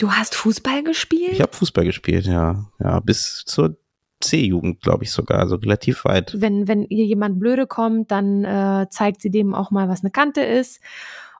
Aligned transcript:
Du 0.00 0.10
hast 0.10 0.34
Fußball 0.34 0.82
gespielt? 0.82 1.32
Ich 1.32 1.42
habe 1.42 1.52
Fußball 1.52 1.84
gespielt, 1.84 2.24
ja. 2.24 2.64
Ja, 2.82 3.00
bis 3.00 3.44
zur 3.44 3.76
C-Jugend, 4.20 4.80
glaube 4.80 5.04
ich 5.04 5.12
sogar, 5.12 5.40
also 5.40 5.56
relativ 5.56 6.06
weit. 6.06 6.40
Wenn, 6.40 6.66
wenn 6.66 6.84
ihr 6.84 7.04
jemand 7.04 7.38
blöde 7.38 7.66
kommt, 7.66 8.10
dann 8.10 8.42
äh, 8.42 8.86
zeigt 8.88 9.20
sie 9.20 9.30
dem 9.30 9.54
auch 9.54 9.70
mal, 9.70 9.90
was 9.90 10.00
eine 10.00 10.10
Kante 10.10 10.40
ist. 10.40 10.80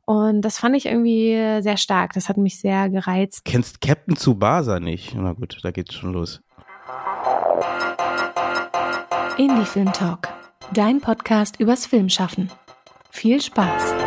Und 0.04 0.42
das 0.42 0.58
fand 0.58 0.76
ich 0.76 0.84
irgendwie 0.84 1.62
sehr 1.62 1.78
stark. 1.78 2.12
Das 2.12 2.28
hat 2.28 2.36
mich 2.36 2.60
sehr 2.60 2.90
gereizt. 2.90 3.46
Kennst 3.46 3.80
Captain 3.80 4.16
Tsubasa 4.16 4.78
nicht? 4.78 5.14
Na 5.14 5.32
gut, 5.32 5.56
da 5.62 5.70
geht's 5.70 5.94
schon 5.94 6.12
los. 6.12 6.42
Indie 9.38 9.64
Film 9.64 9.90
Talk, 9.94 10.28
dein 10.74 11.00
Podcast 11.00 11.58
übers 11.60 11.86
Filmschaffen. 11.86 12.50
Viel 13.10 13.40
Spaß! 13.40 13.99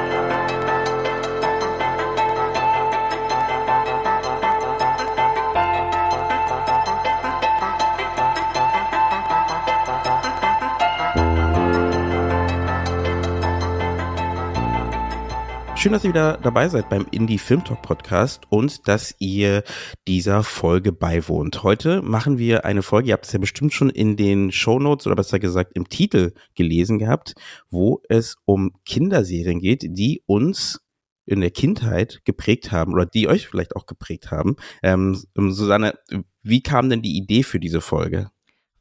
Schön, 15.83 15.91
dass 15.91 16.05
ihr 16.05 16.11
wieder 16.11 16.39
dabei 16.41 16.69
seid 16.69 16.87
beim 16.87 17.05
Indie 17.11 17.37
Film 17.37 17.61
Talk 17.65 17.81
Podcast 17.81 18.43
und 18.47 18.87
dass 18.87 19.15
ihr 19.19 19.63
dieser 20.07 20.41
Folge 20.41 20.93
beiwohnt. 20.93 21.61
Heute 21.61 22.01
machen 22.01 22.37
wir 22.37 22.63
eine 22.63 22.81
Folge, 22.83 23.09
ihr 23.09 23.13
habt 23.13 23.25
es 23.25 23.33
ja 23.33 23.39
bestimmt 23.39 23.73
schon 23.73 23.89
in 23.89 24.15
den 24.15 24.53
Show 24.53 24.79
Notes 24.79 25.07
oder 25.07 25.17
besser 25.17 25.39
gesagt 25.39 25.73
im 25.75 25.89
Titel 25.89 26.31
gelesen 26.55 26.99
gehabt, 26.99 27.33
wo 27.69 28.01
es 28.07 28.37
um 28.45 28.71
Kinderserien 28.85 29.59
geht, 29.59 29.81
die 29.83 30.23
uns 30.25 30.79
in 31.25 31.41
der 31.41 31.51
Kindheit 31.51 32.21
geprägt 32.23 32.71
haben 32.71 32.93
oder 32.93 33.05
die 33.05 33.27
euch 33.27 33.49
vielleicht 33.49 33.75
auch 33.75 33.85
geprägt 33.85 34.31
haben. 34.31 34.55
Ähm, 34.83 35.21
Susanne, 35.35 35.99
wie 36.43 36.63
kam 36.63 36.89
denn 36.89 37.01
die 37.01 37.17
Idee 37.17 37.43
für 37.43 37.59
diese 37.59 37.81
Folge? 37.81 38.29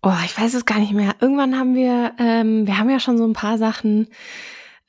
Oh, 0.03 0.15
ich 0.25 0.39
weiß 0.39 0.55
es 0.55 0.67
gar 0.67 0.79
nicht 0.79 0.93
mehr. 0.93 1.17
Irgendwann 1.21 1.59
haben 1.59 1.75
wir, 1.75 2.13
ähm, 2.21 2.65
wir 2.69 2.79
haben 2.79 2.91
ja 2.91 3.01
schon 3.01 3.19
so 3.19 3.25
ein 3.25 3.33
paar 3.33 3.59
Sachen 3.59 4.07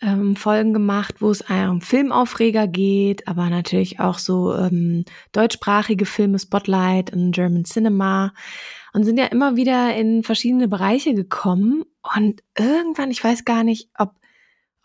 ähm, 0.01 0.35
Folgen 0.35 0.73
gemacht, 0.73 1.15
wo 1.19 1.31
es 1.31 1.41
um 1.41 1.81
Filmaufreger 1.81 2.67
geht, 2.67 3.27
aber 3.27 3.49
natürlich 3.49 3.99
auch 3.99 4.17
so 4.17 4.53
ähm, 4.53 5.05
deutschsprachige 5.31 6.05
Filme, 6.05 6.39
Spotlight 6.39 7.13
und 7.13 7.31
German 7.31 7.65
Cinema. 7.65 8.33
Und 8.93 9.05
sind 9.05 9.17
ja 9.17 9.25
immer 9.25 9.55
wieder 9.55 9.95
in 9.95 10.23
verschiedene 10.23 10.67
Bereiche 10.67 11.15
gekommen. 11.15 11.83
Und 12.15 12.43
irgendwann, 12.57 13.09
ich 13.09 13.23
weiß 13.23 13.43
gar 13.45 13.63
nicht, 13.63 13.89
ob 13.97 14.11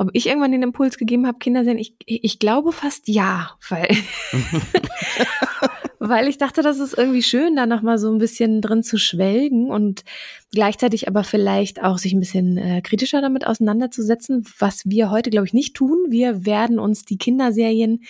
ob 0.00 0.10
ich 0.12 0.28
irgendwann 0.28 0.52
den 0.52 0.62
Impuls 0.62 0.96
gegeben 0.96 1.26
habe, 1.26 1.38
Kinder 1.38 1.64
sehen, 1.64 1.76
ich, 1.76 1.96
ich 2.06 2.38
glaube 2.38 2.70
fast 2.70 3.08
ja, 3.08 3.58
weil 3.68 3.88
weil 6.00 6.28
ich 6.28 6.38
dachte, 6.38 6.62
das 6.62 6.78
ist 6.78 6.96
irgendwie 6.96 7.22
schön, 7.22 7.56
da 7.56 7.66
nochmal 7.66 7.98
so 7.98 8.10
ein 8.10 8.18
bisschen 8.18 8.60
drin 8.60 8.82
zu 8.82 8.98
schwelgen 8.98 9.70
und 9.70 10.04
gleichzeitig 10.52 11.08
aber 11.08 11.24
vielleicht 11.24 11.82
auch 11.82 11.98
sich 11.98 12.12
ein 12.14 12.20
bisschen 12.20 12.56
äh, 12.56 12.80
kritischer 12.80 13.20
damit 13.20 13.46
auseinanderzusetzen, 13.46 14.44
was 14.58 14.82
wir 14.86 15.10
heute, 15.10 15.30
glaube 15.30 15.46
ich, 15.46 15.52
nicht 15.52 15.74
tun. 15.74 16.06
Wir 16.08 16.46
werden 16.46 16.78
uns 16.78 17.04
die 17.04 17.18
Kinderserien, 17.18 18.02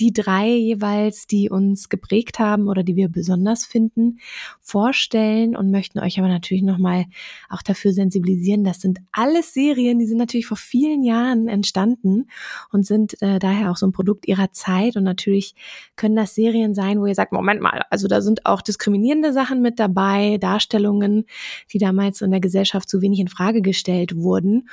die 0.00 0.12
drei 0.12 0.48
jeweils, 0.48 1.26
die 1.26 1.48
uns 1.48 1.88
geprägt 1.88 2.38
haben 2.38 2.68
oder 2.68 2.82
die 2.82 2.96
wir 2.96 3.08
besonders 3.08 3.64
finden, 3.64 4.18
vorstellen 4.60 5.56
und 5.56 5.70
möchten 5.70 6.00
euch 6.00 6.18
aber 6.18 6.28
natürlich 6.28 6.64
nochmal 6.64 7.06
auch 7.48 7.62
dafür 7.62 7.92
sensibilisieren. 7.92 8.64
Das 8.64 8.80
sind 8.80 8.98
alles 9.12 9.54
Serien, 9.54 9.98
die 9.98 10.06
sind 10.06 10.18
natürlich 10.18 10.46
vor 10.46 10.58
vielen 10.58 11.02
Jahren 11.02 11.48
entstanden 11.48 12.28
und 12.72 12.84
sind 12.84 13.20
äh, 13.22 13.38
daher 13.38 13.70
auch 13.70 13.76
so 13.76 13.86
ein 13.86 13.92
Produkt 13.92 14.28
ihrer 14.28 14.52
Zeit 14.52 14.96
und 14.96 15.04
natürlich 15.04 15.54
können 15.94 16.16
das 16.16 16.34
Serien 16.34 16.74
sein, 16.74 17.00
wo 17.00 17.06
ihr 17.06 17.14
sagt, 17.14 17.32
Moment 17.36 17.60
mal, 17.60 17.82
also 17.90 18.08
da 18.08 18.20
sind 18.20 18.46
auch 18.46 18.62
diskriminierende 18.62 19.32
Sachen 19.32 19.62
mit 19.62 19.78
dabei, 19.78 20.38
Darstellungen, 20.40 21.26
die 21.72 21.78
damals 21.78 22.20
in 22.20 22.30
der 22.30 22.40
Gesellschaft 22.40 22.88
zu 22.88 23.02
wenig 23.02 23.20
in 23.20 23.28
Frage 23.28 23.62
gestellt 23.62 24.16
wurden. 24.16 24.68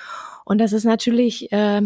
Und 0.45 0.59
das 0.59 0.73
ist 0.73 0.83
natürlich 0.83 1.51
äh, 1.51 1.81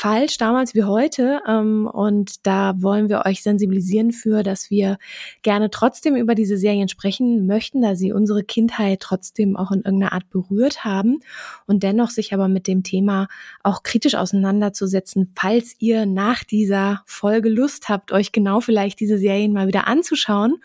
falsch 0.00 0.38
damals 0.38 0.74
wie 0.74 0.84
heute. 0.84 1.42
Ähm, 1.46 1.86
und 1.86 2.46
da 2.46 2.72
wollen 2.78 3.10
wir 3.10 3.24
euch 3.26 3.42
sensibilisieren 3.42 4.12
für, 4.12 4.42
dass 4.42 4.70
wir 4.70 4.96
gerne 5.42 5.68
trotzdem 5.68 6.16
über 6.16 6.34
diese 6.34 6.56
Serien 6.56 6.88
sprechen 6.88 7.46
möchten, 7.46 7.82
da 7.82 7.94
sie 7.94 8.10
unsere 8.10 8.42
Kindheit 8.42 9.00
trotzdem 9.00 9.58
auch 9.58 9.70
in 9.72 9.82
irgendeiner 9.82 10.14
Art 10.14 10.30
berührt 10.30 10.86
haben 10.86 11.18
und 11.66 11.82
dennoch 11.82 12.08
sich 12.08 12.32
aber 12.32 12.48
mit 12.48 12.66
dem 12.66 12.82
Thema 12.82 13.28
auch 13.62 13.82
kritisch 13.82 14.14
auseinanderzusetzen, 14.14 15.34
falls 15.38 15.76
ihr 15.80 16.06
nach 16.06 16.44
dieser 16.44 17.02
Folge 17.04 17.50
Lust 17.50 17.90
habt, 17.90 18.10
euch 18.10 18.32
genau 18.32 18.62
vielleicht 18.62 19.00
diese 19.00 19.18
Serien 19.18 19.52
mal 19.52 19.66
wieder 19.66 19.86
anzuschauen, 19.86 20.62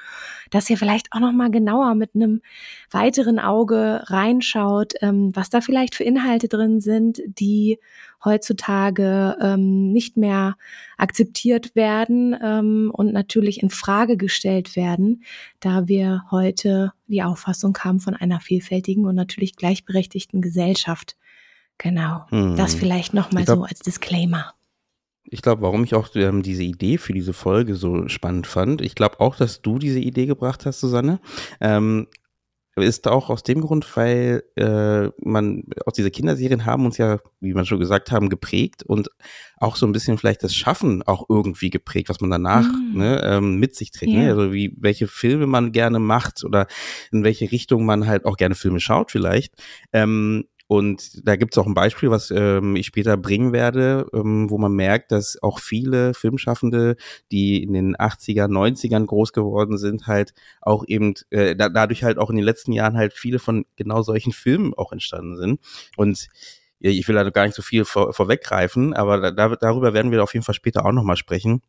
dass 0.50 0.69
ihr 0.69 0.78
vielleicht 0.78 1.12
auch 1.12 1.19
noch 1.19 1.34
mal 1.34 1.52
genauer 1.52 1.94
mit 1.96 2.16
einem 2.16 2.41
weiteren 2.90 3.40
Auge 3.40 4.02
reinschaut, 4.06 4.94
ähm, 5.02 5.35
was 5.35 5.50
da 5.50 5.59
vielleicht 5.59 5.94
für 5.94 6.06
Inhalte 6.06 6.47
drin 6.47 6.79
sind, 6.79 7.22
die 7.25 7.79
heutzutage 8.25 9.37
ähm, 9.39 9.91
nicht 9.91 10.17
mehr 10.17 10.57
akzeptiert 10.97 11.75
werden 11.75 12.35
ähm, 12.41 12.91
und 12.93 13.13
natürlich 13.13 13.61
in 13.61 13.69
Frage 13.69 14.17
gestellt 14.17 14.75
werden, 14.75 15.23
da 15.59 15.87
wir 15.87 16.23
heute 16.31 16.91
die 17.07 17.23
Auffassung 17.23 17.77
haben 17.79 17.99
von 17.99 18.15
einer 18.15 18.39
vielfältigen 18.39 19.05
und 19.05 19.15
natürlich 19.15 19.55
gleichberechtigten 19.55 20.41
Gesellschaft. 20.41 21.15
Genau. 21.77 22.25
Hm. 22.29 22.55
Das 22.55 22.75
vielleicht 22.75 23.13
nochmal 23.13 23.45
so 23.45 23.63
als 23.63 23.79
Disclaimer. 23.79 24.53
Ich 25.27 25.41
glaube, 25.41 25.63
warum 25.63 25.83
ich 25.83 25.95
auch 25.95 26.09
ähm, 26.15 26.43
diese 26.43 26.63
Idee 26.63 26.97
für 26.97 27.13
diese 27.13 27.33
Folge 27.33 27.75
so 27.75 28.07
spannend 28.07 28.47
fand. 28.47 28.81
Ich 28.81 28.95
glaube 28.95 29.19
auch, 29.19 29.35
dass 29.35 29.61
du 29.61 29.79
diese 29.79 29.99
Idee 29.99 30.27
gebracht 30.27 30.65
hast, 30.65 30.79
Susanne. 30.79 31.19
Ähm, 31.59 32.07
ist 32.81 33.07
auch 33.07 33.29
aus 33.29 33.43
dem 33.43 33.61
Grund, 33.61 33.95
weil 33.95 34.43
äh, 34.55 35.09
man 35.23 35.63
aus 35.85 35.93
diese 35.93 36.11
Kinderserien 36.11 36.65
haben 36.65 36.85
uns 36.85 36.97
ja, 36.97 37.19
wie 37.39 37.53
man 37.53 37.65
schon 37.65 37.79
gesagt 37.79 38.11
haben, 38.11 38.29
geprägt 38.29 38.83
und 38.83 39.09
auch 39.57 39.77
so 39.77 39.85
ein 39.85 39.93
bisschen 39.93 40.17
vielleicht 40.17 40.43
das 40.43 40.53
Schaffen 40.53 41.01
auch 41.03 41.25
irgendwie 41.29 41.69
geprägt, 41.69 42.09
was 42.09 42.19
man 42.19 42.29
danach 42.29 42.67
mm. 42.67 42.97
ne, 42.97 43.21
ähm, 43.23 43.55
mit 43.55 43.75
sich 43.75 43.91
trägt. 43.91 44.11
Yeah. 44.11 44.23
Ne? 44.23 44.29
Also 44.29 44.53
wie 44.53 44.75
welche 44.77 45.07
Filme 45.07 45.47
man 45.47 45.71
gerne 45.71 45.99
macht 45.99 46.43
oder 46.43 46.67
in 47.11 47.23
welche 47.23 47.51
Richtung 47.51 47.85
man 47.85 48.07
halt 48.07 48.25
auch 48.25 48.35
gerne 48.35 48.55
Filme 48.55 48.81
schaut 48.81 49.11
vielleicht. 49.11 49.53
Ähm, 49.93 50.45
und 50.67 51.27
da 51.27 51.35
gibt 51.35 51.53
es 51.53 51.57
auch 51.57 51.67
ein 51.67 51.75
Beispiel, 51.75 52.09
was 52.09 52.31
ähm, 52.31 52.75
ich 52.75 52.87
später 52.87 53.17
bringen 53.17 53.53
werde, 53.53 54.07
ähm, 54.13 54.49
wo 54.49 54.57
man 54.57 54.73
merkt, 54.73 55.11
dass 55.11 55.41
auch 55.43 55.59
viele 55.59 56.13
Filmschaffende, 56.13 56.95
die 57.31 57.61
in 57.61 57.73
den 57.73 57.95
80er, 57.95 58.47
90ern 58.47 59.05
groß 59.05 59.31
geworden 59.31 59.77
sind, 59.77 60.07
halt 60.07 60.33
auch 60.61 60.83
eben 60.87 61.13
äh, 61.29 61.55
da, 61.55 61.69
dadurch 61.69 62.03
halt 62.03 62.17
auch 62.17 62.31
in 62.31 62.35
den 62.35 62.45
letzten 62.45 62.71
Jahren 62.71 62.97
halt 62.97 63.13
viele 63.13 63.37
von 63.39 63.65
genau 63.75 64.01
solchen 64.01 64.31
Filmen 64.33 64.73
auch 64.73 64.91
entstanden 64.91 65.37
sind. 65.37 65.59
Und 65.97 66.27
ich 66.79 67.07
will 67.07 67.15
da 67.15 67.29
gar 67.29 67.45
nicht 67.45 67.55
so 67.55 67.61
viel 67.61 67.85
vor, 67.85 68.13
vorweggreifen, 68.13 68.93
aber 68.93 69.31
da, 69.31 69.55
darüber 69.55 69.93
werden 69.93 70.11
wir 70.11 70.23
auf 70.23 70.33
jeden 70.33 70.43
Fall 70.43 70.55
später 70.55 70.85
auch 70.85 70.91
nochmal 70.91 71.17
sprechen. 71.17 71.61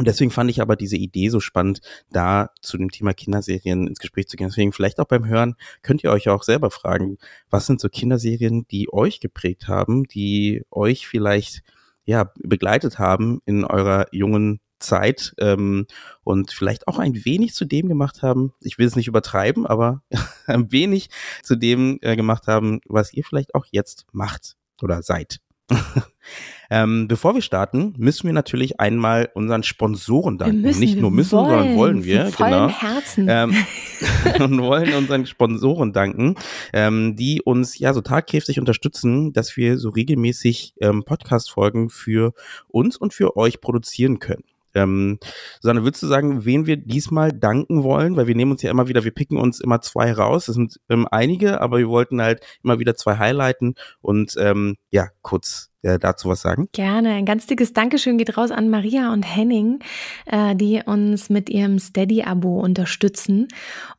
Und 0.00 0.06
deswegen 0.06 0.30
fand 0.30 0.50
ich 0.50 0.62
aber 0.62 0.76
diese 0.76 0.96
Idee 0.96 1.28
so 1.28 1.40
spannend, 1.40 1.82
da 2.10 2.48
zu 2.62 2.78
dem 2.78 2.90
Thema 2.90 3.12
Kinderserien 3.12 3.86
ins 3.86 3.98
Gespräch 3.98 4.28
zu 4.28 4.38
gehen. 4.38 4.48
Deswegen 4.48 4.72
vielleicht 4.72 4.98
auch 4.98 5.04
beim 5.04 5.26
Hören 5.26 5.56
könnt 5.82 6.02
ihr 6.02 6.10
euch 6.10 6.30
auch 6.30 6.42
selber 6.42 6.70
fragen, 6.70 7.18
was 7.50 7.66
sind 7.66 7.82
so 7.82 7.90
Kinderserien, 7.90 8.66
die 8.70 8.90
euch 8.90 9.20
geprägt 9.20 9.68
haben, 9.68 10.04
die 10.04 10.64
euch 10.70 11.06
vielleicht 11.06 11.60
ja 12.06 12.32
begleitet 12.42 12.98
haben 12.98 13.42
in 13.44 13.62
eurer 13.66 14.06
jungen 14.10 14.60
Zeit 14.78 15.34
ähm, 15.36 15.86
und 16.24 16.50
vielleicht 16.50 16.88
auch 16.88 16.98
ein 16.98 17.26
wenig 17.26 17.52
zu 17.52 17.66
dem 17.66 17.86
gemacht 17.86 18.22
haben, 18.22 18.54
ich 18.62 18.78
will 18.78 18.86
es 18.86 18.96
nicht 18.96 19.06
übertreiben, 19.06 19.66
aber 19.66 20.02
ein 20.46 20.72
wenig 20.72 21.10
zu 21.42 21.56
dem 21.56 21.98
äh, 22.00 22.16
gemacht 22.16 22.46
haben, 22.46 22.80
was 22.86 23.12
ihr 23.12 23.22
vielleicht 23.22 23.54
auch 23.54 23.66
jetzt 23.70 24.06
macht 24.12 24.56
oder 24.80 25.02
seid. 25.02 25.40
ähm, 26.70 27.08
bevor 27.08 27.34
wir 27.34 27.42
starten, 27.42 27.94
müssen 27.96 28.26
wir 28.26 28.32
natürlich 28.32 28.80
einmal 28.80 29.30
unseren 29.34 29.62
Sponsoren 29.62 30.38
danken. 30.38 30.62
Müssen, 30.62 30.80
Nicht 30.80 30.98
nur 30.98 31.10
müssen, 31.10 31.32
wollen, 31.32 31.48
sondern 31.48 31.76
wollen 31.76 32.04
wir. 32.04 32.30
Genau. 32.36 32.68
Herzen. 32.68 33.26
Ähm, 33.28 33.54
und 34.40 34.60
wollen 34.62 34.94
unseren 34.94 35.26
Sponsoren 35.26 35.92
danken, 35.92 36.36
ähm, 36.72 37.16
die 37.16 37.42
uns 37.42 37.78
ja 37.78 37.92
so 37.92 38.00
tagkräftig 38.00 38.58
unterstützen, 38.58 39.32
dass 39.32 39.56
wir 39.56 39.78
so 39.78 39.90
regelmäßig 39.90 40.74
ähm, 40.80 41.04
Podcast-Folgen 41.04 41.90
für 41.90 42.32
uns 42.68 42.96
und 42.96 43.14
für 43.14 43.36
euch 43.36 43.60
produzieren 43.60 44.18
können. 44.18 44.44
Ähm, 44.74 45.18
Susanne, 45.60 45.84
würdest 45.84 46.02
du 46.02 46.06
sagen, 46.06 46.44
wen 46.44 46.66
wir 46.66 46.76
diesmal 46.76 47.32
danken 47.32 47.82
wollen? 47.82 48.16
Weil 48.16 48.26
wir 48.26 48.34
nehmen 48.34 48.52
uns 48.52 48.62
ja 48.62 48.70
immer 48.70 48.88
wieder, 48.88 49.04
wir 49.04 49.14
picken 49.14 49.38
uns 49.38 49.60
immer 49.60 49.80
zwei 49.80 50.12
raus. 50.12 50.46
Das 50.46 50.54
sind 50.54 50.80
ähm, 50.88 51.06
einige, 51.10 51.60
aber 51.60 51.78
wir 51.78 51.88
wollten 51.88 52.20
halt 52.20 52.40
immer 52.62 52.78
wieder 52.78 52.94
zwei 52.94 53.16
highlighten 53.18 53.74
und 54.00 54.34
ähm, 54.38 54.76
ja, 54.90 55.08
kurz 55.22 55.69
äh, 55.82 55.98
dazu 55.98 56.28
was 56.28 56.40
sagen? 56.42 56.68
Gerne. 56.72 57.10
Ein 57.14 57.24
ganz 57.24 57.46
dickes 57.46 57.72
Dankeschön 57.72 58.18
geht 58.18 58.36
raus 58.36 58.50
an 58.50 58.68
Maria 58.68 59.12
und 59.12 59.22
Henning, 59.22 59.80
äh, 60.26 60.54
die 60.54 60.82
uns 60.84 61.30
mit 61.30 61.48
ihrem 61.48 61.78
Steady-Abo 61.78 62.60
unterstützen. 62.60 63.48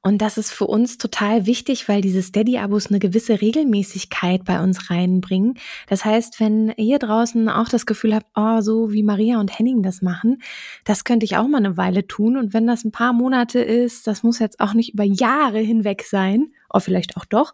Und 0.01 0.21
das 0.21 0.37
ist 0.37 0.51
für 0.51 0.67
uns 0.67 0.97
total 0.97 1.45
wichtig, 1.45 1.89
weil 1.89 2.01
diese 2.01 2.21
Steady-Abos 2.21 2.87
eine 2.87 2.99
gewisse 2.99 3.41
Regelmäßigkeit 3.41 4.45
bei 4.45 4.61
uns 4.61 4.89
reinbringen. 4.89 5.55
Das 5.87 6.05
heißt, 6.05 6.39
wenn 6.39 6.73
ihr 6.77 6.99
draußen 6.99 7.49
auch 7.49 7.69
das 7.69 7.85
Gefühl 7.85 8.15
habt, 8.15 8.27
oh, 8.35 8.61
so 8.61 8.91
wie 8.91 9.03
Maria 9.03 9.39
und 9.39 9.57
Henning 9.57 9.81
das 9.83 10.01
machen, 10.01 10.41
das 10.85 11.03
könnte 11.03 11.25
ich 11.25 11.37
auch 11.37 11.47
mal 11.47 11.57
eine 11.57 11.77
Weile 11.77 12.07
tun. 12.07 12.37
Und 12.37 12.53
wenn 12.53 12.67
das 12.67 12.83
ein 12.83 12.91
paar 12.91 13.13
Monate 13.13 13.59
ist, 13.59 14.07
das 14.07 14.23
muss 14.23 14.39
jetzt 14.39 14.59
auch 14.59 14.73
nicht 14.73 14.93
über 14.93 15.03
Jahre 15.03 15.59
hinweg 15.59 16.03
sein, 16.03 16.51
oder 16.73 16.81
vielleicht 16.81 17.17
auch 17.17 17.25
doch, 17.25 17.53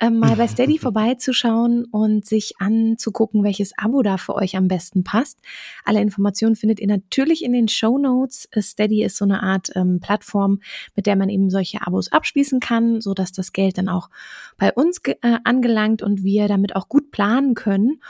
ähm, 0.00 0.18
mal 0.18 0.36
bei 0.36 0.48
Steady 0.48 0.78
vorbeizuschauen 0.78 1.84
und 1.84 2.26
sich 2.26 2.54
anzugucken, 2.58 3.44
welches 3.44 3.72
Abo 3.76 4.02
da 4.02 4.16
für 4.16 4.34
euch 4.34 4.56
am 4.56 4.68
besten 4.68 5.04
passt. 5.04 5.38
Alle 5.84 6.00
Informationen 6.00 6.56
findet 6.56 6.80
ihr 6.80 6.88
natürlich 6.88 7.44
in 7.44 7.52
den 7.52 7.68
Show 7.68 7.98
Notes. 7.98 8.48
Steady 8.58 9.04
ist 9.04 9.16
so 9.16 9.24
eine 9.24 9.42
Art 9.42 9.70
ähm, 9.74 10.00
Plattform, 10.00 10.60
mit 10.94 11.06
der 11.06 11.16
man 11.16 11.28
eben 11.28 11.50
solche 11.50 11.86
Abos 11.86 12.12
abschließen 12.12 12.60
kann, 12.60 13.00
so 13.00 13.14
dass 13.14 13.32
das 13.32 13.52
Geld 13.52 13.78
dann 13.78 13.88
auch 13.88 14.10
bei 14.56 14.72
uns 14.72 15.00
äh, 15.04 15.38
angelangt 15.44 16.02
und 16.02 16.22
wir 16.22 16.48
damit 16.48 16.76
auch 16.76 16.88
gut 16.88 17.10
planen 17.10 17.54
können. 17.54 18.00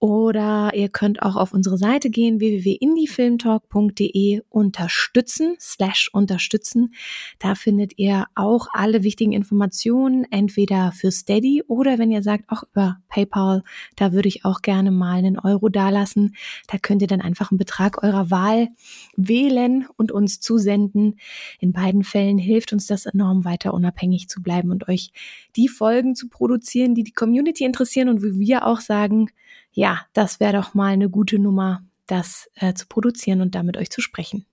Oder 0.00 0.70
ihr 0.74 0.88
könnt 0.88 1.22
auch 1.22 1.34
auf 1.34 1.52
unsere 1.52 1.76
Seite 1.76 2.08
gehen, 2.08 2.38
www.indiefilmtalk.de 2.38 4.42
unterstützen, 4.48 5.56
slash 5.58 6.08
unterstützen. 6.12 6.94
Da 7.40 7.56
findet 7.56 7.98
ihr 7.98 8.26
auch 8.36 8.68
alle 8.72 9.02
wichtigen 9.02 9.32
Informationen, 9.32 10.24
entweder 10.30 10.92
für 10.92 11.10
Steady 11.10 11.64
oder 11.66 11.98
wenn 11.98 12.12
ihr 12.12 12.22
sagt, 12.22 12.44
auch 12.48 12.62
über 12.62 12.98
PayPal, 13.08 13.64
da 13.96 14.12
würde 14.12 14.28
ich 14.28 14.44
auch 14.44 14.62
gerne 14.62 14.92
mal 14.92 15.18
einen 15.18 15.36
Euro 15.36 15.68
dalassen. 15.68 16.36
Da 16.68 16.78
könnt 16.78 17.02
ihr 17.02 17.08
dann 17.08 17.20
einfach 17.20 17.50
einen 17.50 17.58
Betrag 17.58 18.04
eurer 18.04 18.30
Wahl 18.30 18.68
wählen 19.16 19.88
und 19.96 20.12
uns 20.12 20.38
zusenden. 20.38 21.18
In 21.58 21.72
beiden 21.72 22.04
Fällen 22.04 22.38
hilft 22.38 22.72
uns 22.72 22.86
das 22.86 23.06
enorm 23.06 23.44
weiter 23.44 23.74
unabhängig 23.74 24.28
zu 24.28 24.42
bleiben 24.42 24.70
und 24.70 24.86
euch 24.86 25.10
die 25.56 25.66
Folgen 25.66 26.14
zu 26.14 26.28
produzieren, 26.28 26.94
die 26.94 27.02
die 27.02 27.10
Community 27.10 27.64
interessieren 27.64 28.08
und 28.08 28.22
wie 28.22 28.38
wir 28.38 28.64
auch 28.64 28.78
sagen, 28.78 29.30
ja, 29.78 30.00
das 30.12 30.40
wäre 30.40 30.54
doch 30.54 30.74
mal 30.74 30.92
eine 30.92 31.08
gute 31.08 31.38
Nummer, 31.38 31.84
das 32.08 32.50
äh, 32.56 32.74
zu 32.74 32.88
produzieren 32.88 33.40
und 33.40 33.54
damit 33.54 33.76
euch 33.76 33.90
zu 33.90 34.00
sprechen. 34.00 34.44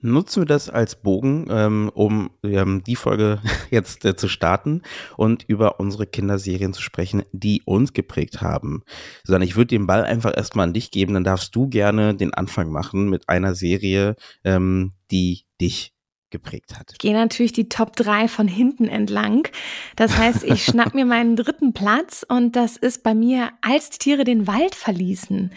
Nutzen 0.00 0.42
wir 0.42 0.46
das 0.46 0.70
als 0.70 1.02
Bogen, 1.02 1.48
ähm, 1.50 1.90
um 1.92 2.30
ähm, 2.44 2.84
die 2.84 2.94
Folge 2.94 3.40
jetzt 3.70 4.04
äh, 4.04 4.14
zu 4.14 4.28
starten 4.28 4.82
und 5.16 5.42
über 5.48 5.80
unsere 5.80 6.06
Kinderserien 6.06 6.72
zu 6.72 6.80
sprechen, 6.80 7.24
die 7.32 7.62
uns 7.64 7.92
geprägt 7.92 8.40
haben. 8.40 8.84
Sondern 9.24 9.42
ich 9.42 9.56
würde 9.56 9.74
den 9.74 9.88
Ball 9.88 10.04
einfach 10.04 10.32
erstmal 10.36 10.68
an 10.68 10.74
dich 10.74 10.92
geben, 10.92 11.14
dann 11.14 11.24
darfst 11.24 11.52
du 11.56 11.68
gerne 11.68 12.14
den 12.14 12.32
Anfang 12.32 12.70
machen 12.70 13.10
mit 13.10 13.28
einer 13.28 13.56
Serie, 13.56 14.14
ähm, 14.44 14.92
die 15.10 15.44
dich 15.60 15.92
geprägt 16.32 16.78
hat. 16.78 16.90
Ich 16.92 16.98
gehe 16.98 17.14
natürlich 17.14 17.52
die 17.52 17.68
Top 17.68 17.94
3 17.94 18.26
von 18.26 18.48
hinten 18.48 18.88
entlang. 18.88 19.46
Das 19.94 20.16
heißt, 20.16 20.42
ich 20.42 20.64
schnapp 20.64 20.94
mir 20.94 21.06
meinen 21.06 21.36
dritten 21.36 21.72
Platz 21.72 22.26
und 22.28 22.56
das 22.56 22.76
ist 22.76 23.04
bei 23.04 23.14
mir, 23.14 23.50
als 23.60 23.90
die 23.90 23.98
Tiere 23.98 24.24
den 24.24 24.48
Wald 24.48 24.74
verließen 24.74 25.52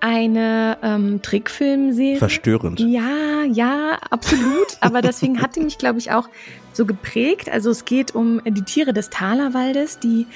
eine 0.00 0.78
ähm, 0.82 1.20
Trickfilmserie. 1.22 2.16
Verstörend. 2.16 2.80
Ja, 2.80 3.44
ja, 3.44 3.98
absolut. 4.10 4.78
Aber 4.80 5.02
deswegen 5.02 5.40
hat 5.40 5.56
die 5.56 5.60
mich, 5.60 5.78
glaube 5.78 5.98
ich, 5.98 6.10
auch 6.10 6.28
so 6.72 6.86
geprägt. 6.86 7.48
Also 7.50 7.70
es 7.70 7.84
geht 7.84 8.14
um 8.14 8.40
die 8.44 8.62
Tiere 8.62 8.92
des 8.92 9.10
Talerwaldes, 9.10 9.98
die 9.98 10.26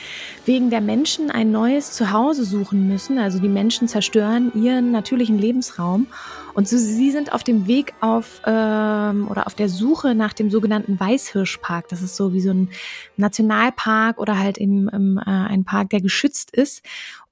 wegen 0.45 0.71
der 0.71 0.81
Menschen 0.81 1.31
ein 1.31 1.51
neues 1.51 1.93
Zuhause 1.93 2.45
suchen 2.45 2.89
müssen. 2.89 3.19
Also 3.19 3.39
die 3.39 3.49
Menschen 3.49 3.89
zerstören 3.89 4.53
ihren 4.55 4.93
natürlichen 4.93 5.39
Lebensraum. 5.39 6.07
Und 6.55 6.69
so, 6.69 6.79
sie 6.79 7.11
sind 7.11 7.33
auf 7.33 7.43
dem 7.43 7.67
Weg 7.67 7.95
auf 8.01 8.41
ähm, 8.47 9.27
oder 9.29 9.47
auf 9.47 9.55
der 9.55 9.69
Suche 9.69 10.15
nach 10.15 10.33
dem 10.33 10.51
sogenannten 10.51 10.99
Weißhirschpark. 10.99 11.89
Das 11.89 12.01
ist 12.01 12.15
so 12.17 12.33
wie 12.33 12.41
so 12.41 12.51
ein 12.51 12.71
Nationalpark 13.17 14.19
oder 14.19 14.39
halt 14.39 14.59
eben 14.59 14.89
ähm, 14.93 15.19
äh, 15.19 15.31
ein 15.31 15.65
Park, 15.65 15.91
der 15.91 16.01
geschützt 16.01 16.53
ist. 16.53 16.83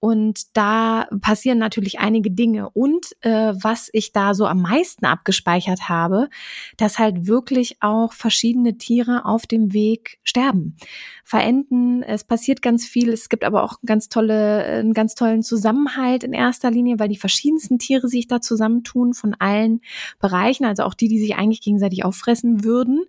Und 0.04 0.56
da 0.56 1.06
passieren 1.20 1.58
natürlich 1.58 2.00
einige 2.00 2.32
Dinge. 2.32 2.70
Und 2.70 3.14
äh, 3.20 3.54
was 3.54 3.88
ich 3.92 4.10
da 4.10 4.34
so 4.34 4.46
am 4.46 4.60
meisten 4.60 5.06
abgespeichert 5.06 5.88
habe, 5.88 6.28
dass 6.76 6.98
halt 6.98 7.28
wirklich 7.28 7.76
auch 7.82 8.12
verschiedene 8.12 8.76
Tiere 8.76 9.24
auf 9.24 9.46
dem 9.46 9.72
Weg 9.72 10.18
sterben, 10.24 10.76
verenden. 11.22 12.02
Es 12.02 12.24
passiert 12.24 12.62
ganz 12.62 12.84
viel. 12.84 13.10
Es 13.10 13.28
gibt 13.28 13.44
aber 13.44 13.62
auch 13.62 13.76
ganz 13.86 14.08
tolle, 14.08 14.64
einen 14.64 14.92
ganz 14.92 15.14
tollen 15.14 15.44
Zusammenhalt 15.44 16.24
in 16.24 16.32
erster 16.32 16.72
Linie, 16.72 16.98
weil 16.98 17.08
die 17.08 17.16
verschiedensten 17.16 17.78
Tiere 17.78 18.08
sich 18.08 18.26
da 18.26 18.40
zusammentun 18.40 19.14
von 19.14 19.36
allen 19.38 19.82
Bereichen. 20.18 20.64
Also 20.64 20.82
auch 20.82 20.94
die, 20.94 21.06
die 21.06 21.20
sich 21.20 21.36
eigentlich 21.36 21.60
gegenseitig 21.60 22.04
auffressen 22.04 22.64
würden, 22.64 23.04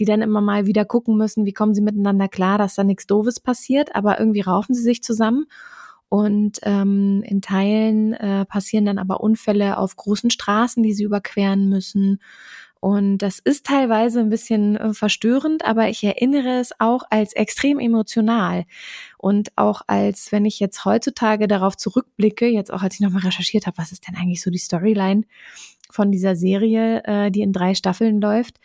die 0.00 0.06
dann 0.06 0.22
immer 0.22 0.40
mal 0.40 0.66
wieder 0.66 0.86
gucken 0.86 1.16
müssen, 1.16 1.46
wie 1.46 1.52
kommen 1.52 1.72
sie 1.72 1.82
miteinander 1.82 2.26
klar, 2.26 2.58
dass 2.58 2.74
da 2.74 2.82
nichts 2.82 3.06
Doofes 3.06 3.38
passiert. 3.38 3.94
Aber 3.94 4.18
irgendwie 4.18 4.40
raufen 4.40 4.74
sie 4.74 4.82
sich 4.82 5.04
zusammen. 5.04 5.46
Und 6.12 6.58
ähm, 6.64 7.22
in 7.24 7.40
Teilen 7.40 8.12
äh, 8.12 8.44
passieren 8.44 8.84
dann 8.84 8.98
aber 8.98 9.22
Unfälle 9.22 9.78
auf 9.78 9.96
großen 9.96 10.28
Straßen, 10.28 10.82
die 10.82 10.92
sie 10.92 11.04
überqueren 11.04 11.70
müssen. 11.70 12.20
Und 12.80 13.16
das 13.16 13.38
ist 13.38 13.64
teilweise 13.64 14.20
ein 14.20 14.28
bisschen 14.28 14.76
äh, 14.76 14.92
verstörend, 14.92 15.64
aber 15.64 15.88
ich 15.88 16.04
erinnere 16.04 16.60
es 16.60 16.78
auch 16.78 17.04
als 17.08 17.32
extrem 17.32 17.78
emotional. 17.78 18.66
Und 19.16 19.52
auch 19.56 19.80
als, 19.86 20.32
wenn 20.32 20.44
ich 20.44 20.60
jetzt 20.60 20.84
heutzutage 20.84 21.48
darauf 21.48 21.78
zurückblicke, 21.78 22.46
jetzt 22.46 22.70
auch 22.70 22.82
als 22.82 22.96
ich 22.96 23.00
nochmal 23.00 23.22
recherchiert 23.22 23.66
habe, 23.66 23.78
was 23.78 23.90
ist 23.90 24.06
denn 24.06 24.14
eigentlich 24.14 24.42
so 24.42 24.50
die 24.50 24.58
Storyline 24.58 25.22
von 25.88 26.12
dieser 26.12 26.36
Serie, 26.36 27.04
äh, 27.04 27.30
die 27.30 27.40
in 27.40 27.54
drei 27.54 27.74
Staffeln 27.74 28.20
läuft, 28.20 28.60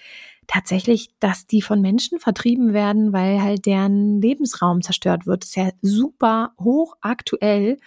tatsächlich, 0.48 1.10
dass 1.20 1.46
die 1.46 1.62
von 1.62 1.82
Menschen 1.82 2.20
vertrieben 2.20 2.74
werden, 2.74 3.14
weil 3.14 3.42
halt 3.42 3.66
deren 3.66 4.22
Lebensraum 4.22 4.82
zerstört 4.82 5.28
wird. 5.28 5.44
Das 5.44 5.50
ist 5.50 5.56
ja 5.56 5.70
super 5.82 6.54
hoch 6.60 6.96
aktuell. 7.02 7.78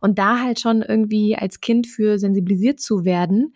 Und 0.00 0.18
da 0.18 0.40
halt 0.40 0.60
schon 0.60 0.82
irgendwie 0.82 1.36
als 1.36 1.60
Kind 1.60 1.86
für 1.86 2.18
sensibilisiert 2.18 2.80
zu 2.80 3.04
werden, 3.04 3.54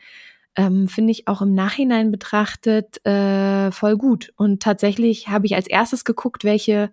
ähm, 0.57 0.89
finde 0.89 1.13
ich 1.13 1.29
auch 1.29 1.41
im 1.41 1.55
Nachhinein 1.55 2.11
betrachtet 2.11 3.05
äh, 3.07 3.71
voll 3.71 3.97
gut. 3.97 4.33
Und 4.37 4.61
tatsächlich 4.63 5.29
habe 5.29 5.47
ich 5.47 5.55
als 5.55 5.69
erstes 5.69 6.05
geguckt, 6.05 6.43
welche 6.43 6.91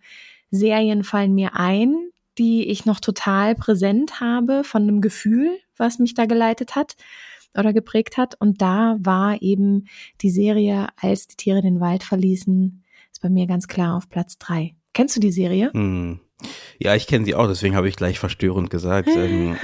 Serien 0.51 1.03
fallen 1.03 1.33
mir 1.33 1.55
ein, 1.55 1.95
die 2.37 2.69
ich 2.69 2.85
noch 2.85 2.99
total 2.99 3.55
präsent 3.55 4.19
habe 4.19 4.63
von 4.63 4.83
einem 4.83 5.01
Gefühl, 5.01 5.49
was 5.77 5.99
mich 5.99 6.13
da 6.13 6.25
geleitet 6.25 6.75
hat 6.75 6.95
oder 7.57 7.73
geprägt 7.73 8.17
hat. 8.17 8.35
Und 8.39 8.61
da 8.61 8.97
war 8.99 9.41
eben 9.41 9.87
die 10.21 10.29
Serie, 10.29 10.87
als 10.99 11.27
die 11.27 11.35
Tiere 11.35 11.61
den 11.61 11.79
Wald 11.79 12.03
verließen, 12.03 12.83
ist 13.11 13.21
bei 13.21 13.29
mir 13.29 13.47
ganz 13.47 13.67
klar 13.67 13.95
auf 13.95 14.09
Platz 14.09 14.37
drei. 14.37 14.75
Kennst 14.93 15.15
du 15.15 15.19
die 15.19 15.31
Serie? 15.31 15.71
Hm. 15.73 16.19
Ja, 16.79 16.95
ich 16.95 17.07
kenne 17.07 17.25
sie 17.25 17.35
auch, 17.35 17.47
deswegen 17.47 17.75
habe 17.75 17.87
ich 17.87 17.95
gleich 17.95 18.19
verstörend 18.19 18.69
gesagt. 18.69 19.09
ähm, 19.15 19.55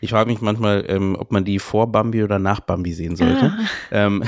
ich 0.00 0.10
frage 0.10 0.30
mich 0.30 0.40
manchmal, 0.40 0.84
ähm, 0.88 1.16
ob 1.18 1.32
man 1.32 1.44
die 1.44 1.58
vor 1.58 1.90
Bambi 1.90 2.22
oder 2.22 2.38
nach 2.38 2.60
Bambi 2.60 2.92
sehen 2.92 3.16
sollte. 3.16 3.52
Ah. 3.56 3.66
Ähm, 3.90 4.22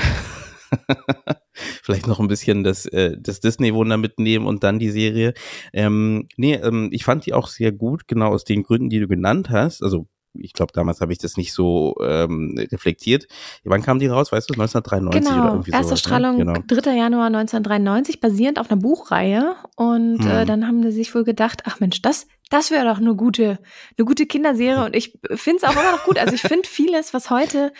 vielleicht 1.83 2.07
noch 2.07 2.19
ein 2.19 2.27
bisschen 2.27 2.63
das, 2.63 2.85
äh, 2.87 3.17
das 3.19 3.39
Disney-Wunder 3.39 3.97
mitnehmen 3.97 4.47
und 4.47 4.63
dann 4.63 4.79
die 4.79 4.89
Serie. 4.89 5.33
Ähm, 5.73 6.27
nee, 6.37 6.55
ähm, 6.55 6.89
ich 6.91 7.03
fand 7.03 7.25
die 7.25 7.33
auch 7.33 7.47
sehr 7.47 7.71
gut, 7.71 8.07
genau 8.07 8.29
aus 8.29 8.43
den 8.43 8.63
Gründen, 8.63 8.89
die 8.89 8.99
du 8.99 9.07
genannt 9.07 9.49
hast. 9.49 9.83
Also 9.83 10.07
ich 10.39 10.53
glaube, 10.53 10.73
damals 10.73 11.01
habe 11.01 11.11
ich 11.11 11.19
das 11.19 11.37
nicht 11.37 11.53
so 11.53 11.95
ähm, 12.01 12.55
reflektiert. 12.71 13.27
Wann 13.63 13.81
kam 13.81 13.99
die 13.99 14.07
raus? 14.07 14.31
Weißt 14.31 14.49
du, 14.49 14.53
1993 14.53 15.29
genau, 15.29 15.41
oder 15.41 15.53
irgendwie 15.53 15.71
erste 15.71 15.87
sowas, 15.87 15.99
ne? 15.99 16.07
Strahlung 16.07 16.37
ne? 16.37 16.45
genau. 16.45 16.81
3. 16.81 16.95
Januar 16.95 17.27
1993, 17.27 18.19
basierend 18.19 18.59
auf 18.59 18.69
einer 18.69 18.79
Buchreihe. 18.79 19.55
Und 19.75 20.19
hm. 20.23 20.31
äh, 20.31 20.45
dann 20.45 20.67
haben 20.67 20.83
sie 20.83 20.91
sich 20.91 21.13
wohl 21.15 21.23
gedacht, 21.23 21.63
ach 21.65 21.79
Mensch, 21.79 22.01
das, 22.01 22.27
das 22.49 22.71
wäre 22.71 22.85
doch 22.85 22.97
eine 22.97 23.15
gute, 23.15 23.59
eine 23.97 24.05
gute 24.05 24.25
Kinderserie. 24.25 24.85
Und 24.85 24.95
ich 24.95 25.17
finde 25.33 25.57
es 25.57 25.63
auch 25.63 25.73
immer 25.73 25.91
noch 25.91 26.03
gut. 26.03 26.17
Also 26.17 26.33
ich 26.33 26.41
finde 26.41 26.67
vieles, 26.67 27.13
was 27.13 27.29
heute 27.29 27.71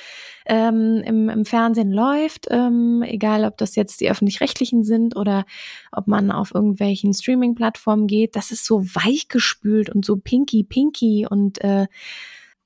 ähm, 0.45 1.01
im, 1.05 1.29
im 1.29 1.45
Fernsehen 1.45 1.91
läuft, 1.91 2.47
ähm, 2.51 3.03
egal 3.05 3.45
ob 3.45 3.57
das 3.57 3.75
jetzt 3.75 4.01
die 4.01 4.09
öffentlich-rechtlichen 4.09 4.83
sind 4.83 5.15
oder 5.15 5.45
ob 5.91 6.07
man 6.07 6.31
auf 6.31 6.53
irgendwelchen 6.53 7.13
Streaming-Plattformen 7.13 8.07
geht, 8.07 8.35
das 8.35 8.51
ist 8.51 8.65
so 8.65 8.83
weichgespült 8.83 9.89
und 9.89 10.05
so 10.05 10.17
pinky 10.17 10.63
pinky 10.63 11.25
und 11.29 11.63
äh, 11.63 11.88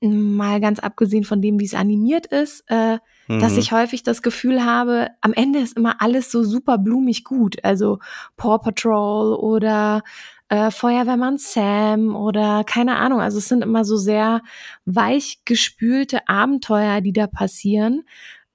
mal 0.00 0.60
ganz 0.60 0.78
abgesehen 0.78 1.24
von 1.24 1.42
dem, 1.42 1.60
wie 1.60 1.66
es 1.66 1.74
animiert 1.74 2.26
ist, 2.26 2.64
äh, 2.68 2.98
mhm. 3.28 3.40
dass 3.40 3.56
ich 3.56 3.72
häufig 3.72 4.02
das 4.02 4.22
Gefühl 4.22 4.64
habe, 4.64 5.08
am 5.20 5.32
Ende 5.32 5.58
ist 5.58 5.76
immer 5.76 6.00
alles 6.00 6.30
so 6.30 6.42
super 6.42 6.78
blumig 6.78 7.24
gut. 7.24 7.62
Also 7.64 7.98
Paw 8.36 8.58
Patrol 8.58 9.34
oder 9.34 10.02
äh, 10.48 10.70
Feuerwehrmann 10.70 11.38
Sam 11.38 12.16
oder 12.16 12.64
keine 12.64 12.96
Ahnung. 12.96 13.20
Also 13.20 13.38
es 13.38 13.48
sind 13.48 13.62
immer 13.62 13.84
so 13.84 13.96
sehr 13.96 14.42
weich 14.86 15.40
gespülte 15.44 16.28
Abenteuer, 16.28 17.00
die 17.02 17.12
da 17.12 17.26
passieren, 17.26 18.02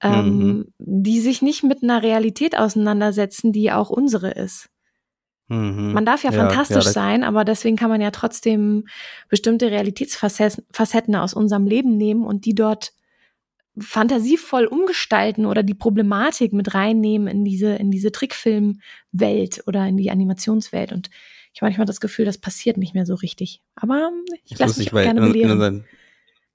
ähm, 0.02 0.38
mhm. 0.38 0.72
die 0.78 1.20
sich 1.20 1.42
nicht 1.42 1.62
mit 1.62 1.82
einer 1.82 2.02
Realität 2.02 2.58
auseinandersetzen, 2.58 3.52
die 3.52 3.70
auch 3.70 3.90
unsere 3.90 4.32
ist. 4.32 4.68
Mhm. 5.48 5.92
Man 5.92 6.04
darf 6.04 6.24
ja, 6.24 6.32
ja 6.32 6.38
fantastisch 6.38 6.86
ja, 6.86 6.92
sein, 6.92 7.24
aber 7.24 7.44
deswegen 7.44 7.76
kann 7.76 7.90
man 7.90 8.00
ja 8.00 8.10
trotzdem 8.10 8.86
bestimmte 9.28 9.70
Realitätsfacetten 9.70 11.14
aus 11.14 11.34
unserem 11.34 11.66
Leben 11.66 11.96
nehmen 11.96 12.24
und 12.24 12.44
die 12.44 12.54
dort 12.54 12.92
fantasievoll 13.78 14.66
umgestalten 14.66 15.46
oder 15.46 15.62
die 15.62 15.74
Problematik 15.74 16.52
mit 16.52 16.74
reinnehmen 16.74 17.28
in 17.28 17.44
diese, 17.44 17.74
in 17.74 17.90
diese 17.90 18.10
Trickfilmwelt 18.10 19.62
oder 19.66 19.86
in 19.86 19.96
die 19.96 20.10
Animationswelt. 20.10 20.92
Und 20.92 21.10
ich 21.52 21.60
habe 21.60 21.70
manchmal 21.70 21.86
das 21.86 22.00
Gefühl, 22.00 22.24
das 22.24 22.38
passiert 22.38 22.78
nicht 22.78 22.94
mehr 22.94 23.06
so 23.06 23.14
richtig. 23.14 23.60
Aber 23.74 24.10
ich 24.44 24.58
lasse 24.58 24.78
mich 24.80 24.92
auch 24.92 25.02
gerne 25.02 25.20
belehren. 25.20 25.50
In 25.50 25.56
unseren, 25.56 25.84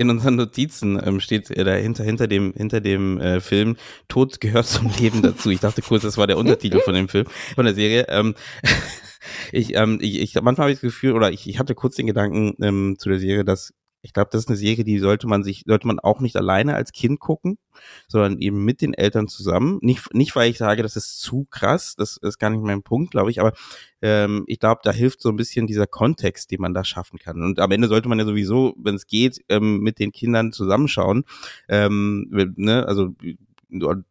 in 0.01 0.09
unseren 0.09 0.35
Notizen 0.35 0.99
ähm, 1.03 1.19
steht 1.19 1.49
äh, 1.51 1.63
dahinter 1.63 2.03
hinter 2.03 2.27
dem 2.27 2.53
hinter 2.55 2.81
dem 2.81 3.19
äh, 3.19 3.39
Film 3.39 3.77
Tod 4.07 4.41
gehört 4.41 4.67
zum 4.67 4.91
Leben 4.99 5.21
dazu. 5.21 5.49
Ich 5.49 5.59
dachte 5.59 5.81
kurz, 5.81 6.03
das 6.03 6.17
war 6.17 6.27
der 6.27 6.37
Untertitel 6.37 6.79
von 6.79 6.93
dem 6.93 7.07
Film 7.07 7.25
von 7.55 7.65
der 7.65 7.75
Serie. 7.75 8.07
Ähm, 8.09 8.35
ich, 9.51 9.75
ähm, 9.75 9.99
ich, 10.01 10.19
ich 10.19 10.35
manchmal 10.41 10.65
habe 10.65 10.71
ich 10.71 10.77
das 10.77 10.81
Gefühl 10.81 11.13
oder 11.13 11.31
ich, 11.31 11.47
ich 11.47 11.59
hatte 11.59 11.75
kurz 11.75 11.95
den 11.95 12.07
Gedanken 12.07 12.55
ähm, 12.61 12.95
zu 12.97 13.09
der 13.09 13.19
Serie, 13.19 13.45
dass 13.45 13.73
ich 14.01 14.13
glaube, 14.13 14.29
das 14.31 14.41
ist 14.41 14.47
eine 14.47 14.57
Serie, 14.57 14.83
die 14.83 14.99
sollte 14.99 15.27
man 15.27 15.43
sich, 15.43 15.63
sollte 15.67 15.87
man 15.87 15.99
auch 15.99 16.19
nicht 16.19 16.35
alleine 16.35 16.75
als 16.75 16.91
Kind 16.91 17.19
gucken, 17.19 17.57
sondern 18.07 18.39
eben 18.39 18.65
mit 18.65 18.81
den 18.81 18.93
Eltern 18.93 19.27
zusammen. 19.27 19.79
Nicht, 19.81 20.13
nicht 20.13 20.35
weil 20.35 20.49
ich 20.49 20.57
sage, 20.57 20.83
das 20.83 20.95
ist 20.95 21.19
zu 21.19 21.45
krass, 21.49 21.95
das 21.95 22.17
ist 22.17 22.39
gar 22.39 22.49
nicht 22.49 22.63
mein 22.63 22.83
Punkt, 22.83 23.11
glaube 23.11 23.31
ich, 23.31 23.39
aber 23.39 23.53
ähm, 24.01 24.43
ich 24.47 24.59
glaube, 24.59 24.81
da 24.83 24.91
hilft 24.91 25.21
so 25.21 25.29
ein 25.29 25.35
bisschen 25.35 25.67
dieser 25.67 25.87
Kontext, 25.87 26.51
den 26.51 26.61
man 26.61 26.73
da 26.73 26.83
schaffen 26.83 27.19
kann. 27.19 27.43
Und 27.43 27.59
am 27.59 27.71
Ende 27.71 27.87
sollte 27.87 28.09
man 28.09 28.19
ja 28.19 28.25
sowieso, 28.25 28.73
wenn 28.77 28.95
es 28.95 29.05
geht, 29.05 29.43
ähm, 29.49 29.79
mit 29.79 29.99
den 29.99 30.11
Kindern 30.11 30.51
zusammenschauen. 30.51 31.23
Ähm, 31.69 32.27
ne? 32.55 32.87
Also 32.87 33.15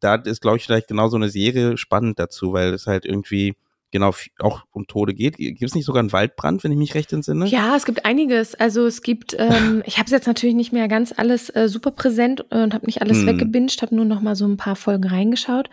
da 0.01 0.15
ist, 0.15 0.41
glaube 0.41 0.57
ich, 0.57 0.65
vielleicht 0.65 0.89
genau 0.89 1.09
so 1.09 1.17
eine 1.17 1.29
Serie 1.29 1.77
spannend 1.77 2.19
dazu, 2.19 2.53
weil 2.53 2.73
es 2.73 2.87
halt 2.87 3.05
irgendwie 3.05 3.57
genau 3.91 4.13
auch 4.39 4.63
um 4.73 4.87
Tode 4.87 5.15
geht. 5.15 5.37
Gibt 5.37 5.63
es 5.63 5.75
nicht 5.75 5.85
sogar 5.85 6.01
einen 6.01 6.13
Waldbrand, 6.13 6.65
wenn 6.65 6.73
ich 6.73 6.79
mich 6.79 6.95
recht 6.95 7.13
entsinne? 7.13 7.47
Ja, 7.47 7.77
es 7.77 7.85
gibt 7.85 8.05
einiges. 8.05 8.55
Also 8.55 8.87
es 8.87 9.03
gibt, 9.03 9.37
ähm, 9.39 9.83
ich 9.87 9.99
habe 9.99 10.07
es 10.07 10.13
jetzt 10.13 10.27
natürlich 10.27 10.55
nicht 10.55 10.73
mehr 10.73 10.89
ganz 10.89 11.13
alles 11.17 11.51
äh, 11.51 11.69
super 11.69 11.91
präsent 11.91 12.41
und 12.51 12.75
habe 12.75 12.87
nicht 12.87 13.03
alles 13.03 13.19
hm. 13.19 13.27
weggebinged, 13.27 13.83
habe 13.83 13.95
nur 13.95 14.05
noch 14.05 14.21
mal 14.21 14.37
so 14.37 14.47
ein 14.47 14.57
paar 14.57 14.77
Folgen 14.77 15.07
reingeschaut. 15.07 15.71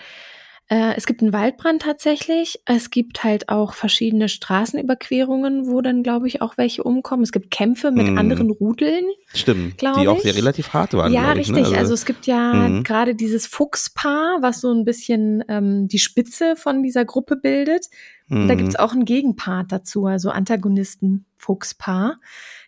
Äh, 0.69 0.95
es 0.97 1.05
gibt 1.05 1.21
einen 1.21 1.31
Waldbrand 1.31 1.81
tatsächlich. 1.81 2.59
Es 2.65 2.89
gibt 2.89 3.23
halt 3.23 3.47
auch 3.47 3.73
verschiedene 3.73 4.27
Straßenüberquerungen, 4.27 5.67
wo 5.67 5.79
dann, 5.81 6.03
glaube 6.03 6.27
ich, 6.27 6.41
auch 6.41 6.57
welche 6.57 6.83
umkommen. 6.83 7.23
Es 7.23 7.31
gibt 7.31 7.51
Kämpfe 7.51 7.91
mit 7.91 8.11
mm. 8.11 8.17
anderen 8.17 8.49
Rudeln. 8.51 9.05
Stimmt, 9.33 9.81
die 9.81 10.07
auch 10.07 10.19
sehr 10.19 10.35
relativ 10.35 10.73
hart 10.73 10.93
waren. 10.93 11.13
Ja, 11.13 11.31
ich, 11.31 11.39
richtig. 11.39 11.55
Ne? 11.55 11.63
Also, 11.63 11.75
also, 11.75 11.93
es 11.93 12.05
gibt 12.05 12.27
ja 12.27 12.53
mm. 12.53 12.83
gerade 12.83 13.15
dieses 13.15 13.47
Fuchspaar, 13.47 14.39
was 14.41 14.59
so 14.59 14.73
ein 14.73 14.83
bisschen 14.83 15.41
ähm, 15.47 15.87
die 15.87 15.99
Spitze 15.99 16.57
von 16.57 16.83
dieser 16.83 17.05
Gruppe 17.05 17.37
bildet. 17.37 17.85
Mm. 18.27 18.49
Da 18.49 18.53
mhm. 18.55 18.57
gibt's 18.57 18.75
auch 18.75 18.91
einen 18.91 19.05
Gegenpart 19.05 19.71
dazu, 19.71 20.05
also 20.05 20.31
Antagonisten-Fuchspaar, 20.31 22.19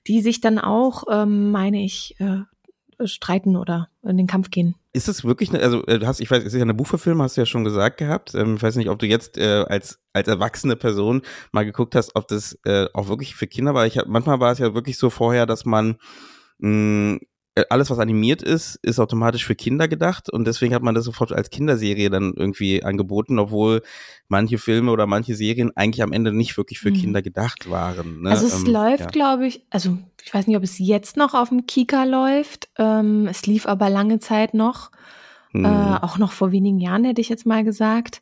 die 0.07 0.21
sich 0.21 0.39
dann 0.39 0.57
auch, 0.57 1.03
ähm, 1.11 1.51
meine 1.51 1.83
ich, 1.83 2.15
äh, 2.19 2.43
streiten 3.05 3.57
oder 3.57 3.89
in 4.03 4.15
den 4.15 4.27
Kampf 4.27 4.51
gehen. 4.51 4.75
Ist 4.91 5.07
es 5.07 5.23
wirklich, 5.23 5.49
eine, 5.49 5.61
also 5.61 5.85
äh, 5.85 5.99
hast, 6.03 6.19
ich 6.19 6.31
weiß, 6.31 6.39
es 6.39 6.47
ist 6.47 6.55
ja 6.55 6.63
eine 6.63 6.73
Buchverfilmung, 6.73 7.21
hast 7.23 7.37
du 7.37 7.41
ja 7.41 7.45
schon 7.45 7.63
gesagt 7.63 7.97
gehabt. 7.97 8.33
Ähm, 8.33 8.55
ich 8.55 8.63
weiß 8.63 8.75
nicht, 8.75 8.89
ob 8.89 8.97
du 8.97 9.05
jetzt 9.05 9.37
äh, 9.37 9.65
als 9.67 9.99
als 10.13 10.27
erwachsene 10.27 10.75
Person 10.75 11.21
mal 11.51 11.63
geguckt 11.63 11.93
hast, 11.93 12.15
ob 12.15 12.27
das 12.27 12.57
äh, 12.65 12.87
auch 12.93 13.07
wirklich 13.07 13.35
für 13.35 13.45
Kinder 13.45 13.75
war. 13.75 13.85
Ich 13.85 13.99
hab, 13.99 14.07
manchmal 14.07 14.39
war 14.39 14.51
es 14.51 14.57
ja 14.57 14.73
wirklich 14.73 14.97
so 14.97 15.11
vorher, 15.11 15.45
dass 15.45 15.65
man 15.65 15.97
mh, 16.57 17.17
äh, 17.17 17.19
alles, 17.69 17.89
was 17.89 17.99
animiert 17.99 18.41
ist, 18.41 18.79
ist 18.81 18.99
automatisch 18.99 19.45
für 19.45 19.55
Kinder 19.55 19.87
gedacht 19.87 20.29
und 20.29 20.45
deswegen 20.45 20.73
hat 20.73 20.83
man 20.83 20.95
das 20.95 21.05
sofort 21.05 21.31
als 21.31 21.49
Kinderserie 21.49 22.09
dann 22.09 22.33
irgendwie 22.35 22.83
angeboten, 22.83 23.39
obwohl 23.39 23.81
manche 24.27 24.57
Filme 24.57 24.91
oder 24.91 25.07
manche 25.07 25.35
Serien 25.35 25.75
eigentlich 25.75 26.03
am 26.03 26.11
Ende 26.11 26.31
nicht 26.31 26.57
wirklich 26.57 26.79
für 26.79 26.91
mhm. 26.91 26.95
Kinder 26.95 27.21
gedacht 27.21 27.69
waren. 27.69 28.21
Ne? 28.21 28.29
Also 28.29 28.47
es 28.47 28.63
ähm, 28.63 28.73
läuft, 28.73 28.99
ja. 28.99 29.07
glaube 29.07 29.47
ich, 29.47 29.65
also 29.69 29.97
ich 30.23 30.33
weiß 30.33 30.47
nicht, 30.47 30.57
ob 30.57 30.63
es 30.63 30.79
jetzt 30.79 31.17
noch 31.17 31.33
auf 31.33 31.49
dem 31.49 31.65
Kika 31.65 32.03
läuft. 32.03 32.69
Ähm, 32.77 33.27
es 33.27 33.45
lief 33.45 33.65
aber 33.65 33.89
lange 33.89 34.19
Zeit 34.19 34.53
noch, 34.53 34.91
mhm. 35.51 35.65
äh, 35.65 35.97
auch 36.01 36.17
noch 36.17 36.31
vor 36.31 36.51
wenigen 36.51 36.79
Jahren 36.79 37.03
hätte 37.03 37.21
ich 37.21 37.29
jetzt 37.29 37.45
mal 37.45 37.63
gesagt. 37.63 38.21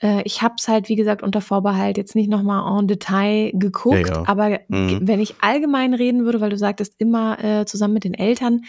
Äh, 0.00 0.22
ich 0.22 0.42
habe 0.42 0.54
es 0.58 0.68
halt, 0.68 0.88
wie 0.88 0.96
gesagt, 0.96 1.22
unter 1.22 1.40
Vorbehalt 1.40 1.96
jetzt 1.96 2.14
nicht 2.14 2.28
nochmal 2.28 2.78
en 2.78 2.88
Detail 2.88 3.52
geguckt, 3.54 4.08
ja, 4.08 4.14
ja. 4.14 4.22
aber 4.26 4.60
mhm. 4.68 5.00
wenn 5.02 5.20
ich 5.20 5.36
allgemein 5.40 5.94
reden 5.94 6.24
würde, 6.24 6.40
weil 6.40 6.50
du 6.50 6.58
sagtest, 6.58 6.94
immer 6.98 7.42
äh, 7.42 7.66
zusammen 7.66 7.94
mit 7.94 8.04
den 8.04 8.14
Eltern, 8.14 8.62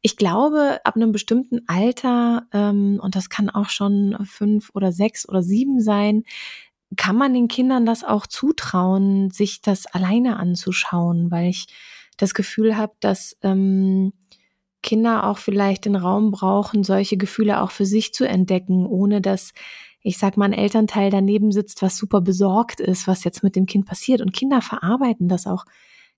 ich 0.00 0.16
glaube, 0.16 0.80
ab 0.84 0.96
einem 0.96 1.12
bestimmten 1.12 1.60
Alter, 1.68 2.42
ähm, 2.52 2.98
und 3.00 3.14
das 3.14 3.28
kann 3.28 3.50
auch 3.50 3.68
schon 3.68 4.16
fünf 4.24 4.70
oder 4.74 4.90
sechs 4.92 5.28
oder 5.28 5.42
sieben 5.42 5.80
sein, 5.80 6.24
kann 6.96 7.16
man 7.16 7.32
den 7.32 7.48
Kindern 7.48 7.86
das 7.86 8.04
auch 8.04 8.26
zutrauen, 8.26 9.30
sich 9.30 9.62
das 9.62 9.86
alleine 9.86 10.36
anzuschauen, 10.36 11.30
weil 11.30 11.48
ich 11.48 11.66
das 12.16 12.34
Gefühl 12.34 12.76
habe, 12.76 12.92
dass 13.00 13.36
ähm, 13.42 14.12
Kinder 14.82 15.26
auch 15.26 15.38
vielleicht 15.38 15.84
den 15.84 15.96
Raum 15.96 16.32
brauchen, 16.32 16.82
solche 16.82 17.16
Gefühle 17.16 17.62
auch 17.62 17.70
für 17.70 17.86
sich 17.86 18.12
zu 18.12 18.26
entdecken, 18.26 18.84
ohne 18.84 19.20
dass 19.20 19.52
ich 20.02 20.18
sag 20.18 20.36
mal, 20.36 20.46
ein 20.46 20.52
Elternteil 20.52 21.10
daneben 21.10 21.52
sitzt, 21.52 21.82
was 21.82 21.96
super 21.96 22.20
besorgt 22.20 22.80
ist, 22.80 23.06
was 23.06 23.24
jetzt 23.24 23.42
mit 23.42 23.56
dem 23.56 23.66
Kind 23.66 23.86
passiert. 23.86 24.20
Und 24.20 24.32
Kinder 24.32 24.60
verarbeiten 24.60 25.28
das 25.28 25.46
auch 25.46 25.64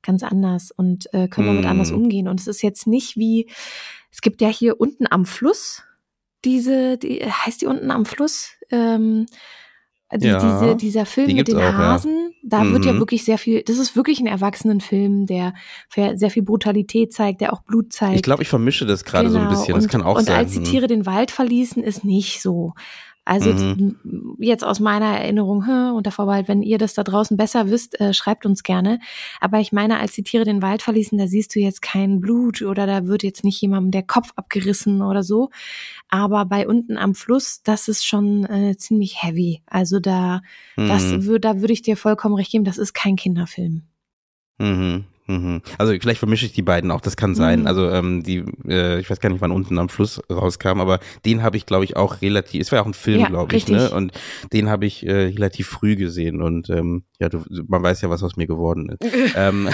ganz 0.02 0.22
anders 0.22 0.70
und 0.70 1.12
äh, 1.14 1.28
können 1.28 1.48
damit 1.48 1.64
mm. 1.64 1.68
anders 1.68 1.90
umgehen. 1.90 2.28
Und 2.28 2.40
es 2.40 2.46
ist 2.46 2.62
jetzt 2.62 2.86
nicht 2.86 3.16
wie, 3.16 3.48
es 4.10 4.20
gibt 4.20 4.40
ja 4.40 4.48
hier 4.48 4.80
unten 4.80 5.06
am 5.10 5.24
Fluss 5.24 5.82
diese, 6.44 6.98
die, 6.98 7.20
heißt 7.20 7.62
die 7.62 7.66
unten 7.66 7.90
am 7.90 8.04
Fluss, 8.04 8.52
ähm, 8.70 9.26
die, 10.14 10.26
ja, 10.28 10.38
diese, 10.38 10.76
dieser 10.76 11.06
Film 11.06 11.28
die 11.28 11.34
mit 11.34 11.48
den 11.48 11.56
auch, 11.56 11.72
Hasen, 11.72 12.30
ja. 12.30 12.38
da 12.44 12.64
mhm. 12.64 12.72
wird 12.72 12.84
ja 12.84 12.92
mhm. 12.92 12.98
wirklich 12.98 13.24
sehr 13.24 13.38
viel, 13.38 13.62
das 13.62 13.78
ist 13.78 13.96
wirklich 13.96 14.20
ein 14.20 14.26
Erwachsenenfilm, 14.26 15.26
der 15.26 15.54
sehr 16.14 16.30
viel 16.30 16.42
Brutalität 16.42 17.12
zeigt, 17.12 17.40
der 17.40 17.52
auch 17.52 17.62
Blut 17.62 17.92
zeigt. 17.92 18.16
Ich 18.16 18.22
glaube, 18.22 18.42
ich 18.42 18.48
vermische 18.48 18.86
das 18.86 19.04
gerade 19.04 19.28
genau. 19.28 19.32
so 19.32 19.38
ein 19.38 19.48
genau. 19.48 19.58
bisschen, 19.58 19.74
das 19.74 19.84
und, 19.84 19.90
kann 19.90 20.02
auch 20.02 20.18
und 20.18 20.26
sein. 20.26 20.34
Und 20.34 20.40
als 20.40 20.52
die 20.52 20.60
mhm. 20.60 20.64
Tiere 20.64 20.86
den 20.86 21.06
Wald 21.06 21.30
verließen, 21.30 21.82
ist 21.82 22.04
nicht 22.04 22.42
so. 22.42 22.74
Also 23.24 23.52
mhm. 23.52 24.36
jetzt 24.38 24.64
aus 24.64 24.80
meiner 24.80 25.18
Erinnerung, 25.18 25.64
unter 25.94 26.10
Vorbehalt, 26.10 26.46
wenn 26.48 26.62
ihr 26.62 26.78
das 26.78 26.94
da 26.94 27.02
draußen 27.02 27.36
besser 27.36 27.70
wisst, 27.70 27.98
äh, 28.00 28.12
schreibt 28.12 28.44
uns 28.44 28.62
gerne. 28.62 28.98
Aber 29.40 29.60
ich 29.60 29.72
meine, 29.72 29.98
als 29.98 30.12
die 30.12 30.22
Tiere 30.22 30.44
den 30.44 30.60
Wald 30.60 30.82
verließen, 30.82 31.16
da 31.16 31.26
siehst 31.26 31.54
du 31.54 31.60
jetzt 31.60 31.80
kein 31.80 32.20
Blut 32.20 32.62
oder 32.62 32.86
da 32.86 33.06
wird 33.06 33.22
jetzt 33.22 33.44
nicht 33.44 33.60
jemandem 33.60 33.92
der 33.92 34.02
Kopf 34.02 34.32
abgerissen 34.36 35.00
oder 35.00 35.22
so. 35.22 35.50
Aber 36.08 36.44
bei 36.44 36.68
unten 36.68 36.98
am 36.98 37.14
Fluss, 37.14 37.62
das 37.62 37.88
ist 37.88 38.06
schon 38.06 38.44
äh, 38.44 38.76
ziemlich 38.76 39.22
heavy. 39.22 39.62
Also 39.66 40.00
da, 40.00 40.42
mhm. 40.76 40.88
das, 40.88 41.14
da 41.40 41.60
würde 41.60 41.72
ich 41.72 41.82
dir 41.82 41.96
vollkommen 41.96 42.34
recht 42.34 42.52
geben, 42.52 42.64
das 42.64 42.78
ist 42.78 42.92
kein 42.92 43.16
Kinderfilm. 43.16 43.82
Mhm. 44.58 45.04
Mhm. 45.26 45.62
Also 45.78 45.92
vielleicht 45.92 46.18
vermische 46.18 46.44
ich 46.44 46.52
die 46.52 46.62
beiden 46.62 46.90
auch, 46.90 47.00
das 47.00 47.16
kann 47.16 47.34
sein. 47.34 47.60
Mhm. 47.60 47.66
Also 47.66 47.88
ähm, 47.90 48.22
die, 48.22 48.44
äh, 48.68 49.00
ich 49.00 49.08
weiß 49.08 49.20
gar 49.20 49.30
nicht, 49.30 49.40
wann 49.40 49.52
unten 49.52 49.78
am 49.78 49.88
Fluss 49.88 50.20
rauskam, 50.30 50.80
aber 50.80 51.00
den 51.24 51.42
habe 51.42 51.56
ich, 51.56 51.64
glaube 51.64 51.84
ich, 51.84 51.96
auch 51.96 52.20
relativ, 52.20 52.60
es 52.60 52.70
war 52.70 52.78
ja 52.78 52.82
auch 52.82 52.86
ein 52.86 52.94
Film, 52.94 53.20
ja, 53.20 53.28
glaube 53.28 53.56
ich, 53.56 53.66
ne? 53.68 53.90
Und 53.90 54.12
den 54.52 54.68
habe 54.68 54.84
ich 54.84 55.06
äh, 55.06 55.12
relativ 55.12 55.68
früh 55.68 55.96
gesehen 55.96 56.42
und 56.42 56.68
ähm, 56.68 57.04
ja, 57.18 57.28
du, 57.28 57.42
man 57.66 57.82
weiß 57.82 58.02
ja, 58.02 58.10
was 58.10 58.22
aus 58.22 58.36
mir 58.36 58.46
geworden 58.46 58.90
ist. 58.90 59.14
ähm. 59.36 59.68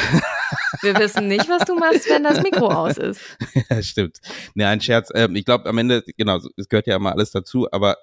Wir 0.83 0.97
wissen 0.99 1.26
nicht, 1.26 1.49
was 1.49 1.64
du 1.64 1.75
machst, 1.75 2.09
wenn 2.09 2.23
das 2.23 2.42
Mikro 2.42 2.69
aus 2.69 2.97
ist. 2.97 3.21
ja, 3.71 3.83
stimmt. 3.83 4.19
Ne, 4.54 4.69
ein 4.69 4.80
Scherz. 4.80 5.11
Ähm, 5.14 5.35
ich 5.35 5.45
glaube, 5.45 5.69
am 5.69 5.78
Ende, 5.78 6.04
genau, 6.16 6.38
es 6.57 6.69
gehört 6.69 6.87
ja 6.87 6.97
immer 6.97 7.12
alles 7.12 7.33
dazu, 7.33 7.66
aber 7.73 7.97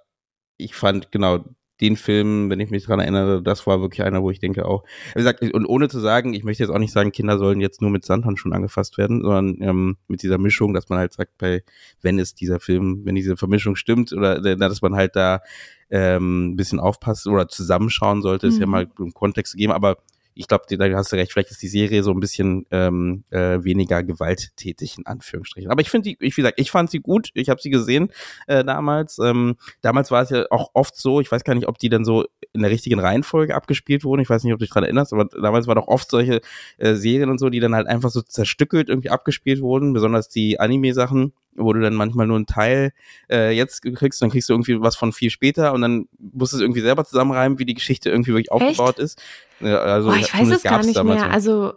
ich 0.58 0.76
fand, 0.76 1.12
genau, 1.12 1.46
den 1.82 1.96
Film, 1.96 2.50
wenn 2.50 2.60
ich 2.60 2.70
mich 2.70 2.86
dran 2.86 3.00
erinnere, 3.00 3.42
das 3.42 3.68
war 3.68 3.82
wirklich 3.82 4.04
einer, 4.04 4.24
wo 4.24 4.32
ich 4.32 4.40
denke 4.40 4.66
auch, 4.66 4.84
wie 5.14 5.20
gesagt, 5.20 5.42
und 5.42 5.66
ohne 5.66 5.90
zu 5.90 6.00
sagen, 6.00 6.34
ich 6.34 6.44
möchte 6.44 6.64
jetzt 6.64 6.72
auch 6.72 6.80
nicht 6.80 6.92
sagen, 6.92 7.12
Kinder 7.12 7.38
sollen 7.38 7.62
jetzt 7.62 7.82
nur 7.82 7.92
mit 7.92 8.06
Sandhandschuhen 8.06 8.54
angefasst 8.54 8.98
werden, 8.98 9.22
sondern 9.22 9.62
ähm, 9.62 9.98
mit 10.08 10.24
dieser 10.24 10.38
Mischung, 10.38 10.74
dass 10.74 10.90
man 10.90 11.00
halt 11.00 11.14
sagt, 11.14 11.38
bei, 11.38 11.64
wenn 12.02 12.20
es 12.20 12.34
dieser 12.34 12.60
Film, 12.60 13.02
wenn 13.06 13.16
diese 13.16 13.38
Vermischung 13.38 13.76
stimmt 13.76 14.12
oder 14.12 14.44
äh, 14.44 14.58
dass 14.58 14.82
man 14.82 14.96
halt 14.96 15.16
da 15.16 15.42
ähm, 15.90 16.50
ein 16.50 16.56
bisschen 16.56 16.80
aufpasst 16.80 17.28
oder 17.28 17.48
zusammenschauen 17.48 18.22
sollte, 18.22 18.48
mhm. 18.48 18.54
ist 18.54 18.60
ja 18.60 18.66
mhm. 18.66 18.72
mal 18.72 18.88
im 19.00 19.14
Kontext 19.14 19.52
zu 19.52 19.58
geben, 19.58 19.72
aber 19.72 19.98
ich 20.38 20.48
glaube, 20.48 20.66
da 20.70 20.96
hast 20.96 21.12
du 21.12 21.16
recht, 21.16 21.32
vielleicht 21.32 21.52
ist 21.52 21.62
die 21.62 21.68
Serie 21.68 22.04
so 22.04 22.12
ein 22.12 22.20
bisschen 22.20 22.66
ähm, 22.72 23.24
äh, 23.30 23.64
weniger 23.64 24.04
gewalttätig 24.04 24.98
in 24.98 25.06
Anführungsstrichen. 25.06 25.72
Aber 25.72 25.82
ich 25.82 25.90
finde 25.90 26.10
die, 26.10 26.18
ich 26.20 26.38
wie 26.38 26.42
gesagt, 26.42 26.60
ich 26.60 26.72
fand 26.72 26.92
sie 26.92 27.00
gut. 27.00 27.30
Ich 27.34 27.50
habe 27.50 27.62
sie 27.62 27.70
gesehen 27.70 28.12
äh, 28.48 28.64
damals. 28.64 29.20
Ähm, 29.20 29.56
damals 29.82 30.12
war 30.12 30.22
es 30.22 30.30
ja 30.30 30.46
auch 30.50 30.72
oft 30.74 30.96
so, 30.96 31.20
ich 31.20 31.32
weiß 31.32 31.44
gar 31.44 31.56
nicht, 31.56 31.68
ob 31.68 31.80
die 31.80 31.90
dann 31.90 32.06
so 32.06 32.26
in 32.54 32.62
der 32.62 32.72
richtigen 32.72 33.00
Reihenfolge 33.00 33.56
abgespielt 33.56 34.04
wurden. 34.04 34.22
Ich 34.22 34.30
weiß 34.30 34.44
nicht, 34.44 34.54
ob 34.54 34.60
du 34.60 34.66
dich 34.66 34.70
daran 34.70 34.84
erinnerst, 34.84 35.14
aber 35.14 35.26
damals 35.26 35.68
waren 35.68 35.76
doch 35.76 35.88
oft 35.88 36.10
solche 36.10 36.42
äh, 36.78 36.96
Serien 36.96 37.30
und 37.30 37.40
so, 37.40 37.50
die 37.50 37.60
dann 37.60 37.76
halt 37.76 37.88
einfach 37.88 38.10
so 38.10 38.22
zerstückelt 38.22 38.90
irgendwie 38.90 39.10
abgespielt 39.10 39.62
wurden, 39.62 39.94
besonders 39.94 40.30
die 40.30 40.60
Anime-Sachen 40.60 41.34
wo 41.58 41.74
du 41.74 41.82
dann 41.82 41.96
manchmal 41.96 42.28
nur 42.28 42.38
einen 42.38 42.46
Teil 42.46 42.94
äh, 43.30 43.52
jetzt 43.52 43.82
kriegst, 43.82 44.22
dann 44.22 44.30
kriegst 44.30 44.48
du 44.48 44.54
irgendwie 44.54 44.80
was 44.80 44.96
von 44.96 45.12
viel 45.12 45.30
später 45.30 45.74
und 45.74 45.82
dann 45.82 46.08
musst 46.20 46.54
du 46.54 46.58
es 46.58 46.62
irgendwie 46.62 46.82
selber 46.82 47.04
zusammenreimen, 47.04 47.60
wie 47.60 47.66
die 47.66 47.74
Geschichte 47.74 48.10
irgendwie 48.10 48.32
wirklich 48.32 48.52
aufgebaut 48.52 49.00
Echt? 49.00 49.00
ist. 49.00 49.22
Ja, 49.60 49.80
also, 49.80 50.12
oh, 50.12 50.14
ich 50.14 50.32
weiß 50.32 50.50
es 50.50 50.64
gar 50.64 50.86
nicht 50.86 51.04
mehr. 51.04 51.32
Also 51.32 51.74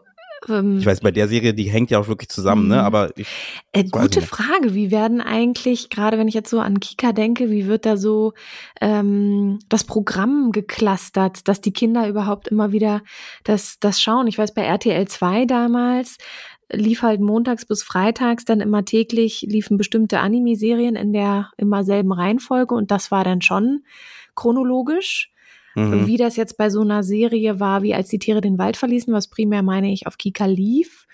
Ähm, 0.49 0.79
ich 0.79 0.87
weiß, 0.87 1.01
bei 1.01 1.11
der 1.11 1.29
Serie, 1.29 1.55
die 1.55 1.71
hängt 1.71 1.91
ja 1.91 1.99
auch 1.99 2.09
wirklich 2.09 2.29
zusammen, 2.29 2.69
ne? 2.69 2.77
Mhm. 2.77 2.81
Aber 2.81 3.11
ich, 3.17 3.27
äh, 3.73 3.85
gute 3.85 4.23
Frage. 4.23 4.75
Wie 4.75 4.91
werden 4.91 5.21
eigentlich, 5.21 5.91
gerade 5.91 6.19
wenn 6.19 6.29
ich 6.29 6.35
jetzt 6.35 6.51
so 6.51 6.61
an 6.61 6.81
Kika 6.81 7.13
denke, 7.13 7.51
wie 7.51 7.67
wird 7.67 7.87
da 7.87 7.97
so 7.97 8.33
ähm, 8.81 9.59
das 9.69 9.85
Programm 9.85 10.53
geklustert, 10.53 11.49
dass 11.49 11.61
die 11.61 11.73
Kinder 11.73 12.09
überhaupt 12.09 12.49
immer 12.49 12.73
wieder 12.73 13.03
das, 13.45 13.79
das 13.81 14.01
schauen? 14.01 14.27
Ich 14.27 14.39
weiß, 14.39 14.55
bei 14.55 14.63
RTL 14.63 15.07
2 15.07 15.47
damals 15.47 16.19
lief 16.73 17.03
halt 17.03 17.21
montags 17.21 17.67
bis 17.67 17.83
freitags 17.83 18.45
dann 18.45 18.61
immer 18.61 18.85
täglich 18.85 19.43
liefen 19.43 19.77
bestimmte 19.77 20.21
Anime-Serien 20.21 20.97
in 20.97 21.13
der 21.13 21.51
immer 21.57 21.85
selben 21.85 22.13
Reihenfolge 22.13 22.75
und 22.75 22.91
das 22.91 23.11
war 23.11 23.25
dann 23.25 23.43
schon 23.43 23.83
chronologisch. 24.35 25.33
Mhm. 25.75 26.07
Wie 26.07 26.17
das 26.17 26.37
jetzt 26.37 26.57
bei 26.57 26.71
so 26.71 26.81
einer 26.81 27.03
Serie 27.03 27.61
war, 27.61 27.83
wie 27.83 27.95
als 27.95 28.09
die 28.09 28.19
Tiere 28.19 28.41
den 28.41 28.59
Wald 28.59 28.77
verließen, 28.77 29.13
was 29.13 29.29
primär 29.29 29.63
meine 29.63 29.93
ich 29.93 30.07
auf 30.07 30.19
Kika 30.19 30.47
lief, 30.47 31.07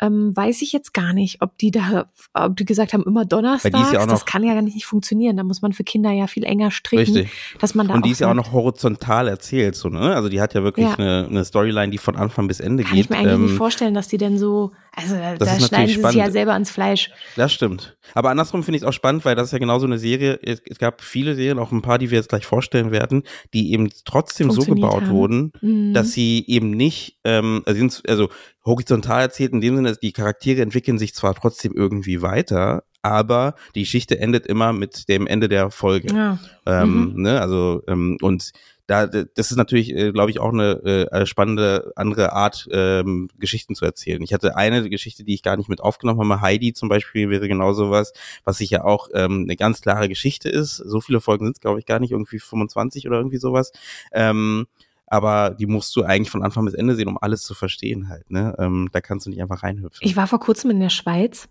ähm, 0.00 0.36
weiß 0.36 0.62
ich 0.62 0.72
jetzt 0.72 0.92
gar 0.92 1.12
nicht, 1.12 1.40
ob 1.40 1.56
die 1.58 1.70
da, 1.70 2.06
ob 2.32 2.56
die 2.56 2.64
gesagt 2.64 2.92
haben, 2.92 3.04
immer 3.04 3.24
Donnerstag. 3.24 3.92
Ja 3.92 4.06
das 4.06 4.26
kann 4.26 4.42
ja 4.42 4.54
gar 4.54 4.62
nicht 4.62 4.84
funktionieren. 4.84 5.36
Da 5.36 5.44
muss 5.44 5.62
man 5.62 5.72
für 5.72 5.84
Kinder 5.84 6.10
ja 6.10 6.26
viel 6.26 6.44
enger 6.44 6.72
stricken, 6.72 7.14
richtig. 7.14 7.30
dass 7.60 7.74
man 7.74 7.86
da 7.86 7.94
Und 7.94 8.04
die 8.04 8.10
ist 8.10 8.20
ja 8.20 8.28
auch 8.28 8.34
noch 8.34 8.52
horizontal 8.52 9.28
erzählt, 9.28 9.76
so, 9.76 9.88
ne? 9.88 10.14
Also 10.14 10.28
die 10.28 10.40
hat 10.40 10.52
ja 10.54 10.64
wirklich 10.64 10.86
ja. 10.86 10.94
Eine, 10.94 11.28
eine, 11.30 11.44
Storyline, 11.44 11.90
die 11.90 11.98
von 11.98 12.16
Anfang 12.16 12.48
bis 12.48 12.58
Ende 12.58 12.82
kann 12.82 12.96
geht. 12.96 13.08
Kann 13.08 13.16
ich 13.16 13.22
mir 13.22 13.28
eigentlich 13.28 13.40
ähm, 13.40 13.46
nicht 13.46 13.56
vorstellen, 13.56 13.94
dass 13.94 14.08
die 14.08 14.18
denn 14.18 14.36
so, 14.36 14.72
also 14.96 15.16
da, 15.16 15.36
da 15.36 15.60
schneiden 15.60 15.94
sie 15.94 16.02
sich 16.02 16.14
ja 16.14 16.30
selber 16.30 16.52
ans 16.52 16.70
Fleisch. 16.70 17.10
Das 17.36 17.52
stimmt. 17.52 17.96
Aber 18.14 18.30
andersrum 18.30 18.62
finde 18.62 18.76
ich 18.76 18.82
es 18.82 18.88
auch 18.88 18.92
spannend, 18.92 19.24
weil 19.24 19.34
das 19.34 19.46
ist 19.46 19.52
ja 19.52 19.58
genauso 19.58 19.86
eine 19.86 19.98
Serie, 19.98 20.38
es, 20.42 20.62
es, 20.68 20.78
gab 20.78 21.02
viele 21.02 21.34
Serien, 21.34 21.58
auch 21.58 21.72
ein 21.72 21.82
paar, 21.82 21.98
die 21.98 22.10
wir 22.10 22.18
jetzt 22.18 22.28
gleich 22.28 22.46
vorstellen 22.46 22.90
werden, 22.90 23.24
die 23.52 23.72
eben 23.72 23.90
trotzdem 24.04 24.50
so 24.50 24.62
gebaut 24.62 25.02
haben. 25.02 25.10
wurden, 25.10 25.52
mhm. 25.60 25.94
dass 25.94 26.12
sie 26.12 26.44
eben 26.46 26.70
nicht, 26.70 27.18
ähm, 27.24 27.62
also, 27.66 27.86
also 28.06 28.28
horizontal 28.64 29.22
erzählt 29.22 29.52
in 29.52 29.60
dem 29.60 29.76
Sinne, 29.76 29.96
die 30.00 30.12
Charaktere 30.12 30.62
entwickeln 30.62 30.98
sich 30.98 31.14
zwar 31.14 31.34
trotzdem 31.34 31.72
irgendwie 31.74 32.22
weiter, 32.22 32.84
aber 33.02 33.54
die 33.74 33.82
Geschichte 33.82 34.18
endet 34.18 34.46
immer 34.46 34.72
mit 34.72 35.08
dem 35.08 35.26
Ende 35.26 35.48
der 35.48 35.70
Folge. 35.70 36.14
Ja. 36.14 36.38
Ähm, 36.64 37.12
mhm. 37.12 37.22
ne, 37.22 37.40
also 37.40 37.82
ähm, 37.86 38.16
und 38.22 38.52
da 38.86 39.06
das 39.06 39.50
ist 39.50 39.56
natürlich, 39.56 39.94
äh, 39.94 40.12
glaube 40.12 40.30
ich, 40.30 40.40
auch 40.40 40.52
eine 40.52 40.82
äh, 40.82 41.26
spannende 41.26 41.92
andere 41.96 42.32
Art, 42.32 42.68
ähm, 42.70 43.28
Geschichten 43.38 43.74
zu 43.74 43.84
erzählen. 43.84 44.22
Ich 44.22 44.34
hatte 44.34 44.56
eine 44.56 44.88
Geschichte, 44.90 45.24
die 45.24 45.34
ich 45.34 45.42
gar 45.42 45.56
nicht 45.56 45.68
mit 45.68 45.80
aufgenommen 45.80 46.20
habe. 46.20 46.40
Heidi 46.40 46.72
zum 46.74 46.88
Beispiel 46.88 47.30
wäre 47.30 47.48
genau 47.48 47.72
sowas, 47.72 48.12
was 48.44 48.58
sich 48.58 48.70
ja 48.70 48.84
auch 48.84 49.08
ähm, 49.14 49.44
eine 49.44 49.56
ganz 49.56 49.80
klare 49.80 50.08
Geschichte 50.08 50.48
ist. 50.48 50.76
So 50.76 51.00
viele 51.00 51.20
Folgen 51.20 51.46
sind 51.46 51.56
es, 51.56 51.60
glaube 51.60 51.78
ich, 51.78 51.86
gar 51.86 51.98
nicht, 51.98 52.12
irgendwie 52.12 52.38
25 52.38 53.06
oder 53.06 53.16
irgendwie 53.16 53.38
sowas. 53.38 53.72
Ähm, 54.12 54.66
aber 55.06 55.50
die 55.50 55.66
musst 55.66 55.94
du 55.96 56.02
eigentlich 56.02 56.30
von 56.30 56.42
Anfang 56.42 56.64
bis 56.64 56.74
Ende 56.74 56.94
sehen, 56.94 57.08
um 57.08 57.18
alles 57.18 57.42
zu 57.42 57.54
verstehen 57.54 58.08
halt. 58.08 58.30
Ne? 58.30 58.54
Ähm, 58.58 58.88
da 58.92 59.00
kannst 59.00 59.26
du 59.26 59.30
nicht 59.30 59.40
einfach 59.40 59.62
reinhüpfen. 59.62 60.06
Ich 60.06 60.16
war 60.16 60.26
vor 60.26 60.40
kurzem 60.40 60.70
in 60.70 60.80
der 60.80 60.88
Schweiz 60.88 61.46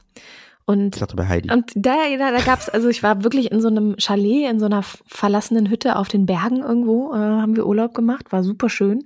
und, 0.65 0.95
ich 0.95 0.99
dachte 0.99 1.15
bei 1.15 1.27
Heidi. 1.27 1.51
Und 1.51 1.71
da, 1.75 1.95
da, 2.17 2.31
da 2.31 2.41
gab 2.41 2.59
es, 2.59 2.69
also 2.69 2.87
ich 2.87 3.03
war 3.03 3.23
wirklich 3.23 3.51
in 3.51 3.59
so 3.59 3.67
einem 3.67 3.95
Chalet, 3.97 4.49
in 4.49 4.59
so 4.59 4.65
einer 4.65 4.83
verlassenen 4.83 5.69
Hütte 5.69 5.97
auf 5.97 6.07
den 6.07 6.25
Bergen 6.25 6.61
irgendwo, 6.61 7.13
äh, 7.13 7.17
haben 7.17 7.55
wir 7.55 7.67
Urlaub 7.67 7.93
gemacht, 7.93 8.31
war 8.31 8.43
super 8.43 8.69
schön. 8.69 9.05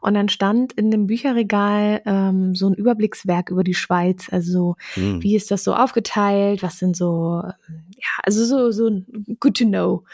Und 0.00 0.14
dann 0.14 0.28
stand 0.28 0.72
in 0.74 0.90
dem 0.90 1.06
Bücherregal 1.06 2.00
ähm, 2.06 2.54
so 2.54 2.68
ein 2.68 2.74
Überblickswerk 2.74 3.50
über 3.50 3.64
die 3.64 3.74
Schweiz. 3.74 4.28
Also 4.30 4.76
mhm. 4.94 5.22
wie 5.22 5.34
ist 5.34 5.50
das 5.50 5.64
so 5.64 5.74
aufgeteilt? 5.74 6.62
Was 6.62 6.78
sind 6.78 6.96
so, 6.96 7.42
ja, 7.42 8.08
also 8.22 8.44
so, 8.44 8.70
so 8.70 9.02
good 9.40 9.56
to 9.56 9.64
know. 9.64 10.04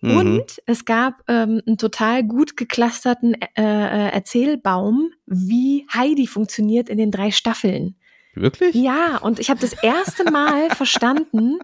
Mhm. 0.00 0.16
Und 0.16 0.62
es 0.66 0.84
gab 0.84 1.22
ähm, 1.28 1.60
einen 1.66 1.76
total 1.76 2.24
gut 2.24 2.56
geclusterten 2.56 3.34
äh, 3.34 3.62
äh 3.62 4.08
Erzählbaum, 4.12 5.10
wie 5.26 5.86
Heidi 5.92 6.26
funktioniert 6.26 6.88
in 6.88 6.98
den 6.98 7.10
drei 7.10 7.30
Staffeln. 7.30 7.96
Wirklich? 8.34 8.74
Ja, 8.74 9.18
und 9.18 9.38
ich 9.38 9.50
habe 9.50 9.60
das 9.60 9.74
erste 9.74 10.30
Mal 10.30 10.70
verstanden, 10.74 11.58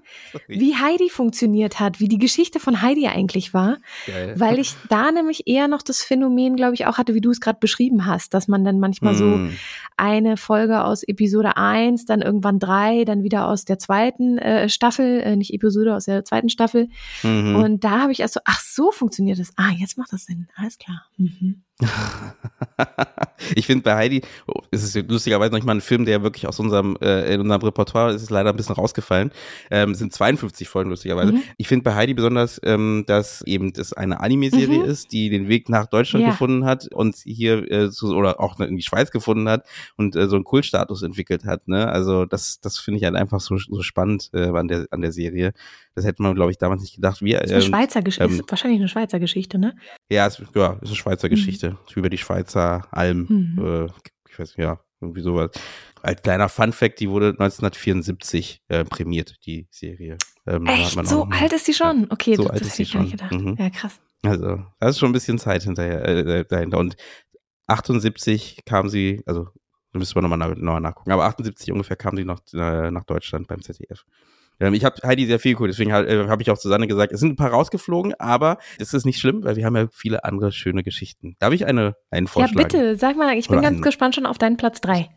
wie 0.46 0.76
Heidi 0.76 1.08
funktioniert 1.08 1.80
hat, 1.80 1.98
wie 1.98 2.08
die 2.08 2.18
Geschichte 2.18 2.60
von 2.60 2.82
Heidi 2.82 3.06
eigentlich 3.06 3.54
war, 3.54 3.78
Geil. 4.06 4.34
weil 4.36 4.58
ich 4.58 4.74
da 4.88 5.10
nämlich 5.10 5.46
eher 5.46 5.66
noch 5.66 5.82
das 5.82 6.02
Phänomen, 6.02 6.56
glaube 6.56 6.74
ich, 6.74 6.86
auch 6.86 6.98
hatte, 6.98 7.14
wie 7.14 7.22
du 7.22 7.30
es 7.30 7.40
gerade 7.40 7.58
beschrieben 7.58 8.04
hast, 8.04 8.34
dass 8.34 8.48
man 8.48 8.64
dann 8.64 8.80
manchmal 8.80 9.18
hm. 9.18 9.18
so 9.18 9.56
eine 9.98 10.36
Folge 10.36 10.84
aus 10.84 11.02
Episode 11.02 11.56
eins, 11.56 12.04
dann 12.04 12.22
irgendwann 12.22 12.58
drei, 12.58 13.04
dann 13.04 13.22
wieder 13.22 13.48
aus 13.48 13.64
der 13.64 13.78
zweiten 13.78 14.38
äh, 14.38 14.68
Staffel, 14.68 15.20
äh, 15.20 15.36
nicht 15.36 15.52
Episode, 15.52 15.94
aus 15.94 16.04
der 16.04 16.24
zweiten 16.24 16.48
Staffel. 16.48 16.88
Mhm. 17.22 17.56
Und 17.56 17.84
da 17.84 18.00
habe 18.00 18.12
ich 18.12 18.20
erst 18.20 18.34
so, 18.34 18.40
ach 18.44 18.60
so 18.60 18.90
funktioniert 18.90 19.38
das. 19.38 19.52
Ah, 19.56 19.70
jetzt 19.76 19.98
macht 19.98 20.12
das 20.12 20.24
Sinn. 20.24 20.48
Alles 20.56 20.78
klar. 20.78 21.04
Mhm. 21.16 21.62
ich 23.54 23.66
finde 23.66 23.84
bei 23.84 23.94
Heidi 23.94 24.22
oh, 24.48 24.62
ist 24.72 24.82
es 24.82 25.08
lustigerweise 25.08 25.52
noch 25.52 25.58
nicht 25.58 25.66
mal 25.66 25.76
ein 25.76 25.80
Film, 25.80 26.04
der 26.04 26.24
wirklich 26.24 26.48
aus 26.48 26.58
unserem 26.58 26.96
äh, 27.00 27.32
in 27.32 27.40
unserem 27.40 27.62
Repertoire 27.62 28.12
ist, 28.12 28.22
ist 28.22 28.30
leider 28.30 28.50
ein 28.50 28.56
bisschen 28.56 28.74
rausgefallen. 28.74 29.30
Ähm, 29.70 29.94
sind 29.94 30.12
52 30.12 30.68
Folgen 30.68 30.90
lustigerweise. 30.90 31.32
Mhm. 31.32 31.42
Ich 31.56 31.68
finde 31.68 31.84
bei 31.84 31.94
Heidi 31.94 32.14
besonders, 32.14 32.60
ähm, 32.64 33.04
dass 33.06 33.42
eben 33.42 33.72
das 33.72 33.92
eine 33.92 34.20
Anime-Serie 34.20 34.80
mhm. 34.80 34.84
ist, 34.84 35.12
die 35.12 35.30
den 35.30 35.48
Weg 35.48 35.68
nach 35.68 35.86
Deutschland 35.86 36.24
ja. 36.24 36.30
gefunden 36.30 36.64
hat 36.64 36.88
und 36.92 37.16
hier 37.24 37.70
äh, 37.70 37.90
so, 37.90 38.08
oder 38.08 38.40
auch 38.40 38.58
in 38.58 38.76
die 38.76 38.82
Schweiz 38.82 39.12
gefunden 39.12 39.48
hat 39.48 39.64
und 39.96 40.16
äh, 40.16 40.28
so 40.28 40.36
einen 40.36 40.44
Kultstatus 40.44 41.02
entwickelt 41.02 41.44
hat. 41.44 41.68
Ne? 41.68 41.88
Also 41.88 42.24
das 42.24 42.60
das 42.60 42.78
finde 42.78 42.98
ich 42.98 43.04
halt 43.04 43.16
einfach 43.16 43.40
so, 43.40 43.58
so 43.58 43.82
spannend 43.82 44.30
äh, 44.32 44.48
an 44.48 44.68
der 44.68 44.86
an 44.90 45.00
der 45.00 45.12
Serie. 45.12 45.52
Das 45.94 46.04
hätte 46.04 46.22
man, 46.22 46.34
glaube 46.34 46.50
ich, 46.50 46.58
damals 46.58 46.82
nicht 46.82 46.94
gedacht. 46.94 47.22
Wie, 47.22 47.34
ist, 47.34 47.50
eine 47.50 47.54
ähm, 47.54 47.62
Schweizer 47.62 48.02
Geschichte, 48.02 48.32
ähm, 48.32 48.42
wahrscheinlich 48.48 48.80
eine 48.80 48.88
Schweizer 48.88 49.18
Geschichte, 49.18 49.58
ne? 49.58 49.74
Ja, 50.10 50.26
ist, 50.26 50.42
ja, 50.54 50.74
ist 50.74 50.88
eine 50.88 50.96
Schweizer 50.96 51.28
mhm. 51.28 51.30
Geschichte. 51.30 51.78
Über 51.94 52.08
die 52.08 52.18
Schweizer 52.18 52.86
Alm. 52.90 53.26
Mhm. 53.28 53.64
Äh, 53.64 53.86
ich 54.30 54.38
weiß, 54.38 54.54
ja, 54.56 54.78
irgendwie 55.00 55.22
sowas. 55.22 55.50
Als 56.02 56.22
kleiner 56.22 56.48
Fun-Fact, 56.48 57.00
die 57.00 57.10
wurde 57.10 57.30
1974 57.30 58.62
äh, 58.68 58.84
prämiert, 58.84 59.36
die 59.44 59.66
Serie. 59.70 60.16
Ähm, 60.46 60.66
Echt? 60.66 61.06
so 61.06 61.24
alt 61.24 61.52
ist 61.52 61.66
die 61.66 61.74
schon? 61.74 62.02
Ja, 62.02 62.06
okay, 62.10 62.36
so 62.36 62.44
das, 62.44 62.60
ist 62.60 62.78
die 62.78 62.86
schon. 62.86 63.02
Nicht 63.02 63.12
gedacht. 63.12 63.32
Mhm. 63.32 63.56
Ja, 63.58 63.70
krass. 63.70 64.00
Also, 64.22 64.64
das 64.80 64.90
ist 64.90 64.98
schon 64.98 65.10
ein 65.10 65.12
bisschen 65.12 65.38
Zeit 65.38 65.62
hinterher, 65.62 66.04
äh, 66.04 66.44
dahinter. 66.44 66.78
Und 66.78 66.96
78 67.66 68.64
kam 68.64 68.88
sie, 68.88 69.22
also 69.26 69.48
da 69.98 70.00
müssen 70.00 70.14
wir 70.14 70.22
nochmal 70.22 70.54
noch 70.56 70.80
nachgucken, 70.80 71.12
aber 71.12 71.24
78 71.24 71.72
ungefähr 71.72 71.96
kam 71.96 72.16
sie 72.16 72.24
noch 72.24 72.40
äh, 72.54 72.90
nach 72.90 73.04
Deutschland 73.04 73.48
beim 73.48 73.62
ZDF. 73.62 74.04
Ähm, 74.60 74.74
ich 74.74 74.84
habe 74.84 74.96
Heidi 75.04 75.26
sehr 75.26 75.38
viel 75.38 75.52
geguckt, 75.52 75.70
deswegen 75.70 75.90
äh, 75.90 76.26
habe 76.28 76.42
ich 76.42 76.50
auch 76.50 76.56
Susanne 76.56 76.86
gesagt, 76.86 77.12
es 77.12 77.20
sind 77.20 77.30
ein 77.30 77.36
paar 77.36 77.50
rausgeflogen, 77.50 78.14
aber 78.18 78.58
es 78.78 78.94
ist 78.94 79.04
nicht 79.04 79.18
schlimm, 79.18 79.44
weil 79.44 79.56
wir 79.56 79.64
haben 79.64 79.76
ja 79.76 79.88
viele 79.90 80.24
andere 80.24 80.52
schöne 80.52 80.82
Geschichten. 80.82 81.36
Darf 81.38 81.52
ich 81.52 81.66
eine, 81.66 81.96
einen 82.10 82.26
Vorschlag? 82.26 82.60
Ja, 82.60 82.66
bitte, 82.66 82.96
sag 82.96 83.16
mal, 83.16 83.36
ich 83.36 83.48
bin 83.48 83.58
Oder 83.58 83.62
ganz 83.62 83.76
einen? 83.76 83.82
gespannt 83.82 84.14
schon 84.14 84.26
auf 84.26 84.38
deinen 84.38 84.56
Platz 84.56 84.80
drei. 84.80 85.08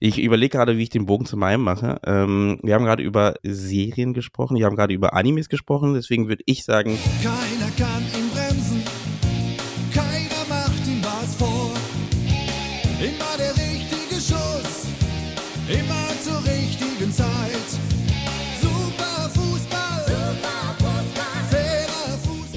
Ich 0.00 0.18
überlege 0.20 0.56
gerade, 0.56 0.76
wie 0.76 0.84
ich 0.84 0.90
den 0.90 1.06
Bogen 1.06 1.26
zu 1.26 1.36
meinem 1.36 1.62
mache. 1.62 2.00
Ähm, 2.04 2.60
wir 2.62 2.74
haben 2.74 2.84
gerade 2.84 3.02
über 3.02 3.34
Serien 3.42 4.14
gesprochen, 4.14 4.56
wir 4.56 4.64
haben 4.64 4.76
gerade 4.76 4.94
über 4.94 5.12
Animes 5.14 5.48
gesprochen, 5.48 5.94
deswegen 5.94 6.28
würde 6.28 6.44
ich 6.46 6.64
sagen. 6.64 6.96
Keiner 7.22 7.70
kann 7.76 8.02
ihn 8.02 8.27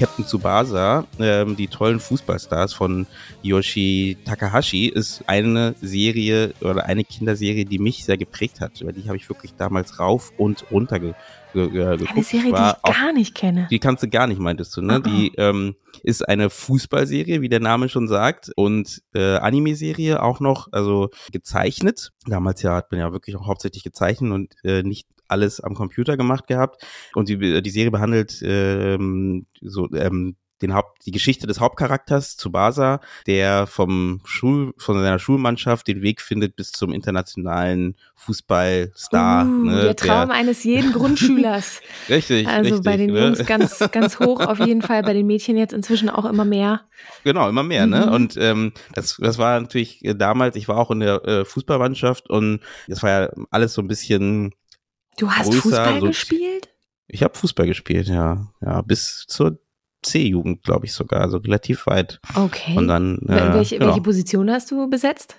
Captain 0.02 0.26
Tsubasa, 0.26 1.06
ähm, 1.20 1.54
die 1.54 1.68
tollen 1.68 2.00
Fußballstars 2.00 2.74
von 2.74 3.06
Yoshi 3.42 4.16
Takahashi, 4.24 4.88
ist 4.88 5.22
eine 5.28 5.76
Serie 5.80 6.54
oder 6.60 6.86
eine 6.86 7.04
Kinderserie, 7.04 7.64
die 7.64 7.78
mich 7.78 8.04
sehr 8.04 8.18
geprägt 8.18 8.60
hat. 8.60 8.80
Über 8.80 8.92
die 8.92 9.04
habe 9.04 9.16
ich 9.16 9.28
wirklich 9.28 9.54
damals 9.54 10.00
rauf 10.00 10.32
und 10.36 10.68
runter 10.72 10.98
ge 10.98 11.14
ge 11.52 11.68
geguckt. 11.68 12.10
Eine 12.10 12.24
Serie, 12.24 12.52
die 12.52 12.58
ich 12.58 12.74
auch, 12.82 12.94
gar 12.94 13.12
nicht 13.12 13.36
kenne. 13.36 13.68
Die 13.70 13.78
kannst 13.78 14.02
du 14.02 14.08
gar 14.08 14.26
nicht, 14.26 14.40
meintest 14.40 14.76
du, 14.76 14.82
ne? 14.82 14.98
-uh. 14.98 15.02
Die 15.04 15.32
ähm, 15.36 15.76
ist 16.02 16.28
eine 16.28 16.50
Fußballserie, 16.50 17.40
wie 17.40 17.48
der 17.48 17.60
Name 17.60 17.88
schon 17.88 18.08
sagt, 18.08 18.50
und 18.56 19.02
äh, 19.14 19.36
Anime-Serie 19.36 20.20
auch 20.20 20.40
noch, 20.40 20.66
also 20.72 21.10
gezeichnet. 21.30 22.10
Damals 22.26 22.60
ja 22.62 22.74
hat 22.74 22.90
man 22.90 22.98
ja 22.98 23.12
wirklich 23.12 23.36
auch 23.36 23.46
hauptsächlich 23.46 23.84
gezeichnet 23.84 24.32
und 24.32 24.52
äh, 24.64 24.82
nicht 24.82 25.06
alles 25.32 25.60
am 25.60 25.74
Computer 25.74 26.16
gemacht 26.16 26.46
gehabt. 26.46 26.86
Und 27.14 27.28
die, 27.28 27.62
die 27.62 27.70
Serie 27.70 27.90
behandelt 27.90 28.40
ähm, 28.42 29.46
so 29.60 29.88
ähm, 29.92 30.36
den 30.62 30.74
Haupt, 30.74 31.04
die 31.04 31.10
Geschichte 31.10 31.46
des 31.46 31.60
Hauptcharakters 31.60 32.36
Tsubasa, 32.36 33.00
der 33.26 33.66
vom 33.66 34.20
Schul, 34.24 34.72
von 34.78 34.94
seiner 34.94 35.18
Schulmannschaft 35.18 35.88
den 35.88 36.02
Weg 36.02 36.20
findet 36.20 36.56
bis 36.56 36.72
zum 36.72 36.92
internationalen 36.92 37.96
Fußballstar. 38.14 39.44
Uh, 39.44 39.48
ne, 39.48 39.82
der 39.82 39.96
Traum 39.96 40.28
der, 40.28 40.36
eines 40.36 40.64
jeden 40.64 40.92
Grundschülers. 40.92 41.80
richtig. 42.08 42.46
Also 42.46 42.76
richtig, 42.76 42.84
bei 42.84 42.96
den 42.96 43.12
ne? 43.12 43.24
Jungs 43.24 43.44
ganz, 43.44 43.78
ganz 43.92 44.20
hoch 44.20 44.40
auf 44.40 44.60
jeden 44.60 44.82
Fall, 44.82 45.02
bei 45.02 45.12
den 45.12 45.26
Mädchen 45.26 45.56
jetzt 45.56 45.72
inzwischen 45.72 46.08
auch 46.08 46.24
immer 46.24 46.44
mehr. 46.44 46.82
Genau, 47.24 47.48
immer 47.48 47.64
mehr, 47.64 47.86
ne? 47.86 48.00
mhm. 48.00 48.04
ne? 48.06 48.12
Und 48.12 48.36
ähm, 48.36 48.72
das, 48.94 49.16
das 49.20 49.38
war 49.38 49.60
natürlich 49.60 50.00
damals, 50.16 50.56
ich 50.56 50.68
war 50.68 50.78
auch 50.78 50.90
in 50.90 51.00
der 51.00 51.24
äh, 51.24 51.44
Fußballmannschaft 51.44 52.30
und 52.30 52.60
das 52.86 53.02
war 53.02 53.10
ja 53.10 53.30
alles 53.50 53.74
so 53.74 53.82
ein 53.82 53.88
bisschen 53.88 54.54
Du 55.18 55.30
hast 55.30 55.50
größer, 55.50 55.62
Fußball 55.62 56.00
so, 56.00 56.06
gespielt? 56.06 56.68
Ich 57.06 57.22
habe 57.22 57.36
Fußball 57.36 57.66
gespielt, 57.66 58.08
ja. 58.08 58.52
Ja, 58.60 58.82
bis 58.82 59.24
zur 59.28 59.58
C-Jugend, 60.02 60.62
glaube 60.62 60.86
ich 60.86 60.92
sogar, 60.92 61.20
also 61.20 61.36
relativ 61.38 61.86
weit. 61.86 62.20
Okay. 62.34 62.76
Und 62.76 62.88
dann. 62.88 63.18
Äh, 63.28 63.54
welche, 63.54 63.76
genau. 63.78 63.88
welche 63.88 64.00
Position 64.02 64.50
hast 64.50 64.70
du 64.70 64.88
besetzt? 64.88 65.36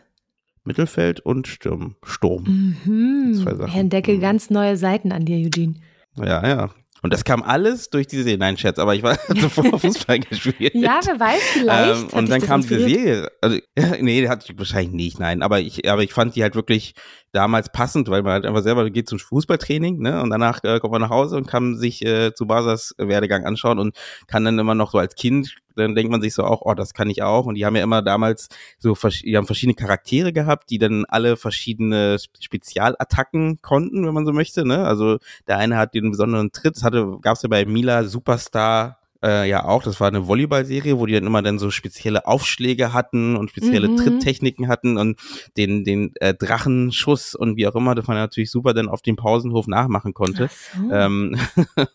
Mittelfeld 0.63 1.19
und 1.19 1.47
Sturm. 1.47 1.95
Sturm. 2.03 2.75
Mhm. 2.85 3.33
Zwei 3.33 3.55
Sachen. 3.55 3.67
Ich 3.67 3.75
entdecke 3.75 4.13
Mhm. 4.13 4.21
ganz 4.21 4.49
neue 4.49 4.77
Seiten 4.77 5.11
an 5.11 5.25
dir, 5.25 5.37
Eugene. 5.37 5.75
Ja, 6.15 6.47
ja. 6.47 6.69
Und 7.03 7.11
das 7.11 7.25
kam 7.25 7.43
alles 7.43 7.89
durch 7.89 8.07
diese 8.07 8.23
Serie. 8.23 8.37
Nein, 8.37 8.55
Scherz, 8.55 8.79
aber 8.79 8.95
ich 8.95 9.03
war 9.03 9.19
zuvor 9.27 9.77
Fußball 9.77 10.19
gespielt. 10.19 10.73
Ja, 10.73 11.01
wer 11.03 11.19
weiß, 11.19 11.41
vielleicht. 11.51 12.01
Ähm, 12.01 12.17
und 12.17 12.29
dann 12.29 12.41
kam 12.41 12.61
diese 12.61 12.75
inspiriert. 12.75 13.03
Serie. 13.03 13.31
Also, 13.41 13.57
nee, 14.01 14.21
die 14.21 14.29
hatte 14.29 14.45
ich 14.49 14.57
wahrscheinlich 14.57 14.93
nicht, 14.93 15.19
nein. 15.19 15.41
Aber 15.43 15.59
ich, 15.59 15.89
aber 15.89 16.01
ich 16.01 16.13
fand 16.13 16.35
die 16.35 16.43
halt 16.43 16.55
wirklich 16.55 16.95
damals 17.33 17.69
passend, 17.73 18.09
weil 18.09 18.23
man 18.23 18.31
halt 18.31 18.45
einfach 18.45 18.63
selber 18.63 18.89
geht 18.89 19.09
zum 19.09 19.19
Fußballtraining, 19.19 19.99
ne? 19.99 20.21
Und 20.21 20.29
danach 20.29 20.63
äh, 20.63 20.79
kommt 20.79 20.93
man 20.93 21.01
nach 21.01 21.09
Hause 21.09 21.35
und 21.35 21.45
kann 21.45 21.77
sich 21.77 22.05
äh, 22.05 22.33
zu 22.33 22.47
Basas 22.47 22.95
Werdegang 22.97 23.45
anschauen 23.45 23.79
und 23.79 23.97
kann 24.27 24.45
dann 24.45 24.57
immer 24.57 24.73
noch 24.73 24.91
so 24.91 24.97
als 24.97 25.15
Kind, 25.15 25.55
dann 25.75 25.95
denkt 25.95 26.11
man 26.11 26.21
sich 26.21 26.33
so 26.33 26.43
auch, 26.43 26.61
oh, 26.63 26.73
das 26.73 26.93
kann 26.93 27.09
ich 27.09 27.23
auch. 27.23 27.45
Und 27.45 27.55
die 27.55 27.65
haben 27.65 27.75
ja 27.75 27.83
immer 27.83 28.01
damals 28.01 28.49
so, 28.79 28.95
die 29.23 29.37
haben 29.37 29.45
verschiedene 29.45 29.75
Charaktere 29.75 30.33
gehabt, 30.33 30.69
die 30.69 30.77
dann 30.77 31.05
alle 31.07 31.37
verschiedene 31.37 32.17
Spezialattacken 32.39 33.61
konnten, 33.61 34.05
wenn 34.05 34.13
man 34.13 34.25
so 34.25 34.33
möchte, 34.33 34.65
ne? 34.65 34.85
Also 34.85 35.17
der 35.47 35.57
eine 35.57 35.77
hat 35.77 35.93
den 35.93 36.11
besonderen 36.11 36.51
Tritt, 36.51 36.83
hatte, 36.83 37.17
gab's 37.21 37.43
ja 37.43 37.49
bei 37.49 37.65
Mila 37.65 38.03
Superstar 38.05 39.02
äh, 39.23 39.49
ja 39.49 39.65
auch, 39.65 39.83
das 39.83 39.99
war 39.99 40.07
eine 40.07 40.27
Volleyballserie, 40.27 40.99
wo 40.99 41.05
die 41.05 41.13
dann 41.13 41.25
immer 41.25 41.41
dann 41.41 41.57
so 41.57 41.71
spezielle 41.71 42.27
Aufschläge 42.27 42.93
hatten 42.93 43.35
und 43.35 43.49
spezielle 43.49 43.87
Mhm. 43.87 43.97
Tritttechniken 43.97 44.67
hatten 44.67 44.97
und 44.97 45.19
den, 45.57 45.83
den 45.83 46.13
äh, 46.19 46.33
Drachenschuss 46.33 47.33
und 47.33 47.55
wie 47.55 47.67
auch 47.67 47.75
immer, 47.75 47.95
das 47.95 48.07
man 48.07 48.17
natürlich 48.17 48.51
super 48.51 48.73
dann 48.73 48.89
auf 48.89 49.01
dem 49.01 49.15
Pausenhof 49.15 49.67
nachmachen 49.67 50.13
konnte. 50.13 50.49
So. 50.77 50.91
Ähm, 50.91 51.37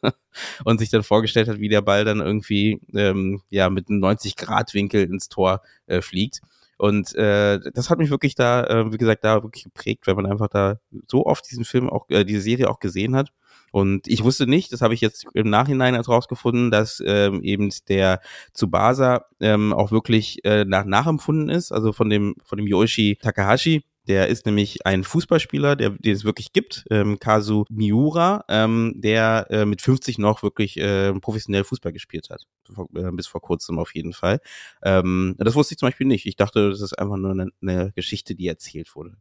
und 0.65 0.79
sich 0.79 0.91
dann 0.91 1.03
vorgestellt 1.03 1.49
hat, 1.49 1.61
wie 1.61 1.69
der 1.69 1.83
Ball 1.83 2.05
dann 2.05 2.21
irgendwie 2.21 2.81
ähm, 2.95 3.43
ja 3.51 3.71
mit 3.71 3.89
einem 3.89 4.03
90-Grad-Winkel 4.03 5.05
ins 5.05 5.29
Tor 5.29 5.63
äh, 5.87 6.01
fliegt. 6.01 6.41
Und 6.79 7.13
äh, 7.17 7.59
das 7.75 7.91
hat 7.91 7.99
mich 7.99 8.11
wirklich 8.11 8.37
da, 8.37 8.65
äh, 8.65 8.93
wie 8.93 8.99
gesagt, 8.99 9.25
da 9.25 9.43
wirklich 9.43 9.65
geprägt, 9.65 10.07
weil 10.07 10.15
man 10.15 10.27
einfach 10.27 10.49
da 10.49 10.79
so 11.09 11.27
oft 11.27 11.51
diesen 11.51 11.65
Film 11.65 11.91
auch, 11.91 12.09
äh, 12.09 12.25
diese 12.25 12.41
Serie 12.41 12.71
auch 12.71 12.79
gesehen 12.79 13.17
hat. 13.17 13.33
Und 13.73 14.09
ich 14.09 14.25
wusste 14.25 14.47
nicht, 14.47 14.73
das 14.73 14.81
habe 14.81 14.95
ich 14.95 15.01
jetzt 15.01 15.27
im 15.35 15.51
Nachhinein 15.51 15.95
erst 15.95 16.09
rausgefunden, 16.09 16.71
dass 16.71 17.03
ähm, 17.05 17.43
eben 17.43 17.71
der 17.89 18.21
Tsubasa 18.55 19.27
ähm, 19.41 19.73
auch 19.73 19.91
wirklich 19.91 20.45
äh, 20.45 20.65
nach, 20.65 20.85
nachempfunden 20.85 21.49
ist, 21.49 21.73
also 21.73 21.93
von 21.93 22.11
dem 22.11 22.35
von 22.45 22.59
dem 22.59 22.67
Yoichi 22.67 23.17
Takahashi. 23.21 23.85
Der 24.09 24.29
ist 24.29 24.47
nämlich 24.47 24.87
ein 24.87 25.05
Fußballspieler, 25.05 25.77
der 25.77 25.91
den 25.91 26.15
es 26.15 26.25
wirklich 26.25 26.55
gibt, 26.55 26.87
ähm, 26.91 27.19
Kazu 27.19 27.67
Miura, 27.69 28.43
ähm, 28.49 28.95
der 28.97 29.47
äh, 29.51 29.67
mit 29.67 29.83
50 29.83 30.17
noch 30.17 30.43
wirklich 30.43 30.79
äh, 30.79 31.13
professionell 31.21 31.63
Fußball 31.63 31.93
gespielt 31.93 32.31
hat. 32.31 32.45
Vor, 32.73 32.89
äh, 32.95 33.11
bis 33.13 33.27
vor 33.27 33.43
kurzem 33.43 33.79
auf 33.79 33.95
jeden 33.95 34.15
Fall. 34.15 34.41
Ähm, 34.83 35.35
das 35.37 35.55
wusste 35.55 35.75
ich 35.75 35.79
zum 35.79 35.89
Beispiel 35.89 36.07
nicht. 36.07 36.25
Ich 36.25 36.37
dachte, 36.37 36.71
das 36.71 36.81
ist 36.81 36.99
einfach 36.99 37.19
nur 37.19 37.33
eine, 37.33 37.49
eine 37.61 37.93
Geschichte, 37.93 38.35
die 38.35 38.49
erzählt 38.49 38.97
wurde. 38.97 39.13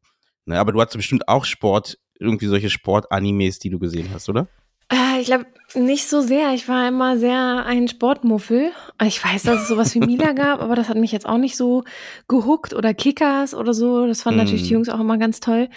Ne, 0.45 0.57
aber 0.57 0.71
du 0.71 0.79
hast 0.79 0.95
bestimmt 0.95 1.27
auch 1.27 1.43
Sport, 1.43 1.99
irgendwie 2.19 2.47
solche 2.47 2.69
Sport-Animes, 2.69 3.59
die 3.59 3.69
du 3.69 3.79
gesehen 3.79 4.09
hast, 4.13 4.29
oder? 4.29 4.47
Äh, 4.89 5.19
ich 5.19 5.25
glaube 5.27 5.45
nicht 5.75 6.07
so 6.07 6.21
sehr. 6.21 6.53
Ich 6.53 6.69
war 6.69 6.87
immer 6.87 7.17
sehr 7.17 7.65
ein 7.65 7.87
Sportmuffel. 7.89 8.71
Ich 9.03 9.21
weiß, 9.23 9.43
dass 9.43 9.63
es 9.63 9.67
sowas 9.67 9.93
wie 9.95 9.99
Mila 10.05 10.31
gab, 10.31 10.61
aber 10.61 10.75
das 10.75 10.87
hat 10.87 10.97
mich 10.97 11.11
jetzt 11.11 11.27
auch 11.27 11.37
nicht 11.37 11.57
so 11.57 11.83
gehuckt 12.29 12.73
oder 12.73 12.93
Kickers 12.93 13.53
oder 13.53 13.73
so. 13.73 14.07
Das 14.07 14.21
fanden 14.21 14.39
Mm. 14.39 14.43
natürlich 14.43 14.63
die 14.67 14.73
Jungs 14.73 14.87
auch 14.89 14.99
immer 15.01 15.17
ganz 15.17 15.39
toll. 15.41 15.69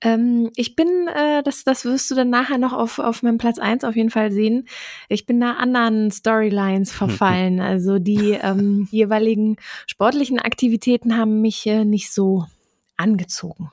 Ähm, 0.00 0.50
ich 0.56 0.74
bin, 0.76 0.88
äh, 1.08 1.42
das, 1.44 1.62
das 1.64 1.84
wirst 1.84 2.10
du 2.10 2.14
dann 2.16 2.30
nachher 2.30 2.58
noch 2.58 2.72
auf, 2.72 2.98
auf 2.98 3.22
meinem 3.22 3.38
Platz 3.38 3.58
eins 3.58 3.84
auf 3.84 3.94
jeden 3.96 4.10
Fall 4.10 4.30
sehen. 4.32 4.66
Ich 5.08 5.24
bin 5.26 5.40
da 5.40 5.52
anderen 5.52 6.10
Storylines 6.10 6.90
verfallen. 6.92 7.60
Also 7.60 7.98
die 8.00 8.32
ähm, 8.42 8.88
jeweiligen 8.92 9.56
sportlichen 9.86 10.38
Aktivitäten 10.40 11.16
haben 11.16 11.40
mich 11.40 11.64
äh, 11.66 11.84
nicht 11.84 12.12
so 12.12 12.46
angezogen. 12.96 13.70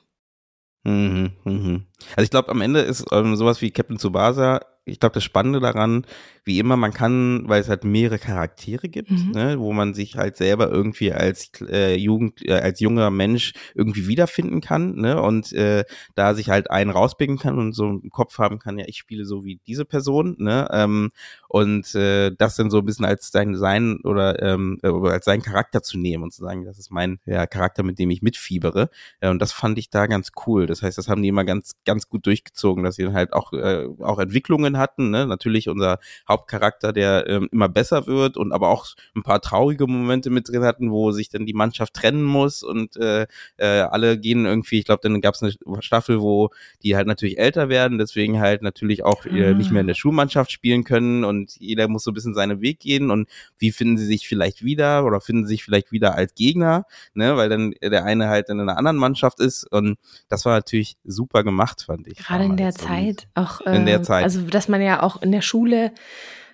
Mhm, 0.86 1.32
mhm. 1.44 1.82
Also 2.14 2.22
ich 2.24 2.30
glaube, 2.30 2.50
am 2.50 2.60
Ende 2.60 2.80
ist 2.80 3.06
ähm, 3.10 3.34
sowas 3.34 3.60
wie 3.60 3.72
Captain 3.72 3.98
Tsubasa, 3.98 4.60
ich 4.88 5.00
glaube, 5.00 5.14
das 5.14 5.24
Spannende 5.24 5.58
daran, 5.58 6.06
wie 6.44 6.60
immer, 6.60 6.76
man 6.76 6.92
kann, 6.92 7.48
weil 7.48 7.60
es 7.60 7.68
halt 7.68 7.82
mehrere 7.82 8.20
Charaktere 8.20 8.88
gibt, 8.88 9.10
Mhm. 9.10 9.32
ne, 9.34 9.58
wo 9.58 9.72
man 9.72 9.94
sich 9.94 10.14
halt 10.16 10.36
selber 10.36 10.70
irgendwie 10.70 11.12
als 11.12 11.50
äh, 11.68 11.96
Jugend, 11.96 12.46
äh, 12.46 12.52
als 12.52 12.78
junger 12.78 13.10
Mensch 13.10 13.52
irgendwie 13.74 14.06
wiederfinden 14.06 14.60
kann, 14.60 14.94
ne, 14.94 15.20
und 15.20 15.52
äh, 15.54 15.82
da 16.14 16.34
sich 16.34 16.50
halt 16.50 16.70
einen 16.70 16.90
rauspicken 16.90 17.36
kann 17.38 17.58
und 17.58 17.72
so 17.72 17.88
im 17.88 18.10
Kopf 18.10 18.38
haben 18.38 18.60
kann, 18.60 18.78
ja, 18.78 18.84
ich 18.86 18.98
spiele 18.98 19.24
so 19.24 19.44
wie 19.44 19.58
diese 19.66 19.84
Person, 19.86 20.36
ne, 20.38 20.68
ähm, 20.70 21.10
und 21.56 21.94
äh, 21.94 22.32
das 22.36 22.56
dann 22.56 22.68
so 22.68 22.80
ein 22.80 22.84
bisschen 22.84 23.06
als 23.06 23.32
sein 23.32 23.54
sein 23.54 24.00
oder 24.04 24.42
ähm, 24.42 24.78
äh, 24.82 24.88
als 24.88 25.24
seinen 25.24 25.40
Charakter 25.40 25.82
zu 25.82 25.96
nehmen 25.96 26.24
und 26.24 26.34
zu 26.34 26.42
sagen, 26.42 26.66
das 26.66 26.78
ist 26.78 26.90
mein 26.90 27.18
ja, 27.24 27.46
Charakter, 27.46 27.82
mit 27.82 27.98
dem 27.98 28.10
ich 28.10 28.20
mitfiebere. 28.20 28.90
Ja, 29.22 29.30
und 29.30 29.40
das 29.40 29.52
fand 29.52 29.78
ich 29.78 29.88
da 29.88 30.06
ganz 30.06 30.32
cool. 30.46 30.66
Das 30.66 30.82
heißt, 30.82 30.98
das 30.98 31.08
haben 31.08 31.22
die 31.22 31.28
immer 31.28 31.44
ganz, 31.44 31.72
ganz 31.86 32.10
gut 32.10 32.26
durchgezogen, 32.26 32.84
dass 32.84 32.96
sie 32.96 33.04
dann 33.04 33.14
halt 33.14 33.32
auch, 33.32 33.54
äh, 33.54 33.86
auch 34.00 34.18
Entwicklungen 34.18 34.76
hatten. 34.76 35.08
Ne? 35.08 35.26
Natürlich 35.26 35.70
unser 35.70 35.98
Hauptcharakter, 36.28 36.92
der 36.92 37.26
ähm, 37.26 37.48
immer 37.50 37.70
besser 37.70 38.06
wird 38.06 38.36
und 38.36 38.52
aber 38.52 38.68
auch 38.68 38.88
ein 39.14 39.22
paar 39.22 39.40
traurige 39.40 39.86
Momente 39.86 40.28
mit 40.28 40.50
drin 40.50 40.62
hatten, 40.62 40.90
wo 40.90 41.10
sich 41.10 41.30
dann 41.30 41.46
die 41.46 41.54
Mannschaft 41.54 41.94
trennen 41.94 42.22
muss 42.22 42.62
und 42.62 42.98
äh, 42.98 43.26
äh, 43.56 43.80
alle 43.80 44.18
gehen 44.18 44.44
irgendwie, 44.44 44.80
ich 44.80 44.84
glaube, 44.84 45.00
dann 45.02 45.22
gab 45.22 45.36
es 45.36 45.42
eine 45.42 45.54
Staffel, 45.80 46.20
wo 46.20 46.50
die 46.82 46.96
halt 46.96 47.06
natürlich 47.06 47.38
älter 47.38 47.70
werden, 47.70 47.96
deswegen 47.96 48.40
halt 48.40 48.60
natürlich 48.60 49.04
auch 49.04 49.24
äh, 49.24 49.54
nicht 49.54 49.70
mehr 49.70 49.80
in 49.80 49.86
der 49.86 49.94
Schulmannschaft 49.94 50.52
spielen 50.52 50.84
können 50.84 51.24
und 51.24 51.45
jeder 51.58 51.88
muss 51.88 52.04
so 52.04 52.10
ein 52.10 52.14
bisschen 52.14 52.34
seinen 52.34 52.60
Weg 52.60 52.80
gehen 52.80 53.10
und 53.10 53.28
wie 53.58 53.72
finden 53.72 53.98
sie 53.98 54.06
sich 54.06 54.26
vielleicht 54.26 54.64
wieder 54.64 55.04
oder 55.04 55.20
finden 55.20 55.46
sie 55.46 55.54
sich 55.54 55.64
vielleicht 55.64 55.92
wieder 55.92 56.14
als 56.14 56.34
Gegner, 56.34 56.84
ne, 57.14 57.36
weil 57.36 57.48
dann 57.48 57.74
der 57.82 58.04
eine 58.04 58.28
halt 58.28 58.48
in 58.48 58.60
einer 58.60 58.76
anderen 58.76 58.96
Mannschaft 58.96 59.40
ist 59.40 59.70
und 59.70 59.98
das 60.28 60.44
war 60.44 60.54
natürlich 60.54 60.96
super 61.04 61.44
gemacht, 61.44 61.82
fand 61.82 62.06
ich. 62.08 62.18
Gerade 62.18 62.44
in 62.44 62.56
der 62.56 62.72
damals. 62.72 62.82
Und 62.82 62.88
Zeit. 62.88 63.28
Auch, 63.34 63.60
In 63.60 63.86
der 63.86 64.00
äh, 64.00 64.02
Zeit. 64.02 64.24
Also, 64.24 64.42
dass 64.42 64.68
man 64.68 64.82
ja 64.82 65.02
auch 65.02 65.22
in 65.22 65.32
der 65.32 65.42
Schule 65.42 65.92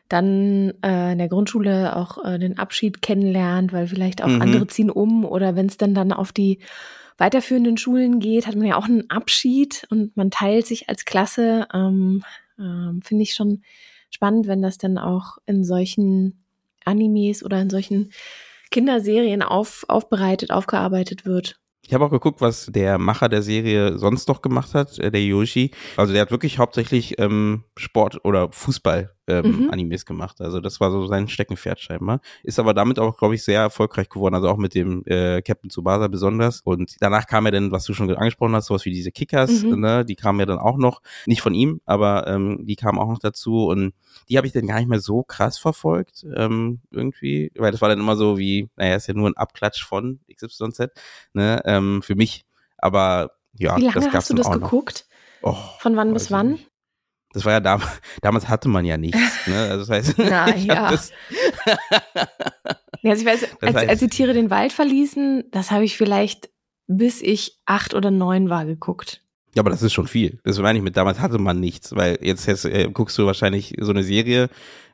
dann 0.09 0.75
äh, 0.85 1.13
in 1.13 1.19
der 1.19 1.29
Grundschule 1.29 1.97
auch 1.97 2.23
äh, 2.25 2.39
den 2.39 2.59
Abschied 2.59 3.01
kennenlernt, 3.01 3.73
weil 3.73 3.87
vielleicht 3.87 4.23
auch 4.23 4.29
Mhm. 4.29 4.43
andere 4.43 4.67
ziehen 4.67 4.91
um 4.91 5.25
oder 5.25 5.57
wenn 5.57 5.67
es 5.67 5.79
dann 5.79 5.95
dann 5.95 6.13
auf 6.13 6.33
die 6.33 6.59
weiterführenden 7.19 7.77
Schulen 7.77 8.21
geht, 8.21 8.47
hat 8.47 8.57
man 8.57 8.67
ja 8.67 8.77
auch 8.77 8.87
einen 8.87 9.09
Abschied 9.11 9.87
und 9.91 10.17
man 10.17 10.31
teilt 10.31 10.67
sich 10.67 10.89
als 10.89 11.05
Klasse. 11.05 11.67
Ähm, 11.73 12.25
ähm, 12.59 13.01
Finde 13.03 13.23
ich 13.23 13.35
schon 13.35 13.63
spannend, 14.15 14.47
wenn 14.47 14.63
das 14.63 14.79
dann 14.79 14.99
auch 14.99 15.39
in 15.47 15.65
solchen 15.65 16.45
Animes 16.85 17.45
oder 17.45 17.61
in 17.61 17.71
solchen 17.71 18.13
Kinderserien 18.71 19.43
auf, 19.43 19.85
aufbereitet, 19.89 20.51
aufgearbeitet 20.51 21.25
wird. 21.25 21.59
Ich 21.85 21.93
habe 21.95 22.05
auch 22.05 22.11
geguckt, 22.11 22.41
was 22.41 22.67
der 22.67 22.99
Macher 22.99 23.29
der 23.29 23.43
Serie 23.43 23.99
sonst 23.99 24.29
noch 24.29 24.41
gemacht 24.41 24.73
hat, 24.73 24.99
äh, 24.99 25.11
der 25.11 25.23
Yoshi. 25.25 25.73
Also 25.97 26.13
der 26.13 26.23
hat 26.23 26.31
wirklich 26.31 26.59
hauptsächlich 26.59 27.19
ähm, 27.19 27.65
Sport 27.77 28.25
oder 28.25 28.53
Fußball 28.53 29.11
ähm, 29.29 29.65
Mhm. 29.65 29.71
Animes 29.71 30.05
gemacht. 30.05 30.41
Also 30.41 30.61
das 30.61 30.81
war 30.81 30.91
so 30.91 31.07
sein 31.07 31.29
Steckenpferd 31.29 31.79
scheinbar. 31.81 32.21
Ist 32.43 32.59
aber 32.59 32.75
damit 32.75 32.99
auch, 32.99 33.17
glaube 33.17 33.35
ich, 33.35 33.45
sehr 33.45 33.61
erfolgreich 33.61 34.09
geworden. 34.09 34.35
Also 34.35 34.49
auch 34.49 34.57
mit 34.57 34.75
dem 34.75 35.03
äh, 35.07 35.43
Captain 35.43 35.71
Tsubasa 35.71 36.09
besonders. 36.09 36.61
Und 36.63 36.97
danach 37.01 37.27
kam 37.27 37.45
ja 37.45 37.51
dann, 37.53 37.71
was 37.71 37.85
du 37.85 37.95
schon 37.95 38.11
angesprochen 38.15 38.55
hast, 38.55 38.67
sowas 38.67 38.85
wie 38.85 38.91
diese 38.91 39.13
Kickers, 39.13 39.63
Mhm. 39.63 39.81
ne? 39.81 40.05
Die 40.05 40.17
kamen 40.17 40.41
ja 40.41 40.47
dann 40.47 40.59
auch 40.59 40.77
noch, 40.77 41.03
nicht 41.27 41.41
von 41.41 41.55
ihm, 41.55 41.81
aber 41.85 42.27
ähm, 42.27 42.67
die 42.67 42.77
kamen 42.77 42.99
auch 42.99 43.09
noch 43.09 43.19
dazu. 43.21 43.67
Und 43.67 43.93
die 44.29 44.37
habe 44.37 44.47
ich 44.47 44.53
dann 44.53 44.67
gar 44.67 44.79
nicht 44.79 44.89
mehr 44.89 45.01
so 45.01 45.23
krass 45.23 45.59
verfolgt, 45.59 46.27
ähm, 46.35 46.81
irgendwie. 46.91 47.53
Weil 47.57 47.71
das 47.73 47.81
war 47.81 47.89
dann 47.89 48.01
immer 48.01 48.17
so 48.17 48.39
wie, 48.39 48.69
naja, 48.77 48.97
ist 48.97 49.07
ja 49.07 49.15
nur 49.15 49.29
ein 49.29 49.37
Abklatsch 49.37 49.85
von 49.85 50.21
XYZ, 50.35 50.89
ne? 51.33 51.61
Ähm, 51.65 52.03
für 52.03 52.15
mich. 52.17 52.45
Aber 52.79 53.33
ja, 53.57 53.77
Wie 53.77 53.85
das 53.85 53.95
lange 53.95 54.07
gab's 54.07 54.15
hast 54.17 54.31
du 54.31 54.35
das 54.35 54.51
geguckt? 54.51 55.07
Oh, 55.43 55.57
Von 55.79 55.97
wann 55.97 56.13
bis 56.13 56.31
wann? 56.31 56.53
nicht. 56.53 56.69
Das 57.33 57.45
war 57.45 57.53
ja 57.53 57.61
damals, 57.61 57.91
damals 58.21 58.49
hatte 58.49 58.69
man 58.69 58.85
ja 58.85 58.97
nichts. 58.97 59.19
Ne? 59.47 59.57
Also 59.59 59.79
das 59.79 59.91
heißt, 59.91 60.19
Na 60.19 60.55
ja. 60.57 60.91
das, 60.91 61.11
Ja, 63.03 63.11
also 63.13 63.23
ich 63.23 63.27
weiß, 63.27 63.47
als, 63.61 63.77
heißt- 63.77 63.89
als 63.89 64.01
die 64.01 64.09
Tiere 64.09 64.33
den 64.35 64.51
Wald 64.51 64.73
verließen, 64.73 65.45
das 65.51 65.71
habe 65.71 65.85
ich 65.85 65.97
vielleicht 65.97 66.51
bis 66.87 67.23
ich 67.23 67.59
acht 67.65 67.95
oder 67.95 68.11
neun 68.11 68.51
war 68.51 68.65
geguckt. 68.67 69.23
Ja, 69.55 69.61
aber 69.61 69.71
das 69.71 69.83
ist 69.83 69.93
schon 69.93 70.07
viel. 70.07 70.39
Das 70.45 70.59
meine 70.59 70.79
ich 70.79 70.85
mit 70.85 70.97
damals 70.97 71.21
hatte 71.21 71.39
man 71.39 71.61
nichts, 71.61 71.95
weil 71.95 72.19
jetzt, 72.23 72.47
jetzt 72.47 72.65
äh, 72.65 72.89
guckst 72.93 73.19
du 73.19 73.27
wahrscheinlich 73.27 73.75
so 73.81 73.91
eine 73.91 74.03
Serie 74.03 74.49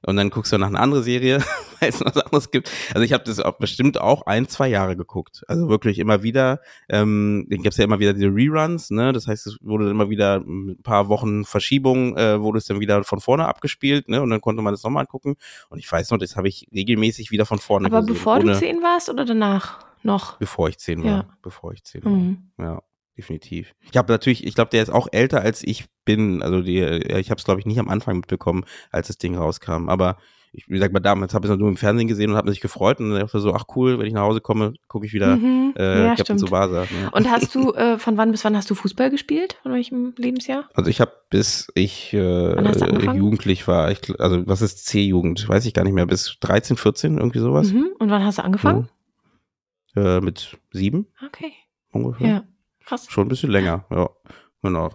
und 0.05 0.17
dann 0.17 0.31
guckst 0.31 0.53
du 0.53 0.59
nach 0.59 0.69
einer 0.69 0.81
anderen 0.81 1.05
Serie, 1.05 1.39
weil 1.81 1.91
es 1.91 2.01
noch 2.01 2.15
was 2.15 2.25
anderes 2.25 2.51
gibt. 2.51 2.71
Also 2.93 3.03
ich 3.03 3.13
habe 3.13 3.23
das 3.25 3.39
auch 3.41 3.59
bestimmt 3.59 4.01
auch 4.01 4.27
ein, 4.27 4.49
zwei 4.49 4.69
Jahre 4.69 4.97
geguckt. 4.97 5.43
Also 5.47 5.69
wirklich 5.69 5.99
immer 5.99 6.23
wieder. 6.23 6.61
Ähm, 6.89 7.47
dann 7.49 7.63
gibt's 7.63 7.79
ja 7.79 7.85
immer 7.85 8.01
wieder 8.01 8.15
diese 8.15 8.29
Reruns, 8.29 8.91
ne? 8.91 9.13
Das 9.13 9.29
heißt, 9.29 9.47
es 9.47 9.59
wurde 9.61 9.91
immer 9.91 10.11
wieder 10.11 10.37
ein 10.37 10.81
paar 10.83 11.09
Wochen 11.09 11.45
Verschiebung, 11.45 12.17
äh, 12.17 12.41
wurde 12.41 12.59
es 12.59 12.67
dann 12.67 12.81
wieder 12.81 13.05
von 13.05 13.21
vorne 13.21 13.47
abgespielt, 13.47 14.09
ne? 14.09 14.23
Und 14.23 14.31
dann 14.31 14.41
konnte 14.41 14.63
man 14.63 14.73
das 14.73 14.83
nochmal 14.83 15.03
angucken. 15.03 15.37
Und 15.69 15.79
ich 15.79 15.91
weiß 15.91 16.11
noch, 16.11 16.19
das 16.19 16.37
habe 16.37 16.49
ich 16.49 16.67
regelmäßig 16.73 17.31
wieder 17.31 17.47
von 17.47 17.59
vorne 17.59 17.87
Aber 17.87 18.01
gesehen. 18.01 18.15
bevor 18.15 18.41
du 18.41 18.57
zehn 18.57 18.83
warst 18.83 19.09
oder 19.09 19.25
danach 19.25 19.79
noch? 20.03 20.37
Bevor 20.39 20.69
ich 20.69 20.79
zehn 20.79 21.03
war. 21.03 21.11
Ja. 21.11 21.29
Bevor 21.43 21.73
ich 21.73 21.85
zehn 21.85 22.05
war. 22.05 22.13
Mhm. 22.13 22.51
Ja, 22.59 22.83
definitiv. 23.19 23.75
Ich 23.91 23.97
habe 23.97 24.11
natürlich, 24.11 24.47
ich 24.47 24.55
glaube, 24.55 24.71
der 24.71 24.83
ist 24.83 24.91
auch 24.91 25.09
älter 25.13 25.43
als 25.43 25.63
ich 25.63 25.85
bin. 26.05 26.43
Also 26.43 26.63
die, 26.63 26.79
äh, 26.79 27.19
ich 27.19 27.31
habe 27.31 27.39
es 27.39 27.45
glaube 27.45 27.61
ich 27.61 27.67
nicht 27.67 27.79
am 27.79 27.89
Anfang 27.89 28.17
mitbekommen, 28.17 28.65
als 28.91 29.09
das 29.09 29.19
Ding 29.19 29.37
rauskam. 29.37 29.89
Aber 29.89 30.17
ich, 30.53 30.69
wie 30.69 30.75
gesagt, 30.75 30.95
mal 30.95 31.01
damals 31.01 31.35
habe 31.35 31.47
ich 31.47 31.53
es 31.53 31.59
nur 31.59 31.69
im 31.69 31.77
Fernsehen 31.77 32.09
gesehen 32.09 32.31
und 32.31 32.37
habe 32.37 32.49
mich 32.49 32.61
gefreut 32.61 33.01
und 33.01 33.11
dann 33.11 33.21
dachte 33.21 33.41
so, 33.41 33.53
ach 33.53 33.65
cool, 33.77 33.99
wenn 33.99 34.07
ich 34.07 34.15
nach 34.15 34.23
Hause 34.23 34.41
komme, 34.41 34.75
gucke 34.87 35.05
ich 35.05 35.13
wieder 35.13 35.37
mhm, 35.37 35.75
äh, 35.77 36.07
ja, 36.07 36.15
Captain 36.17 36.39
Tsubasa. 36.39 36.83
Ne? 36.83 37.11
Und 37.13 37.31
hast 37.31 37.55
du, 37.55 37.73
äh, 37.75 37.99
von 37.99 38.17
wann 38.17 38.31
bis 38.31 38.45
wann 38.45 38.57
hast 38.57 38.71
du 38.71 38.75
Fußball 38.75 39.11
gespielt? 39.11 39.59
Von 39.63 39.73
welchem 39.73 40.15
Lebensjahr? 40.17 40.69
Also 40.75 40.89
ich 40.89 41.01
habe 41.01 41.13
bis 41.31 41.69
ich 41.75 42.15
äh, 42.15 43.15
jugendlich 43.15 43.69
war, 43.69 43.91
ich, 43.91 44.01
also 44.19 44.47
was 44.47 44.63
ist 44.63 44.87
C-Jugend? 44.87 45.49
Weiß 45.49 45.67
ich 45.67 45.75
gar 45.75 45.85
nicht 45.85 45.93
mehr, 45.93 46.07
bis 46.07 46.39
13, 46.41 46.77
14, 46.77 47.19
irgendwie 47.19 47.41
sowas. 47.41 47.73
Mhm. 47.73 47.91
Und 47.99 48.11
wann 48.11 48.25
hast 48.25 48.39
du 48.39 48.45
angefangen? 48.45 48.89
Mhm. 49.95 50.03
Äh, 50.03 50.21
mit 50.21 50.57
sieben. 50.73 51.09
Okay. 51.27 51.53
Ungefähr. 51.91 52.29
Ja, 52.29 52.45
krass. 52.89 53.07
Schon 53.09 53.27
ein 53.27 53.29
bisschen 53.29 53.51
länger, 53.51 53.85
ja. 53.91 54.09
Genau. 54.63 54.91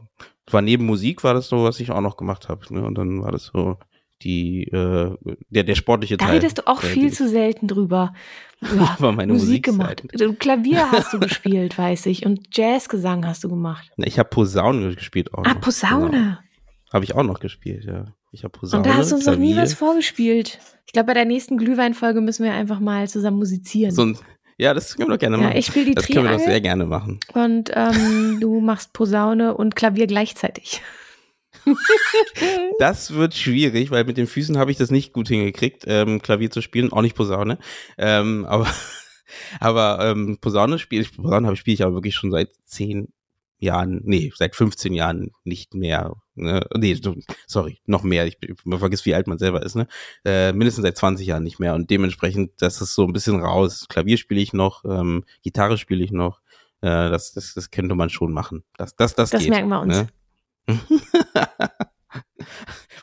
War 0.52 0.62
neben 0.62 0.86
Musik 0.86 1.24
war 1.24 1.34
das 1.34 1.48
so, 1.48 1.64
was 1.64 1.80
ich 1.80 1.92
auch 1.92 2.02
noch 2.02 2.18
gemacht 2.18 2.50
habe. 2.50 2.62
Ne? 2.74 2.84
Und 2.84 2.98
dann 2.98 3.22
war 3.24 3.32
das 3.32 3.46
so 3.46 3.78
die 4.22 4.64
äh, 4.66 5.16
der 5.50 5.64
der 5.64 5.76
sportliche 5.76 6.18
Teil. 6.18 6.28
Da 6.28 6.34
redest 6.34 6.58
du 6.60 6.68
auch 6.68 6.82
viel 6.82 7.12
zu 7.12 7.28
selten 7.28 7.68
drüber. 7.68 8.14
Ja, 8.62 8.96
war 9.00 9.12
meine 9.12 9.34
Musik 9.34 9.66
gemacht. 9.66 10.04
Klavier 10.40 10.92
hast 10.92 11.14
du 11.14 11.20
gespielt, 11.20 11.78
weiß 11.78 12.06
ich, 12.08 12.26
und 12.26 12.56
Jazzgesang 12.56 13.26
hast 13.26 13.44
du 13.44 13.50
gemacht. 13.50 13.92
Ich 13.98 14.20
habe 14.20 14.30
Posaune 14.30 14.96
gespielt 14.96 15.34
auch. 15.34 15.44
Ah, 15.46 15.56
Posaune. 15.56 16.10
Genau. 16.12 16.38
Habe 16.92 17.06
ich 17.06 17.16
auch 17.16 17.24
noch 17.24 17.40
gespielt, 17.40 17.86
ja. 17.86 18.06
Ich 18.32 18.44
habe 18.44 18.58
Posaune. 18.58 18.84
Und 18.84 18.90
da 18.90 18.98
hast 18.98 19.12
du 19.12 19.16
uns 19.16 19.26
Klavier. 19.26 19.40
noch 19.40 19.46
nie 19.46 19.58
was 19.58 19.74
vorgespielt. 19.74 20.60
Ich 20.86 20.94
glaube, 20.94 21.08
bei 21.08 21.14
der 21.14 21.26
nächsten 21.26 21.58
Glühweinfolge 21.58 22.22
müssen 22.22 22.44
wir 22.44 22.54
einfach 22.54 22.80
mal 22.80 23.08
zusammen 23.08 23.38
musizieren. 23.38 23.94
So 23.94 24.04
ein, 24.04 24.18
ja, 24.58 24.74
das 24.74 24.96
können 24.96 25.10
wir 25.10 25.16
doch 25.16 25.20
gerne 25.20 25.38
machen. 25.38 25.52
Ja, 25.52 25.58
ich 25.58 25.66
spiele 25.68 25.86
die 25.86 25.96
Das 25.96 26.06
Triangel 26.06 26.24
können 26.24 26.40
wir 26.40 26.46
doch 26.46 26.52
sehr 26.52 26.62
gerne 26.62 26.86
machen. 26.86 27.20
Und 27.34 27.72
ähm, 27.74 28.38
du 28.42 28.60
machst 28.60 28.94
Posaune 28.94 29.56
und 29.56 29.76
Klavier 29.76 30.08
gleichzeitig. 30.08 30.82
das 32.80 33.14
wird 33.14 33.34
schwierig, 33.34 33.92
weil 33.92 34.04
mit 34.04 34.18
den 34.18 34.28
Füßen 34.28 34.58
habe 34.58 34.72
ich 34.72 34.78
das 34.78 34.92
nicht 34.92 35.14
gut 35.14 35.28
hingekriegt, 35.28 35.84
ähm, 35.88 36.22
Klavier 36.22 36.52
zu 36.52 36.62
spielen, 36.62 36.92
auch 36.92 37.02
nicht 37.02 37.16
Posaune. 37.16 37.58
Ähm, 37.98 38.46
aber 38.46 38.68
aber 39.60 40.00
ähm, 40.02 40.38
Posaune 40.40 40.80
spiele 40.80 41.04
ich, 41.04 41.16
Posaune 41.16 41.56
spiele 41.56 41.76
ich 41.76 41.84
aber 41.84 41.96
wirklich 41.96 42.16
schon 42.16 42.32
seit 42.32 42.50
zehn 42.66 43.14
Jahren, 43.60 44.02
nee, 44.04 44.32
seit 44.36 44.56
15 44.56 44.94
Jahren 44.94 45.32
nicht 45.44 45.74
mehr. 45.74 46.14
Ne? 46.36 46.66
Nee, 46.76 47.00
sorry, 47.48 47.80
noch 47.86 48.04
mehr. 48.04 48.26
Ich, 48.26 48.38
man 48.64 48.80
vergisst, 48.80 49.06
wie 49.06 49.14
alt 49.14 49.28
man 49.28 49.38
selber 49.38 49.62
ist, 49.64 49.76
ne? 49.76 49.88
Äh, 50.26 50.52
mindestens 50.54 50.84
seit 50.84 50.98
20 50.98 51.28
Jahren 51.28 51.44
nicht 51.44 51.60
mehr. 51.60 51.76
Und 51.76 51.90
dementsprechend, 51.90 52.52
das 52.60 52.82
ist 52.82 52.96
so 52.96 53.06
ein 53.06 53.14
bisschen 53.14 53.40
raus. 53.42 53.86
Klavier 53.90 54.18
spiele 54.18 54.42
ich 54.42 54.54
noch, 54.54 54.84
ähm, 54.86 55.24
Gitarre 55.44 55.78
spiele 55.78 56.04
ich 56.04 56.12
noch. 56.12 56.42
Äh, 56.82 57.10
das, 57.10 57.34
das, 57.34 57.54
das 57.54 57.72
könnte 57.72 57.96
man 57.96 58.10
schon 58.10 58.32
machen. 58.34 58.64
Das, 58.78 58.96
das, 58.96 59.16
das, 59.16 59.30
das 59.30 59.42
geht, 59.42 59.50
merken 59.50 59.70
wir 59.70 59.82
uns. 59.82 60.06
Ne? 60.68 60.80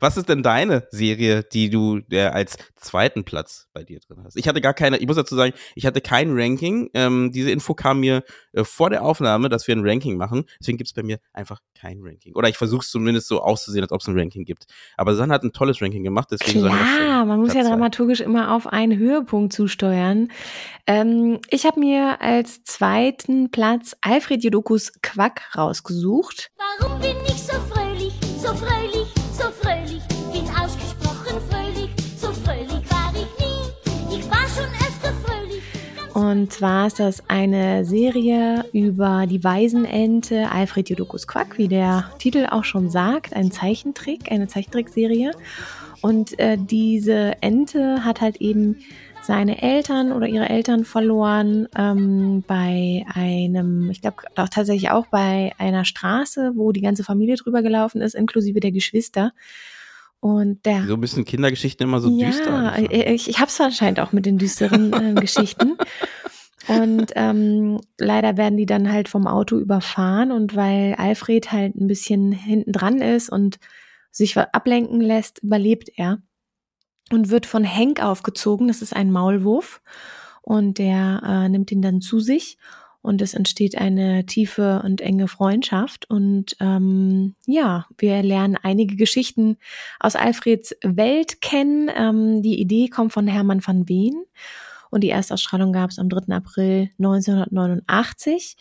Was 0.01 0.17
ist 0.17 0.31
denn 0.31 0.43
deine 0.43 0.89
Serie, 0.91 1.45
die 1.45 1.69
du 1.69 2.01
äh, 2.11 2.23
als 2.23 2.57
zweiten 2.75 3.25
Platz 3.25 3.69
bei 3.75 3.85
dir 3.85 4.01
drin 4.01 4.23
hast? 4.25 4.37
Ich 4.37 4.49
hatte 4.49 4.63
gar 4.63 4.73
keine, 4.73 4.97
ich 4.97 5.07
muss 5.07 5.17
dazu 5.17 5.37
sagen, 5.37 5.53
ich 5.75 5.85
hatte 5.85 6.01
kein 6.01 6.31
Ranking. 6.33 6.89
Ähm, 6.95 7.31
diese 7.33 7.51
Info 7.51 7.75
kam 7.75 8.01
mir 8.01 8.25
äh, 8.53 8.65
vor 8.65 8.89
der 8.89 9.05
Aufnahme, 9.05 9.51
dass 9.51 9.69
wir 9.69 9.77
ein 9.77 9.87
Ranking 9.87 10.17
machen. 10.17 10.45
Deswegen 10.59 10.79
gibt 10.79 10.89
es 10.89 10.95
bei 10.95 11.03
mir 11.03 11.19
einfach 11.35 11.61
kein 11.79 12.01
Ranking. 12.03 12.35
Oder 12.35 12.49
ich 12.49 12.57
versuche 12.57 12.81
es 12.81 12.91
zumindest 12.91 13.29
so 13.29 13.43
auszusehen, 13.43 13.83
als 13.83 13.93
ob 13.93 14.01
es 14.01 14.09
ein 14.09 14.19
Ranking 14.19 14.45
gibt. 14.45 14.65
Aber 14.97 15.13
Susanne 15.13 15.35
hat 15.35 15.43
ein 15.43 15.53
tolles 15.53 15.83
Ranking 15.83 16.03
gemacht, 16.03 16.29
deswegen 16.31 16.61
Klar, 16.61 17.27
man 17.27 17.39
muss 17.39 17.53
ja 17.53 17.63
dramaturgisch 17.63 18.21
immer 18.21 18.55
auf 18.55 18.67
einen 18.67 18.99
Höhepunkt 18.99 19.53
zusteuern. 19.53 20.29
Ähm, 20.87 21.41
ich 21.51 21.67
habe 21.67 21.79
mir 21.79 22.23
als 22.23 22.63
zweiten 22.65 23.51
Platz 23.51 23.95
Alfred 24.01 24.43
Jodokus 24.43 24.93
Quack 25.03 25.43
rausgesucht. 25.57 26.51
Warum 26.79 26.99
bin 27.01 27.17
ich 27.27 27.43
so 27.43 27.53
fröhlich, 27.69 28.15
so 28.39 28.55
fröhlich, 28.55 28.55
so 28.55 28.55
fröhlich? 28.55 29.00
Und 36.21 36.53
zwar 36.53 36.87
ist 36.87 37.01
das 37.01 37.23
eine 37.29 37.87
Serie 37.87 38.67
über 38.75 39.25
die 39.27 39.43
Waisenente 39.43 40.51
Alfred 40.51 40.91
Jodokus 40.91 41.27
Quack, 41.27 41.57
wie 41.57 41.67
der 41.67 42.11
Titel 42.19 42.47
auch 42.51 42.65
schon 42.65 42.91
sagt, 42.91 43.33
ein 43.33 43.51
Zeichentrick, 43.51 44.31
eine 44.31 44.47
Zeichentrickserie. 44.47 45.31
Und 46.03 46.39
äh, 46.39 46.59
diese 46.59 47.41
Ente 47.41 48.05
hat 48.05 48.21
halt 48.21 48.37
eben 48.37 48.77
seine 49.23 49.63
Eltern 49.63 50.13
oder 50.13 50.29
ihre 50.29 50.51
Eltern 50.51 50.85
verloren 50.85 51.69
ähm, 51.75 52.45
bei 52.47 53.07
einem, 53.15 53.91
ich 53.91 54.03
glaube 54.03 54.19
auch 54.37 54.51
tatsächlich 54.51 54.91
auch 54.91 55.07
bei 55.07 55.53
einer 55.57 55.87
Straße, 55.87 56.53
wo 56.55 56.73
die 56.73 56.83
ganze 56.83 57.03
Familie 57.03 57.37
drüber 57.37 57.63
gelaufen 57.63 58.03
ist, 58.03 58.15
inklusive 58.15 58.61
der 58.61 58.73
Geschwister. 58.73 59.33
Und 60.21 60.67
der. 60.67 60.87
So 60.87 60.95
ein 60.95 61.01
bisschen 61.01 61.25
Kindergeschichten 61.25 61.89
immer 61.89 62.01
so 62.01 62.11
ja, 62.11 62.27
düster. 62.27 62.77
Ja, 62.79 63.11
ich, 63.13 63.29
ich 63.29 63.39
habe 63.39 63.49
es 63.49 63.61
anscheinend 63.61 64.01
auch 64.01 64.13
mit 64.13 64.27
den 64.27 64.39
düsteren 64.39 64.93
äh, 64.93 65.15
Geschichten. 65.21 65.77
Und 66.69 67.13
ähm, 67.17 67.81
leider 67.99 68.37
werden 68.37 68.59
die 68.59 68.67
dann 68.67 68.93
halt 68.93 69.09
vom 69.09 69.27
Auto 69.27 69.59
überfahren 69.59 70.31
und 70.31 70.55
weil 70.55 70.95
Alfred 70.95 71.51
halt 71.53 71.75
ein 71.75 71.87
bisschen 71.87 72.33
hinten 72.33 72.73
dran 72.73 73.01
ist 73.01 73.31
und 73.31 73.59
sich 74.13 74.37
ablenken 74.37 75.01
lässt, 75.01 75.39
überlebt 75.43 75.91
er 75.97 76.23
und 77.11 77.31
wird 77.31 77.47
von 77.47 77.65
Henk 77.65 78.03
aufgezogen. 78.03 78.69
Das 78.69 78.83
ist 78.83 78.95
ein 78.95 79.11
Maulwurf 79.11 79.81
und 80.43 80.79
der 80.79 81.23
äh, 81.25 81.49
nimmt 81.49 81.73
ihn 81.73 81.83
dann 81.83 82.01
zu 82.01 82.21
sich 82.21 82.59
und 83.03 83.23
es 83.23 83.35
entsteht 83.35 83.79
eine 83.79 84.27
tiefe 84.27 84.83
und 84.85 85.01
enge 85.01 85.29
Freundschaft. 85.29 86.09
Und 86.11 86.57
ähm, 86.61 87.35
ja, 87.47 87.87
wir 87.97 88.23
lernen 88.23 88.59
einige 88.63 88.97
Geschichten 88.97 89.57
aus 89.99 90.17
Alfreds 90.17 90.77
Welt 90.83 91.41
kennen. 91.41 91.91
Ähm, 91.95 92.43
die 92.43 92.61
Idee 92.61 92.89
kommt 92.89 93.13
von 93.13 93.27
Hermann 93.27 93.67
van 93.67 93.89
Ween 93.89 94.25
und 94.91 95.03
die 95.03 95.11
Erstausstrahlung 95.11 95.73
gab 95.73 95.91
es 95.91 95.99
am 95.99 96.09
3. 96.09 96.35
April 96.35 96.91
1989. 96.99 98.57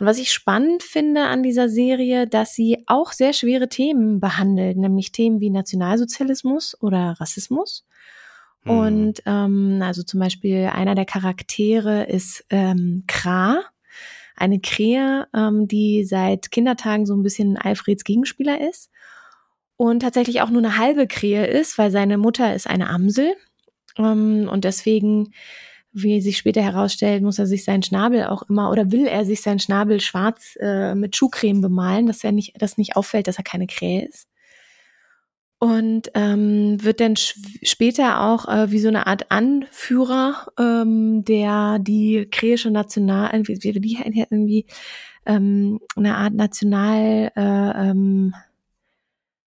Und 0.00 0.06
was 0.06 0.18
ich 0.18 0.32
spannend 0.32 0.82
finde 0.82 1.26
an 1.26 1.42
dieser 1.42 1.68
Serie, 1.68 2.26
dass 2.26 2.54
sie 2.54 2.82
auch 2.86 3.12
sehr 3.12 3.32
schwere 3.32 3.68
Themen 3.68 4.18
behandelt, 4.18 4.76
nämlich 4.76 5.12
Themen 5.12 5.40
wie 5.40 5.50
Nationalsozialismus 5.50 6.76
oder 6.80 7.14
Rassismus. 7.20 7.86
Mhm. 8.64 8.70
Und 8.70 9.22
ähm, 9.26 9.80
also 9.84 10.02
zum 10.02 10.18
Beispiel 10.18 10.70
einer 10.72 10.96
der 10.96 11.04
Charaktere 11.04 12.04
ist 12.04 12.44
ähm, 12.50 13.04
Kra, 13.06 13.62
eine 14.36 14.60
Krähe, 14.60 15.26
ähm, 15.34 15.68
die 15.68 16.04
seit 16.04 16.50
Kindertagen 16.50 17.06
so 17.06 17.14
ein 17.14 17.22
bisschen 17.22 17.56
Alfreds 17.56 18.04
Gegenspieler 18.04 18.60
ist 18.68 18.90
und 19.76 20.00
tatsächlich 20.00 20.40
auch 20.40 20.50
nur 20.50 20.62
eine 20.62 20.78
halbe 20.78 21.06
Krähe 21.06 21.46
ist, 21.46 21.78
weil 21.78 21.90
seine 21.90 22.18
Mutter 22.18 22.54
ist 22.54 22.68
eine 22.68 22.88
Amsel. 22.88 23.34
Ähm, 23.98 24.48
und 24.50 24.64
deswegen 24.64 25.32
wie 25.96 26.20
sich 26.20 26.38
später 26.38 26.60
herausstellt, 26.60 27.22
muss 27.22 27.38
er 27.38 27.46
sich 27.46 27.64
seinen 27.64 27.84
Schnabel 27.84 28.24
auch 28.24 28.42
immer 28.50 28.70
oder 28.72 28.90
will 28.90 29.06
er 29.06 29.24
sich 29.24 29.42
seinen 29.42 29.60
Schnabel 29.60 30.00
schwarz 30.00 30.58
äh, 30.60 30.96
mit 30.96 31.14
Schuhcreme 31.14 31.60
bemalen, 31.60 32.06
dass 32.08 32.24
er 32.24 32.32
nicht, 32.32 32.60
dass 32.60 32.78
nicht 32.78 32.96
auffällt, 32.96 33.28
dass 33.28 33.38
er 33.38 33.44
keine 33.44 33.68
Krähe 33.68 34.04
ist 34.04 34.26
und 35.64 36.10
ähm, 36.12 36.76
wird 36.84 37.00
dann 37.00 37.16
später 37.16 38.20
auch 38.20 38.46
äh, 38.46 38.70
wie 38.70 38.80
so 38.80 38.88
eine 38.88 39.06
Art 39.06 39.30
Anführer, 39.30 40.48
ähm, 40.58 41.24
der 41.24 41.78
die 41.80 42.28
kräische 42.30 42.70
National, 42.70 43.30
wie, 43.44 43.62
wie, 43.62 43.82
wie 43.82 43.98
irgendwie 44.30 44.66
ähm, 45.24 45.80
eine 45.96 46.18
Art 46.18 46.34
National 46.34 47.32
äh, 47.34 47.40
ähm, 47.90 48.34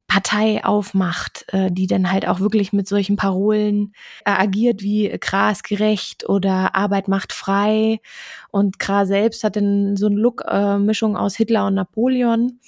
Partei 0.05 0.65
aufmacht, 0.65 1.45
äh, 1.53 1.71
die 1.71 1.87
dann 1.87 2.11
halt 2.11 2.27
auch 2.27 2.41
wirklich 2.41 2.73
mit 2.73 2.89
solchen 2.89 3.15
Parolen 3.15 3.93
äh, 4.25 4.31
agiert 4.31 4.81
wie 4.81 5.17
Gras 5.17 5.63
gerecht 5.63 6.27
oder 6.27 6.75
Arbeit 6.75 7.07
macht 7.07 7.31
frei. 7.31 8.01
Und 8.49 8.79
Gras 8.79 9.07
selbst 9.07 9.45
hat 9.45 9.55
dann 9.55 9.95
so 9.95 10.07
eine 10.07 10.17
Look-Mischung 10.17 11.15
äh, 11.15 11.17
aus 11.17 11.37
Hitler 11.37 11.67
und 11.67 11.75
Napoleon 11.75 12.59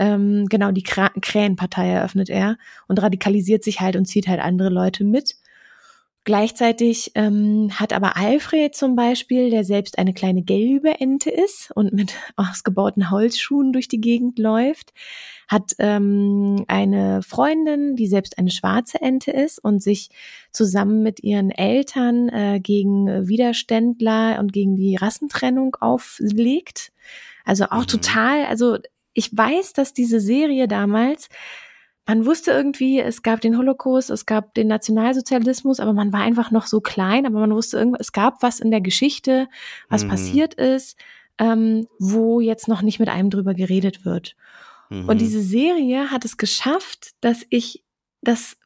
ähm, 0.00 0.46
genau 0.48 0.72
die 0.72 0.82
Kra 0.82 1.10
Krähenpartei 1.20 1.88
eröffnet 1.88 2.30
er 2.30 2.56
und 2.88 3.00
radikalisiert 3.00 3.62
sich 3.62 3.80
halt 3.80 3.94
und 3.94 4.06
zieht 4.06 4.26
halt 4.26 4.40
andere 4.40 4.70
Leute 4.70 5.04
mit. 5.04 5.36
Gleichzeitig 6.24 7.12
ähm, 7.14 7.70
hat 7.72 7.94
aber 7.94 8.16
Alfred 8.16 8.74
zum 8.74 8.94
Beispiel, 8.94 9.48
der 9.48 9.64
selbst 9.64 9.98
eine 9.98 10.12
kleine 10.12 10.42
gelbe 10.42 11.00
Ente 11.00 11.30
ist 11.30 11.70
und 11.74 11.94
mit 11.94 12.12
ausgebauten 12.36 13.10
Holzschuhen 13.10 13.72
durch 13.72 13.88
die 13.88 14.02
Gegend 14.02 14.38
läuft, 14.38 14.92
hat 15.48 15.72
ähm, 15.78 16.64
eine 16.68 17.22
Freundin, 17.22 17.96
die 17.96 18.06
selbst 18.06 18.38
eine 18.38 18.50
schwarze 18.50 19.00
Ente 19.00 19.30
ist 19.30 19.58
und 19.58 19.82
sich 19.82 20.10
zusammen 20.52 21.02
mit 21.02 21.22
ihren 21.22 21.50
Eltern 21.50 22.28
äh, 22.28 22.60
gegen 22.60 23.26
Widerständler 23.26 24.38
und 24.40 24.52
gegen 24.52 24.76
die 24.76 24.96
Rassentrennung 24.96 25.76
auflegt. 25.80 26.92
Also 27.46 27.64
auch 27.64 27.82
mhm. 27.82 27.88
total, 27.88 28.44
also 28.44 28.76
ich 29.14 29.36
weiß, 29.36 29.72
dass 29.72 29.92
diese 29.92 30.20
Serie 30.20 30.68
damals, 30.68 31.28
man 32.06 32.26
wusste 32.26 32.50
irgendwie, 32.50 33.00
es 33.00 33.22
gab 33.22 33.40
den 33.40 33.56
Holocaust, 33.56 34.10
es 34.10 34.26
gab 34.26 34.54
den 34.54 34.68
Nationalsozialismus, 34.68 35.80
aber 35.80 35.92
man 35.92 36.12
war 36.12 36.20
einfach 36.20 36.50
noch 36.50 36.66
so 36.66 36.80
klein, 36.80 37.26
aber 37.26 37.40
man 37.40 37.54
wusste 37.54 37.78
irgendwie, 37.78 38.00
es 38.00 38.12
gab 38.12 38.42
was 38.42 38.60
in 38.60 38.70
der 38.70 38.80
Geschichte, 38.80 39.48
was 39.88 40.04
mhm. 40.04 40.08
passiert 40.08 40.54
ist, 40.54 40.98
ähm, 41.38 41.86
wo 41.98 42.40
jetzt 42.40 42.68
noch 42.68 42.82
nicht 42.82 42.98
mit 42.98 43.08
einem 43.08 43.30
drüber 43.30 43.54
geredet 43.54 44.04
wird. 44.04 44.36
Mhm. 44.88 45.08
Und 45.08 45.20
diese 45.20 45.40
Serie 45.40 46.10
hat 46.10 46.24
es 46.24 46.36
geschafft, 46.36 47.12
dass 47.20 47.46
ich 47.48 47.84
das 48.22 48.56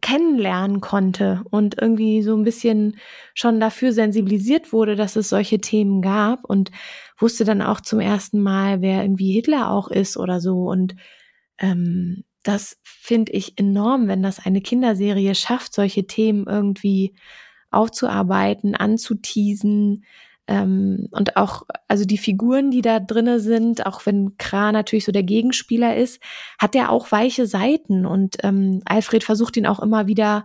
kennenlernen 0.00 0.80
konnte 0.80 1.42
und 1.50 1.80
irgendwie 1.80 2.22
so 2.22 2.36
ein 2.36 2.44
bisschen 2.44 2.98
schon 3.34 3.58
dafür 3.58 3.92
sensibilisiert 3.92 4.72
wurde, 4.72 4.94
dass 4.94 5.16
es 5.16 5.28
solche 5.28 5.60
Themen 5.60 6.02
gab 6.02 6.44
und 6.44 6.70
wusste 7.18 7.44
dann 7.44 7.62
auch 7.62 7.80
zum 7.80 8.00
ersten 8.00 8.40
Mal, 8.40 8.80
wer 8.80 9.02
irgendwie 9.02 9.32
Hitler 9.32 9.70
auch 9.70 9.88
ist 9.88 10.16
oder 10.16 10.40
so. 10.40 10.68
Und 10.68 10.94
ähm, 11.58 12.24
das 12.42 12.78
finde 12.82 13.32
ich 13.32 13.58
enorm, 13.58 14.08
wenn 14.08 14.22
das 14.22 14.44
eine 14.44 14.60
Kinderserie 14.60 15.34
schafft, 15.34 15.74
solche 15.74 16.06
Themen 16.06 16.46
irgendwie 16.46 17.14
aufzuarbeiten, 17.70 18.74
anzuteasen, 18.74 20.04
ähm, 20.48 21.08
und 21.10 21.36
auch, 21.36 21.62
also 21.88 22.06
die 22.06 22.16
Figuren, 22.16 22.70
die 22.70 22.80
da 22.80 23.00
drinne 23.00 23.38
sind, 23.38 23.84
auch 23.84 24.06
wenn 24.06 24.38
Kra 24.38 24.72
natürlich 24.72 25.04
so 25.04 25.12
der 25.12 25.22
Gegenspieler 25.22 25.94
ist, 25.94 26.20
hat 26.58 26.74
er 26.74 26.90
auch 26.90 27.12
weiche 27.12 27.46
Seiten. 27.46 28.06
Und 28.06 28.38
ähm, 28.42 28.80
Alfred 28.86 29.24
versucht 29.24 29.58
ihn 29.58 29.66
auch 29.66 29.78
immer 29.78 30.06
wieder 30.06 30.44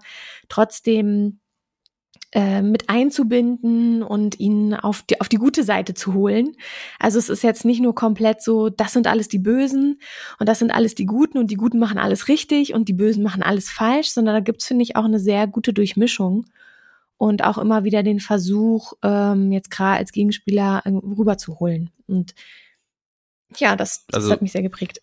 trotzdem 0.50 1.40
mit 2.36 2.90
einzubinden 2.90 4.02
und 4.04 4.40
ihn 4.40 4.74
auf 4.74 5.04
die, 5.04 5.22
auf 5.22 5.30
die 5.30 5.38
gute 5.38 5.64
Seite 5.64 5.94
zu 5.94 6.14
holen. 6.14 6.56
Also 7.00 7.20
es 7.20 7.30
ist 7.30 7.44
jetzt 7.44 7.64
nicht 7.66 7.82
nur 7.82 7.94
komplett 7.94 8.42
so, 8.42 8.70
das 8.70 8.94
sind 8.94 9.08
alles 9.08 9.28
die 9.28 9.40
Bösen 9.40 10.00
und 10.40 10.50
das 10.50 10.60
sind 10.60 10.72
alles 10.72 10.96
die 10.96 11.06
Guten 11.06 11.38
und 11.38 11.52
die 11.52 11.56
Guten 11.56 11.80
machen 11.80 11.98
alles 11.98 12.28
richtig 12.28 12.74
und 12.74 12.88
die 12.90 12.94
Bösen 12.94 13.24
machen 13.24 13.44
alles 13.44 13.70
falsch, 13.70 14.10
sondern 14.10 14.36
da 14.36 14.40
gibt's 14.40 14.66
finde 14.66 14.84
ich, 14.84 14.96
auch 14.96 15.06
eine 15.06 15.20
sehr 15.20 15.46
gute 15.48 15.74
Durchmischung 15.74 16.46
und 17.18 17.44
auch 17.44 17.58
immer 17.58 17.84
wieder 17.84 18.04
den 18.04 18.20
Versuch, 18.20 18.94
ähm, 19.04 19.52
jetzt 19.52 19.70
gerade 19.72 19.98
als 20.00 20.12
Gegenspieler 20.12 20.82
äh, 20.86 20.90
rüberzuholen. 20.90 21.92
Und 22.08 22.34
ja, 23.58 23.76
das, 23.76 24.06
das 24.08 24.24
Also- 24.24 24.32
hat 24.32 24.42
mich 24.42 24.52
sehr 24.52 24.64
geprägt. 24.64 25.00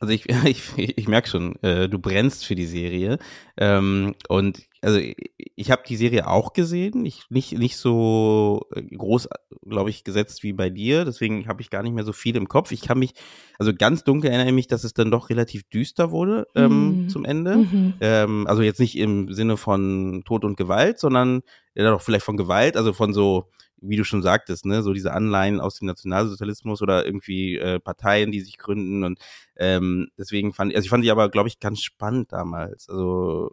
Also 0.00 0.12
ich, 0.12 0.28
ich, 0.44 0.76
ich 0.76 1.08
merke 1.08 1.28
schon, 1.28 1.56
äh, 1.62 1.88
du 1.88 1.98
brennst 1.98 2.44
für 2.44 2.54
die 2.54 2.66
Serie. 2.66 3.18
Ähm, 3.56 4.14
und 4.28 4.62
also 4.86 5.00
ich, 5.56 5.70
habe 5.72 5.82
die 5.84 5.96
Serie 5.96 6.28
auch 6.28 6.52
gesehen. 6.52 7.04
Ich 7.04 7.24
nicht, 7.28 7.58
nicht 7.58 7.76
so 7.76 8.66
äh, 8.72 8.82
groß, 8.82 9.28
glaube 9.68 9.90
ich, 9.90 10.04
gesetzt 10.04 10.44
wie 10.44 10.52
bei 10.52 10.70
dir. 10.70 11.04
Deswegen 11.04 11.48
habe 11.48 11.60
ich 11.60 11.70
gar 11.70 11.82
nicht 11.82 11.92
mehr 11.92 12.04
so 12.04 12.12
viel 12.12 12.36
im 12.36 12.46
Kopf. 12.46 12.70
Ich 12.70 12.82
kann 12.82 13.00
mich, 13.00 13.12
also 13.58 13.72
ganz 13.74 14.04
dunkel 14.04 14.30
erinnere 14.30 14.46
ich 14.46 14.54
mich, 14.54 14.68
dass 14.68 14.84
es 14.84 14.94
dann 14.94 15.10
doch 15.10 15.28
relativ 15.28 15.64
düster 15.64 16.12
wurde 16.12 16.46
ähm, 16.54 17.02
Mhm. 17.02 17.08
zum 17.08 17.24
Ende. 17.24 17.56
Mhm. 17.56 17.94
Ähm, 18.00 18.46
also 18.46 18.62
jetzt 18.62 18.78
nicht 18.78 18.96
im 18.96 19.32
Sinne 19.32 19.56
von 19.56 20.22
Tod 20.24 20.44
und 20.44 20.56
Gewalt, 20.56 21.00
sondern 21.00 21.42
ja 21.74 21.90
doch 21.90 22.00
vielleicht 22.00 22.24
von 22.24 22.36
Gewalt, 22.36 22.76
also 22.76 22.92
von 22.92 23.12
so, 23.12 23.50
wie 23.80 23.96
du 23.96 24.04
schon 24.04 24.22
sagtest, 24.22 24.66
ne, 24.66 24.84
so 24.84 24.92
diese 24.92 25.12
Anleihen 25.12 25.60
aus 25.60 25.80
dem 25.80 25.86
Nationalsozialismus 25.86 26.80
oder 26.80 27.04
irgendwie 27.04 27.56
äh, 27.56 27.80
Parteien, 27.80 28.30
die 28.30 28.40
sich 28.40 28.56
gründen 28.56 29.02
und 29.02 29.18
ähm, 29.56 30.08
deswegen 30.16 30.52
fand 30.52 30.70
ich, 30.70 30.76
also 30.76 30.86
ich 30.86 30.90
fand 30.90 31.02
die 31.02 31.10
aber, 31.10 31.28
glaube 31.28 31.48
ich, 31.48 31.58
ganz 31.58 31.82
spannend 31.82 32.32
damals. 32.32 32.88
Also 32.88 33.50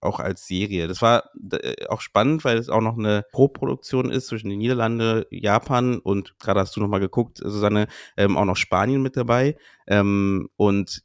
auch 0.00 0.20
als 0.20 0.46
Serie. 0.46 0.88
Das 0.88 1.02
war 1.02 1.30
äh, 1.52 1.86
auch 1.88 2.00
spannend, 2.00 2.44
weil 2.44 2.58
es 2.58 2.68
auch 2.68 2.80
noch 2.80 2.96
eine 2.98 3.24
Co-Produktion 3.32 4.10
ist 4.10 4.28
zwischen 4.28 4.48
den 4.48 4.58
Niederlande, 4.58 5.26
Japan 5.30 5.98
und 5.98 6.38
gerade 6.38 6.60
hast 6.60 6.76
du 6.76 6.80
noch 6.80 6.88
mal 6.88 7.00
geguckt, 7.00 7.38
Susanne, 7.38 7.86
ähm, 8.16 8.36
auch 8.36 8.44
noch 8.46 8.56
Spanien 8.56 9.02
mit 9.02 9.16
dabei. 9.16 9.56
Ähm, 9.86 10.48
und 10.56 11.02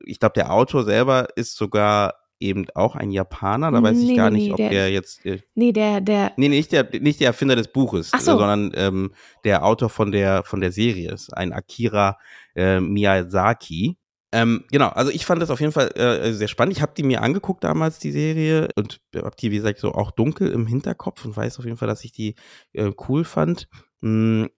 ich 0.00 0.20
glaube, 0.20 0.34
der 0.34 0.52
Autor 0.52 0.84
selber 0.84 1.28
ist 1.36 1.56
sogar 1.56 2.14
eben 2.40 2.66
auch 2.76 2.94
ein 2.94 3.10
Japaner. 3.10 3.72
Da 3.72 3.82
weiß 3.82 3.98
ich 3.98 4.08
Nee, 4.10 4.14
gar 4.16 4.30
nee, 4.30 4.38
nicht, 4.38 4.50
ob 4.52 4.58
der- 4.58 4.70
der 4.70 4.90
jetzt 4.92 5.26
äh, 5.26 5.40
Nee, 5.56 5.72
der, 5.72 6.00
der, 6.00 6.32
Nee, 6.36 6.48
nicht 6.48 6.70
der, 6.70 6.88
nicht 7.00 7.18
der 7.18 7.26
Erfinder 7.26 7.56
des 7.56 7.66
Buches, 7.72 8.12
so. 8.12 8.18
sondern 8.18 8.70
ähm, 8.76 9.12
der 9.44 9.64
Autor 9.64 9.88
von 9.90 10.12
der, 10.12 10.44
von 10.44 10.60
der 10.60 10.70
Serie 10.70 11.10
ist 11.12 11.36
ein 11.36 11.52
Akira 11.52 12.16
äh, 12.54 12.78
Miyazaki. 12.80 13.96
Ähm, 14.32 14.64
genau, 14.70 14.88
also 14.88 15.10
ich 15.10 15.24
fand 15.24 15.40
das 15.40 15.50
auf 15.50 15.60
jeden 15.60 15.72
Fall 15.72 15.90
äh, 15.96 16.32
sehr 16.34 16.48
spannend. 16.48 16.76
Ich 16.76 16.82
habe 16.82 16.92
die 16.96 17.02
mir 17.02 17.22
angeguckt 17.22 17.64
damals, 17.64 17.98
die 17.98 18.12
Serie, 18.12 18.68
und 18.76 19.00
habe 19.16 19.34
die, 19.40 19.50
wie 19.50 19.56
gesagt, 19.56 19.78
so 19.78 19.92
auch 19.92 20.10
dunkel 20.10 20.50
im 20.52 20.66
Hinterkopf 20.66 21.24
und 21.24 21.34
weiß 21.36 21.58
auf 21.58 21.64
jeden 21.64 21.78
Fall, 21.78 21.88
dass 21.88 22.04
ich 22.04 22.12
die 22.12 22.34
äh, 22.74 22.92
cool 23.08 23.24
fand. 23.24 23.68
D- 24.42 24.48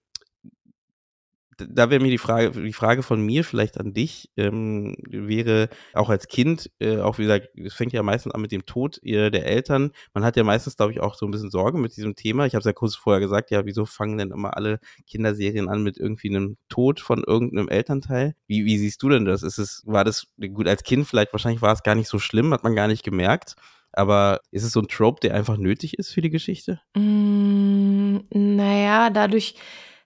da 1.69 1.89
wäre 1.89 2.01
mir 2.01 2.09
die 2.09 2.17
Frage, 2.17 2.51
die 2.51 2.73
Frage 2.73 3.03
von 3.03 3.21
mir 3.21 3.43
vielleicht 3.43 3.79
an 3.79 3.93
dich, 3.93 4.29
ähm, 4.37 4.95
wäre 5.09 5.69
auch 5.93 6.09
als 6.09 6.27
Kind, 6.27 6.69
äh, 6.79 6.97
auch 6.97 7.17
wie 7.17 7.23
gesagt, 7.23 7.49
es 7.57 7.73
fängt 7.73 7.93
ja 7.93 8.03
meistens 8.03 8.33
an 8.33 8.41
mit 8.41 8.51
dem 8.51 8.65
Tod 8.65 8.99
äh, 9.03 9.29
der 9.29 9.45
Eltern. 9.45 9.91
Man 10.13 10.23
hat 10.23 10.37
ja 10.37 10.43
meistens, 10.43 10.77
glaube 10.77 10.91
ich, 10.91 10.99
auch 10.99 11.15
so 11.15 11.25
ein 11.25 11.31
bisschen 11.31 11.51
Sorge 11.51 11.77
mit 11.77 11.95
diesem 11.95 12.15
Thema. 12.15 12.45
Ich 12.45 12.53
habe 12.53 12.59
es 12.61 12.65
ja 12.65 12.73
kurz 12.73 12.95
vorher 12.95 13.19
gesagt, 13.19 13.51
ja, 13.51 13.65
wieso 13.65 13.85
fangen 13.85 14.17
denn 14.17 14.31
immer 14.31 14.57
alle 14.57 14.79
Kinderserien 15.07 15.69
an 15.69 15.83
mit 15.83 15.97
irgendwie 15.97 16.29
einem 16.29 16.57
Tod 16.69 16.99
von 16.99 17.23
irgendeinem 17.25 17.69
Elternteil? 17.69 18.35
Wie, 18.47 18.65
wie 18.65 18.77
siehst 18.77 19.01
du 19.03 19.09
denn 19.09 19.25
das? 19.25 19.43
Ist 19.43 19.57
es, 19.57 19.83
war 19.85 20.03
das, 20.03 20.27
gut, 20.53 20.67
als 20.67 20.83
Kind 20.83 21.07
vielleicht, 21.07 21.33
wahrscheinlich 21.33 21.61
war 21.61 21.73
es 21.73 21.83
gar 21.83 21.95
nicht 21.95 22.07
so 22.07 22.19
schlimm, 22.19 22.53
hat 22.53 22.63
man 22.63 22.75
gar 22.75 22.87
nicht 22.87 23.03
gemerkt. 23.03 23.55
Aber 23.93 24.41
ist 24.51 24.63
es 24.63 24.71
so 24.71 24.79
ein 24.79 24.87
Trope, 24.87 25.19
der 25.21 25.35
einfach 25.35 25.57
nötig 25.57 25.97
ist 25.97 26.13
für 26.13 26.21
die 26.21 26.29
Geschichte? 26.29 26.81
Mm, 26.95 28.19
naja, 28.33 29.09
dadurch, 29.09 29.55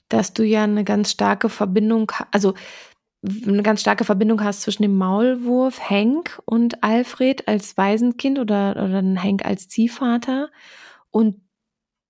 dass 0.10 0.34
du 0.34 0.44
ja 0.44 0.64
eine 0.64 0.84
ganz 0.84 1.12
starke 1.12 1.50
Verbindung, 1.50 2.12
also 2.32 2.54
eine 3.46 3.64
ganz 3.64 3.82
starke 3.82 4.04
Verbindung 4.04 4.44
hast 4.44 4.62
zwischen 4.62 4.84
dem 4.84 4.96
Maulwurf 4.96 5.90
Hank 5.90 6.42
und 6.46 6.84
Alfred 6.84 7.48
als 7.48 7.76
Waisenkind 7.78 8.40
oder, 8.40 8.72
oder 8.72 8.90
dann 8.90 9.22
Hank 9.22 9.46
als 9.46 9.68
Ziehvater 9.68 10.50
und 11.10 11.42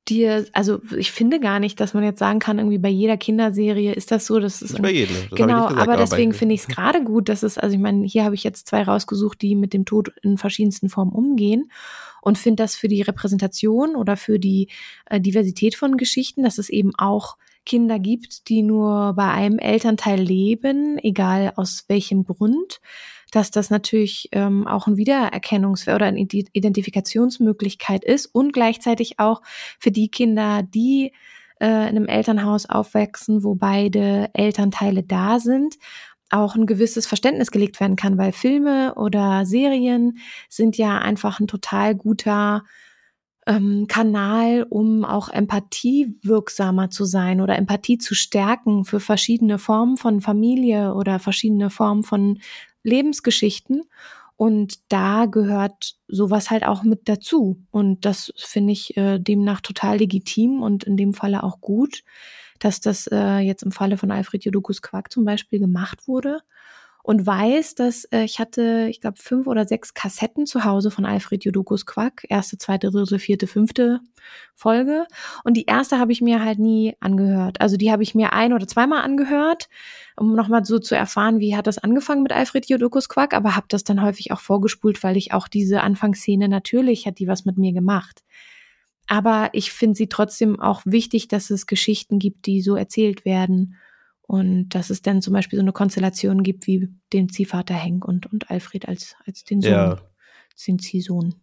dir, 0.08 0.46
also 0.54 0.82
ich 0.96 1.12
finde 1.12 1.40
gar 1.40 1.60
nicht, 1.60 1.80
dass 1.80 1.94
man 1.94 2.04
jetzt 2.04 2.20
sagen 2.20 2.40
kann, 2.40 2.60
irgendwie 2.60 2.78
bei 2.78 2.90
jeder 2.90 3.18
Kinderserie 3.18 3.94
ist 3.94 4.12
das 4.12 4.28
so, 4.28 4.40
dass 4.40 4.62
es 4.62 4.74
Nicht 4.74 4.82
bei 4.82 4.92
jedem. 4.92 5.16
Das 5.30 5.38
genau, 5.38 5.60
nicht 5.62 5.70
gesagt, 5.70 5.88
aber 5.88 5.98
deswegen 5.98 6.34
finde 6.34 6.56
ich 6.56 6.62
es 6.62 6.68
gerade 6.68 7.04
gut, 7.04 7.30
dass 7.30 7.44
es, 7.44 7.58
also 7.58 7.76
ich 7.76 7.82
meine, 7.82 8.06
hier 8.06 8.24
habe 8.24 8.36
ich 8.36 8.44
jetzt 8.44 8.68
zwei 8.68 8.84
rausgesucht, 8.84 9.42
die 9.42 9.56
mit 9.56 9.74
dem 9.74 9.86
Tod 9.86 10.12
in 10.22 10.38
verschiedensten 10.38 10.90
Formen 10.90 11.12
umgehen 11.12 11.72
und 12.22 12.38
finde 12.38 12.64
das 12.64 12.76
für 12.76 12.88
die 12.88 13.02
Repräsentation 13.02 13.96
oder 13.96 14.16
für 14.18 14.40
die 14.40 14.70
äh, 15.06 15.20
Diversität 15.20 15.76
von 15.76 15.98
Geschichten, 15.98 16.44
dass 16.44 16.58
es 16.58 16.70
eben 16.70 16.94
auch 16.96 17.38
Kinder 17.66 18.00
gibt, 18.00 18.48
die 18.50 18.62
nur 18.62 19.14
bei 19.14 19.30
einem 19.30 19.60
Elternteil 19.60 20.20
leben, 20.20 20.98
egal 21.00 21.54
aus 21.56 21.86
welchem 21.88 22.24
Grund, 22.24 22.80
dass 23.32 23.52
das 23.52 23.70
natürlich 23.70 24.30
ähm, 24.32 24.68
auch 24.68 24.88
ein 24.88 24.96
Wiedererkennungs- 24.96 25.94
oder 25.94 26.06
eine 26.06 26.20
Ide- 26.20 26.50
Identifikationsmöglichkeit 26.54 28.04
ist 28.06 28.28
und 28.28 28.54
gleichzeitig 28.54 29.20
auch 29.20 29.42
für 29.80 29.92
die 29.92 30.10
Kinder, 30.10 30.64
die 30.64 31.12
äh, 31.60 31.66
in 31.66 31.98
einem 31.98 32.08
Elternhaus 32.08 32.66
aufwachsen, 32.70 33.44
wo 33.44 33.56
beide 33.56 34.30
Elternteile 34.34 35.04
da 35.04 35.40
sind, 35.40 35.76
auch 36.30 36.56
ein 36.56 36.66
gewisses 36.66 37.08
Verständnis 37.08 37.52
gelegt 37.52 37.80
werden 37.80 37.96
kann, 37.96 38.18
weil 38.18 38.32
Filme 38.32 38.96
oder 38.96 39.46
Serien 39.46 40.18
sind 40.50 40.78
ja 40.78 40.98
einfach 40.98 41.40
ein 41.40 41.48
total 41.48 41.96
guter 41.96 42.64
ähm, 43.46 43.88
Kanal, 43.88 44.66
um 44.70 45.06
auch 45.06 45.30
Empathie 45.30 46.18
wirksamer 46.24 46.90
zu 46.90 47.06
sein 47.06 47.42
oder 47.42 47.58
Empathie 47.58 47.98
zu 47.98 48.16
stärken 48.16 48.86
für 48.86 49.00
verschiedene 49.00 49.60
Formen 49.60 49.98
von 49.98 50.22
Familie 50.22 50.94
oder 50.94 51.20
verschiedene 51.20 51.70
Formen 51.70 52.04
von 52.04 52.40
Lebensgeschichten. 52.84 53.84
Und 54.38 54.80
da 54.90 55.28
gehört 55.28 55.96
sowas 56.08 56.52
halt 56.52 56.66
auch 56.66 56.84
mit 56.84 57.08
dazu. 57.08 57.64
Und 57.72 58.04
das 58.04 58.34
finde 58.36 58.74
ich 58.74 58.98
äh, 58.98 59.20
demnach 59.20 59.62
total 59.62 59.98
legitim 59.98 60.62
und 60.62 60.84
in 60.84 60.98
dem 60.98 61.14
Falle 61.14 61.44
auch 61.44 61.62
gut, 61.62 62.04
dass 62.60 62.82
das 62.82 63.08
äh, 63.08 63.38
jetzt 63.38 63.64
im 63.64 63.72
Falle 63.72 63.98
von 63.98 64.12
Alfred 64.12 64.44
Jodokus 64.44 64.82
Quark 64.82 65.12
zum 65.12 65.24
Beispiel 65.24 65.60
gemacht 65.60 66.08
wurde. 66.08 66.42
Und 67.06 67.28
weiß, 67.28 67.76
dass 67.76 68.06
äh, 68.06 68.24
ich 68.24 68.40
hatte, 68.40 68.88
ich 68.90 69.00
glaube, 69.00 69.18
fünf 69.22 69.46
oder 69.46 69.68
sechs 69.68 69.94
Kassetten 69.94 70.48
zu 70.48 70.64
Hause 70.64 70.90
von 70.90 71.06
Alfred 71.06 71.46
Jodokus 71.46 71.86
Quack. 71.86 72.26
Erste, 72.30 72.58
zweite, 72.58 72.90
dritte, 72.90 73.20
vierte, 73.20 73.46
fünfte 73.46 74.00
Folge. 74.56 75.06
Und 75.44 75.56
die 75.56 75.66
erste 75.66 76.00
habe 76.00 76.12
ich 76.12 76.22
mir 76.22 76.44
halt 76.44 76.58
nie 76.58 76.96
angehört. 77.02 77.62
Also 77.62 77.78
die 77.78 77.92
habe 77.92 78.02
ich 78.02 78.16
mir 78.16 78.34
ein- 78.34 78.54
oder 78.54 78.66
zweimal 78.66 79.04
angehört, 79.04 79.70
um 80.18 80.34
nochmal 80.34 80.66
so 80.66 80.80
zu 80.80 80.96
erfahren, 80.96 81.40
wie 81.40 81.56
hat 81.56 81.68
das 81.68 81.78
angefangen 81.78 82.24
mit 82.24 82.34
Alfred 82.34 82.68
Jodokus 82.68 83.08
Quack, 83.08 83.36
aber 83.36 83.56
habe 83.56 83.68
das 83.70 83.84
dann 83.84 84.02
häufig 84.02 84.32
auch 84.32 84.40
vorgespult, 84.40 85.04
weil 85.04 85.16
ich 85.16 85.32
auch 85.32 85.48
diese 85.48 85.82
Anfangsszene 85.82 86.50
natürlich 86.50 87.06
hat 87.06 87.20
die 87.20 87.28
was 87.28 87.46
mit 87.46 87.60
mir 87.60 87.72
gemacht. 87.72 88.24
Aber 89.08 89.50
ich 89.54 89.72
finde 89.72 89.96
sie 89.96 90.10
trotzdem 90.10 90.60
auch 90.60 90.82
wichtig, 90.86 91.28
dass 91.28 91.52
es 91.52 91.68
Geschichten 91.68 92.18
gibt, 92.18 92.48
die 92.48 92.62
so 92.62 92.76
erzählt 92.76 93.26
werden. 93.26 93.76
Und 94.28 94.70
dass 94.70 94.90
es 94.90 95.02
dann 95.02 95.22
zum 95.22 95.34
Beispiel 95.34 95.58
so 95.58 95.64
eine 95.64 95.72
Konstellation 95.74 96.42
gibt 96.44 96.68
wie 96.68 96.90
den 97.14 97.30
Ziehvater 97.30 97.76
Henk 97.76 98.06
und, 98.06 98.32
und 98.32 98.50
Alfred 98.50 98.88
als, 98.88 99.16
als 99.26 99.44
den 99.44 99.62
Sohn, 99.62 99.72
Ja. 99.72 100.02
den 100.68 100.80
Ziehsohn. 100.80 101.36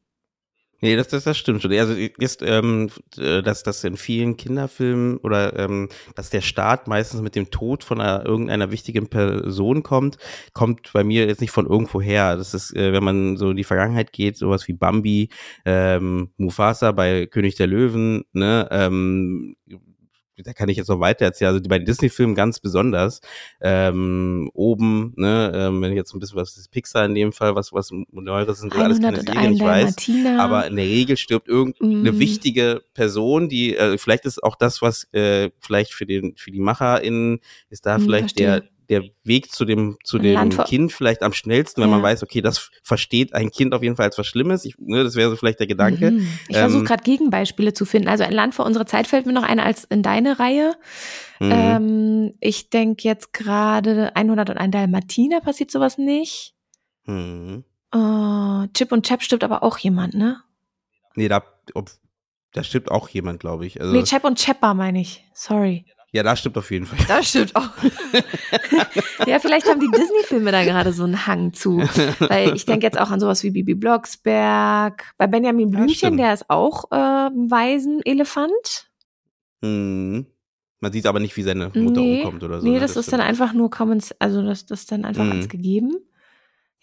Nee, 0.84 0.96
das, 0.96 1.06
das, 1.06 1.22
das 1.22 1.38
stimmt 1.38 1.62
schon. 1.62 1.72
Also 1.74 1.94
ist, 1.94 2.42
ähm, 2.42 2.90
äh, 3.16 3.40
dass 3.40 3.62
das 3.62 3.84
in 3.84 3.96
vielen 3.96 4.36
Kinderfilmen 4.36 5.18
oder 5.18 5.56
ähm, 5.56 5.88
dass 6.16 6.28
der 6.30 6.40
Start 6.40 6.88
meistens 6.88 7.20
mit 7.22 7.36
dem 7.36 7.52
Tod 7.52 7.84
von 7.84 8.00
einer, 8.00 8.26
irgendeiner 8.26 8.72
wichtigen 8.72 9.06
Person 9.06 9.84
kommt, 9.84 10.16
kommt 10.54 10.92
bei 10.92 11.04
mir 11.04 11.26
jetzt 11.28 11.40
nicht 11.40 11.52
von 11.52 11.66
irgendwo 11.66 12.00
her. 12.02 12.36
Das 12.36 12.52
ist, 12.52 12.74
äh, 12.74 12.92
wenn 12.92 13.04
man 13.04 13.36
so 13.36 13.50
in 13.50 13.56
die 13.56 13.62
Vergangenheit 13.62 14.12
geht, 14.12 14.36
sowas 14.36 14.66
wie 14.66 14.72
Bambi, 14.72 15.28
ähm, 15.64 16.30
Mufasa 16.36 16.90
bei 16.90 17.26
König 17.26 17.54
der 17.54 17.68
Löwen, 17.68 18.24
ne, 18.32 18.66
ähm, 18.72 19.54
da 20.38 20.52
kann 20.54 20.68
ich 20.68 20.76
jetzt 20.76 20.88
noch 20.88 21.00
weiter 21.00 21.24
erzählen, 21.26 21.52
also 21.54 21.68
bei 21.68 21.78
Disney-Filmen 21.78 22.34
ganz 22.34 22.58
besonders, 22.58 23.20
ähm, 23.60 24.50
oben, 24.54 25.12
ne, 25.16 25.52
ähm, 25.54 25.82
wenn 25.82 25.90
ich 25.92 25.96
jetzt 25.96 26.14
ein 26.14 26.20
bisschen 26.20 26.36
was 26.36 26.56
ist 26.56 26.70
Pixar 26.70 27.04
in 27.04 27.14
dem 27.14 27.32
Fall, 27.32 27.54
was, 27.54 27.72
was 27.72 27.90
Neueres 28.10 28.60
sind, 28.60 28.74
alles 28.74 29.00
keine 29.00 29.18
101 29.18 29.24
Serien, 29.34 29.52
ich 29.54 29.60
weiß, 29.60 29.96
Dalmatiner. 29.96 30.40
aber 30.40 30.66
in 30.66 30.76
der 30.76 30.86
Regel 30.86 31.16
stirbt 31.16 31.48
irgendeine 31.48 32.12
Mhm. 32.12 32.18
wichtige 32.18 32.82
Person, 32.94 33.48
die, 33.48 33.76
äh, 33.76 33.98
vielleicht 33.98 34.24
ist 34.24 34.42
auch 34.42 34.56
das, 34.56 34.80
was 34.82 35.06
äh, 35.12 35.50
vielleicht 35.60 35.92
für 35.92 36.06
den, 36.06 36.34
für 36.36 36.50
die 36.50 36.60
MacherInnen 36.60 37.40
ist 37.68 37.84
da 37.86 37.98
Mhm, 37.98 38.02
vielleicht 38.02 38.38
der, 38.38 38.52
verstehe. 38.52 38.71
Der 38.88 39.02
Weg 39.24 39.52
zu 39.52 39.64
dem, 39.64 39.96
zu 40.04 40.18
dem 40.18 40.50
Kind 40.64 40.92
vielleicht 40.92 41.22
am 41.22 41.32
schnellsten, 41.32 41.82
wenn 41.82 41.90
man 41.90 42.00
Ja. 42.00 42.04
weiß, 42.04 42.22
okay, 42.22 42.40
das 42.40 42.70
versteht 42.82 43.34
ein 43.34 43.50
Kind 43.50 43.74
auf 43.74 43.82
jeden 43.82 43.96
Fall 43.96 44.06
als 44.06 44.18
was 44.18 44.26
Schlimmes. 44.26 44.64
Ich, 44.64 44.74
ne, 44.78 45.04
das 45.04 45.14
wäre 45.16 45.30
so 45.30 45.36
vielleicht 45.36 45.60
der 45.60 45.66
Gedanke. 45.66 46.10
Mhm. 46.12 46.28
Ich 46.48 46.56
versuche 46.56 46.80
Ähm, 46.80 46.84
gerade 46.86 47.02
Gegenbeispiele 47.02 47.72
zu 47.72 47.84
finden. 47.84 48.08
Also 48.08 48.24
ein 48.24 48.32
Land 48.32 48.54
vor 48.54 48.66
unserer 48.66 48.86
Zeit 48.86 49.06
fällt 49.06 49.26
mir 49.26 49.32
noch 49.32 49.42
ein 49.44 49.60
als 49.60 49.84
in 49.84 50.02
deine 50.02 50.38
Reihe. 50.38 50.74
Mhm. 51.40 51.50
Ähm, 51.52 52.34
ich 52.40 52.70
denke 52.70 53.06
jetzt 53.08 53.32
gerade 53.32 54.14
101 54.14 54.70
Dalmatiner 54.72 55.40
passiert 55.40 55.70
sowas 55.70 55.98
nicht. 55.98 56.54
Mhm. 57.04 57.64
Äh, 57.94 58.68
Chip 58.74 58.92
und 58.92 59.06
Chap 59.06 59.22
stirbt 59.22 59.44
aber 59.44 59.62
auch 59.62 59.78
jemand, 59.78 60.14
ne? 60.14 60.38
Nee, 61.14 61.28
da, 61.28 61.42
ob, 61.74 61.90
da 62.52 62.62
stimmt 62.64 62.90
auch 62.90 63.08
jemand, 63.08 63.40
glaube 63.40 63.66
ich. 63.66 63.80
Also, 63.80 63.92
nee, 63.92 64.02
Chap 64.04 64.24
und 64.24 64.38
Chapper 64.38 64.74
meine 64.74 65.00
ich. 65.00 65.24
Sorry. 65.34 65.84
Ja, 66.12 66.22
da 66.22 66.36
stimmt 66.36 66.58
auf 66.58 66.70
jeden 66.70 66.86
Fall. 66.86 66.98
Das 67.08 67.28
stimmt 67.30 67.56
auch. 67.56 67.68
ja, 69.26 69.38
vielleicht 69.38 69.66
haben 69.68 69.80
die 69.80 69.90
Disney-Filme 69.90 70.52
da 70.52 70.62
gerade 70.64 70.92
so 70.92 71.04
einen 71.04 71.26
Hang 71.26 71.52
zu. 71.54 71.78
Weil 72.18 72.54
ich 72.54 72.66
denke 72.66 72.84
jetzt 72.86 72.98
auch 73.00 73.10
an 73.10 73.18
sowas 73.20 73.42
wie 73.42 73.50
Bibi 73.50 73.74
Blocksberg. 73.74 75.14
Bei 75.16 75.26
Benjamin 75.26 75.68
Ja, 75.70 75.76
Blümchen, 75.76 75.96
stimmt. 75.96 76.20
der 76.20 76.34
ist 76.34 76.48
auch 76.50 76.84
äh, 76.92 76.96
ein 76.96 77.50
Waisenelefant. 77.50 78.90
Mhm. 79.62 80.26
Man 80.80 80.92
sieht 80.92 81.06
aber 81.06 81.20
nicht, 81.20 81.36
wie 81.36 81.42
seine 81.44 81.68
Mutter 81.74 82.00
nee, 82.00 82.18
umkommt 82.22 82.42
oder 82.42 82.60
so. 82.60 82.66
nee, 82.66 82.74
ne? 82.74 82.80
das, 82.80 82.96
ist 82.96 83.12
dann 83.12 83.20
stimmt. 83.20 83.28
einfach 83.28 83.52
nur 83.52 83.70
Commons, 83.70 84.12
also 84.18 84.42
das, 84.42 84.66
das 84.66 84.80
ist 84.80 84.92
dann 84.92 85.04
einfach 85.04 85.24
Mhm. 85.24 85.32
als 85.32 85.48
gegeben. 85.48 85.96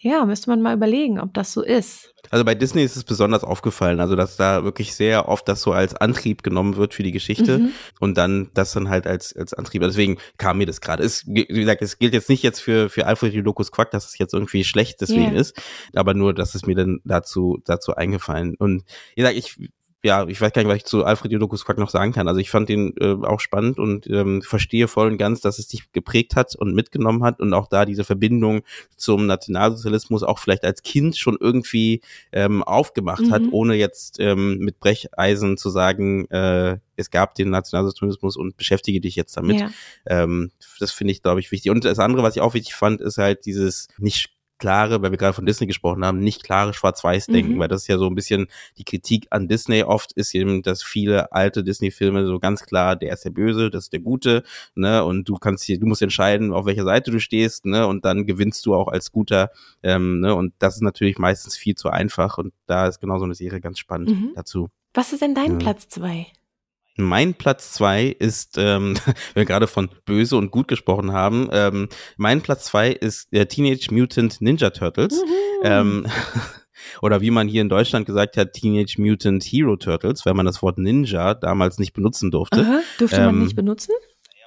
Ja, 0.02 0.24
müsste 0.24 0.48
man 0.48 0.62
mal 0.62 0.74
überlegen, 0.74 1.20
ob 1.20 1.34
das 1.34 1.52
so 1.52 1.62
ist. 1.62 2.14
Also 2.30 2.42
bei 2.44 2.54
Disney 2.54 2.82
ist 2.82 2.96
es 2.96 3.04
besonders 3.04 3.44
aufgefallen, 3.44 4.00
also 4.00 4.16
dass 4.16 4.36
da 4.36 4.64
wirklich 4.64 4.94
sehr 4.94 5.28
oft 5.28 5.46
das 5.46 5.60
so 5.60 5.72
als 5.72 5.94
Antrieb 5.94 6.42
genommen 6.42 6.76
wird 6.76 6.94
für 6.94 7.02
die 7.02 7.12
Geschichte 7.12 7.58
Mhm. 7.58 7.70
und 7.98 8.16
dann 8.16 8.50
das 8.54 8.72
dann 8.72 8.88
halt 8.88 9.06
als 9.06 9.36
als 9.36 9.52
Antrieb. 9.52 9.82
Deswegen 9.82 10.16
kam 10.38 10.56
mir 10.58 10.66
das 10.66 10.80
gerade. 10.80 11.04
Wie 11.26 11.44
gesagt, 11.46 11.82
es 11.82 11.98
gilt 11.98 12.14
jetzt 12.14 12.30
nicht 12.30 12.42
jetzt 12.42 12.60
für 12.60 12.88
für 12.88 13.06
Alfred 13.06 13.34
Judokus 13.34 13.72
Quack, 13.72 13.90
dass 13.90 14.06
es 14.06 14.16
jetzt 14.18 14.32
irgendwie 14.32 14.64
schlecht 14.64 15.00
deswegen 15.02 15.34
Ja. 15.34 15.40
ist, 15.40 15.60
aber 15.94 16.14
nur, 16.14 16.32
dass 16.32 16.54
es 16.54 16.64
mir 16.66 16.74
dann 16.76 17.00
dazu 17.04 17.60
dazu 17.66 17.94
eingefallen. 17.94 18.54
Und 18.58 18.84
wie 19.14 19.20
gesagt, 19.22 19.36
ich 19.36 19.70
ja, 20.02 20.26
ich 20.26 20.40
weiß 20.40 20.52
gar 20.52 20.62
nicht, 20.62 20.70
was 20.70 20.78
ich 20.78 20.84
zu 20.86 21.04
Alfred 21.04 21.30
Judokus 21.30 21.64
Quack 21.64 21.76
noch 21.76 21.90
sagen 21.90 22.12
kann. 22.12 22.26
Also 22.26 22.40
ich 22.40 22.50
fand 22.50 22.68
den 22.70 22.94
äh, 22.98 23.16
auch 23.26 23.40
spannend 23.40 23.78
und 23.78 24.06
ähm, 24.08 24.40
verstehe 24.40 24.88
voll 24.88 25.08
und 25.08 25.18
ganz, 25.18 25.42
dass 25.42 25.58
es 25.58 25.68
dich 25.68 25.92
geprägt 25.92 26.36
hat 26.36 26.56
und 26.56 26.74
mitgenommen 26.74 27.22
hat 27.22 27.38
und 27.40 27.52
auch 27.52 27.68
da 27.68 27.84
diese 27.84 28.04
Verbindung 28.04 28.62
zum 28.96 29.26
Nationalsozialismus 29.26 30.22
auch 30.22 30.38
vielleicht 30.38 30.64
als 30.64 30.82
Kind 30.82 31.18
schon 31.18 31.36
irgendwie 31.38 32.00
ähm, 32.32 32.62
aufgemacht 32.62 33.30
hat, 33.30 33.42
Mhm. 33.42 33.52
ohne 33.52 33.74
jetzt 33.74 34.18
ähm, 34.20 34.58
mit 34.58 34.80
Brecheisen 34.80 35.58
zu 35.58 35.68
sagen, 35.68 36.26
äh, 36.30 36.78
es 36.96 37.10
gab 37.10 37.34
den 37.34 37.50
Nationalsozialismus 37.50 38.36
und 38.36 38.56
beschäftige 38.56 39.00
dich 39.00 39.16
jetzt 39.16 39.36
damit. 39.36 39.60
Ja. 39.60 39.70
Ähm, 40.06 40.50
das 40.78 40.92
finde 40.92 41.12
ich, 41.12 41.22
glaube 41.22 41.40
ich, 41.40 41.50
wichtig. 41.52 41.70
Und 41.70 41.84
das 41.84 41.98
andere, 41.98 42.22
was 42.22 42.36
ich 42.36 42.42
auch 42.42 42.54
wichtig 42.54 42.74
fand, 42.74 43.00
ist 43.00 43.18
halt 43.18 43.44
dieses 43.44 43.88
nicht 43.98 44.30
klare, 44.60 45.02
weil 45.02 45.10
wir 45.10 45.18
gerade 45.18 45.32
von 45.34 45.44
Disney 45.46 45.66
gesprochen 45.66 46.04
haben, 46.04 46.20
nicht 46.20 46.44
klare 46.44 46.72
Schwarz-Weiß-Denken, 46.72 47.54
Mhm. 47.54 47.58
weil 47.58 47.66
das 47.68 47.82
ist 47.82 47.88
ja 47.88 47.98
so 47.98 48.06
ein 48.06 48.14
bisschen 48.14 48.46
die 48.78 48.84
Kritik 48.84 49.26
an 49.30 49.48
Disney 49.48 49.82
oft 49.82 50.12
ist 50.12 50.34
eben, 50.34 50.62
dass 50.62 50.82
viele 50.84 51.32
alte 51.32 51.64
Disney-Filme 51.64 52.26
so 52.26 52.38
ganz 52.38 52.62
klar, 52.64 52.94
der 52.94 53.12
ist 53.14 53.24
der 53.24 53.30
Böse, 53.30 53.70
das 53.70 53.84
ist 53.84 53.92
der 53.92 54.00
Gute, 54.00 54.44
ne, 54.76 55.04
und 55.04 55.28
du 55.28 55.34
kannst 55.34 55.64
hier, 55.64 55.80
du 55.80 55.86
musst 55.86 56.02
entscheiden, 56.02 56.52
auf 56.52 56.66
welcher 56.66 56.84
Seite 56.84 57.10
du 57.10 57.18
stehst, 57.18 57.66
ne, 57.66 57.86
und 57.86 58.04
dann 58.04 58.26
gewinnst 58.26 58.64
du 58.66 58.74
auch 58.74 58.88
als 58.88 59.10
Guter, 59.10 59.50
ähm, 59.82 60.20
ne, 60.20 60.34
und 60.34 60.54
das 60.60 60.76
ist 60.76 60.82
natürlich 60.82 61.18
meistens 61.18 61.56
viel 61.56 61.74
zu 61.74 61.88
einfach 61.90 62.38
und 62.38 62.52
da 62.66 62.86
ist 62.86 63.00
genau 63.00 63.18
so 63.18 63.24
eine 63.24 63.34
Serie 63.34 63.60
ganz 63.60 63.78
spannend 63.80 64.10
Mhm. 64.10 64.32
dazu. 64.36 64.68
Was 64.94 65.12
ist 65.12 65.22
denn 65.22 65.34
dein 65.34 65.52
Ja. 65.52 65.58
Platz 65.58 65.88
zwei? 65.88 66.26
Mein 66.96 67.34
Platz 67.34 67.72
zwei 67.72 68.06
ist, 68.06 68.56
ähm, 68.58 68.94
wenn 69.04 69.14
wir 69.34 69.44
gerade 69.44 69.66
von 69.66 69.88
böse 70.04 70.36
und 70.36 70.50
gut 70.50 70.68
gesprochen 70.68 71.12
haben, 71.12 71.48
ähm, 71.52 71.88
mein 72.16 72.40
Platz 72.42 72.64
zwei 72.66 72.90
ist 72.90 73.28
der 73.32 73.48
Teenage 73.48 73.88
Mutant 73.92 74.40
Ninja 74.40 74.70
Turtles. 74.70 75.14
Mhm. 75.14 75.30
Ähm, 75.64 76.06
oder 77.02 77.20
wie 77.20 77.30
man 77.30 77.48
hier 77.48 77.62
in 77.62 77.68
Deutschland 77.68 78.06
gesagt 78.06 78.36
hat, 78.36 78.52
Teenage 78.52 78.96
Mutant 78.98 79.42
Hero 79.44 79.76
Turtles, 79.76 80.26
weil 80.26 80.34
man 80.34 80.46
das 80.46 80.62
Wort 80.62 80.78
Ninja 80.78 81.34
damals 81.34 81.78
nicht 81.78 81.92
benutzen 81.92 82.30
durfte. 82.30 82.60
Aha, 82.60 82.80
dürfte 82.98 83.20
man 83.20 83.36
ähm, 83.36 83.42
nicht 83.44 83.56
benutzen? 83.56 83.92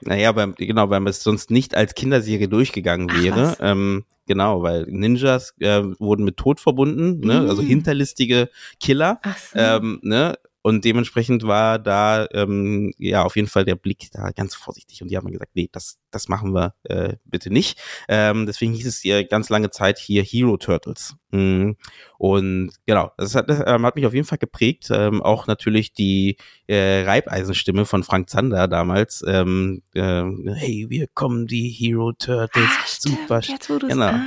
Naja, 0.02 0.36
weil, 0.36 0.52
genau, 0.54 0.90
weil 0.90 1.08
es 1.08 1.24
sonst 1.24 1.50
nicht 1.50 1.76
als 1.76 1.96
Kinderserie 1.96 2.50
durchgegangen 2.50 3.10
Ach, 3.10 3.24
wäre. 3.24 3.42
was. 3.42 3.58
Ähm, 3.62 4.04
genau, 4.28 4.62
weil 4.62 4.84
Ninjas 4.90 5.54
äh, 5.60 5.82
wurden 5.98 6.26
mit 6.26 6.36
Tod 6.36 6.60
verbunden, 6.60 7.26
ne? 7.26 7.48
also 7.48 7.62
Mm. 7.62 7.68
hinterlistige 7.68 8.50
Killer. 8.82 9.20
Ach 9.24 9.38
so. 9.38 9.58
Ähm, 9.58 10.00
ne? 10.04 10.36
Und 10.64 10.86
dementsprechend 10.86 11.44
war 11.44 11.78
da 11.78 12.26
ähm, 12.32 12.94
ja 12.98 13.24
auf 13.24 13.36
jeden 13.36 13.50
Fall 13.50 13.66
der 13.66 13.76
Blick 13.76 14.10
da 14.14 14.32
ganz 14.32 14.56
vorsichtig. 14.56 15.02
Und 15.02 15.12
die 15.12 15.18
haben 15.18 15.30
gesagt, 15.30 15.52
nee, 15.56 15.70
das, 15.72 16.00
das 16.10 16.30
machen 16.30 16.54
wir 16.54 16.74
äh, 16.84 17.18
bitte 17.26 17.52
nicht. 17.52 17.80
Ähm, 18.08 18.46
deswegen 18.46 18.72
hieß 18.72 18.88
es 18.88 19.00
hier 19.02 19.26
ganz 19.26 19.50
lange 19.50 19.72
Zeit 19.72 20.00
hier 20.00 20.24
Hero 20.24 20.56
Turtles. 20.56 21.16
Mhm. 21.32 21.76
Und 22.18 22.72
genau, 22.86 23.12
das 23.18 23.36
hat, 23.36 23.48
ähm, 23.50 23.86
hat 23.86 23.96
mich 23.98 24.06
auf 24.06 24.14
jeden 24.14 24.26
Fall 24.26 24.38
geprägt. 24.38 24.88
Ähm, 24.90 25.22
auch 25.22 25.48
natürlich 25.48 25.92
die 25.92 26.38
äh, 26.68 27.04
Reibeisenstimme 27.04 27.86
von 27.86 28.04
Frank 28.04 28.30
Zander 28.30 28.70
damals. 28.70 29.22
Ähm, 29.28 29.82
äh, 29.94 30.24
hey, 30.54 30.86
wir 30.88 31.08
kommen 31.14 31.46
die 31.46 31.68
Hero 31.68 32.14
Turtles. 32.14 32.70
ah, 32.70 32.86
Super. 32.88 33.42
jetzt 33.42 33.70
wo 33.70 33.80
genau. 33.80 34.06
ah. 34.06 34.22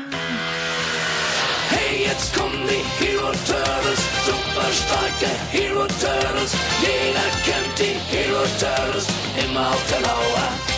Hey, 1.70 2.04
jetzt 2.04 2.36
kommen 2.36 2.58
die 2.68 3.04
Hero 3.04 3.32
Turtles, 3.32 4.26
super 4.26 4.35
starke 4.72 5.30
Hero 5.50 5.86
Turtles. 5.86 6.54
Jeder 6.80 7.26
kennt 7.44 7.78
die 7.78 8.16
Hero 8.16 8.42
Turtles, 8.58 9.06
immer 9.44 9.68
auf 9.70 9.90
der 9.90 10.00
Lauer. 10.00 10.76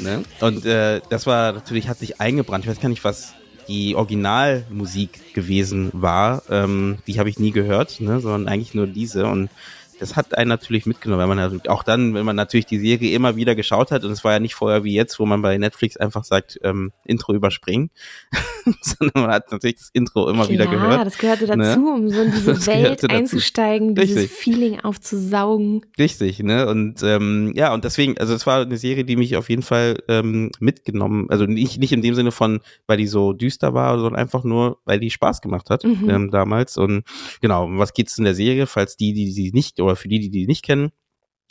Ne? 0.00 0.22
Und 0.40 0.64
äh, 0.64 1.00
das 1.10 1.26
war 1.26 1.52
natürlich, 1.52 1.88
hat 1.88 1.98
sich 1.98 2.20
eingebrannt. 2.20 2.64
Ich 2.64 2.70
weiß 2.70 2.80
gar 2.80 2.88
nicht, 2.88 3.04
was 3.04 3.34
die 3.68 3.96
Originalmusik 3.96 5.34
gewesen 5.34 5.90
war. 5.92 6.42
Ähm, 6.48 6.98
die 7.06 7.18
habe 7.18 7.28
ich 7.28 7.38
nie 7.38 7.50
gehört, 7.50 8.00
ne? 8.00 8.20
sondern 8.20 8.48
eigentlich 8.48 8.74
nur 8.74 8.86
diese. 8.86 9.26
Und 9.26 9.50
das 9.98 10.16
hat 10.16 10.36
einen 10.36 10.48
natürlich 10.48 10.86
mitgenommen, 10.86 11.20
weil 11.28 11.36
man 11.36 11.60
auch 11.68 11.82
dann, 11.82 12.14
wenn 12.14 12.24
man 12.24 12.36
natürlich 12.36 12.66
die 12.66 12.78
Serie 12.78 13.14
immer 13.14 13.36
wieder 13.36 13.54
geschaut 13.54 13.90
hat, 13.90 14.04
und 14.04 14.10
es 14.10 14.24
war 14.24 14.32
ja 14.32 14.38
nicht 14.40 14.54
vorher 14.54 14.84
wie 14.84 14.94
jetzt, 14.94 15.18
wo 15.18 15.26
man 15.26 15.42
bei 15.42 15.56
Netflix 15.58 15.96
einfach 15.96 16.24
sagt, 16.24 16.58
ähm, 16.62 16.92
Intro 17.04 17.32
überspringen, 17.34 17.90
sondern 18.80 19.22
man 19.22 19.30
hat 19.32 19.50
natürlich 19.52 19.76
das 19.76 19.90
Intro 19.92 20.28
immer 20.28 20.48
wieder 20.48 20.64
ja, 20.64 20.70
gehört. 20.70 21.06
das 21.06 21.18
gehörte 21.18 21.46
dazu, 21.46 21.56
Ne? 21.80 21.92
um 21.94 22.08
so 22.10 22.22
in 22.22 22.32
diese 22.32 22.54
Das 22.54 22.66
Welt 22.66 23.10
einzusteigen, 23.10 23.94
dieses 23.94 24.16
Richtig. 24.16 24.36
Feeling 24.38 24.80
aufzusaugen. 24.80 25.82
Richtig, 25.98 26.40
ne? 26.40 26.66
Und 26.68 27.02
ähm, 27.02 27.52
ja, 27.54 27.72
und 27.72 27.84
deswegen, 27.84 28.18
also 28.18 28.34
es 28.34 28.46
war 28.46 28.62
eine 28.62 28.76
Serie, 28.76 29.04
die 29.04 29.16
mich 29.16 29.36
auf 29.36 29.48
jeden 29.48 29.62
Fall 29.62 29.98
ähm, 30.08 30.50
mitgenommen, 30.60 31.26
also 31.30 31.44
nicht, 31.46 31.78
nicht 31.78 31.92
in 31.92 32.02
dem 32.02 32.14
Sinne 32.14 32.32
von, 32.32 32.60
weil 32.86 32.98
die 32.98 33.06
so 33.06 33.32
düster 33.32 33.74
war, 33.74 33.98
sondern 33.98 34.16
einfach 34.20 34.44
nur, 34.44 34.78
weil 34.84 35.00
die 35.00 35.10
Spaß 35.10 35.40
gemacht 35.40 35.70
hat 35.70 35.84
Mhm. 35.84 36.10
ähm, 36.10 36.30
damals. 36.30 36.76
Und 36.76 37.04
genau, 37.40 37.64
um 37.64 37.78
was 37.78 37.92
geht's 37.94 38.18
in 38.18 38.24
der 38.24 38.34
Serie, 38.34 38.66
falls 38.66 38.96
die, 38.96 39.12
die 39.12 39.30
sie 39.30 39.52
nicht, 39.52 39.78
oder 39.86 39.96
für 39.96 40.08
die, 40.08 40.20
die 40.20 40.30
die 40.30 40.46
nicht 40.46 40.64
kennen, 40.64 40.92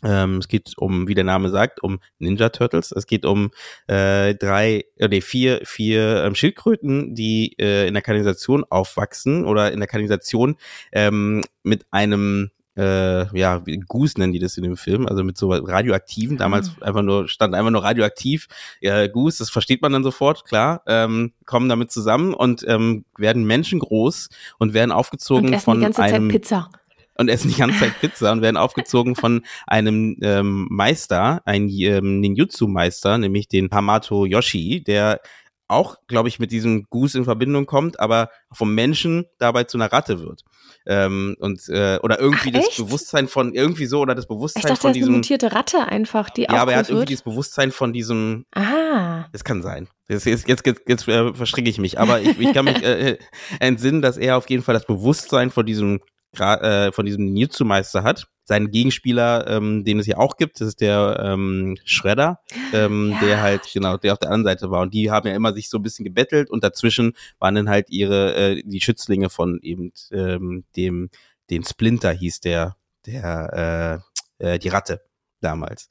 ähm, 0.03 0.37
es 0.37 0.47
geht 0.47 0.73
um, 0.77 1.07
wie 1.07 1.15
der 1.15 1.23
Name 1.23 1.49
sagt, 1.49 1.81
um 1.81 1.99
Ninja 2.19 2.49
Turtles. 2.49 2.91
Es 2.91 3.07
geht 3.07 3.25
um 3.25 3.51
äh, 3.87 4.35
drei, 4.35 4.85
äh, 4.97 5.07
nee, 5.07 5.21
vier, 5.21 5.61
vier 5.63 6.23
ähm, 6.25 6.35
Schildkröten, 6.35 7.15
die 7.15 7.55
äh, 7.57 7.87
in 7.87 7.93
der 7.93 8.03
Kanalisation 8.03 8.65
aufwachsen 8.69 9.45
oder 9.45 9.71
in 9.71 9.79
der 9.79 9.87
Kanalisation 9.87 10.57
ähm, 10.91 11.43
mit 11.63 11.85
einem 11.91 12.51
äh, 12.77 13.37
ja, 13.37 13.63
Goose 13.87 14.19
nennen 14.19 14.33
die 14.33 14.39
das 14.39 14.57
in 14.57 14.63
dem 14.63 14.75
Film, 14.75 15.07
also 15.07 15.23
mit 15.23 15.37
so 15.37 15.53
radioaktiven, 15.53 16.35
damals 16.35 16.71
einfach 16.81 17.03
nur, 17.03 17.29
stand 17.29 17.55
einfach 17.55 17.71
nur 17.71 17.81
radioaktiv, 17.81 18.47
ja, 18.81 19.07
Goose, 19.07 19.37
das 19.37 19.49
versteht 19.49 19.81
man 19.81 19.93
dann 19.93 20.03
sofort, 20.03 20.43
klar, 20.43 20.83
ähm, 20.85 21.31
kommen 21.45 21.69
damit 21.69 21.91
zusammen 21.91 22.33
und 22.33 22.65
ähm, 22.67 23.05
werden 23.17 23.45
menschengroß 23.45 24.27
und 24.59 24.73
werden 24.73 24.91
aufgezogen 24.91 25.47
Und 25.47 25.53
essen 25.53 25.63
von 25.63 25.77
die 25.77 25.85
ganze 25.85 26.01
einem 26.03 26.29
Zeit 26.29 26.41
Pizza. 26.41 26.69
Und 27.17 27.29
essen 27.29 27.49
die 27.49 27.57
ganze 27.57 27.79
Zeit 27.79 27.99
Pizza 27.99 28.31
und 28.31 28.41
werden 28.41 28.57
aufgezogen 28.57 29.15
von 29.15 29.43
einem 29.67 30.17
ähm, 30.21 30.67
Meister, 30.69 31.41
ein 31.45 31.69
ähm, 31.69 32.19
Ninjutsu-Meister, 32.19 33.17
nämlich 33.17 33.47
den 33.47 33.69
Hamato 33.71 34.25
Yoshi, 34.25 34.83
der 34.83 35.21
auch, 35.67 35.97
glaube 36.07 36.29
ich, 36.29 36.39
mit 36.39 36.51
diesem 36.51 36.85
Goose 36.89 37.17
in 37.17 37.23
Verbindung 37.23 37.65
kommt, 37.65 37.99
aber 37.99 38.29
vom 38.51 38.75
Menschen 38.75 39.25
dabei 39.39 39.63
zu 39.63 39.77
einer 39.77 39.91
Ratte 39.91 40.19
wird. 40.19 40.43
Ähm, 40.85 41.35
und 41.39 41.67
äh, 41.69 41.97
oder 42.03 42.19
irgendwie 42.19 42.51
Ach, 42.55 42.61
das? 42.63 42.77
Bewusstsein 42.77 43.27
von 43.27 43.53
irgendwie 43.53 43.87
so 43.87 44.01
oder 44.01 44.13
das 44.13 44.25
Ich 44.25 44.29
Bewusstsein 44.29 44.61
dachte, 44.61 44.81
von 44.81 44.91
ist 44.91 44.97
eine 44.97 45.05
diesem 45.05 45.15
mutierte 45.15 45.53
Ratte 45.53 45.79
einfach, 45.87 46.29
die 46.29 46.43
ja, 46.43 46.49
aber 46.49 46.73
er 46.73 46.79
hat 46.79 46.89
irgendwie 46.89 47.01
wird. 47.01 47.09
dieses 47.09 47.23
Bewusstsein 47.23 47.71
von 47.71 47.93
diesem 47.93 48.45
Ah, 48.53 49.25
das 49.31 49.43
kann 49.43 49.63
sein. 49.63 49.87
Jetzt, 50.07 50.25
jetzt, 50.25 50.47
jetzt, 50.47 50.65
jetzt, 50.65 50.81
jetzt 50.87 51.07
äh, 51.07 51.33
verstricke 51.33 51.69
ich 51.69 51.79
mich. 51.79 51.99
Aber 51.99 52.21
ich, 52.21 52.39
ich 52.39 52.53
kann 52.53 52.65
mich 52.65 52.83
äh, 52.83 53.17
entsinnen, 53.59 54.03
dass 54.03 54.17
er 54.17 54.37
auf 54.37 54.49
jeden 54.49 54.61
Fall 54.61 54.75
das 54.75 54.85
Bewusstsein 54.85 55.49
von 55.49 55.65
diesem, 55.65 56.01
äh, 56.39 56.91
von 56.91 57.05
diesem 57.05 57.25
Ninjutsu-Meister 57.25 58.03
hat. 58.03 58.27
sein 58.47 58.69
Gegenspieler, 58.69 59.47
ähm, 59.47 59.83
den 59.83 59.99
es 59.99 60.05
ja 60.05 60.17
auch 60.17 60.37
gibt, 60.37 60.61
das 60.61 60.67
ist 60.67 60.81
der 60.81 61.19
ähm, 61.19 61.77
Shredder, 61.83 62.39
ähm, 62.73 63.09
Ja, 63.13 63.19
der 63.19 63.41
halt, 63.41 63.61
genau, 63.73 63.97
der 63.97 64.13
auf 64.13 64.19
der 64.19 64.29
anderen 64.29 64.45
Seite 64.45 64.69
war. 64.69 64.81
Und 64.81 64.93
die 64.93 65.09
haben 65.09 65.27
ja 65.27 65.35
immer 65.35 65.51
sich 65.53 65.67
so 65.67 65.79
ein 65.79 65.83
bisschen 65.83 66.05
gebettelt 66.05 66.51
und 66.51 66.63
dazwischen 66.63 67.13
waren 67.39 67.55
dann 67.55 67.69
halt 67.69 67.89
ihre, 67.89 68.35
äh, 68.35 68.63
die 68.63 68.81
Schützlinge 68.81 69.29
von 69.31 69.59
eben 69.63 69.91
ähm, 70.11 70.63
dem, 70.75 71.09
den 71.49 71.63
Splinter 71.63 72.11
hieß 72.11 72.39
der, 72.41 72.75
der, 73.07 74.03
äh, 74.39 74.53
äh, 74.53 74.59
die 74.59 74.69
Ratte 74.69 75.01
damals. 75.41 75.89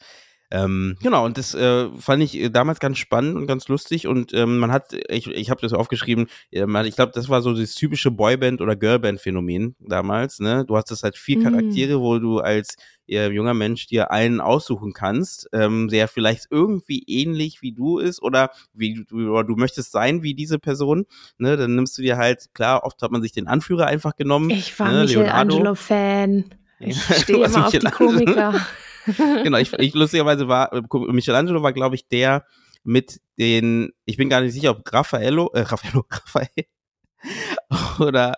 Ähm, 0.55 0.97
genau, 1.03 1.25
und 1.25 1.37
das 1.37 1.53
äh, 1.55 1.89
fand 1.99 2.23
ich 2.23 2.41
äh, 2.41 2.49
damals 2.49 2.79
ganz 2.79 2.99
spannend 2.99 3.35
und 3.37 3.49
ganz 3.49 3.67
lustig. 3.67 4.07
Und 4.07 4.33
ähm, 4.35 4.59
man 4.59 4.71
hat, 4.71 4.93
ich, 5.09 5.27
ich 5.27 5.51
habe 5.51 5.61
das 5.61 5.73
aufgeschrieben, 5.73 6.29
äh, 6.53 6.65
man, 6.65 6.87
ich 6.87 6.95
glaube, 6.95 7.11
das 7.13 7.29
war 7.29 7.43
so 7.43 7.53
das 7.53 7.75
typische 7.75 8.13
Boyband- 8.13 8.61
oder 8.61 8.77
Girlband-Phänomen 8.77 9.75
damals. 9.81 10.39
Ne? 10.39 10.65
Du 10.65 10.77
hattest 10.77 11.03
halt 11.03 11.17
vier 11.17 11.39
Mhm. 11.39 11.43
Charaktere, 11.43 12.01
wo 12.01 12.21
du 12.21 12.39
als 12.39 12.77
äh, 13.09 13.29
junger 13.31 13.53
Mensch 13.55 13.89
dir 13.89 14.13
einen 14.13 14.41
aussuchen 14.41 14.93
kannst, 14.93 15.49
ähm, 15.53 15.89
der 15.89 16.07
vielleicht 16.07 16.47
irgendwie 16.51 17.03
ähnlich 17.09 17.61
wie 17.61 17.73
du 17.73 17.99
ist 17.99 18.23
oder 18.23 18.51
wie 18.73 19.05
du, 19.09 19.33
oder 19.33 19.43
du 19.43 19.57
möchtest 19.57 19.91
sein 19.91 20.23
wie 20.23 20.35
diese 20.35 20.61
Person. 20.61 21.07
Ne? 21.37 21.57
Dann 21.57 21.75
nimmst 21.75 21.99
du 21.99 22.03
dir 22.03 22.17
halt, 22.17 22.47
klar, 22.55 22.85
oft 22.85 23.03
hat 23.03 23.11
man 23.11 23.23
sich 23.23 23.33
den 23.33 23.49
Anführer 23.49 23.87
einfach 23.87 24.15
genommen. 24.15 24.51
Ich 24.51 24.79
war 24.79 24.93
ne. 24.93 25.01
Michelangelo-Fan. 25.03 26.45
Ich 26.79 27.03
stehe 27.23 27.45
immer 27.45 27.67
auf 27.67 27.73
die. 27.73 27.79
Komiker. 27.81 28.55
Genau, 29.07 29.59
ich, 29.59 29.73
ich 29.75 29.95
lustigerweise 29.95 30.49
war, 30.49 30.73
äh, 30.73 30.83
Michelangelo 31.13 31.63
war, 31.63 31.73
glaube 31.73 31.95
ich, 31.95 32.09
der 32.09 32.45
mit 32.85 33.21
den, 33.39 33.93
ich 34.05 34.17
bin 34.17 34.29
gar 34.29 34.41
nicht 34.41 34.53
sicher, 34.53 34.71
ob 34.71 34.93
Raffaello, 34.93 35.51
äh, 35.55 35.61
Raffaello, 35.61 36.05
Raphael 36.11 36.67
oder 37.99 38.35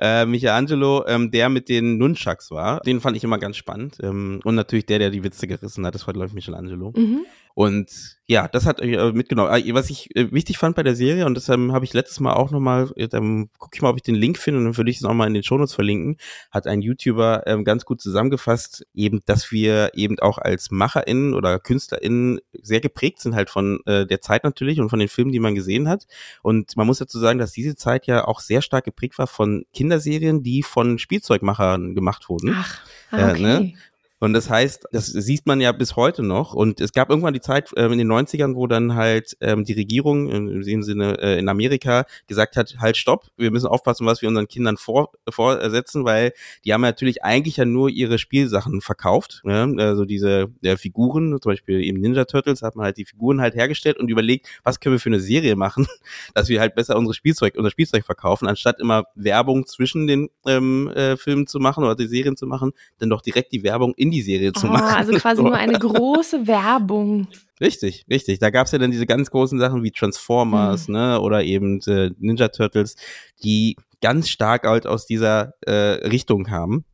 äh, 0.00 0.26
Michelangelo, 0.26 1.04
ähm, 1.06 1.30
der 1.30 1.48
mit 1.48 1.68
den 1.68 1.98
Nunchucks 1.98 2.50
war. 2.50 2.80
Den 2.80 3.00
fand 3.00 3.16
ich 3.16 3.24
immer 3.24 3.38
ganz 3.38 3.56
spannend. 3.56 3.98
Ähm, 4.02 4.40
und 4.44 4.54
natürlich 4.54 4.86
der, 4.86 4.98
der 4.98 5.10
die 5.10 5.24
Witze 5.24 5.46
gerissen 5.46 5.86
hat, 5.86 5.94
das 5.94 6.06
war, 6.06 6.14
glaube 6.14 6.28
ich, 6.28 6.34
Michelangelo. 6.34 6.92
Mhm. 6.96 7.26
Und 7.54 8.18
ja, 8.26 8.48
das 8.48 8.66
hat 8.66 8.80
äh, 8.80 9.12
mitgenommen. 9.12 9.52
Äh, 9.52 9.74
Was 9.74 9.88
ich 9.88 10.14
äh, 10.16 10.32
wichtig 10.32 10.58
fand 10.58 10.74
bei 10.74 10.82
der 10.82 10.96
Serie, 10.96 11.24
und 11.24 11.34
das 11.34 11.48
ähm, 11.48 11.72
habe 11.72 11.84
ich 11.84 11.92
letztes 11.92 12.18
Mal 12.18 12.32
auch 12.32 12.50
nochmal, 12.50 12.90
dann 13.10 13.48
gucke 13.58 13.76
ich 13.76 13.82
mal, 13.82 13.90
ob 13.90 13.96
ich 13.96 14.02
den 14.02 14.16
Link 14.16 14.38
finde 14.38 14.58
und 14.58 14.64
dann 14.64 14.76
würde 14.76 14.90
ich 14.90 14.96
es 14.96 15.02
nochmal 15.02 15.28
in 15.28 15.34
den 15.34 15.44
Shownotes 15.44 15.72
verlinken, 15.72 16.16
hat 16.50 16.66
ein 16.66 16.82
YouTuber 16.82 17.46
ähm, 17.46 17.64
ganz 17.64 17.84
gut 17.84 18.00
zusammengefasst, 18.00 18.86
eben, 18.92 19.20
dass 19.26 19.52
wir 19.52 19.92
eben 19.94 20.18
auch 20.18 20.38
als 20.38 20.72
MacherInnen 20.72 21.32
oder 21.34 21.60
KünstlerInnen 21.60 22.40
sehr 22.60 22.80
geprägt 22.80 23.20
sind 23.20 23.36
halt 23.36 23.50
von 23.50 23.78
äh, 23.86 24.04
der 24.04 24.20
Zeit 24.20 24.42
natürlich 24.42 24.80
und 24.80 24.90
von 24.90 24.98
den 24.98 25.08
Filmen, 25.08 25.30
die 25.30 25.38
man 25.38 25.54
gesehen 25.54 25.88
hat. 25.88 26.06
Und 26.42 26.76
man 26.76 26.88
muss 26.88 26.98
dazu 26.98 27.20
sagen, 27.20 27.38
dass 27.38 27.52
diese 27.52 27.76
Zeit 27.76 28.06
ja 28.06 28.26
auch 28.26 28.40
sehr 28.40 28.62
stark 28.62 28.73
geprägt 28.80 29.18
war 29.18 29.26
von 29.26 29.64
Kinderserien, 29.72 30.42
die 30.42 30.62
von 30.62 30.98
Spielzeugmachern 30.98 31.94
gemacht 31.94 32.28
wurden. 32.28 32.54
Ach, 32.56 32.80
ah, 33.10 33.18
Äh, 33.18 33.30
okay. 33.32 33.42
ne? 33.42 33.74
Und 34.20 34.32
das 34.32 34.48
heißt, 34.48 34.86
das 34.92 35.06
sieht 35.06 35.46
man 35.46 35.60
ja 35.60 35.72
bis 35.72 35.96
heute 35.96 36.22
noch. 36.22 36.54
Und 36.54 36.80
es 36.80 36.92
gab 36.92 37.10
irgendwann 37.10 37.34
die 37.34 37.40
Zeit 37.40 37.70
ähm, 37.76 37.92
in 37.92 37.98
den 37.98 38.10
90ern, 38.10 38.54
wo 38.54 38.66
dann 38.66 38.94
halt 38.94 39.36
ähm, 39.40 39.64
die 39.64 39.72
Regierung 39.72 40.30
in, 40.30 40.62
in 40.62 40.82
Sinne 40.82 41.18
äh, 41.20 41.38
in 41.38 41.48
Amerika 41.48 42.04
gesagt 42.26 42.56
hat, 42.56 42.76
halt 42.78 42.96
stopp, 42.96 43.26
wir 43.36 43.50
müssen 43.50 43.66
aufpassen, 43.66 44.06
was 44.06 44.22
wir 44.22 44.28
unseren 44.28 44.48
Kindern 44.48 44.76
vor, 44.76 45.10
vorsetzen, 45.28 46.04
weil 46.04 46.32
die 46.64 46.72
haben 46.72 46.82
ja 46.82 46.88
natürlich 46.88 47.24
eigentlich 47.24 47.56
ja 47.56 47.64
nur 47.64 47.90
ihre 47.90 48.18
Spielsachen 48.18 48.80
verkauft. 48.80 49.40
Ne? 49.44 49.74
Also 49.78 50.04
diese 50.04 50.52
äh, 50.62 50.76
Figuren, 50.76 51.38
zum 51.40 51.50
Beispiel 51.50 51.82
eben 51.82 52.00
Ninja 52.00 52.24
Turtles, 52.24 52.62
hat 52.62 52.76
man 52.76 52.84
halt 52.84 52.96
die 52.96 53.04
Figuren 53.04 53.40
halt 53.40 53.54
hergestellt 53.54 53.98
und 53.98 54.08
überlegt, 54.08 54.48
was 54.62 54.80
können 54.80 54.94
wir 54.94 55.00
für 55.00 55.10
eine 55.10 55.20
Serie 55.20 55.56
machen, 55.56 55.86
dass 56.34 56.48
wir 56.48 56.60
halt 56.60 56.74
besser 56.74 56.96
unsere 56.96 57.14
Spielzeug, 57.14 57.54
unser 57.56 57.70
Spielzeug 57.70 58.04
verkaufen, 58.04 58.46
anstatt 58.46 58.80
immer 58.80 59.04
Werbung 59.14 59.66
zwischen 59.66 60.06
den 60.06 60.30
ähm, 60.46 60.88
äh, 60.88 61.16
Filmen 61.16 61.46
zu 61.46 61.58
machen 61.58 61.84
oder 61.84 61.96
die 61.96 62.06
Serien 62.06 62.36
zu 62.36 62.46
machen, 62.46 62.72
dann 62.98 63.10
doch 63.10 63.20
direkt 63.20 63.52
die 63.52 63.62
Werbung 63.62 63.92
in 64.04 64.10
die 64.10 64.22
Serie 64.22 64.52
zu 64.52 64.66
Oh, 64.66 64.70
machen. 64.70 64.94
also 64.96 65.12
quasi 65.14 65.36
So. 65.36 65.42
nur 65.42 65.56
eine 65.56 65.78
große 65.78 66.46
Werbung. 66.46 67.26
Richtig, 67.60 68.04
richtig. 68.10 68.38
Da 68.38 68.50
gab's 68.50 68.72
ja 68.72 68.78
dann 68.78 68.90
diese 68.90 69.06
ganz 69.06 69.30
großen 69.30 69.58
Sachen 69.58 69.82
wie 69.82 69.90
Transformers, 69.90 70.88
ne, 70.88 71.20
oder 71.20 71.42
eben 71.44 71.80
äh, 71.86 72.10
Ninja 72.18 72.48
Turtles, 72.48 72.96
die 73.42 73.76
ganz 74.00 74.28
stark 74.28 74.66
halt 74.66 74.86
aus 74.86 75.06
dieser 75.06 75.54
äh, 75.62 76.06
Richtung 76.06 76.44
kamen 76.44 76.84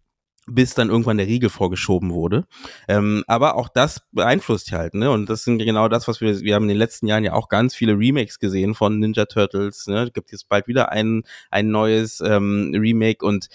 bis 0.52 0.74
dann 0.74 0.88
irgendwann 0.88 1.18
der 1.18 1.28
Riegel 1.28 1.48
vorgeschoben 1.48 2.10
wurde. 2.10 2.44
Ähm, 2.88 3.22
aber 3.28 3.54
auch 3.54 3.68
das 3.68 4.00
beeinflusst 4.10 4.72
halt, 4.72 4.94
ne? 4.94 5.08
Und 5.12 5.30
das 5.30 5.44
sind 5.44 5.58
genau 5.58 5.86
das, 5.88 6.08
was 6.08 6.20
wir, 6.20 6.40
wir 6.40 6.56
haben 6.56 6.64
in 6.64 6.70
den 6.70 6.76
letzten 6.78 7.06
Jahren 7.06 7.22
ja 7.22 7.34
auch 7.34 7.48
ganz 7.48 7.72
viele 7.74 7.96
Remakes 7.96 8.40
gesehen 8.40 8.74
von 8.74 8.98
Ninja 8.98 9.26
Turtles. 9.26 9.86
Ne? 9.86 10.04
Es 10.04 10.12
gibt 10.12 10.32
jetzt 10.32 10.48
bald 10.48 10.66
wieder 10.66 10.90
ein, 10.90 11.22
ein 11.52 11.70
neues 11.70 12.20
ähm, 12.20 12.72
Remake 12.74 13.24
und 13.24 13.46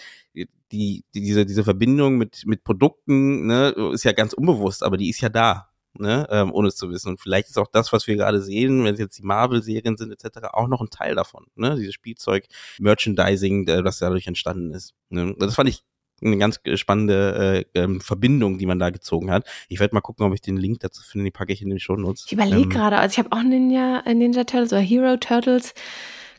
die, 0.72 1.03
die, 1.13 1.22
diese, 1.22 1.45
diese 1.45 1.63
Verbindung 1.63 2.18
mit, 2.18 2.43
mit 2.45 2.63
Produkten, 2.63 3.47
ne, 3.47 3.70
ist 3.93 4.03
ja 4.03 4.11
ganz 4.11 4.34
unbewusst, 4.34 4.84
aber 4.84 4.97
die 4.97 5.09
ist 5.09 5.22
ja 5.22 5.30
da. 5.30 5.70
Ne, 5.97 6.28
ähm, 6.30 6.51
ohne 6.51 6.68
es 6.68 6.76
zu 6.76 6.89
wissen. 6.89 7.07
Und 7.07 7.22
vielleicht 7.22 7.47
ist 7.47 7.57
auch 7.57 7.70
das, 7.72 7.93
was 7.93 8.05
wir 8.05 8.18
gerade 8.18 8.41
sehen, 8.41 8.84
wenn 8.84 8.95
es 8.95 8.99
jetzt 8.99 9.18
die 9.18 9.24
Marvel-Serien 9.24 9.95
sind, 9.95 10.11
etc., 10.11 10.49
auch 10.51 10.68
noch 10.68 10.82
ein 10.82 10.89
Teil 10.89 11.16
davon. 11.16 11.45
Ne? 11.55 11.78
Dieses 11.78 11.93
Spielzeug, 11.93 12.47
Merchandising, 12.80 13.66
äh, 13.70 13.82
das 13.82 13.99
dadurch 13.99 14.28
entstanden 14.28 14.74
ist. 14.74 14.93
Ne? 15.07 15.34
Das 15.39 15.55
fand 15.55 15.70
ich 15.70 15.86
eine 16.22 16.38
ganz 16.38 16.59
spannende 16.76 17.66
äh, 17.74 17.80
ähm, 17.80 18.01
Verbindung, 18.01 18.57
die 18.57 18.66
man 18.66 18.80
da 18.80 18.89
gezogen 18.89 19.32
hat. 19.32 19.47
Ich 19.68 19.80
werde 19.80 19.95
mal 19.95 20.01
gucken, 20.01 20.26
ob 20.26 20.34
ich 20.34 20.41
den 20.41 20.57
Link 20.57 20.80
dazu 20.80 21.01
finde, 21.03 21.26
die 21.26 21.32
packe 21.32 21.53
ich 21.53 21.61
in 21.61 21.70
den 21.70 21.80
Show 21.80 21.95
Notes. 21.95 22.26
Ich 22.28 22.34
überlege 22.34 22.63
Ähm, 22.63 22.70
gerade, 22.70 22.97
also 22.97 23.13
ich 23.13 23.20
habe 23.20 23.32
auch 23.32 23.43
Ninja, 23.43 24.01
äh, 24.05 24.13
Ninja 24.13 24.43
Turtles 24.43 24.72
oder 24.72 24.82
Hero 24.82 25.18
Turtles 25.18 25.74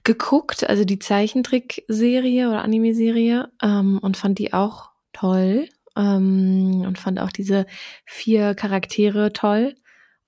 geguckt, 0.06 0.66
also 0.68 0.84
die 0.84 0.98
Zeichentrickserie 1.00 2.48
oder 2.48 2.62
Anime-Serie 2.62 3.50
ähm, 3.62 3.98
und 4.00 4.16
fand 4.16 4.38
die 4.38 4.54
auch 4.54 4.90
toll 5.12 5.68
ähm, 5.96 6.84
und 6.86 6.98
fand 6.98 7.18
auch 7.20 7.32
diese 7.32 7.66
vier 8.04 8.54
Charaktere 8.54 9.32
toll 9.32 9.74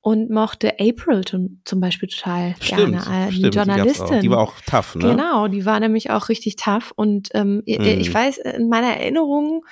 und 0.01 0.31
mochte 0.31 0.75
April 0.81 1.25
zum, 1.25 1.63
Beispiel 1.81 2.09
total 2.09 2.55
Stimmt, 2.61 3.05
gerne, 3.05 3.27
äh, 3.27 3.31
die 3.31 3.37
stimmt, 3.37 3.55
die, 3.55 3.59
Journalistin. 3.59 4.17
auch. 4.17 4.21
die 4.21 4.31
war 4.31 4.41
auch 4.41 4.55
tough, 4.67 4.95
ne? 4.97 5.11
Genau, 5.11 5.49
die 5.49 5.65
war 5.65 5.79
nämlich 5.81 6.11
auch 6.11 6.29
richtig 6.29 6.57
tough 6.57 6.93
und 6.97 7.29
ähm, 7.35 7.63
Mhm. 7.67 7.85
ich 7.85 8.13
weiß, 8.13 8.39
in 8.39 8.69
meiner 8.69 8.89
Erinnerung 8.97 9.65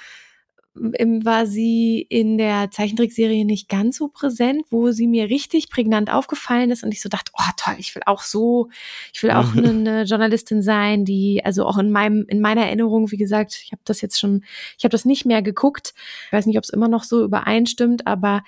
war 1.25 1.47
sie 1.47 2.01
in 2.09 2.39
der 2.39 2.71
Zeichentrickserie 2.71 3.45
nicht 3.45 3.69
ganz 3.69 3.97
so 3.97 4.09
präsent, 4.09 4.63
wo 4.71 4.91
sie 4.93 5.07
mir 5.07 5.29
richtig 5.31 5.71
prägnant 5.71 6.13
aufgefallen 6.13 6.71
ist 6.71 6.85
und 6.85 6.93
ich 6.93 7.01
so 7.03 7.09
dachte, 7.09 7.33
oh 7.39 7.51
toll, 7.57 7.75
ich 7.79 7.95
will 7.95 8.03
auch 8.07 8.23
so, 8.23 8.69
ich 9.13 9.23
will 9.23 9.31
auch 9.31 9.55
Mhm. 9.55 9.59
eine, 9.59 9.71
eine 9.71 10.03
Journalistin 10.05 10.63
sein, 10.63 11.05
die 11.05 11.43
also 11.45 11.65
auch 11.67 11.79
in 11.79 11.91
meinem 11.91 12.25
in 12.29 12.41
meiner 12.41 12.67
Erinnerung, 12.67 13.11
wie 13.11 13.17
gesagt, 13.17 13.61
ich 13.65 13.73
habe 13.73 13.83
das 13.85 14.01
jetzt 14.01 14.19
schon, 14.21 14.45
ich 14.79 14.85
habe 14.85 14.93
das 14.93 15.05
nicht 15.05 15.25
mehr 15.27 15.43
geguckt, 15.43 15.95
ich 16.27 16.33
weiß 16.33 16.47
nicht, 16.47 16.59
ob 16.59 16.65
es 16.65 16.71
immer 16.71 16.89
noch 16.89 17.05
so 17.05 17.25
übereinstimmt, 17.25 18.07
aber 18.07 18.43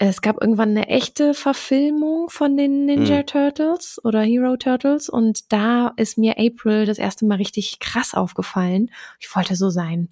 es 0.00 0.22
gab 0.22 0.40
irgendwann 0.40 0.70
eine 0.70 0.88
echte 0.88 1.34
Verfilmung 1.34 2.30
von 2.30 2.56
den 2.56 2.84
Ninja 2.86 3.18
Mhm. 3.22 3.26
Turtles 3.26 4.00
oder 4.04 4.22
Hero 4.22 4.56
Turtles 4.56 5.08
und 5.08 5.52
da 5.52 5.92
ist 5.96 6.18
mir 6.18 6.38
April 6.38 6.86
das 6.86 6.98
erste 6.98 7.26
Mal 7.26 7.36
richtig 7.36 7.80
krass 7.80 8.14
aufgefallen. 8.14 8.90
Ich 9.18 9.34
wollte 9.34 9.56
so 9.56 9.70
sein. 9.70 10.08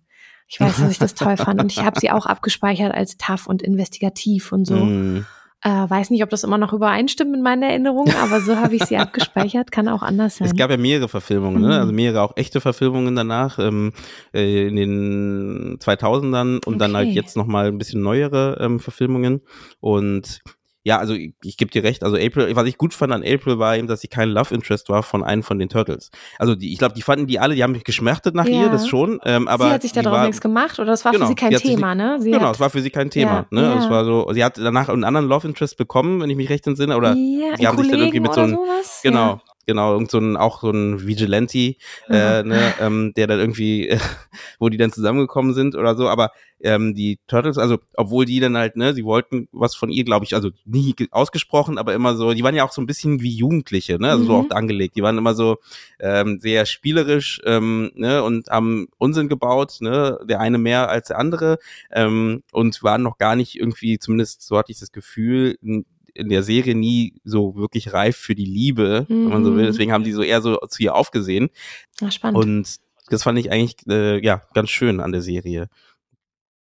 Ich 0.49 0.61
weiß, 0.61 0.79
dass 0.79 0.91
ich 0.91 0.99
das 0.99 1.15
toll 1.15 1.37
fand 1.37 1.61
und 1.61 1.73
ich 1.73 1.85
habe 1.85 1.99
sie 1.99 2.11
auch 2.13 2.27
abgespeichert 2.27 2.93
als 2.95 3.17
tough 3.17 3.47
und 3.47 3.63
investigativ 3.63 4.53
und 4.53 4.65
so. 4.65 4.77
Mhm. 4.77 5.27
Äh, 5.63 5.69
weiß 5.71 6.11
nicht, 6.11 6.23
ob 6.23 6.31
das 6.31 6.45
immer 6.45 6.59
noch 6.59 6.73
übereinstimmt 6.75 7.33
mit 7.33 7.43
meiner 7.43 7.67
Erinnerung, 7.69 8.09
aber 8.23 8.41
so 8.41 8.57
habe 8.57 8.77
ich 8.77 8.85
sie 8.85 8.99
abgespeichert. 8.99 9.73
Kann 9.73 9.89
auch 9.89 10.03
anders 10.03 10.37
sein. 10.37 10.47
Es 10.47 10.55
gab 10.55 10.71
ja 10.71 10.77
mehrere 10.77 11.09
Verfilmungen, 11.09 11.63
Mhm. 11.63 11.69
ne? 11.69 11.81
also 11.81 11.93
mehrere 11.93 12.23
auch 12.23 12.37
echte 12.37 12.61
Verfilmungen 12.61 13.17
danach 13.17 13.59
ähm, 13.59 13.93
äh, 14.35 14.69
in 14.69 14.77
den 14.77 15.79
2000ern 15.81 16.65
und 16.65 16.79
dann 16.79 16.95
halt 16.95 17.09
Okay. 17.09 17.17
jetzt 17.17 17.37
noch 17.37 17.47
mal 17.47 17.67
ein 17.69 17.79
bisschen 17.79 18.03
neuere 18.03 18.59
ähm, 18.61 18.79
Verfilmungen 18.79 19.41
und 19.81 20.41
ja, 20.87 20.99
also 20.99 21.15
ich, 21.15 21.33
ich 21.43 21.57
gebe 21.57 21.69
dir 21.73 21.83
recht, 21.83 22.05
also 22.05 22.17
April, 22.17 22.55
was 22.55 22.65
ich 22.69 22.79
gut 22.79 22.95
fand 22.95 23.13
an 23.13 23.25
April 23.25 23.59
war 23.59 23.77
eben, 23.77 23.89
dass 23.89 24.03
sie 24.03 24.07
kein 24.07 24.29
Love 24.29 24.55
Interest 24.55 24.89
war 24.89 25.03
von 25.03 25.25
einem 25.25 25.43
von 25.43 25.59
den 25.59 25.69
Turtles. 25.69 26.13
Also 26.39 26.55
die, 26.55 26.73
ich 26.73 26.79
glaube, 26.79 26.95
die 26.95 27.03
fanden 27.03 27.27
die 27.27 27.41
alle, 27.41 27.57
die 27.57 27.65
haben 27.65 27.73
mich 27.73 27.83
geschmachtet 27.83 28.37
nach 28.37 28.47
Ja. 28.47 28.53
ihr, 28.53 28.71
das 28.71 28.87
schon, 28.87 29.19
ähm, 29.25 29.49
aber 29.49 29.65
sie 29.67 29.73
hat 29.73 29.83
sich 29.83 29.91
die 29.91 30.01
darauf 30.01 30.19
war, 30.19 30.27
nichts 30.27 30.41
gemacht 30.41 30.79
oder 30.79 30.93
das 30.93 31.05
war 31.05 31.11
Genau, 31.11 31.25
für 31.25 31.31
sie 31.31 31.35
kein 31.35 31.53
hat 31.53 31.61
sich 31.61 31.75
Thema, 31.75 31.97
ne? 31.97 32.19
Sie 32.21 32.31
Genau, 32.31 32.47
hat, 32.47 32.55
es 32.55 32.61
war 32.61 32.71
für 32.71 32.81
sie 32.83 32.91
kein 32.91 33.11
Thema. 33.11 33.33
Ja, 33.33 33.47
ne? 33.51 33.63
ja. 33.63 33.79
Es 33.79 33.91
war 33.91 34.05
so, 34.05 34.33
sie 34.33 34.45
hat 34.45 34.59
danach 34.59 34.89
einen 34.89 35.03
anderen 35.03 35.27
Love 35.27 35.49
Interest 35.49 35.77
bekommen, 35.77 36.21
wenn 36.21 36.31
ich 36.31 36.37
mich 36.37 36.51
recht 36.51 36.65
entsinne, 36.69 36.97
oder 36.97 37.15
ja, 37.15 37.57
sie 37.57 37.67
haben 37.67 37.79
sich 37.79 37.91
dann 37.91 37.99
irgendwie 37.99 38.21
Kollegen 38.21 38.23
mit 38.23 38.35
so 38.35 38.41
einem-? 38.43 38.59
Genau, 39.03 39.41
genau, 39.67 39.93
irgend 39.95 40.11
so 40.11 40.19
ein, 40.19 40.37
auch 40.37 40.61
so 40.61 40.71
ein 40.71 41.07
Vigilante, 41.07 41.75
Ja. 42.09 42.41
äh, 42.41 42.43
ne, 42.43 42.75
ähm, 42.79 43.13
der 43.17 43.27
dann 43.27 43.41
irgendwie, 43.41 43.89
äh, 43.89 43.99
wo 44.59 44.69
die 44.69 44.77
dann 44.77 44.93
zusammengekommen 44.93 45.55
sind 45.55 45.75
oder 45.75 45.97
so, 45.97 46.09
aber 46.09 46.31
ähm, 46.61 46.95
die 46.95 47.19
Turtles, 47.27 47.59
also 47.59 47.79
obwohl 47.95 48.25
die 48.25 48.41
dann 48.41 48.57
halt, 48.57 48.77
ne, 48.77 48.95
sie 48.95 49.05
wollten 49.05 49.49
was 49.53 49.75
von 49.75 49.91
ihr, 49.91 50.05
glaube 50.05 50.25
ich, 50.25 50.35
also 50.35 50.51
nie 50.65 50.95
ge- 50.95 51.09
ausgesprochen, 51.11 51.77
aber 51.77 51.93
immer 51.95 52.17
so, 52.17 52.33
die 52.33 52.43
waren 52.43 52.55
ja 52.55 52.65
auch 52.65 52.73
so 52.73 52.81
ein 52.81 52.87
bisschen 52.87 53.21
wie 53.21 53.31
Jugendliche, 53.37 53.99
ne, 53.99 54.09
also 54.11 54.25
so 54.25 54.33
Mhm. 54.33 54.39
auch 54.39 54.51
angelegt, 54.51 54.97
die 54.97 55.03
waren 55.03 55.19
immer 55.19 55.35
so 55.35 55.59
ähm, 56.01 56.39
sehr 56.41 56.65
spielerisch, 56.67 57.41
ähm, 57.45 57.91
ne, 57.95 58.23
und 58.23 58.49
haben 58.49 58.89
Unsinn 58.99 59.29
gebaut, 59.29 59.79
ne, 59.81 60.19
der 60.29 60.41
eine 60.41 60.59
mehr 60.59 60.89
als 60.89 61.09
der 61.09 61.19
andere, 61.19 61.59
ähm, 61.93 62.43
und 62.53 62.83
waren 62.83 63.03
noch 63.03 63.19
gar 63.19 63.37
nicht 63.37 63.57
irgendwie, 63.59 63.99
zumindest 63.99 64.43
so 64.43 64.57
hatte 64.57 64.73
ich 64.73 64.79
das 64.81 64.93
Gefühl, 64.93 65.59
in 66.17 66.29
der 66.29 66.43
Serie 66.43 66.75
nie 66.75 67.21
so 67.25 67.57
wirklich 67.57 67.93
reif 67.93 68.17
für 68.17 68.35
die 68.35 68.45
Liebe, 68.45 69.07
wenn 69.09 69.29
man 69.29 69.45
so 69.45 69.55
will. 69.55 69.65
Mhm. 69.65 69.67
Deswegen 69.67 69.93
haben 69.93 70.05
die 70.05 70.13
so 70.13 70.23
eher 70.23 70.41
so 70.43 70.57
zu 70.69 70.83
ihr 70.83 70.95
aufgesehen. 70.95 71.51
Ja, 72.01 72.11
spannend. 72.11 72.39
Und 72.39 72.77
das 73.09 73.23
fand 73.23 73.39
ich 73.39 73.51
eigentlich 73.53 73.77
äh, 73.89 74.25
ja 74.25 74.43
ganz 74.55 74.71
schön 74.71 75.01
an 75.01 75.13
der 75.13 75.23
Serie. 75.23 75.69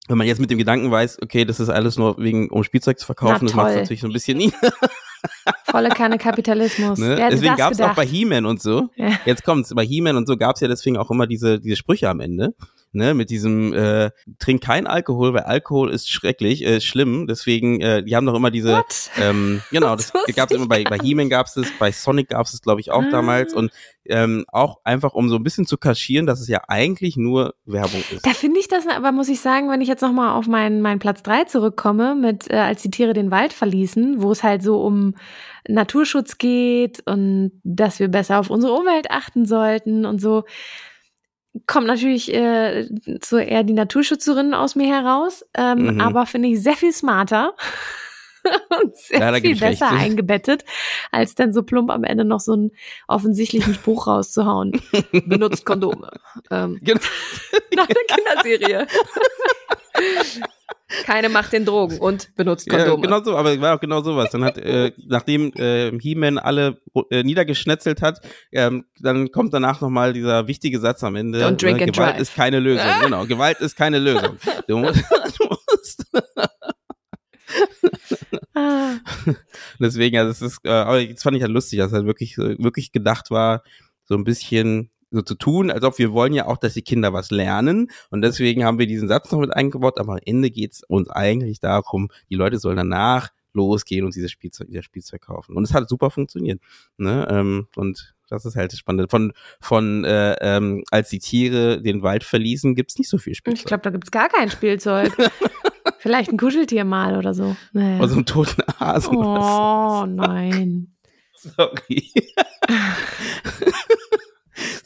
wenn 0.09 0.19
man 0.19 0.27
jetzt 0.27 0.41
mit 0.41 0.51
dem 0.51 0.59
Gedanken 0.59 0.91
weiß, 0.91 1.21
okay, 1.23 1.45
das 1.45 1.61
ist 1.61 1.69
alles 1.69 1.97
nur 1.97 2.19
wegen, 2.19 2.49
um 2.51 2.65
Spielzeug 2.65 2.99
zu 2.99 3.07
verkaufen, 3.07 3.39
Na 3.43 3.47
das 3.47 3.55
macht 3.55 3.75
natürlich 3.75 4.01
so 4.01 4.09
ein 4.09 4.13
bisschen 4.13 4.39
nie. 4.39 4.53
Volle 5.65 5.89
Kanne 5.91 6.19
Kapitalismus. 6.19 6.99
Ne? 6.99 7.17
Deswegen 7.17 7.47
das 7.53 7.59
gab 7.59 7.73
es 7.73 7.81
auch 7.81 7.95
bei 7.95 8.07
He-Man 8.07 8.47
und 8.47 8.61
so. 8.61 8.89
Ja. 8.97 9.13
Jetzt 9.25 9.45
kommt's, 9.45 9.75
bei 9.75 9.85
He-Man 9.85 10.17
und 10.17 10.27
so 10.27 10.37
gab 10.37 10.57
es 10.57 10.61
ja 10.61 10.69
deswegen 10.69 10.97
auch 10.97 11.11
immer 11.11 11.27
diese, 11.27 11.61
diese 11.61 11.77
Sprüche 11.77 12.09
am 12.09 12.21
Ende. 12.21 12.55
Ne, 12.93 13.15
mit 13.15 13.31
diesem 13.31 13.73
äh, 13.73 14.11
trink 14.41 14.65
kein 14.65 14.89
Alkohol, 14.89 15.33
weil 15.33 15.43
Alkohol 15.45 15.93
ist 15.93 16.11
schrecklich, 16.11 16.67
äh, 16.67 16.81
schlimm. 16.81 17.29
Deswegen, 17.29 17.81
äh, 17.81 18.03
die 18.03 18.17
haben 18.17 18.27
doch 18.27 18.35
immer 18.35 18.51
diese, 18.51 18.79
What? 18.79 19.11
ähm, 19.21 19.63
genau, 19.71 19.95
das 19.97 20.13
wusste 20.13 20.33
gab 20.33 20.51
es 20.51 20.57
immer 20.57 20.67
bei, 20.67 20.83
bei 20.83 20.99
He-Man 20.99 21.29
gab 21.29 21.47
es 21.47 21.57
es, 21.57 21.71
bei 21.79 21.93
Sonic 21.93 22.31
gab 22.31 22.47
es 22.47 22.55
es, 22.55 22.63
glaube 22.63 22.81
ich, 22.81 22.91
auch 22.91 23.05
Ah. 23.05 23.11
damals. 23.13 23.55
Und 23.55 23.71
ähm, 24.07 24.45
auch 24.49 24.79
einfach, 24.83 25.13
um 25.15 25.29
so 25.29 25.37
ein 25.37 25.45
bisschen 25.45 25.67
zu 25.67 25.79
kaschieren, 25.79 26.27
dass 26.27 26.41
es 26.41 26.49
ja 26.49 26.63
eigentlich 26.67 27.17
nur 27.17 27.55
Werbung 27.65 28.03
ist. 28.11 28.27
Da 28.27 28.31
finde 28.31 28.59
ich 28.59 28.67
das 28.67 28.89
aber, 28.89 29.13
muss 29.13 29.29
ich 29.29 29.39
sagen, 29.39 29.71
wenn 29.71 29.83
ich 29.83 29.89
jetzt 29.89 30.03
nochmal 30.03 30.35
auf 30.37 30.49
meinen, 30.49 30.83
meinen 30.83 30.99
Platz 30.99 31.23
drei 31.23 31.45
zurückkomme, 31.45 32.17
mit 32.17 32.51
äh, 32.51 32.57
als 32.57 32.83
die 32.83 32.91
Tiere 32.91 33.13
den 33.13 33.31
Wald 33.31 33.53
verließen, 33.53 34.21
wo 34.21 34.33
es 34.33 34.43
halt 34.43 34.65
so 34.65 34.83
um 34.83 35.15
Naturschutz 35.69 36.39
geht 36.39 37.03
und 37.07 37.53
dass 37.65 37.99
wir 38.01 38.09
besser 38.09 38.39
auf 38.41 38.51
unsere 38.51 38.73
Umwelt 38.73 39.11
achten 39.11 39.45
sollten 39.47 40.05
und 40.07 40.21
so, 40.21 40.45
kommt 41.67 41.87
natürlich 41.89 42.33
äh, 42.33 42.89
so 43.23 43.37
eher 43.37 43.65
die 43.65 43.73
Naturschützerin 43.73 44.55
aus 44.55 44.77
mir 44.77 44.87
heraus, 44.87 45.45
ähm, 45.55 45.95
Mhm. 45.95 46.01
aber 46.01 46.27
finde 46.27 46.49
ich 46.49 46.63
sehr 46.63 46.75
viel 46.77 46.93
smarter. 46.93 47.55
Und 48.83 48.97
sehr 48.97 49.21
Ja, 49.21 49.35
viel 49.35 49.57
besser 49.59 49.91
eingebettet, 49.91 50.65
als 51.11 51.35
dann 51.35 51.53
so 51.53 51.63
plump 51.63 51.91
am 51.91 52.05
Ende 52.05 52.25
noch 52.25 52.41
so 52.41 52.53
einen 52.53 52.71
offensichtlichen 53.09 53.75
Spruch 53.81 54.07
rauszuhauen. 54.07 54.81
Benutzt 55.27 55.65
Kondome. 55.65 56.11
Ähm, 56.51 56.79
Genau. 56.83 57.01
nach 57.77 57.87
der 57.87 57.97
Kinderserie. 58.09 58.87
Keine 61.05 61.29
macht 61.29 61.53
den 61.53 61.65
Drogen 61.65 61.99
und 61.99 62.35
benutzt 62.35 62.67
Ja, 62.67 62.79
Kondome. 62.79 63.03
genau 63.03 63.23
so, 63.23 63.37
aber 63.37 63.61
war 63.61 63.77
auch 63.77 63.81
genau 63.81 64.03
sowas. 64.03 64.31
Dann 64.31 64.43
hat, 64.45 64.59
äh, 64.59 64.91
nachdem 65.07 65.53
äh, 65.55 65.97
He-Man 65.99 66.37
alle 66.39 66.81
äh, 67.11 67.23
niedergeschnetzelt 67.23 68.03
hat, 68.03 68.21
ähm, 68.51 68.87
dann 68.99 69.31
kommt 69.31 69.55
danach 69.55 69.81
nochmal 69.81 70.13
dieser 70.13 70.49
wichtige 70.49 70.81
Satz 70.81 71.05
am 71.05 71.15
Ende. 71.15 71.45
Don't 71.47 71.61
drink 71.63 71.79
ne, 71.79 71.85
and 71.85 71.93
Gewalt 71.93 72.15
drive. 72.15 72.21
ist 72.23 72.35
keine 72.35 72.59
Lösung. 72.59 72.87
Genau, 73.03 73.25
Gewalt 73.27 73.61
ist 73.61 73.77
keine 73.77 73.99
Lösung. 74.01 74.37
Du 74.67 74.79
musst, 74.79 75.05
du 75.39 75.45
musst 75.47 76.07
Ah, 78.55 78.95
deswegen, 79.79 80.19
also 80.19 80.31
es 80.31 80.43
ist, 80.43 80.61
äh, 80.65 80.71
aber 80.71 81.01
jetzt 81.01 81.23
fand 81.23 81.37
ich 81.37 81.43
halt 81.43 81.53
lustig, 81.53 81.79
dass 81.79 81.93
halt 81.93 82.07
wirklich, 82.07 82.35
so- 82.35 82.43
wirklich 82.59 82.93
gedacht 82.93 83.31
war, 83.31 83.63
so 84.05 84.15
ein 84.15 84.25
bisschen 84.25 84.91
so 85.13 85.23
zu 85.23 85.35
tun, 85.35 85.71
als 85.71 85.83
ob 85.85 85.99
wir 85.99 86.13
wollen 86.13 86.33
ja 86.33 86.47
auch, 86.47 86.57
dass 86.57 86.75
die 86.75 86.83
Kinder 86.83 87.13
was 87.13 87.31
lernen 87.31 87.91
und 88.11 88.23
deswegen 88.23 88.65
haben 88.65 88.79
wir 88.79 88.87
diesen 88.87 89.09
Satz 89.09 89.31
noch 89.33 89.41
mit 89.41 89.55
eingebaut, 89.55 89.99
aber 89.99 90.13
am 90.15 90.21
Ende 90.25 90.51
geht's 90.51 90.83
uns 90.87 91.09
eigentlich 91.11 91.61
darum, 91.61 92.09
die 92.29 92.37
Leute 92.37 92.59
sollen 92.59 92.77
danach 92.77 93.31
losgehen 93.53 94.05
und 94.05 94.15
dieses 94.15 94.31
Spielzeug, 94.31 94.69
dieses 94.69 94.85
Spielzeug 94.85 95.23
kaufen. 95.23 95.57
Und 95.57 95.65
es 95.65 95.75
hat 95.75 95.89
super 95.89 96.11
funktioniert. 96.13 96.61
Ne? 96.99 97.27
Ähm, 97.29 97.67
und 97.75 98.15
das 98.29 98.45
ist 98.45 98.55
halt 98.55 98.71
das 98.71 98.79
Spannende. 98.79 99.09
Von, 99.11 99.33
von 99.61 100.05
äh, 100.05 100.35
ähm, 100.41 100.85
als 100.93 101.09
die 101.11 101.19
Tiere 101.19 101.83
den 101.83 102.03
Wald 102.03 102.23
verließen, 102.23 102.77
gibt's 102.77 102.97
nicht 102.97 103.09
so 103.11 103.19
viel 103.19 103.35
Spielzeug. 103.35 103.59
ich 103.59 103.65
glaube, 103.67 103.83
da 103.83 103.91
gibt's 103.91 104.13
gar 104.13 104.29
kein 104.29 104.51
Spielzeug. 104.51 105.13
Vielleicht 106.01 106.33
ein 106.33 106.39
Kuscheltier 106.39 106.85
mal 106.85 107.19
oder 107.19 107.35
so. 107.35 107.55
Naja. 107.73 107.99
Oder 107.99 108.09
so 108.09 108.15
einen 108.15 108.25
toten 108.25 108.63
Hasen. 108.81 109.17
Oh 109.17 110.07
nein. 110.07 110.97
so. 111.37 111.51
Sorry. 111.51 112.11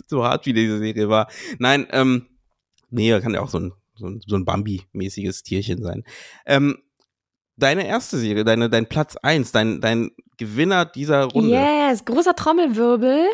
so 0.09 0.25
hart 0.25 0.45
wie 0.47 0.53
diese 0.53 0.79
Serie 0.79 1.09
war. 1.09 1.29
Nein, 1.59 1.87
ähm, 1.93 2.27
nee, 2.91 3.17
kann 3.21 3.33
ja 3.33 3.43
auch 3.43 3.49
so 3.49 3.61
ein, 3.61 3.73
so 3.95 4.09
ein, 4.09 4.23
so 4.27 4.35
ein 4.35 4.45
Bambi-mäßiges 4.45 5.45
Tierchen 5.45 5.85
sein. 5.85 6.03
Ähm, 6.47 6.79
deine 7.57 7.87
erste 7.87 8.19
Serie, 8.19 8.43
deine, 8.43 8.69
dein 8.69 8.89
Platz 8.89 9.15
eins, 9.17 9.53
dein, 9.53 9.81
dein 9.81 10.11
Gewinner 10.37 10.85
dieser 10.85 11.27
Runde. 11.27 11.51
Yes, 11.51 12.05
großer 12.05 12.35
Trommelwirbel. 12.35 13.29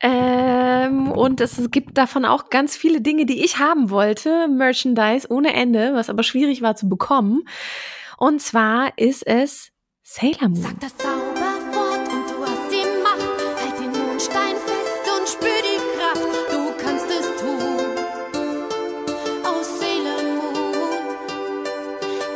Ähm, 0.00 1.10
und 1.10 1.40
es 1.40 1.70
gibt 1.70 1.96
davon 1.96 2.24
auch 2.24 2.50
ganz 2.50 2.76
viele 2.76 3.00
Dinge, 3.00 3.24
die 3.26 3.44
ich 3.44 3.58
haben 3.58 3.90
wollte. 3.90 4.46
Merchandise 4.48 5.26
ohne 5.30 5.54
Ende, 5.54 5.94
was 5.94 6.10
aber 6.10 6.22
schwierig 6.22 6.60
war 6.62 6.76
zu 6.76 6.88
bekommen. 6.88 7.44
Und 8.18 8.40
zwar 8.42 8.96
ist 8.98 9.26
es 9.26 9.70
Sailor 10.02 10.48
Moon. 10.48 10.62
Sag 10.62 10.80
das 10.80 10.96
Zauberwort 10.96 12.08
und 12.12 12.30
du 12.30 12.42
hast 12.42 12.70
die 12.70 12.84
Macht. 13.02 13.20
Halt 13.62 13.78
den 13.80 14.02
Mondstein 14.06 14.54
fest 14.56 15.18
und 15.18 15.28
spür 15.28 15.48
die 15.62 15.80
Kraft. 15.98 16.52
Du 16.52 16.84
kannst 16.84 17.06
es 17.10 17.26
tun. 17.40 17.86
Oh 19.44 19.62
Sailor 19.62 20.22
Moon, 20.34 21.64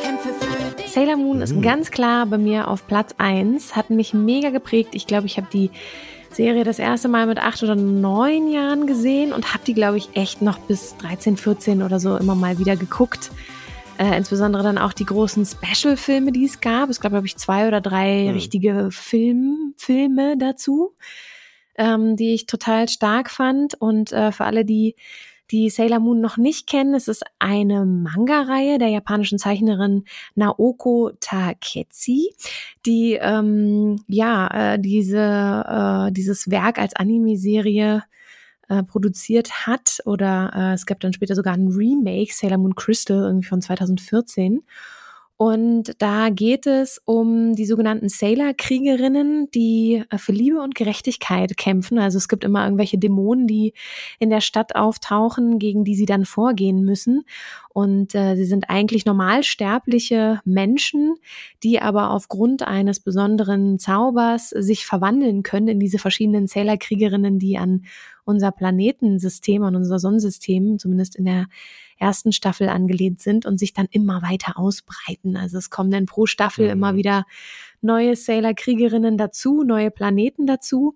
kämpfe 0.01 0.33
für 0.33 0.75
dich. 0.75 0.91
Sailor 0.91 1.17
Moon 1.17 1.41
ist 1.41 1.53
Mhm. 1.55 1.61
ganz 1.61 1.91
klar 1.91 2.25
bei 2.25 2.37
mir 2.39 2.67
auf 2.67 2.87
Platz 2.87 3.13
eins. 3.19 3.75
hat 3.75 3.89
mich 3.91 4.13
mega 4.15 4.49
geprägt. 4.49 4.89
Ich 4.93 5.05
glaube, 5.07 5.27
ich 5.27 5.37
habe 5.37 5.47
die 5.53 5.69
Serie 6.35 6.63
das 6.63 6.79
erste 6.79 7.07
Mal 7.07 7.25
mit 7.27 7.39
acht 7.39 7.61
oder 7.63 7.75
neun 7.75 8.47
Jahren 8.51 8.87
gesehen 8.87 9.33
und 9.33 9.53
habe 9.53 9.63
die, 9.65 9.73
glaube 9.73 9.97
ich, 9.97 10.09
echt 10.15 10.41
noch 10.41 10.57
bis 10.59 10.95
13, 10.97 11.37
14 11.37 11.83
oder 11.83 11.99
so 11.99 12.17
immer 12.17 12.35
mal 12.35 12.57
wieder 12.59 12.75
geguckt. 12.75 13.31
Äh, 13.97 14.17
insbesondere 14.17 14.63
dann 14.63 14.77
auch 14.77 14.93
die 14.93 15.05
großen 15.05 15.45
Special-Filme, 15.45 16.31
die 16.31 16.45
es 16.45 16.59
gab. 16.61 16.89
Es 16.89 16.99
gab, 17.01 17.11
glaube 17.11 17.27
ich, 17.27 17.37
zwei 17.37 17.67
oder 17.67 17.81
drei 17.81 18.25
Mhm. 18.27 18.33
richtige 18.33 18.87
Film, 18.91 19.73
Filme 19.77 20.37
dazu, 20.37 20.93
ähm, 21.77 22.15
die 22.15 22.33
ich 22.33 22.45
total 22.47 22.89
stark 22.89 23.29
fand. 23.29 23.75
Und 23.79 24.11
äh, 24.11 24.31
für 24.31 24.45
alle, 24.45 24.65
die 24.65 24.95
die 25.51 25.69
Sailor 25.69 25.99
Moon 25.99 26.21
noch 26.21 26.37
nicht 26.37 26.67
kennen, 26.67 26.95
es 26.95 27.07
ist 27.07 27.23
eine 27.39 27.85
Manga-Reihe 27.85 28.77
der 28.77 28.87
japanischen 28.87 29.37
Zeichnerin 29.37 30.05
Naoko 30.35 31.11
Takeshi, 31.19 32.33
die 32.85 33.17
ähm, 33.21 34.03
ja 34.07 34.73
äh, 34.73 34.79
diese 34.79 35.17
äh, 35.17 36.11
dieses 36.11 36.49
Werk 36.49 36.79
als 36.79 36.95
Anime-Serie 36.95 38.03
äh, 38.69 38.83
produziert 38.83 39.67
hat 39.67 39.99
oder 40.05 40.51
äh, 40.55 40.73
es 40.73 40.85
gab 40.85 40.99
dann 41.01 41.13
später 41.13 41.35
sogar 41.35 41.53
ein 41.53 41.67
Remake 41.67 42.33
Sailor 42.33 42.57
Moon 42.57 42.75
Crystal 42.75 43.17
irgendwie 43.17 43.47
von 43.47 43.61
2014 43.61 44.63
und 45.41 45.95
da 45.97 46.29
geht 46.29 46.67
es 46.67 47.01
um 47.03 47.55
die 47.55 47.65
sogenannten 47.65 48.09
Sailor-Kriegerinnen, 48.09 49.49
die 49.49 50.03
äh, 50.11 50.19
für 50.19 50.33
Liebe 50.33 50.61
und 50.61 50.75
Gerechtigkeit 50.75 51.57
kämpfen. 51.57 51.97
Also 51.97 52.19
es 52.19 52.27
gibt 52.27 52.43
immer 52.43 52.63
irgendwelche 52.63 52.99
Dämonen, 52.99 53.47
die 53.47 53.73
in 54.19 54.29
der 54.29 54.41
Stadt 54.41 54.75
auftauchen, 54.75 55.57
gegen 55.57 55.83
die 55.83 55.95
sie 55.95 56.05
dann 56.05 56.25
vorgehen 56.25 56.83
müssen. 56.83 57.23
Und 57.69 58.13
äh, 58.13 58.35
sie 58.35 58.45
sind 58.45 58.69
eigentlich 58.69 59.07
normalsterbliche 59.07 60.41
Menschen, 60.45 61.15
die 61.63 61.81
aber 61.81 62.11
aufgrund 62.11 62.61
eines 62.61 62.99
besonderen 62.99 63.79
Zaubers 63.79 64.49
sich 64.49 64.85
verwandeln 64.85 65.41
können 65.41 65.69
in 65.69 65.79
diese 65.79 65.97
verschiedenen 65.97 66.45
Sailor-Kriegerinnen, 66.45 67.39
die 67.39 67.57
an 67.57 67.85
unser 68.25 68.51
Planetensystem, 68.51 69.63
an 69.63 69.75
unser 69.75 69.97
Sonnensystem, 69.97 70.77
zumindest 70.77 71.15
in 71.15 71.25
der 71.25 71.47
ersten 72.01 72.31
Staffel 72.33 72.67
angelehnt 72.67 73.21
sind 73.21 73.45
und 73.45 73.59
sich 73.59 73.73
dann 73.73 73.87
immer 73.91 74.21
weiter 74.21 74.57
ausbreiten. 74.57 75.37
Also 75.37 75.57
es 75.57 75.69
kommen 75.69 75.91
dann 75.91 76.05
pro 76.07 76.25
Staffel 76.25 76.65
Mhm. 76.65 76.71
immer 76.71 76.95
wieder 76.95 77.25
neue 77.81 78.15
Sailor-Kriegerinnen 78.15 79.17
dazu, 79.17 79.63
neue 79.63 79.91
Planeten 79.91 80.45
dazu. 80.47 80.95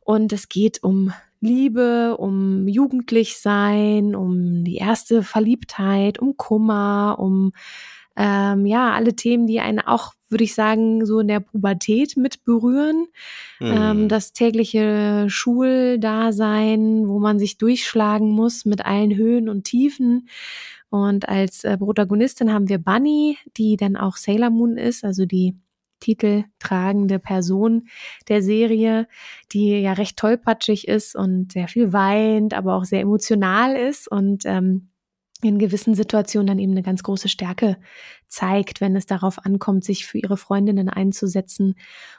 Und 0.00 0.32
es 0.32 0.48
geht 0.48 0.82
um 0.82 1.12
Liebe, 1.40 2.16
um 2.18 2.68
Jugendlichsein, 2.68 4.14
um 4.14 4.64
die 4.64 4.76
erste 4.76 5.22
Verliebtheit, 5.22 6.18
um 6.18 6.36
Kummer, 6.36 7.16
um 7.18 7.52
ähm, 8.16 8.66
ja 8.66 8.92
alle 8.92 9.14
Themen, 9.14 9.46
die 9.46 9.60
einen 9.60 9.80
auch, 9.80 10.12
würde 10.28 10.44
ich 10.44 10.54
sagen, 10.54 11.06
so 11.06 11.20
in 11.20 11.28
der 11.28 11.40
Pubertät 11.40 12.16
mit 12.16 12.44
berühren. 12.44 13.06
Mhm. 13.60 13.66
Ähm, 13.66 14.08
das 14.08 14.32
tägliche 14.32 15.26
Schuldasein, 15.28 17.08
wo 17.08 17.18
man 17.18 17.38
sich 17.38 17.58
durchschlagen 17.58 18.30
muss 18.30 18.64
mit 18.64 18.84
allen 18.84 19.16
Höhen 19.16 19.48
und 19.48 19.64
Tiefen. 19.64 20.28
Und 20.90 21.28
als 21.28 21.64
äh, 21.64 21.78
Protagonistin 21.78 22.52
haben 22.52 22.68
wir 22.68 22.78
Bunny, 22.78 23.38
die 23.56 23.76
dann 23.76 23.96
auch 23.96 24.16
Sailor 24.16 24.50
Moon 24.50 24.76
ist, 24.76 25.04
also 25.04 25.24
die 25.24 25.56
titeltragende 26.00 27.18
Person 27.18 27.88
der 28.28 28.42
Serie, 28.42 29.06
die 29.52 29.80
ja 29.80 29.92
recht 29.92 30.16
tollpatschig 30.16 30.88
ist 30.88 31.14
und 31.14 31.52
sehr 31.52 31.68
viel 31.68 31.92
weint, 31.92 32.54
aber 32.54 32.74
auch 32.74 32.84
sehr 32.84 33.00
emotional 33.00 33.76
ist 33.76 34.10
und 34.10 34.44
ähm, 34.46 34.89
in 35.42 35.58
gewissen 35.58 35.94
Situationen 35.94 36.46
dann 36.46 36.58
eben 36.58 36.72
eine 36.72 36.82
ganz 36.82 37.02
große 37.02 37.28
Stärke 37.28 37.76
zeigt, 38.28 38.80
wenn 38.80 38.94
es 38.96 39.06
darauf 39.06 39.44
ankommt, 39.44 39.84
sich 39.84 40.06
für 40.06 40.18
ihre 40.18 40.36
Freundinnen 40.36 40.88
einzusetzen 40.88 41.76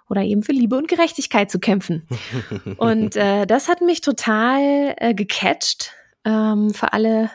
oder 0.09 0.23
eben 0.23 0.43
für 0.43 0.51
Liebe 0.51 0.75
und 0.75 0.87
Gerechtigkeit 0.87 1.51
zu 1.51 1.59
kämpfen. 1.59 2.07
Und 2.77 3.15
äh, 3.15 3.45
das 3.45 3.67
hat 3.67 3.81
mich 3.81 4.01
total 4.01 4.95
äh, 4.97 5.13
gecatcht. 5.13 5.93
Ähm, 6.25 6.71
für 6.71 6.93
alle, 6.93 7.31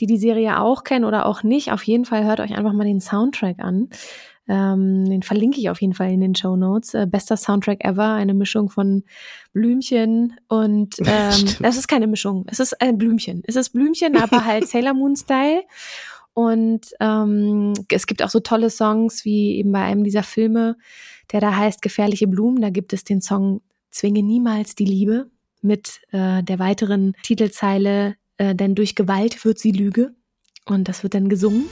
die 0.00 0.06
die 0.06 0.18
Serie 0.18 0.60
auch 0.60 0.84
kennen 0.84 1.04
oder 1.04 1.26
auch 1.26 1.42
nicht, 1.42 1.72
auf 1.72 1.82
jeden 1.82 2.04
Fall 2.04 2.24
hört 2.24 2.40
euch 2.40 2.56
einfach 2.56 2.72
mal 2.72 2.84
den 2.84 3.00
Soundtrack 3.00 3.58
an. 3.58 3.90
Ähm, 4.48 5.04
den 5.08 5.22
verlinke 5.22 5.60
ich 5.60 5.68
auf 5.68 5.80
jeden 5.80 5.92
Fall 5.92 6.10
in 6.10 6.20
den 6.20 6.34
Show 6.34 6.56
Notes. 6.56 6.94
Äh, 6.94 7.06
bester 7.06 7.36
Soundtrack 7.36 7.84
ever, 7.84 8.14
eine 8.14 8.34
Mischung 8.34 8.70
von 8.70 9.04
Blümchen 9.52 10.34
und 10.48 10.96
ähm, 11.04 11.44
das 11.60 11.76
ist 11.76 11.88
keine 11.88 12.06
Mischung, 12.06 12.46
es 12.48 12.58
ist 12.58 12.80
ein 12.80 12.96
Blümchen. 12.96 13.42
Es 13.46 13.56
ist 13.56 13.70
Blümchen, 13.70 14.16
aber 14.16 14.44
halt 14.44 14.66
Sailor 14.68 14.94
Moon 14.94 15.16
Style. 15.16 15.62
Und 16.32 16.92
ähm, 17.00 17.72
es 17.90 18.06
gibt 18.06 18.22
auch 18.22 18.30
so 18.30 18.38
tolle 18.38 18.70
Songs 18.70 19.24
wie 19.24 19.56
eben 19.56 19.72
bei 19.72 19.82
einem 19.82 20.04
dieser 20.04 20.22
Filme, 20.22 20.76
der 21.32 21.40
da 21.40 21.56
heißt 21.56 21.82
Gefährliche 21.82 22.28
Blumen. 22.28 22.62
Da 22.62 22.70
gibt 22.70 22.92
es 22.92 23.02
den 23.02 23.20
Song 23.20 23.60
Zwinge 23.90 24.22
niemals 24.22 24.76
die 24.76 24.84
Liebe 24.84 25.30
mit 25.62 26.00
äh, 26.12 26.42
der 26.44 26.58
weiteren 26.60 27.14
Titelzeile, 27.24 28.14
äh, 28.36 28.54
denn 28.54 28.76
durch 28.76 28.94
Gewalt 28.94 29.44
wird 29.44 29.58
sie 29.58 29.72
Lüge. 29.72 30.14
Und 30.64 30.88
das 30.88 31.02
wird 31.02 31.14
dann 31.14 31.28
gesungen. 31.28 31.64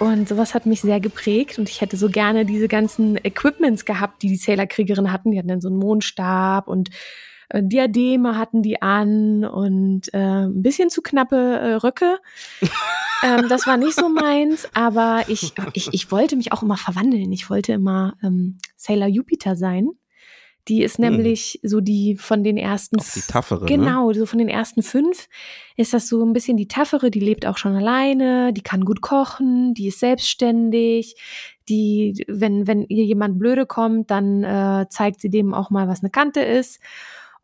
Und 0.00 0.28
sowas 0.28 0.54
hat 0.54 0.64
mich 0.64 0.80
sehr 0.80 1.00
geprägt 1.00 1.58
und 1.58 1.68
ich 1.68 1.80
hätte 1.80 1.96
so 1.96 2.08
gerne 2.08 2.44
diese 2.44 2.68
ganzen 2.68 3.16
Equipments 3.16 3.84
gehabt, 3.84 4.22
die 4.22 4.28
die 4.28 4.36
Sailor-Kriegerinnen 4.36 5.12
hatten. 5.12 5.32
Die 5.32 5.38
hatten 5.38 5.48
dann 5.48 5.60
so 5.60 5.68
einen 5.68 5.78
Mondstab 5.78 6.68
und 6.68 6.90
äh, 7.48 7.62
Diademe 7.62 8.36
hatten 8.36 8.62
die 8.62 8.82
an 8.82 9.44
und 9.44 10.12
äh, 10.12 10.46
ein 10.46 10.62
bisschen 10.62 10.90
zu 10.90 11.02
knappe 11.02 11.36
äh, 11.36 11.74
Röcke. 11.74 12.18
ähm, 13.22 13.48
das 13.48 13.66
war 13.66 13.76
nicht 13.76 13.94
so 13.94 14.08
meins, 14.08 14.68
aber 14.74 15.24
ich, 15.28 15.52
ich, 15.72 15.92
ich 15.92 16.10
wollte 16.10 16.36
mich 16.36 16.52
auch 16.52 16.62
immer 16.62 16.76
verwandeln. 16.76 17.32
Ich 17.32 17.50
wollte 17.50 17.72
immer 17.72 18.14
ähm, 18.22 18.58
Sailor 18.76 19.08
Jupiter 19.08 19.56
sein. 19.56 19.90
Die 20.68 20.82
ist 20.82 20.98
nämlich 20.98 21.60
so 21.62 21.80
die 21.80 22.16
von 22.16 22.44
den 22.44 22.58
ersten 22.58 23.00
Auch 23.00 23.04
die 23.14 23.22
taffere, 23.22 23.60
ne? 23.60 23.66
Genau, 23.66 24.12
so 24.12 24.26
von 24.26 24.38
den 24.38 24.50
ersten 24.50 24.82
fünf 24.82 25.26
ist 25.76 25.94
das 25.94 26.08
so 26.08 26.22
ein 26.22 26.34
bisschen 26.34 26.58
die 26.58 26.68
taffere, 26.68 27.10
die 27.10 27.20
lebt 27.20 27.46
auch 27.46 27.56
schon 27.56 27.74
alleine, 27.74 28.52
die 28.52 28.60
kann 28.60 28.84
gut 28.84 29.00
kochen, 29.00 29.72
die 29.72 29.88
ist 29.88 29.98
selbstständig, 29.98 31.16
die, 31.70 32.22
wenn, 32.28 32.66
wenn 32.66 32.82
ihr 32.82 33.04
jemand 33.04 33.38
blöde 33.38 33.64
kommt, 33.64 34.10
dann 34.10 34.44
äh, 34.44 34.86
zeigt 34.90 35.22
sie 35.22 35.30
dem 35.30 35.54
auch 35.54 35.70
mal, 35.70 35.88
was 35.88 36.02
eine 36.02 36.10
Kante 36.10 36.40
ist. 36.40 36.80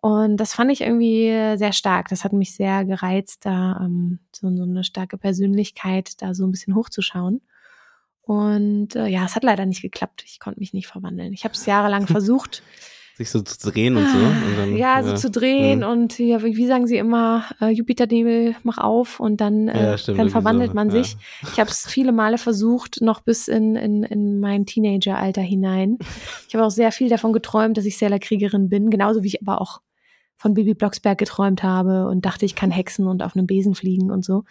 Und 0.04 0.36
das 0.36 0.52
fand 0.52 0.70
ich 0.70 0.82
irgendwie 0.82 1.56
sehr 1.56 1.72
stark. 1.72 2.08
Das 2.10 2.24
hat 2.24 2.34
mich 2.34 2.54
sehr 2.54 2.84
gereizt, 2.84 3.46
da 3.46 3.80
ähm, 3.80 4.18
so, 4.32 4.54
so 4.54 4.64
eine 4.64 4.84
starke 4.84 5.16
Persönlichkeit 5.16 6.20
da 6.20 6.34
so 6.34 6.44
ein 6.44 6.50
bisschen 6.50 6.74
hochzuschauen. 6.74 7.40
Und 8.20 8.96
äh, 8.96 9.06
ja, 9.06 9.24
es 9.24 9.34
hat 9.34 9.44
leider 9.44 9.64
nicht 9.64 9.80
geklappt. 9.80 10.22
Ich 10.26 10.40
konnte 10.40 10.60
mich 10.60 10.74
nicht 10.74 10.88
verwandeln. 10.88 11.32
Ich 11.32 11.44
habe 11.44 11.54
es 11.54 11.64
jahrelang 11.64 12.06
versucht. 12.06 12.62
Sich 13.16 13.30
so 13.30 13.40
zu 13.40 13.70
drehen 13.70 13.96
und 13.96 14.06
so. 14.06 14.18
Und 14.18 14.58
dann, 14.58 14.74
Ah, 14.74 14.76
Ja, 14.76 15.02
so 15.04 15.14
zu 15.14 15.30
drehen 15.30 15.82
hm. 15.82 15.88
und 15.90 16.18
ja, 16.18 16.42
wie 16.42 16.66
sagen 16.66 16.86
sie 16.86 16.98
immer, 16.98 17.46
äh, 17.62 17.70
Jupiter-Nebel, 17.70 18.56
mach 18.62 18.76
auf 18.76 19.20
und 19.20 19.40
dann, 19.40 19.68
äh, 19.68 19.92
Ja, 19.92 19.96
stimmt, 19.96 20.18
dann 20.18 20.28
verwandelt 20.28 20.72
so, 20.72 20.74
man 20.74 20.90
ja. 20.90 21.02
sich. 21.02 21.16
Ich 21.50 21.58
habe 21.58 21.70
es 21.70 21.86
viele 21.86 22.12
Male 22.12 22.36
versucht, 22.36 23.00
noch 23.00 23.20
bis 23.20 23.48
in, 23.48 23.74
in, 23.76 24.02
in 24.02 24.38
mein 24.38 24.66
Teenageralter 24.66 25.40
hinein. 25.40 25.96
Ich 26.46 26.54
habe 26.54 26.66
auch 26.66 26.70
sehr 26.70 26.92
viel 26.92 27.08
davon 27.08 27.32
geträumt, 27.32 27.78
dass 27.78 27.86
ich 27.86 27.96
Sailor-Kriegerin 27.96 28.68
bin, 28.68 28.90
genauso 28.90 29.22
wie 29.22 29.28
ich 29.28 29.40
aber 29.40 29.62
auch 29.62 29.80
von 30.44 30.52
Bibi 30.52 30.74
Blocksberg 30.74 31.16
geträumt 31.16 31.62
habe 31.62 32.06
und 32.06 32.26
dachte, 32.26 32.44
ich 32.44 32.54
kann 32.54 32.70
hexen 32.70 33.06
und 33.06 33.22
auf 33.22 33.34
einem 33.34 33.46
Besen 33.46 33.74
fliegen 33.74 34.10
und 34.10 34.26
so. 34.26 34.44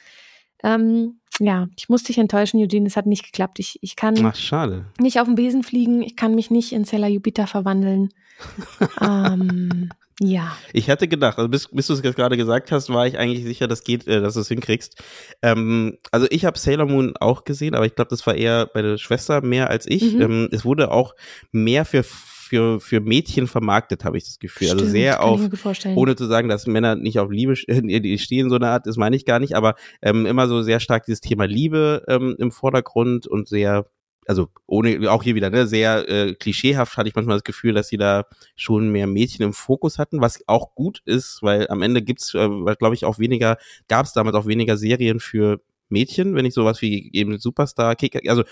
Ähm, 0.64 1.20
ja, 1.40 1.68
ich 1.78 1.88
musste 1.88 2.08
dich 2.08 2.18
enttäuschen, 2.18 2.60
Eugene, 2.60 2.88
es 2.88 2.98
hat 2.98 3.06
nicht 3.06 3.24
geklappt. 3.24 3.60
Ich, 3.60 3.78
ich 3.84 3.96
kann 3.96 4.16
Ach, 4.26 4.36
schade. 4.36 4.86
nicht 5.00 5.20
auf 5.20 5.28
dem 5.28 5.36
Besen 5.36 5.62
fliegen, 5.62 6.02
ich 6.02 6.16
kann 6.16 6.34
mich 6.34 6.50
nicht 6.50 6.72
in 6.72 6.84
Sailor 6.84 7.10
Jupiter 7.10 7.46
verwandeln. 7.46 8.10
ähm, 9.02 9.92
ja. 10.20 10.58
Ich 10.74 10.88
hätte 10.88 11.08
gedacht, 11.08 11.38
also 11.38 11.48
bis, 11.48 11.68
bis 11.68 11.86
du 11.86 11.94
es 11.94 12.02
gerade 12.02 12.38
gesagt 12.38 12.72
hast, 12.72 12.90
war 12.90 13.06
ich 13.06 13.20
eigentlich 13.20 13.44
sicher, 13.44 13.68
dass 13.68 13.84
geht, 13.84 14.08
äh, 14.08 14.20
dass 14.20 14.34
du 14.34 14.40
es 14.40 14.48
hinkriegst. 14.48 15.00
Ähm, 15.44 16.00
also 16.10 16.26
ich 16.32 16.46
habe 16.46 16.58
Sailor 16.58 16.88
Moon 16.88 17.14
auch 17.20 17.44
gesehen, 17.44 17.76
aber 17.76 17.86
ich 17.86 17.94
glaube, 17.94 18.10
das 18.10 18.26
war 18.26 18.34
eher 18.34 18.72
meine 18.74 18.98
Schwester 18.98 19.42
mehr 19.42 19.70
als 19.70 19.86
ich. 19.86 20.16
Mhm. 20.16 20.22
Ähm, 20.24 20.50
es 20.52 20.66
wurde 20.66 20.90
auch 20.90 21.14
mehr 21.52 21.86
für 21.86 22.04
für 22.44 22.80
für 22.80 23.00
Mädchen 23.00 23.48
vermarktet, 23.48 24.04
habe 24.04 24.18
ich 24.18 24.26
das 24.26 24.40
Gefühl. 24.40 24.68
also 24.68 24.80
Stimmt, 24.80 24.92
sehr 24.92 25.18
kann 25.18 25.36
ich 25.36 25.64
auf 25.64 25.96
ohne 25.96 26.16
zu 26.16 26.26
sagen, 26.26 26.50
dass 26.50 26.68
Männer 26.68 26.96
nicht 26.96 27.20
auf 27.20 27.32
Liebe 27.32 27.56
stehen, 28.18 28.50
so 28.50 28.56
eine 28.56 28.68
Art, 28.68 28.86
das 28.86 28.98
meine 28.98 29.16
ich 29.16 29.26
gar 29.26 29.40
nicht, 29.40 29.56
aber 29.56 29.76
ähm, 30.02 30.26
immer 30.26 30.48
so 30.48 30.62
sehr 30.62 30.80
stark 30.80 31.06
dieses 31.06 31.22
Thema 31.22 31.46
Liebe 31.46 32.04
ähm, 32.08 32.36
im 32.38 32.52
Vordergrund 32.52 33.28
und 33.28 33.48
sehr, 33.48 33.86
also 34.28 34.50
ohne, 34.68 35.12
auch 35.12 35.24
hier 35.24 35.36
wieder, 35.36 35.50
ne, 35.50 35.68
sehr 35.68 36.08
äh, 36.10 36.34
klischeehaft 36.34 36.98
hatte 36.98 37.10
ich 37.10 37.16
manchmal 37.16 37.38
das 37.38 37.44
Gefühl, 37.44 37.74
dass 37.74 37.88
sie 37.88 37.98
da 37.98 38.26
schon 38.56 38.90
mehr 38.90 39.08
Mädchen 39.08 39.46
im 39.46 39.54
Fokus 39.54 39.98
hatten, 39.98 40.22
was 40.22 40.44
auch 40.48 40.76
gut 40.76 41.02
ist, 41.06 41.40
weil 41.42 41.68
am 41.70 41.82
Ende 41.82 42.02
gibt's, 42.02 42.34
äh, 42.34 42.48
glaube 42.78 42.96
ich, 42.96 43.06
auch 43.06 43.20
weniger, 43.20 43.58
gab 43.88 44.06
es 44.06 44.14
damals 44.14 44.36
auch 44.36 44.46
weniger 44.46 44.78
Serien 44.78 45.20
für 45.20 45.62
Mädchen, 45.90 46.36
wenn 46.36 46.46
ich 46.46 46.54
sowas 46.54 46.82
wie 46.82 47.12
eben 47.14 47.38
Superstar, 47.40 47.96
Kicker, 47.96 48.20
also 48.28 48.44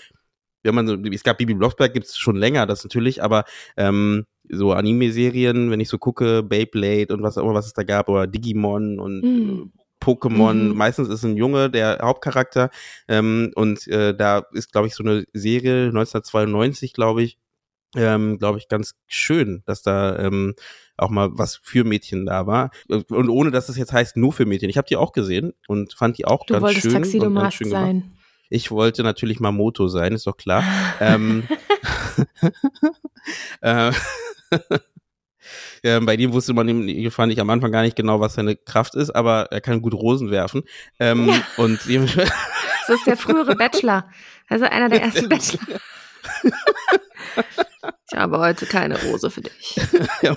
wenn 0.62 0.74
man 0.74 0.86
so, 0.86 0.94
es 0.94 1.22
gab 1.22 1.38
Bibi 1.38 1.54
Blocksberg, 1.54 1.92
gibt's 1.92 2.18
schon 2.18 2.36
länger, 2.36 2.66
das 2.66 2.82
natürlich, 2.84 3.22
aber 3.22 3.44
ähm, 3.76 4.24
so 4.48 4.72
Anime-Serien, 4.72 5.70
wenn 5.70 5.80
ich 5.80 5.88
so 5.88 5.98
gucke, 5.98 6.42
Beyblade 6.42 7.14
und 7.14 7.22
was 7.22 7.38
auch 7.38 7.44
immer, 7.44 7.54
was 7.54 7.66
es 7.66 7.72
da 7.72 7.82
gab, 7.84 8.08
oder 8.08 8.26
Digimon 8.26 8.98
und 8.98 9.22
Mhm. 9.22 9.72
äh, 9.74 9.78
Pokémon, 10.04 10.54
Mhm. 10.70 10.76
meistens 10.76 11.08
ist 11.08 11.22
ein 11.24 11.36
Junge 11.36 11.70
der 11.70 12.00
Hauptcharakter 12.02 12.70
ähm, 13.06 13.52
und 13.54 13.86
äh, 13.86 14.14
da 14.16 14.44
ist, 14.52 14.72
glaube 14.72 14.88
ich, 14.88 14.94
so 14.96 15.04
eine 15.04 15.24
Serie 15.32 15.92
1992, 15.92 16.92
glaube 16.92 17.22
ich, 17.22 17.38
ähm, 17.94 18.38
glaube 18.38 18.58
ich, 18.58 18.68
ganz 18.68 18.94
schön, 19.06 19.62
dass 19.64 19.82
da 19.82 20.18
ähm, 20.18 20.54
auch 20.96 21.10
mal 21.10 21.28
was 21.32 21.60
für 21.62 21.84
Mädchen 21.84 22.26
da 22.26 22.46
war. 22.46 22.70
Und 22.88 23.28
ohne 23.28 23.50
dass 23.50 23.68
es 23.68 23.76
jetzt 23.76 23.92
heißt, 23.92 24.16
nur 24.16 24.32
für 24.32 24.44
Mädchen. 24.46 24.70
Ich 24.70 24.76
habe 24.78 24.88
die 24.88 24.96
auch 24.96 25.12
gesehen 25.12 25.52
und 25.68 25.92
fand 25.94 26.18
die 26.18 26.24
auch 26.24 26.46
Du 26.46 26.54
ganz 26.54 26.62
wolltest 26.64 26.82
schön. 26.82 26.92
Taxido 26.94 27.26
und 27.26 27.34
ganz 27.34 27.44
Mast 27.44 27.56
schön 27.58 27.68
gemacht. 27.70 27.94
Ich 28.52 28.70
wollte 28.70 29.02
natürlich 29.02 29.40
Mamoto 29.40 29.88
sein, 29.88 30.12
ist 30.12 30.26
doch 30.26 30.36
klar. 30.36 30.62
ähm, 31.00 31.48
äh, 33.62 33.92
ja, 35.82 35.98
bei 36.00 36.16
dem 36.16 36.32
wusste 36.32 36.52
man, 36.54 36.68
ihm- 36.68 37.10
fand 37.10 37.32
ich 37.32 37.40
am 37.40 37.50
Anfang 37.50 37.72
gar 37.72 37.82
nicht 37.82 37.96
genau, 37.96 38.20
was 38.20 38.34
seine 38.34 38.54
Kraft 38.56 38.94
ist, 38.94 39.10
aber 39.10 39.50
er 39.50 39.60
kann 39.60 39.82
gut 39.82 39.94
Rosen 39.94 40.30
werfen. 40.30 40.62
Ähm, 41.00 41.30
und 41.56 41.80
dementsprechend- 41.88 42.32
Das 42.86 42.96
ist 42.98 43.06
der 43.06 43.16
frühere 43.16 43.56
Bachelor. 43.56 44.08
Also 44.48 44.66
einer 44.66 44.88
der 44.88 45.02
ersten 45.02 45.28
Bachelor. 45.28 45.60
Ich 48.12 48.18
habe 48.18 48.38
heute 48.38 48.66
keine 48.66 49.00
Rose 49.04 49.30
für 49.30 49.40
dich. 49.40 49.76
ja, 50.22 50.36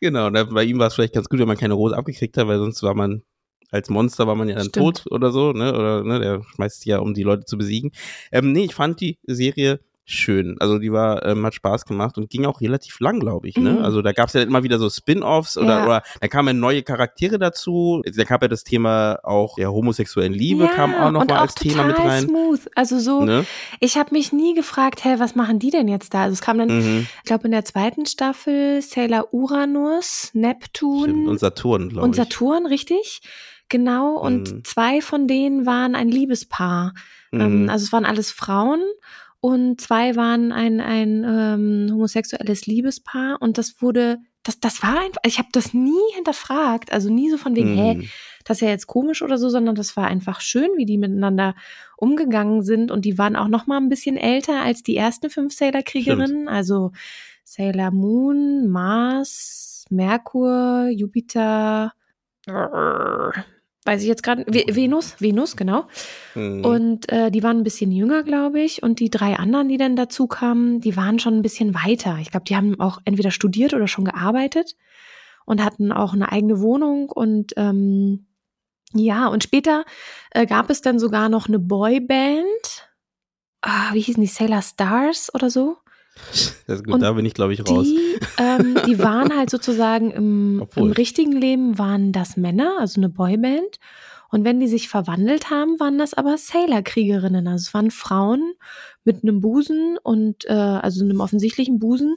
genau, 0.00 0.26
und 0.28 0.54
bei 0.54 0.64
ihm 0.64 0.78
war 0.78 0.86
es 0.86 0.94
vielleicht 0.94 1.14
ganz 1.14 1.28
gut, 1.28 1.38
wenn 1.38 1.46
man 1.48 1.58
keine 1.58 1.74
Rose 1.74 1.96
abgekriegt 1.96 2.36
hat, 2.38 2.48
weil 2.48 2.58
sonst 2.58 2.82
war 2.82 2.94
man 2.94 3.22
als 3.70 3.88
Monster 3.90 4.26
war 4.26 4.34
man 4.34 4.48
ja 4.48 4.56
dann 4.56 4.68
Stimmt. 4.68 5.04
tot 5.04 5.12
oder 5.12 5.30
so, 5.30 5.52
ne? 5.52 5.74
Oder 5.74 6.02
ne, 6.04 6.20
der 6.20 6.42
schmeißt 6.54 6.84
die 6.84 6.90
ja, 6.90 6.98
um 7.00 7.14
die 7.14 7.22
Leute 7.22 7.44
zu 7.44 7.58
besiegen. 7.58 7.92
Ähm, 8.32 8.52
nee, 8.52 8.64
ich 8.64 8.74
fand 8.74 9.00
die 9.00 9.18
Serie 9.26 9.80
schön. 10.10 10.56
Also 10.58 10.78
die 10.78 10.90
war, 10.90 11.22
ähm, 11.26 11.44
hat 11.44 11.52
Spaß 11.52 11.84
gemacht 11.84 12.16
und 12.16 12.30
ging 12.30 12.46
auch 12.46 12.62
relativ 12.62 12.98
lang, 12.98 13.20
glaube 13.20 13.46
ich. 13.46 13.58
Ne? 13.58 13.72
Mhm. 13.72 13.84
Also 13.84 14.00
da 14.00 14.12
gab 14.12 14.28
es 14.28 14.32
ja 14.32 14.40
immer 14.40 14.62
wieder 14.62 14.78
so 14.78 14.88
Spin-offs 14.88 15.58
oder, 15.58 15.80
Ja. 15.80 15.84
oder 15.84 16.02
da 16.22 16.28
kamen 16.28 16.58
neue 16.58 16.82
Charaktere 16.82 17.38
dazu. 17.38 18.00
Da 18.16 18.24
gab 18.24 18.40
ja 18.40 18.48
das 18.48 18.64
Thema 18.64 19.18
auch 19.22 19.56
der 19.56 19.70
homosexuellen 19.70 20.32
Liebe 20.32 20.66
kam 20.74 20.94
auch 20.94 21.10
noch 21.10 21.20
und 21.20 21.28
mal 21.28 21.36
auch 21.36 21.40
als 21.42 21.56
Thema 21.56 21.84
mit 21.84 21.98
rein. 21.98 22.22
smooth. 22.22 22.60
Also 22.74 22.98
so, 22.98 23.22
Ne? 23.22 23.44
ich 23.80 23.98
habe 23.98 24.14
mich 24.14 24.32
nie 24.32 24.54
gefragt, 24.54 25.04
hä, 25.04 25.16
was 25.18 25.34
machen 25.34 25.58
die 25.58 25.68
denn 25.68 25.88
jetzt 25.88 26.14
da? 26.14 26.22
Also 26.22 26.32
es 26.32 26.40
kam 26.40 26.56
dann, 26.56 26.68
Mhm. 26.78 27.06
ich 27.18 27.24
glaube 27.24 27.44
in 27.44 27.50
der 27.50 27.66
zweiten 27.66 28.06
Staffel 28.06 28.80
Sailor 28.80 29.34
Uranus, 29.34 30.30
Neptun 30.32 31.02
Stimmt. 31.02 31.28
Und 31.28 31.38
Saturn, 31.38 31.88
glaube 31.90 32.06
und 32.06 32.10
ich. 32.12 32.16
Saturn, 32.16 32.64
richtig? 32.64 33.20
Genau. 33.68 34.16
Und 34.18 34.52
Mhm. 34.52 34.64
zwei 34.64 35.00
von 35.00 35.26
denen 35.26 35.66
waren 35.66 35.94
ein 35.94 36.08
Liebespaar. 36.08 36.94
Ähm, 37.32 37.64
Mhm. 37.64 37.68
also 37.70 37.84
es 37.84 37.92
waren 37.92 38.06
alles 38.06 38.30
Frauen 38.30 38.80
und 39.40 39.80
zwei 39.80 40.16
waren 40.16 40.50
ein, 40.52 40.80
ein 40.80 41.24
ähm, 41.26 41.88
homosexuelles 41.92 42.66
Liebespaar 42.66 43.36
und 43.40 43.58
das 43.58 43.80
wurde, 43.82 44.18
das, 44.42 44.58
das 44.60 44.82
war 44.82 44.98
einfach, 45.00 45.20
ich 45.24 45.38
habe 45.38 45.48
das 45.52 45.74
nie 45.74 46.00
hinterfragt, 46.14 46.90
also 46.92 47.12
nie 47.12 47.30
so 47.30 47.36
von 47.36 47.54
wegen, 47.54 47.74
hä, 47.76 47.94
Mhm. 47.96 48.08
das 48.44 48.56
ist 48.56 48.60
ja 48.62 48.68
jetzt 48.70 48.86
komisch 48.86 49.20
oder 49.22 49.36
so, 49.36 49.50
sondern 49.50 49.74
das 49.74 49.96
war 49.96 50.06
einfach 50.06 50.40
schön, 50.40 50.70
wie 50.76 50.86
die 50.86 50.96
miteinander 50.96 51.54
umgegangen 51.98 52.62
sind 52.62 52.90
und 52.90 53.04
die 53.04 53.18
waren 53.18 53.36
auch 53.36 53.48
noch 53.48 53.66
mal 53.66 53.76
ein 53.76 53.90
bisschen 53.90 54.16
älter 54.16 54.62
als 54.62 54.82
die 54.82 54.96
ersten 54.96 55.28
fünf 55.28 55.52
Sailor-Kriegerinnen, 55.52 56.48
also 56.48 56.92
Sailor 57.44 57.90
Moon, 57.90 58.68
Mars, 58.68 59.84
Merkur, 59.90 60.88
Jupiter, 60.90 61.92
weiß 63.88 64.02
ich 64.02 64.08
jetzt 64.08 64.22
gerade, 64.22 64.44
Ve- 64.46 64.66
Venus, 64.76 65.16
Venus, 65.18 65.56
genau. 65.56 65.86
Mhm. 66.34 66.64
Und 66.64 67.10
äh, 67.10 67.30
die 67.30 67.42
waren 67.42 67.56
ein 67.56 67.64
bisschen 67.64 67.90
jünger, 67.90 68.22
glaube 68.22 68.60
ich. 68.60 68.82
Und 68.82 69.00
die 69.00 69.08
drei 69.10 69.36
anderen, 69.36 69.68
die 69.68 69.78
dann 69.78 69.96
dazu 69.96 70.26
kamen, 70.26 70.80
die 70.80 70.94
waren 70.96 71.18
schon 71.18 71.34
ein 71.34 71.42
bisschen 71.42 71.74
weiter. 71.74 72.18
Ich 72.20 72.30
glaube, 72.30 72.44
die 72.44 72.54
haben 72.54 72.78
auch 72.78 73.00
entweder 73.06 73.30
studiert 73.30 73.72
oder 73.72 73.88
schon 73.88 74.04
gearbeitet 74.04 74.76
und 75.46 75.64
hatten 75.64 75.90
auch 75.90 76.12
eine 76.12 76.30
eigene 76.30 76.60
Wohnung. 76.60 77.08
Und 77.08 77.54
ähm, 77.56 78.26
ja, 78.92 79.26
und 79.28 79.42
später 79.42 79.84
äh, 80.32 80.44
gab 80.46 80.68
es 80.70 80.82
dann 80.82 80.98
sogar 80.98 81.28
noch 81.30 81.48
eine 81.48 81.58
Boyband. 81.58 82.88
Ah, 83.62 83.92
wie 83.94 84.00
hießen 84.00 84.20
die? 84.20 84.26
Sailor 84.28 84.62
Stars 84.62 85.34
oder 85.34 85.50
so? 85.50 85.78
Gut, 86.66 86.88
Und 86.88 87.00
da 87.00 87.12
bin 87.12 87.24
ich, 87.24 87.34
glaube 87.34 87.52
ich, 87.52 87.60
raus. 87.68 87.86
Die, 87.86 88.18
ähm, 88.38 88.76
die 88.86 88.98
waren 88.98 89.36
halt 89.36 89.50
sozusagen 89.50 90.10
im, 90.10 90.66
im 90.76 90.92
richtigen 90.92 91.32
Leben 91.32 91.78
waren 91.78 92.12
das 92.12 92.36
Männer, 92.36 92.76
also 92.78 93.00
eine 93.00 93.08
Boyband. 93.08 93.78
Und 94.30 94.44
wenn 94.44 94.60
die 94.60 94.68
sich 94.68 94.88
verwandelt 94.88 95.48
haben, 95.50 95.80
waren 95.80 95.96
das 95.96 96.12
aber 96.12 96.36
Sailor-Kriegerinnen. 96.36 97.46
Also 97.48 97.68
es 97.68 97.74
waren 97.74 97.90
Frauen 97.90 98.52
mit 99.04 99.22
einem 99.22 99.40
Busen 99.40 99.96
und 100.02 100.44
äh, 100.44 100.52
also 100.52 101.02
einem 101.02 101.20
offensichtlichen 101.20 101.78
Busen 101.78 102.16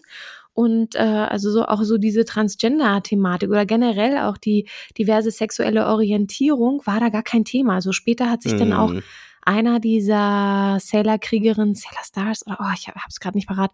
und 0.54 0.95
äh, 0.95 0.99
also 0.99 1.49
so 1.49 1.66
auch 1.66 1.82
so 1.84 1.97
diese 1.97 2.26
Transgender-Thematik 2.26 3.49
oder 3.49 3.66
generell 3.66 4.18
auch 4.18 4.38
die 4.38 4.68
diverse 4.97 5.32
sexuelle 5.32 5.86
Orientierung 5.88 6.82
war 6.86 6.99
da 6.99 7.08
gar 7.08 7.24
kein 7.24 7.45
Thema. 7.45 7.76
Also 7.76 7.93
später 7.93 8.30
hat 8.30 8.43
sich 8.43 8.56
dann 8.58 8.74
auch 8.74 8.91
Mhm. 8.91 9.04
Einer 9.44 9.80
dieser 9.80 10.78
Sailor-Kriegerinnen, 10.80 11.76
Sailor 11.76 12.04
Stars, 12.04 12.46
oder 12.46 12.58
oh, 12.60 12.74
ich 12.76 12.88
habe 12.88 13.00
es 13.10 13.20
gerade 13.20 13.38
nicht 13.38 13.48
parat, 13.48 13.72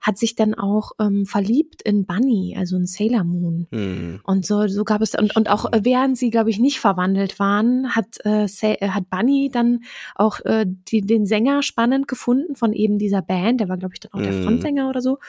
hat 0.00 0.18
sich 0.18 0.34
dann 0.34 0.52
auch 0.52 0.92
ähm, 1.00 1.24
verliebt 1.24 1.80
in 1.80 2.04
Bunny, 2.04 2.54
also 2.58 2.76
in 2.76 2.84
Sailor 2.84 3.24
Moon. 3.24 3.66
Mhm. 3.70 4.20
Und 4.24 4.44
so, 4.44 4.68
so 4.68 4.84
gab 4.84 5.00
es, 5.00 5.14
und, 5.14 5.34
und 5.34 5.48
auch 5.48 5.72
äh, 5.72 5.80
während 5.82 6.18
sie, 6.18 6.28
glaube 6.28 6.50
ich, 6.50 6.58
nicht 6.58 6.78
verwandelt 6.78 7.38
waren, 7.38 7.94
hat, 7.96 8.18
äh, 8.26 8.46
Sa- 8.46 8.76
äh, 8.80 8.88
hat 8.90 9.08
Bunny 9.08 9.48
dann 9.50 9.80
auch 10.14 10.40
äh, 10.40 10.66
die, 10.68 11.00
den 11.00 11.24
Sänger 11.24 11.62
spannend 11.62 12.06
gefunden 12.06 12.54
von 12.54 12.74
eben 12.74 12.98
dieser 12.98 13.22
Band. 13.22 13.60
Der 13.60 13.70
war, 13.70 13.78
glaube 13.78 13.94
ich, 13.94 14.00
dann 14.00 14.12
auch 14.12 14.22
der 14.22 14.32
Mhm. 14.32 14.42
Frontsänger 14.42 14.90
oder 14.90 15.00
so. 15.00 15.20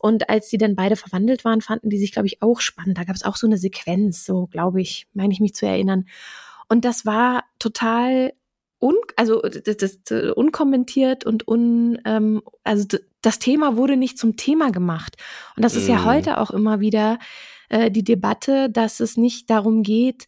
Und 0.00 0.30
als 0.30 0.48
die 0.48 0.56
dann 0.56 0.76
beide 0.76 0.96
verwandelt 0.96 1.44
waren, 1.44 1.60
fanden 1.60 1.90
die 1.90 1.98
sich, 1.98 2.10
glaube 2.12 2.26
ich, 2.26 2.40
auch 2.40 2.60
spannend. 2.60 2.96
Da 2.96 3.04
gab 3.04 3.14
es 3.14 3.24
auch 3.24 3.36
so 3.36 3.46
eine 3.46 3.58
Sequenz, 3.58 4.24
so 4.24 4.46
glaube 4.46 4.80
ich, 4.80 5.06
meine 5.12 5.34
ich 5.34 5.40
mich 5.40 5.54
zu 5.54 5.66
erinnern. 5.66 6.06
Und 6.70 6.86
das 6.86 7.04
war 7.04 7.44
total 7.58 8.32
un, 8.82 8.96
also 9.16 9.40
das, 9.40 9.76
das, 9.76 10.32
unkommentiert 10.34 11.24
und 11.24 11.46
un, 11.46 11.98
ähm, 12.04 12.42
also 12.64 12.98
das 13.22 13.38
Thema 13.38 13.76
wurde 13.76 13.96
nicht 13.96 14.18
zum 14.18 14.36
Thema 14.36 14.70
gemacht. 14.70 15.16
Und 15.56 15.64
das 15.64 15.76
ist 15.76 15.88
ja 15.88 15.98
Mhm. 15.98 16.04
heute 16.04 16.38
auch 16.38 16.50
immer 16.50 16.80
wieder 16.80 17.18
äh, 17.68 17.90
die 17.90 18.04
Debatte, 18.04 18.68
dass 18.68 19.00
es 19.00 19.16
nicht 19.16 19.48
darum 19.48 19.82
geht, 19.82 20.26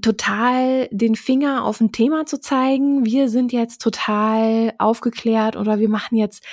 total 0.00 0.88
den 0.92 1.16
Finger 1.16 1.64
auf 1.64 1.80
ein 1.80 1.90
Thema 1.90 2.24
zu 2.24 2.40
zeigen. 2.40 3.04
Wir 3.04 3.28
sind 3.28 3.52
jetzt 3.52 3.82
total 3.82 4.72
aufgeklärt 4.78 5.56
oder 5.56 5.80
wir 5.80 5.88
machen 5.88 6.16
jetzt 6.16 6.44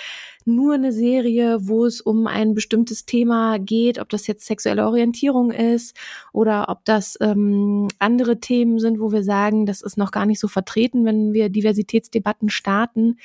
nur 0.56 0.74
eine 0.74 0.92
Serie, 0.92 1.60
wo 1.68 1.86
es 1.86 2.02
um 2.02 2.28
ein 2.28 2.54
bestimmtes 2.54 3.06
Thema 3.06 3.58
geht, 3.60 4.00
ob 4.00 4.10
das 4.10 4.28
jetzt 4.28 4.46
sexuelle 4.46 4.86
Orientierung 4.86 5.52
ist 5.52 5.96
oder 6.34 6.68
ob 6.70 6.84
das 6.86 7.18
ähm, 7.22 7.88
andere 8.00 8.40
Themen 8.40 8.80
sind, 8.80 9.00
wo 9.00 9.12
wir 9.12 9.24
sagen, 9.24 9.66
das 9.66 9.82
ist 9.82 9.98
noch 9.98 10.12
gar 10.12 10.26
nicht 10.26 10.40
so 10.40 10.48
vertreten, 10.48 11.06
wenn 11.06 11.34
wir 11.34 11.50
Diversitätsdebatten 11.50 12.50
starten, 12.50 13.18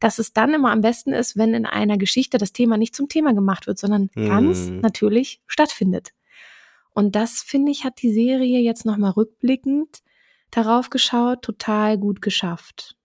dass 0.00 0.18
es 0.18 0.32
dann 0.32 0.52
immer 0.54 0.70
am 0.72 0.80
besten 0.80 1.12
ist, 1.12 1.36
wenn 1.36 1.54
in 1.54 1.66
einer 1.66 1.96
Geschichte 1.96 2.38
das 2.38 2.52
Thema 2.52 2.76
nicht 2.76 2.94
zum 2.94 3.08
Thema 3.08 3.32
gemacht 3.32 3.66
wird, 3.66 3.78
sondern 3.78 4.10
ganz 4.14 4.68
Mhm. 4.70 4.80
natürlich 4.80 5.40
stattfindet. 5.46 6.10
Und 6.94 7.16
das, 7.16 7.40
finde 7.40 7.72
ich, 7.72 7.84
hat 7.84 8.02
die 8.02 8.12
Serie 8.12 8.60
jetzt 8.60 8.84
nochmal 8.84 9.12
rückblickend 9.12 10.02
darauf 10.50 10.90
geschaut, 10.90 11.42
total 11.42 11.96
gut 11.96 12.20
geschafft. 12.20 12.96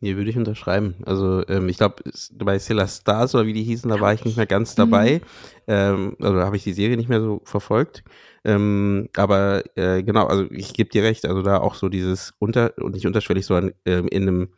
Nee, 0.00 0.16
würde 0.16 0.28
ich 0.28 0.36
unterschreiben. 0.36 0.96
Also 1.06 1.46
ähm, 1.48 1.68
ich 1.68 1.78
glaube, 1.78 2.02
bei 2.34 2.58
Sailor 2.58 2.88
Stars 2.88 3.34
oder 3.34 3.46
wie 3.46 3.54
die 3.54 3.62
hießen, 3.62 3.88
da 3.88 4.00
war 4.00 4.12
ich 4.12 4.24
nicht 4.24 4.36
mehr 4.36 4.46
ganz 4.46 4.74
dabei. 4.74 5.22
Ähm, 5.66 6.16
also 6.20 6.34
da 6.36 6.44
habe 6.44 6.56
ich 6.56 6.64
die 6.64 6.74
Serie 6.74 6.96
nicht 6.98 7.08
mehr 7.08 7.22
so 7.22 7.40
verfolgt. 7.44 8.04
Ähm, 8.44 9.08
aber 9.16 9.62
äh, 9.76 10.02
genau, 10.02 10.26
also 10.26 10.44
ich 10.50 10.74
gebe 10.74 10.90
dir 10.90 11.02
recht, 11.04 11.24
also 11.24 11.40
da 11.40 11.58
auch 11.58 11.74
so 11.74 11.88
dieses 11.88 12.34
unter 12.38 12.74
und 12.76 12.92
nicht 12.94 13.06
unterschwellig, 13.06 13.46
sondern 13.46 13.72
ähm, 13.86 14.06
in 14.08 14.22
einem, 14.28 14.48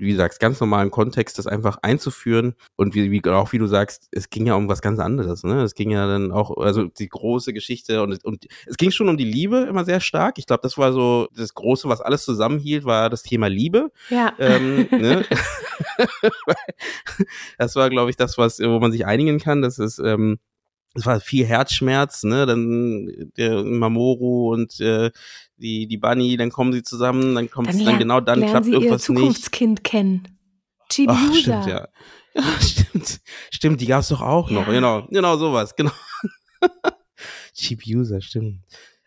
wie 0.00 0.12
du 0.12 0.16
sagst, 0.16 0.40
ganz 0.40 0.60
normalen 0.60 0.90
Kontext, 0.90 1.38
das 1.38 1.46
einfach 1.46 1.78
einzuführen 1.82 2.54
und 2.76 2.94
wie, 2.94 3.10
wie 3.10 3.24
auch 3.30 3.52
wie 3.52 3.58
du 3.58 3.66
sagst, 3.66 4.08
es 4.10 4.30
ging 4.30 4.46
ja 4.46 4.54
um 4.54 4.68
was 4.68 4.82
ganz 4.82 4.98
anderes, 4.98 5.44
ne? 5.44 5.62
Es 5.62 5.74
ging 5.74 5.90
ja 5.90 6.06
dann 6.06 6.32
auch, 6.32 6.56
also 6.56 6.84
die 6.84 7.08
große 7.08 7.52
Geschichte 7.52 8.02
und, 8.02 8.24
und 8.24 8.46
es 8.66 8.76
ging 8.76 8.90
schon 8.90 9.08
um 9.08 9.16
die 9.16 9.24
Liebe 9.24 9.58
immer 9.68 9.84
sehr 9.84 10.00
stark. 10.00 10.38
Ich 10.38 10.46
glaube, 10.46 10.62
das 10.62 10.78
war 10.78 10.92
so 10.92 11.28
das 11.36 11.54
Große, 11.54 11.88
was 11.88 12.00
alles 12.00 12.24
zusammenhielt, 12.24 12.84
war 12.84 13.10
das 13.10 13.22
Thema 13.22 13.48
Liebe 13.48 13.90
Ja. 14.08 14.32
ähm, 14.38 14.88
ne? 14.90 15.24
das 17.58 17.76
war, 17.76 17.90
glaube 17.90 18.10
ich, 18.10 18.16
das, 18.16 18.38
was, 18.38 18.58
wo 18.60 18.80
man 18.80 18.92
sich 18.92 19.06
einigen 19.06 19.38
kann. 19.38 19.62
Das 19.62 19.78
ist, 19.78 19.98
ähm, 19.98 20.38
es 20.94 21.06
war 21.06 21.20
viel 21.20 21.46
Herzschmerz, 21.46 22.24
ne? 22.24 22.46
Dann 22.46 23.30
der 23.36 23.62
Mamoru 23.62 24.52
und 24.52 24.80
äh, 24.80 25.10
die 25.60 25.86
die 25.86 25.98
Bunny, 25.98 26.36
dann 26.36 26.50
kommen 26.50 26.72
sie 26.72 26.82
zusammen, 26.82 27.34
dann 27.34 27.50
kommt 27.50 27.68
Dann, 27.68 27.78
es 27.78 27.84
dann 27.84 27.98
genau 27.98 28.20
dann 28.20 28.40
klappt 28.40 28.64
sie 28.64 28.72
ihr 28.72 28.78
irgendwas 28.78 29.08
nicht. 29.08 29.18
Zukunftskind 29.18 29.84
kennen. 29.84 30.28
Chibiusa. 30.90 31.20
Ach, 31.20 31.34
stimmt, 31.34 31.66
ja. 31.66 31.88
ja. 32.34 32.42
Stimmt, 32.60 33.20
stimmt, 33.50 33.80
die 33.80 33.86
gab's 33.86 34.08
doch 34.08 34.20
auch 34.20 34.50
noch. 34.50 34.68
Ja. 34.68 34.72
Genau, 34.72 35.06
genau 35.10 35.36
sowas, 35.36 35.74
genau. 35.74 35.90
Cheap 37.54 37.82
User, 37.86 38.20
stimmt. 38.20 38.60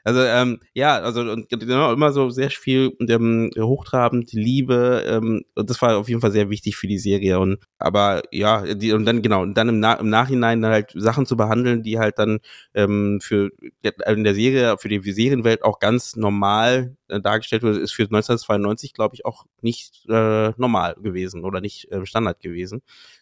Also 0.05 0.21
ähm, 0.21 0.59
ja, 0.73 0.97
also 0.99 1.21
und 1.21 1.47
genau 1.49 1.93
immer 1.93 2.11
so 2.11 2.29
sehr 2.29 2.49
viel 2.49 2.91
ähm, 3.07 3.51
hochtrabend, 3.57 4.33
Liebe, 4.33 5.03
ähm, 5.07 5.43
und 5.55 5.69
das 5.69 5.81
war 5.81 5.97
auf 5.97 6.09
jeden 6.09 6.19
Fall 6.19 6.31
sehr 6.31 6.49
wichtig 6.49 6.75
für 6.75 6.87
die 6.87 6.97
Serie 6.97 7.39
und 7.39 7.59
aber 7.77 8.21
ja, 8.31 8.73
die, 8.75 8.91
und 8.91 9.05
dann 9.05 9.21
genau, 9.21 9.41
und 9.43 9.55
dann 9.55 9.69
im, 9.69 9.79
Na 9.79 9.93
im 9.93 10.09
Nachhinein 10.09 10.61
dann 10.61 10.71
halt 10.73 10.91
Sachen 10.93 11.25
zu 11.25 11.37
behandeln, 11.37 11.83
die 11.83 11.99
halt 11.99 12.19
dann 12.19 12.39
ähm, 12.73 13.19
für 13.21 13.51
in 13.81 14.23
der 14.25 14.35
Serie, 14.35 14.77
für 14.77 14.89
die 14.89 14.99
Serienwelt 15.11 15.63
auch 15.63 15.79
ganz 15.79 16.15
normal 16.17 16.97
äh, 17.07 17.21
dargestellt 17.21 17.63
wurde, 17.63 17.79
ist 17.79 17.93
für 17.93 18.03
1992, 18.03 18.93
glaube 18.93 19.15
ich, 19.15 19.25
auch 19.25 19.45
nicht 19.61 20.05
äh, 20.09 20.51
normal 20.57 20.95
gewesen 21.01 21.45
oder 21.45 21.61
nicht 21.61 21.89
äh, 21.91 22.05
Standard 22.05 22.39
gewesen. 22.41 22.81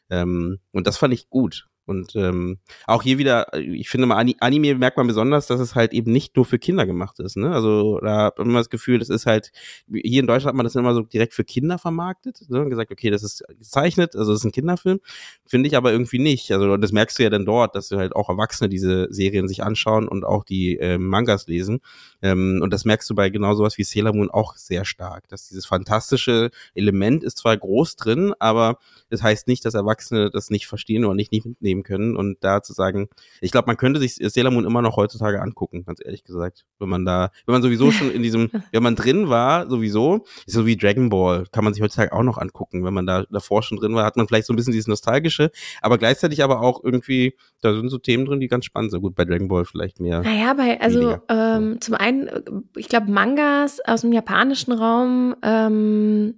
Ähm, 0.09 0.59
und 0.71 0.87
das 0.87 0.97
fand 0.97 1.13
ich 1.13 1.29
gut. 1.29 1.67
Und 1.85 2.15
ähm, 2.15 2.59
auch 2.85 3.03
hier 3.03 3.17
wieder, 3.17 3.53
ich 3.53 3.89
finde 3.89 4.07
mal, 4.07 4.17
Ani- 4.17 4.37
Anime 4.39 4.75
merkt 4.75 4.97
man 4.97 5.07
besonders, 5.07 5.47
dass 5.47 5.59
es 5.59 5.75
halt 5.75 5.93
eben 5.93 6.11
nicht 6.11 6.35
nur 6.35 6.45
für 6.45 6.59
Kinder 6.59 6.85
gemacht 6.85 7.19
ist. 7.19 7.37
Ne? 7.37 7.51
Also 7.51 7.99
da 7.99 8.25
hat 8.25 8.37
man 8.37 8.49
immer 8.49 8.59
das 8.59 8.69
Gefühl, 8.69 8.99
das 8.99 9.09
ist 9.09 9.25
halt, 9.25 9.51
hier 9.91 10.21
in 10.21 10.27
Deutschland 10.27 10.49
hat 10.49 10.55
man 10.55 10.63
das 10.63 10.75
immer 10.75 10.93
so 10.93 11.01
direkt 11.01 11.33
für 11.33 11.43
Kinder 11.43 11.77
vermarktet. 11.77 12.37
So, 12.37 12.59
und 12.59 12.69
gesagt, 12.69 12.91
okay, 12.91 13.09
das 13.09 13.23
ist 13.23 13.43
gezeichnet, 13.57 14.15
also 14.15 14.31
das 14.31 14.41
ist 14.41 14.45
ein 14.45 14.51
Kinderfilm. 14.51 14.99
Finde 15.45 15.67
ich 15.67 15.75
aber 15.75 15.91
irgendwie 15.91 16.19
nicht. 16.19 16.51
Also 16.51 16.77
das 16.77 16.91
merkst 16.91 17.17
du 17.17 17.23
ja 17.23 17.29
dann 17.29 17.45
dort, 17.45 17.75
dass 17.75 17.91
halt 17.91 18.15
auch 18.15 18.29
Erwachsene 18.29 18.69
diese 18.69 19.07
Serien 19.09 19.47
sich 19.47 19.63
anschauen 19.63 20.07
und 20.07 20.23
auch 20.23 20.43
die 20.43 20.77
äh, 20.77 20.97
Mangas 20.97 21.47
lesen. 21.47 21.79
Ähm, 22.21 22.59
und 22.61 22.71
das 22.71 22.85
merkst 22.85 23.09
du 23.09 23.15
bei 23.15 23.29
genau 23.29 23.55
sowas 23.55 23.77
wie 23.77 23.83
Sailor 23.83 24.13
Moon 24.13 24.29
auch 24.29 24.55
sehr 24.55 24.85
stark. 24.85 25.27
Dass 25.29 25.47
dieses 25.47 25.65
fantastische 25.65 26.51
Element 26.75 27.23
ist 27.23 27.39
zwar 27.39 27.57
groß 27.57 27.95
drin, 27.95 28.33
aber 28.39 28.77
das 29.09 29.23
heißt 29.23 29.47
nicht, 29.47 29.65
dass 29.65 29.73
Erwachsene 29.73 30.29
das 30.29 30.49
nicht 30.51 30.67
verstehen 30.67 31.03
oder 31.05 31.15
nicht, 31.15 31.31
nicht 31.31 31.45
mitnehmen 31.45 31.70
können. 31.83 32.15
Und 32.15 32.43
da 32.43 32.61
zu 32.61 32.73
sagen, 32.73 33.09
ich 33.39 33.51
glaube, 33.51 33.67
man 33.67 33.77
könnte 33.77 33.99
sich 33.99 34.15
Sailor 34.15 34.51
Moon 34.51 34.65
immer 34.65 34.81
noch 34.81 34.97
heutzutage 34.97 35.41
angucken, 35.41 35.83
ganz 35.85 35.99
ehrlich 36.03 36.23
gesagt. 36.23 36.65
Wenn 36.79 36.89
man 36.89 37.05
da, 37.05 37.31
wenn 37.45 37.53
man 37.53 37.61
sowieso 37.61 37.91
schon 37.91 38.11
in 38.11 38.21
diesem, 38.21 38.49
wenn 38.71 38.83
man 38.83 38.95
drin 38.95 39.29
war, 39.29 39.69
sowieso, 39.69 40.25
ist 40.45 40.53
so 40.53 40.65
wie 40.65 40.75
Dragon 40.75 41.09
Ball, 41.09 41.45
kann 41.51 41.63
man 41.63 41.73
sich 41.73 41.81
heutzutage 41.81 42.11
auch 42.13 42.23
noch 42.23 42.37
angucken. 42.37 42.83
Wenn 42.83 42.93
man 42.93 43.05
da 43.05 43.23
davor 43.31 43.63
schon 43.63 43.77
drin 43.77 43.95
war, 43.95 44.05
hat 44.05 44.17
man 44.17 44.27
vielleicht 44.27 44.47
so 44.47 44.53
ein 44.53 44.57
bisschen 44.57 44.73
dieses 44.73 44.87
Nostalgische, 44.87 45.51
aber 45.81 45.97
gleichzeitig 45.97 46.43
aber 46.43 46.61
auch 46.61 46.83
irgendwie, 46.83 47.35
da 47.61 47.73
sind 47.73 47.89
so 47.89 47.97
Themen 47.97 48.25
drin, 48.25 48.39
die 48.39 48.47
ganz 48.47 48.65
spannend 48.65 48.91
sind. 48.91 49.01
Gut, 49.01 49.15
bei 49.15 49.25
Dragon 49.25 49.47
Ball 49.47 49.65
vielleicht 49.65 49.99
mehr. 49.99 50.21
Naja, 50.21 50.53
bei, 50.53 50.79
also 50.81 51.17
ähm, 51.29 51.79
zum 51.81 51.95
einen, 51.95 52.27
äh, 52.27 52.41
ich 52.75 52.89
glaube, 52.89 53.09
Mangas 53.11 53.79
aus 53.85 54.01
dem 54.01 54.11
japanischen 54.11 54.73
Raum 54.73 55.35
ähm, 55.43 56.35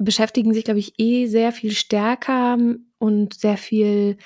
beschäftigen 0.00 0.54
sich, 0.54 0.64
glaube 0.64 0.80
ich, 0.80 0.94
eh 0.98 1.26
sehr 1.26 1.52
viel 1.52 1.72
stärker 1.72 2.58
und 2.98 3.34
sehr 3.34 3.56
viel 3.56 4.16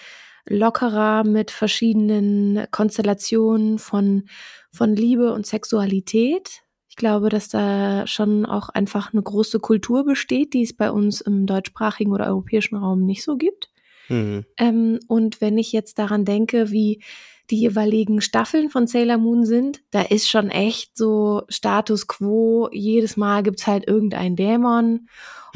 lockerer 0.46 1.24
mit 1.24 1.50
verschiedenen 1.50 2.66
Konstellationen 2.70 3.78
von, 3.78 4.24
von 4.70 4.94
Liebe 4.94 5.32
und 5.32 5.46
Sexualität. 5.46 6.62
Ich 6.88 6.96
glaube, 6.96 7.28
dass 7.28 7.48
da 7.48 8.06
schon 8.06 8.46
auch 8.46 8.68
einfach 8.68 9.12
eine 9.12 9.22
große 9.22 9.58
Kultur 9.58 10.04
besteht, 10.04 10.54
die 10.54 10.62
es 10.62 10.72
bei 10.72 10.90
uns 10.90 11.20
im 11.20 11.46
deutschsprachigen 11.46 12.12
oder 12.12 12.26
europäischen 12.26 12.76
Raum 12.76 13.04
nicht 13.04 13.24
so 13.24 13.36
gibt. 13.36 13.70
Mhm. 14.08 14.44
Ähm, 14.58 15.00
und 15.08 15.40
wenn 15.40 15.58
ich 15.58 15.72
jetzt 15.72 15.98
daran 15.98 16.24
denke, 16.24 16.70
wie 16.70 17.02
die 17.50 17.60
jeweiligen 17.60 18.20
Staffeln 18.20 18.70
von 18.70 18.86
Sailor 18.86 19.18
Moon 19.18 19.44
sind, 19.44 19.82
da 19.90 20.02
ist 20.02 20.28
schon 20.28 20.50
echt 20.50 20.96
so 20.96 21.42
Status 21.48 22.06
quo. 22.06 22.68
Jedes 22.72 23.16
Mal 23.16 23.42
gibt's 23.42 23.66
halt 23.66 23.86
irgendeinen 23.86 24.36
Dämon 24.36 25.08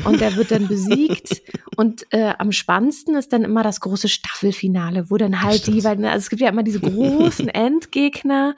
und 0.05 0.21
der 0.21 0.37
wird 0.37 0.51
dann 0.51 0.69
besiegt. 0.69 1.43
Und 1.77 2.07
äh, 2.11 2.33
am 2.39 2.51
spannendsten 2.53 3.15
ist 3.15 3.33
dann 3.33 3.45
immer 3.45 3.63
das 3.63 3.81
große 3.81 4.09
Staffelfinale, 4.09 5.11
wo 5.11 5.17
dann 5.17 5.43
halt 5.43 5.67
die, 5.67 5.85
weil 5.85 6.05
also 6.05 6.19
es 6.19 6.31
gibt 6.31 6.43
ja 6.43 6.49
immer 6.49 6.63
diese 6.63 6.81
großen 6.81 7.49
Endgegner, 7.89 8.55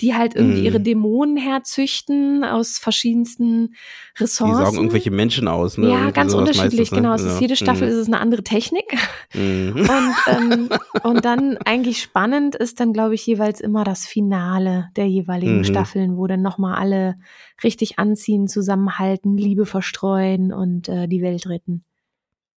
die 0.00 0.14
halt 0.14 0.34
irgendwie 0.34 0.60
Mhm. 0.60 0.66
ihre 0.66 0.80
Dämonen 0.80 1.36
herzüchten 1.36 2.44
aus 2.44 2.78
verschiedensten 2.78 3.74
Die 4.18 4.22
Ressourcen. 4.22 4.56
saugen 4.64 4.76
irgendwelche 4.76 5.10
Menschen 5.10 5.48
aus. 5.48 5.78
Ne? 5.78 5.88
ja, 5.88 5.94
Irgendwie 5.96 6.12
ganz 6.12 6.34
unterschiedlich, 6.34 6.90
meistens, 6.90 6.90
ne? 6.92 6.96
genau. 7.02 7.14
Es 7.14 7.22
ist 7.22 7.40
jede 7.40 7.56
Staffel 7.56 7.86
Mhm. 7.88 7.92
ist 7.94 7.98
es 8.00 8.06
eine 8.08 8.20
andere 8.20 8.42
Technik. 8.44 8.96
Mhm. 9.34 9.74
Und, 9.94 10.14
ähm, 10.28 10.68
und 11.02 11.24
dann 11.24 11.56
eigentlich 11.64 12.00
spannend 12.02 12.54
ist 12.54 12.80
dann, 12.80 12.92
glaube 12.92 13.14
ich, 13.14 13.26
jeweils 13.26 13.60
immer 13.60 13.84
das 13.84 14.06
Finale 14.06 14.88
der 14.96 15.06
jeweiligen 15.08 15.58
Mhm. 15.58 15.64
Staffeln, 15.64 16.16
wo 16.16 16.26
dann 16.26 16.42
nochmal 16.42 16.76
alle 16.76 17.16
richtig 17.62 17.98
anziehen, 17.98 18.48
zusammenhalten, 18.48 19.36
Liebe 19.36 19.66
verstreuen 19.66 20.52
und 20.52 20.83
äh, 20.88 21.06
die 21.08 21.22
Welt 21.22 21.46
retten. 21.48 21.84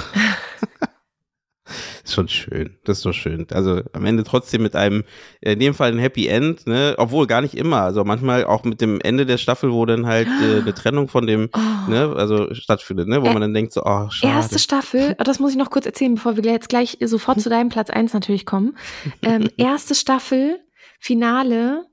Ist 2.04 2.14
schon 2.14 2.28
schön. 2.28 2.78
Das 2.84 2.98
ist 2.98 3.06
doch 3.06 3.12
schön. 3.12 3.48
Also 3.50 3.82
am 3.92 4.04
Ende 4.04 4.22
trotzdem 4.22 4.62
mit 4.62 4.76
einem, 4.76 5.02
in 5.40 5.58
dem 5.58 5.74
Fall 5.74 5.90
ein 5.90 5.98
Happy 5.98 6.28
End, 6.28 6.64
ne? 6.68 6.94
Obwohl 6.98 7.26
gar 7.26 7.40
nicht 7.40 7.56
immer. 7.56 7.80
Also 7.82 8.04
manchmal 8.04 8.44
auch 8.44 8.62
mit 8.62 8.80
dem 8.80 9.00
Ende 9.00 9.26
der 9.26 9.38
Staffel, 9.38 9.72
wo 9.72 9.84
dann 9.86 10.06
halt 10.06 10.28
äh, 10.28 10.58
eine 10.60 10.72
Trennung 10.74 11.08
von 11.08 11.26
dem, 11.26 11.48
Oh. 11.52 11.90
ne, 11.90 12.14
also 12.16 12.54
stattfindet, 12.54 13.08
ne? 13.08 13.22
Wo 13.22 13.26
Ä- 13.26 13.32
man 13.32 13.40
dann 13.42 13.54
denkt 13.54 13.72
so, 13.72 13.82
oh, 13.84 14.08
schade. 14.10 14.32
Erste 14.32 14.60
Staffel, 14.60 15.16
oh, 15.20 15.24
das 15.24 15.40
muss 15.40 15.50
ich 15.50 15.56
noch 15.56 15.70
kurz 15.70 15.84
erzählen, 15.86 16.14
bevor 16.14 16.36
wir 16.36 16.44
jetzt 16.44 16.68
gleich 16.68 16.96
sofort 17.02 17.40
zu 17.40 17.48
deinem 17.50 17.70
Platz 17.70 17.90
eins 17.90 18.14
natürlich 18.14 18.46
kommen. 18.46 18.78
Ähm, 19.22 19.50
erste 19.56 19.96
Staffel, 19.96 20.60
Finale, 21.00 21.84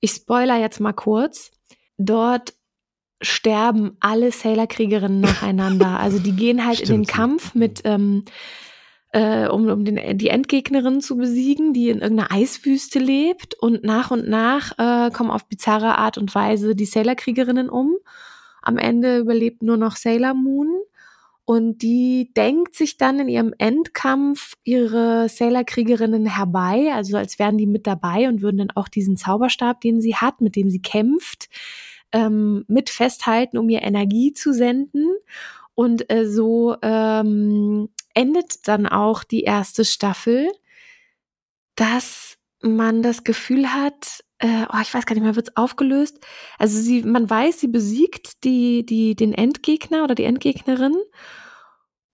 ich 0.00 0.12
spoiler 0.12 0.58
jetzt 0.58 0.80
mal 0.80 0.94
kurz. 0.94 1.50
Dort 1.98 2.54
sterben 3.20 3.96
alle 4.00 4.32
Sailor-Kriegerinnen 4.32 5.20
nacheinander. 5.20 5.98
Also 6.00 6.18
die 6.18 6.32
gehen 6.32 6.66
halt 6.66 6.80
in 6.80 6.86
den 6.86 7.04
Stimmt. 7.04 7.08
Kampf 7.08 7.54
mit, 7.54 7.82
ähm, 7.84 8.24
äh, 9.12 9.46
um, 9.48 9.68
um 9.68 9.84
den, 9.84 10.18
die 10.18 10.28
Endgegnerin 10.28 11.00
zu 11.00 11.16
besiegen, 11.16 11.72
die 11.72 11.90
in 11.90 12.00
irgendeiner 12.00 12.32
Eiswüste 12.32 12.98
lebt. 12.98 13.54
Und 13.54 13.84
nach 13.84 14.10
und 14.10 14.28
nach 14.28 14.72
äh, 14.78 15.10
kommen 15.10 15.30
auf 15.30 15.46
bizarre 15.46 15.98
Art 15.98 16.16
und 16.18 16.34
Weise 16.34 16.74
die 16.74 16.86
Sailor-Kriegerinnen 16.86 17.68
um. 17.68 17.96
Am 18.62 18.78
Ende 18.78 19.18
überlebt 19.18 19.62
nur 19.62 19.76
noch 19.76 19.96
Sailor 19.96 20.34
Moon. 20.34 20.68
Und 21.44 21.82
die 21.82 22.32
denkt 22.36 22.76
sich 22.76 22.96
dann 22.96 23.18
in 23.18 23.28
ihrem 23.28 23.52
Endkampf 23.58 24.54
ihre 24.62 25.28
Sailor-Kriegerinnen 25.28 26.26
herbei, 26.26 26.92
also 26.94 27.16
als 27.16 27.40
wären 27.40 27.58
die 27.58 27.66
mit 27.66 27.88
dabei 27.88 28.28
und 28.28 28.40
würden 28.40 28.58
dann 28.58 28.70
auch 28.70 28.86
diesen 28.86 29.16
Zauberstab, 29.16 29.80
den 29.80 30.00
sie 30.00 30.14
hat, 30.14 30.40
mit 30.40 30.54
dem 30.54 30.70
sie 30.70 30.80
kämpft, 30.80 31.48
ähm, 32.12 32.64
mit 32.68 32.90
festhalten, 32.90 33.58
um 33.58 33.68
ihr 33.68 33.82
Energie 33.82 34.32
zu 34.32 34.52
senden. 34.52 35.06
Und 35.74 36.10
äh, 36.12 36.28
so 36.28 36.76
ähm, 36.82 37.88
endet 38.14 38.68
dann 38.68 38.86
auch 38.86 39.24
die 39.24 39.42
erste 39.42 39.84
Staffel, 39.84 40.50
dass 41.74 42.36
man 42.62 43.02
das 43.02 43.24
Gefühl 43.24 43.72
hat, 43.72 44.22
äh, 44.38 44.64
oh, 44.72 44.78
ich 44.82 44.92
weiß 44.92 45.06
gar 45.06 45.14
nicht 45.14 45.22
mehr, 45.22 45.36
wird's 45.36 45.56
aufgelöst? 45.56 46.18
Also 46.58 46.78
sie, 46.78 47.02
man 47.02 47.28
weiß, 47.28 47.60
sie 47.60 47.68
besiegt 47.68 48.44
die, 48.44 48.84
die, 48.84 49.14
den 49.14 49.32
Endgegner 49.32 50.04
oder 50.04 50.14
die 50.14 50.24
Endgegnerin 50.24 50.96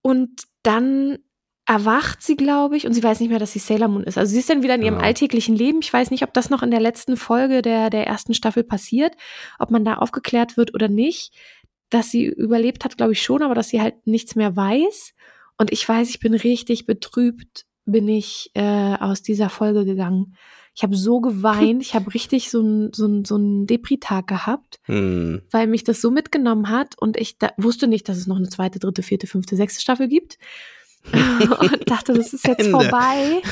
und 0.03 0.43
dann 0.63 1.19
erwacht 1.67 2.23
sie, 2.23 2.37
glaube 2.37 2.77
ich, 2.77 2.87
und 2.87 2.93
sie 2.95 3.03
weiß 3.03 3.21
nicht 3.21 3.29
mehr, 3.31 3.39
dass 3.41 3.53
sie 3.53 3.59
Sailor 3.59 3.89
Moon 3.89 4.05
ist. 4.05 4.17
Also 4.19 4.33
sie 4.33 4.39
ist 4.39 4.49
dann 4.49 4.63
wieder 4.63 4.77
in 4.77 4.83
ihrem 4.83 4.95
Genau. 4.95 5.07
alltäglichen 5.07 5.57
Leben. 5.57 5.81
Ich 5.83 5.93
weiß 5.93 6.11
nicht, 6.13 6.23
ob 6.23 6.33
das 6.33 6.49
noch 6.49 6.63
in 6.63 6.71
der 6.71 6.81
letzten 6.81 7.17
Folge 7.17 7.61
der, 7.61 7.91
der 7.91 8.07
ersten 8.07 8.35
Staffel 8.35 8.63
passiert, 8.65 9.15
ob 9.59 9.71
man 9.71 9.85
da 9.85 9.95
aufgeklärt 9.95 10.57
wird 10.57 10.75
oder 10.75 10.89
nicht. 10.89 11.33
Dass 11.91 12.11
sie 12.11 12.25
überlebt 12.27 12.85
hat, 12.85 12.97
glaube 12.97 13.13
ich 13.13 13.23
schon, 13.23 13.43
aber 13.43 13.55
dass 13.55 13.69
sie 13.69 13.81
halt 13.81 14.07
nichts 14.07 14.35
mehr 14.37 14.55
weiß. 14.57 15.13
Und 15.59 15.73
ich 15.73 15.89
weiß, 15.89 16.09
ich 16.11 16.21
bin 16.21 16.35
richtig 16.35 16.87
betrübt, 16.87 17.65
bin 17.85 18.09
ich 18.09 18.51
äh, 18.55 18.97
aus 18.97 19.23
dieser 19.23 19.49
Folge 19.49 19.85
gegangen. 19.85 20.37
Ich 20.75 20.83
habe 20.83 20.95
so 20.97 21.21
geweint, 21.21 21.81
ich 21.83 21.95
habe 21.95 22.13
richtig 22.13 22.51
so 22.51 22.61
einen 22.61 22.93
so 22.93 23.23
so 23.25 23.37
einen 23.37 23.67
Depri-Tag 23.67 24.27
gehabt, 24.27 24.79
Hm. 24.83 25.41
weil 25.51 25.67
mich 25.69 25.85
das 25.85 26.01
so 26.03 26.11
mitgenommen 26.11 26.69
hat 26.69 26.95
und 27.01 27.17
ich 27.17 27.39
da, 27.39 27.51
wusste 27.57 27.87
nicht, 27.87 28.09
dass 28.09 28.19
es 28.19 28.27
noch 28.27 28.37
eine 28.37 28.49
zweite, 28.51 28.79
dritte, 28.79 29.03
vierte, 29.03 29.27
fünfte, 29.27 29.57
sechste 29.57 29.81
Staffel 29.81 30.09
gibt. 30.09 30.37
und 31.61 31.91
dachte, 31.91 32.13
das 32.15 32.33
ist 32.33 32.47
jetzt 32.47 32.61
Ende. 32.61 32.71
vorbei. 32.73 33.43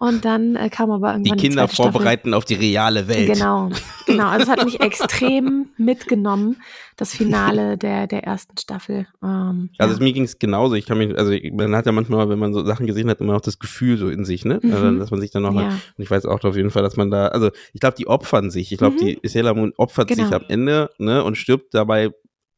Und 0.00 0.24
dann 0.24 0.54
äh, 0.54 0.70
kam 0.70 0.92
aber 0.92 1.14
Die 1.14 1.28
irgendwann 1.30 1.38
Kinder 1.38 1.62
zweite 1.62 1.74
Staffel. 1.74 1.92
vorbereiten 1.92 2.32
auf 2.32 2.44
die 2.44 2.54
reale 2.54 3.08
Welt. 3.08 3.32
Genau, 3.32 3.68
genau. 4.06 4.28
Also 4.28 4.44
es 4.44 4.48
hat 4.48 4.64
mich 4.64 4.78
extrem 4.80 5.70
mitgenommen, 5.76 6.62
das 6.96 7.12
Finale 7.16 7.76
der, 7.78 8.06
der 8.06 8.22
ersten 8.22 8.56
Staffel. 8.58 9.08
Ähm, 9.24 9.70
Also 9.76 9.94
ja. 9.96 10.00
mir 10.04 10.12
ging 10.12 10.22
es 10.22 10.38
genauso. 10.38 10.76
Ich 10.76 10.86
kann 10.86 10.98
mich, 10.98 11.18
also 11.18 11.32
man 11.52 11.74
hat 11.74 11.86
ja 11.86 11.90
manchmal, 11.90 12.28
wenn 12.28 12.38
man 12.38 12.54
so 12.54 12.64
Sachen 12.64 12.86
gesehen 12.86 13.10
hat, 13.10 13.20
immer 13.20 13.32
noch 13.32 13.40
das 13.40 13.58
Gefühl 13.58 13.98
so 13.98 14.08
in 14.08 14.24
sich, 14.24 14.44
ne? 14.44 14.60
Mhm. 14.62 14.72
Also, 14.72 14.98
dass 15.00 15.10
man 15.10 15.20
sich 15.20 15.32
dann 15.32 15.42
noch, 15.42 15.54
Ja. 15.54 15.66
und 15.70 15.80
ich 15.98 16.08
weiß 16.08 16.26
auch 16.26 16.44
auf 16.44 16.54
jeden 16.56 16.70
Fall, 16.70 16.84
dass 16.84 16.96
man 16.96 17.10
da, 17.10 17.26
also 17.26 17.50
ich 17.72 17.80
glaube, 17.80 17.96
die 17.98 18.06
opfern 18.06 18.52
sich. 18.52 18.70
Ich 18.70 18.78
glaube, 18.78 18.94
Mhm. 19.02 19.18
die 19.22 19.28
Sailor 19.28 19.54
Moon 19.54 19.72
opfert 19.78 20.10
sich 20.10 20.18
Genau. 20.18 20.36
am 20.36 20.44
Ende, 20.46 20.90
ne? 20.98 21.24
Und 21.24 21.34
stirbt 21.36 21.74
dabei 21.74 22.10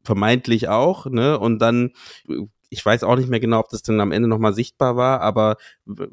vermeintlich 0.05 0.69
auch, 0.69 1.07
ne? 1.07 1.39
Und 1.39 1.59
dann, 1.61 1.93
ich 2.71 2.87
weiß 2.87 3.03
auch 3.03 3.17
nicht 3.17 3.29
mehr 3.29 3.41
genau, 3.41 3.59
ob 3.59 3.69
das 3.69 3.83
dann 3.83 4.01
am 4.01 4.13
Ende 4.13 4.29
nochmal 4.29 4.55
sichtbar 4.55 4.97
war, 4.97 5.21
aber 5.21 5.57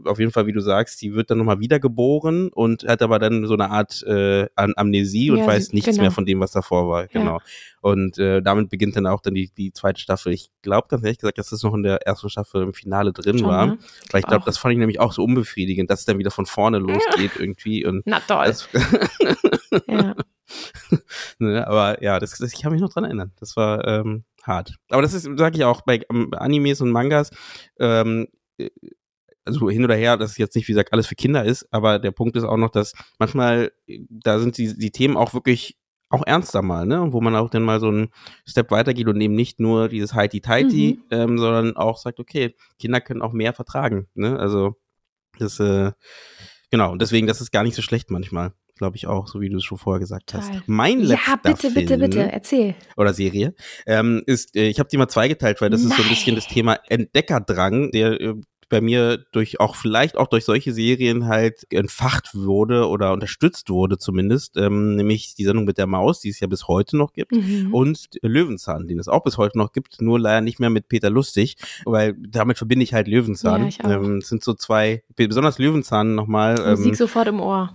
auf 0.05 0.17
jeden 0.19 0.31
Fall, 0.31 0.47
wie 0.47 0.53
du 0.53 0.59
sagst, 0.59 0.99
die 1.01 1.13
wird 1.13 1.29
dann 1.29 1.37
nochmal 1.37 1.59
wiedergeboren 1.59 2.49
und 2.49 2.83
hat 2.83 3.03
aber 3.03 3.19
dann 3.19 3.45
so 3.45 3.53
eine 3.53 3.69
Art 3.69 4.01
äh, 4.03 4.47
Amnesie 4.55 5.29
und 5.29 5.37
Ja, 5.37 5.47
weiß 5.47 5.71
nichts 5.71 5.91
genau. 5.91 6.01
mehr 6.01 6.11
von 6.11 6.25
dem, 6.25 6.39
was 6.39 6.51
davor 6.51 6.89
war. 6.89 7.03
Ja. 7.03 7.07
Genau. 7.11 7.39
Und 7.81 8.17
äh, 8.17 8.41
damit 8.41 8.69
beginnt 8.69 8.95
dann 8.95 9.05
auch 9.05 9.21
dann 9.21 9.35
die, 9.35 9.51
die 9.55 9.71
zweite 9.71 10.01
Staffel. 10.01 10.33
Ich 10.33 10.49
glaube 10.63 10.87
ganz 10.89 11.03
ehrlich 11.03 11.19
gesagt, 11.19 11.37
dass 11.37 11.51
das 11.51 11.61
noch 11.61 11.75
in 11.75 11.83
der 11.83 12.07
ersten 12.07 12.29
Staffel 12.29 12.63
im 12.63 12.73
Finale 12.73 13.13
drin 13.13 13.37
Schon, 13.37 13.47
war. 13.47 13.65
ne? 13.67 13.77
Weil 14.11 14.21
ich 14.21 14.27
glaube, 14.27 14.43
das 14.45 14.57
fand 14.57 14.73
ich 14.73 14.79
nämlich 14.79 14.99
auch 14.99 15.13
so 15.13 15.23
unbefriedigend, 15.23 15.91
dass 15.91 15.99
es 15.99 16.05
dann 16.05 16.17
wieder 16.17 16.31
von 16.31 16.47
vorne 16.47 16.79
losgeht 16.79 17.31
irgendwie. 17.37 17.85
Und 17.85 18.01
Na 18.05 18.19
toll. 18.19 18.51
ja. 19.87 20.15
ne, 21.39 21.67
aber 21.67 22.01
ja, 22.03 22.19
das, 22.19 22.37
das, 22.37 22.51
ich 22.51 22.61
kann 22.61 22.71
mich 22.71 22.81
noch 22.81 22.91
dran 22.91 23.03
erinnern. 23.03 23.31
Das 23.39 23.55
war 23.55 23.87
ähm, 23.87 24.23
hart. 24.47 24.75
Aber 24.89 25.01
das 25.01 25.13
ist, 25.13 25.29
sage 25.37 25.57
ich 25.57 25.63
auch, 25.63 25.81
bei 25.81 26.01
ähm, 26.09 26.31
Animes 26.33 26.81
und 26.81 26.91
Mangas, 26.91 27.31
ähm, 27.79 28.27
äh, 28.57 28.69
also 29.45 29.69
hin 29.69 29.85
oder 29.85 29.95
her, 29.95 30.17
dass 30.17 30.31
es 30.31 30.37
jetzt 30.37 30.55
nicht, 30.55 30.67
wie 30.67 30.73
gesagt, 30.73 30.91
alles 30.91 31.07
für 31.07 31.15
Kinder 31.15 31.45
ist, 31.45 31.67
aber 31.71 31.99
der 31.99 32.11
Punkt 32.11 32.35
ist 32.35 32.43
auch 32.43 32.57
noch, 32.57 32.69
dass 32.69 32.93
manchmal, 33.17 33.71
äh, 33.87 33.99
da 34.09 34.39
sind 34.39 34.57
die, 34.57 34.77
die 34.77 34.91
Themen 34.91 35.17
auch 35.17 35.33
wirklich 35.33 35.77
auch 36.09 36.25
ernster 36.25 36.61
mal, 36.61 36.85
ne? 36.85 37.11
Wo 37.11 37.19
man 37.21 37.35
auch 37.35 37.49
dann 37.49 37.63
mal 37.63 37.79
so 37.79 37.87
einen 37.89 38.09
Step 38.45 38.71
weitergeht 38.71 39.07
und 39.07 39.19
eben 39.19 39.35
nicht 39.35 39.59
nur 39.59 39.89
dieses 39.89 40.13
Heiti-Teiti, 40.13 40.99
ähm, 41.11 41.37
sondern 41.37 41.75
auch 41.75 41.97
sagt, 41.97 42.19
okay, 42.19 42.55
Kinder 42.79 43.01
können 43.01 43.21
auch 43.21 43.33
mehr 43.33 43.53
vertragen, 43.53 44.07
ne? 44.13 44.39
Also 44.39 44.75
das, 45.37 45.59
äh, 45.59 45.91
genau, 46.71 46.91
und 46.91 47.01
deswegen, 47.01 47.27
das 47.27 47.41
ist 47.41 47.51
gar 47.51 47.63
nicht 47.63 47.75
so 47.75 47.81
schlecht 47.81 48.09
manchmal, 48.09 48.53
glaube 48.78 48.95
ich 48.95 49.07
auch, 49.07 49.28
so 49.28 49.41
wie 49.41 49.49
du 49.49 49.57
es 49.57 49.63
schon 49.63 49.78
vorher 49.78 49.99
gesagt 49.99 50.30
Toll. 50.30 50.41
hast. 50.41 50.67
Mein 50.67 51.01
ja, 51.01 51.15
letzter 51.15 51.38
bitte, 51.43 51.71
bitte, 51.71 51.88
Film, 51.88 51.99
bitte, 51.99 52.32
erzähl. 52.32 52.75
oder 52.95 53.13
Serie, 53.13 53.53
ähm, 53.86 54.23
ist, 54.25 54.55
äh, 54.55 54.67
ich 54.67 54.80
habe 54.80 54.89
die 54.89 54.97
mal 54.97 55.07
zweigeteilt, 55.07 55.61
weil 55.61 55.69
das 55.69 55.82
ist 55.82 55.95
so 55.95 56.03
ein 56.03 56.09
bisschen 56.09 56.34
Nein. 56.34 56.43
das 56.43 56.53
Thema 56.53 56.80
Entdeckerdrang, 56.88 57.91
der 57.91 58.19
äh, 58.19 58.36
bei 58.69 58.82
mir 58.82 59.17
durch 59.32 59.59
auch 59.59 59.75
vielleicht 59.75 60.17
auch 60.17 60.28
durch 60.28 60.45
solche 60.45 60.73
Serien 60.73 61.28
halt 61.28 61.65
entfacht 61.71 62.36
wurde 62.36 62.88
oder 62.88 63.13
unterstützt 63.13 63.69
wurde 63.69 63.97
zumindest, 63.97 64.57
ähm, 64.57 64.95
nämlich 64.95 65.36
die 65.36 65.45
Sendung 65.45 65.65
mit 65.65 65.78
der 65.78 65.88
Maus, 65.88 66.19
die 66.19 66.30
es 66.30 66.39
ja 66.39 66.47
bis 66.47 66.67
heute 66.67 66.97
noch 66.97 67.13
gibt. 67.13 67.32
Mhm. 67.32 67.73
Und 67.73 68.09
Löwenzahn, 68.21 68.88
den 68.88 68.99
es 68.99 69.07
auch 69.07 69.23
bis 69.23 69.38
heute 69.38 69.57
noch 69.57 69.71
gibt, 69.71 70.01
nur 70.01 70.19
leider 70.19 70.41
nicht 70.41 70.59
mehr 70.59 70.69
mit 70.69 70.89
Peter 70.89 71.09
Lustig, 71.09 71.55
weil 71.86 72.15
damit 72.28 72.57
verbinde 72.57 72.84
ich 72.84 72.93
halt 72.93 73.07
Löwenzahn. 73.07 73.61
Ja, 73.61 73.67
ich 73.67 73.84
ähm, 73.84 74.17
es 74.17 74.30
sind 74.30 74.43
so 74.43 74.53
zwei, 74.53 75.03
besonders 75.15 75.59
Löwenzahn 75.59 76.15
nochmal. 76.15 76.55
Musik 76.71 76.88
Ähm, 76.88 76.95
sofort 76.95 77.28
im 77.28 77.39
Ohr. 77.39 77.71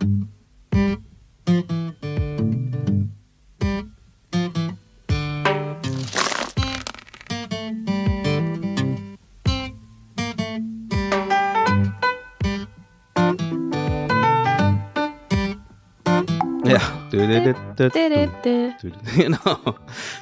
Genau. 19.17 19.77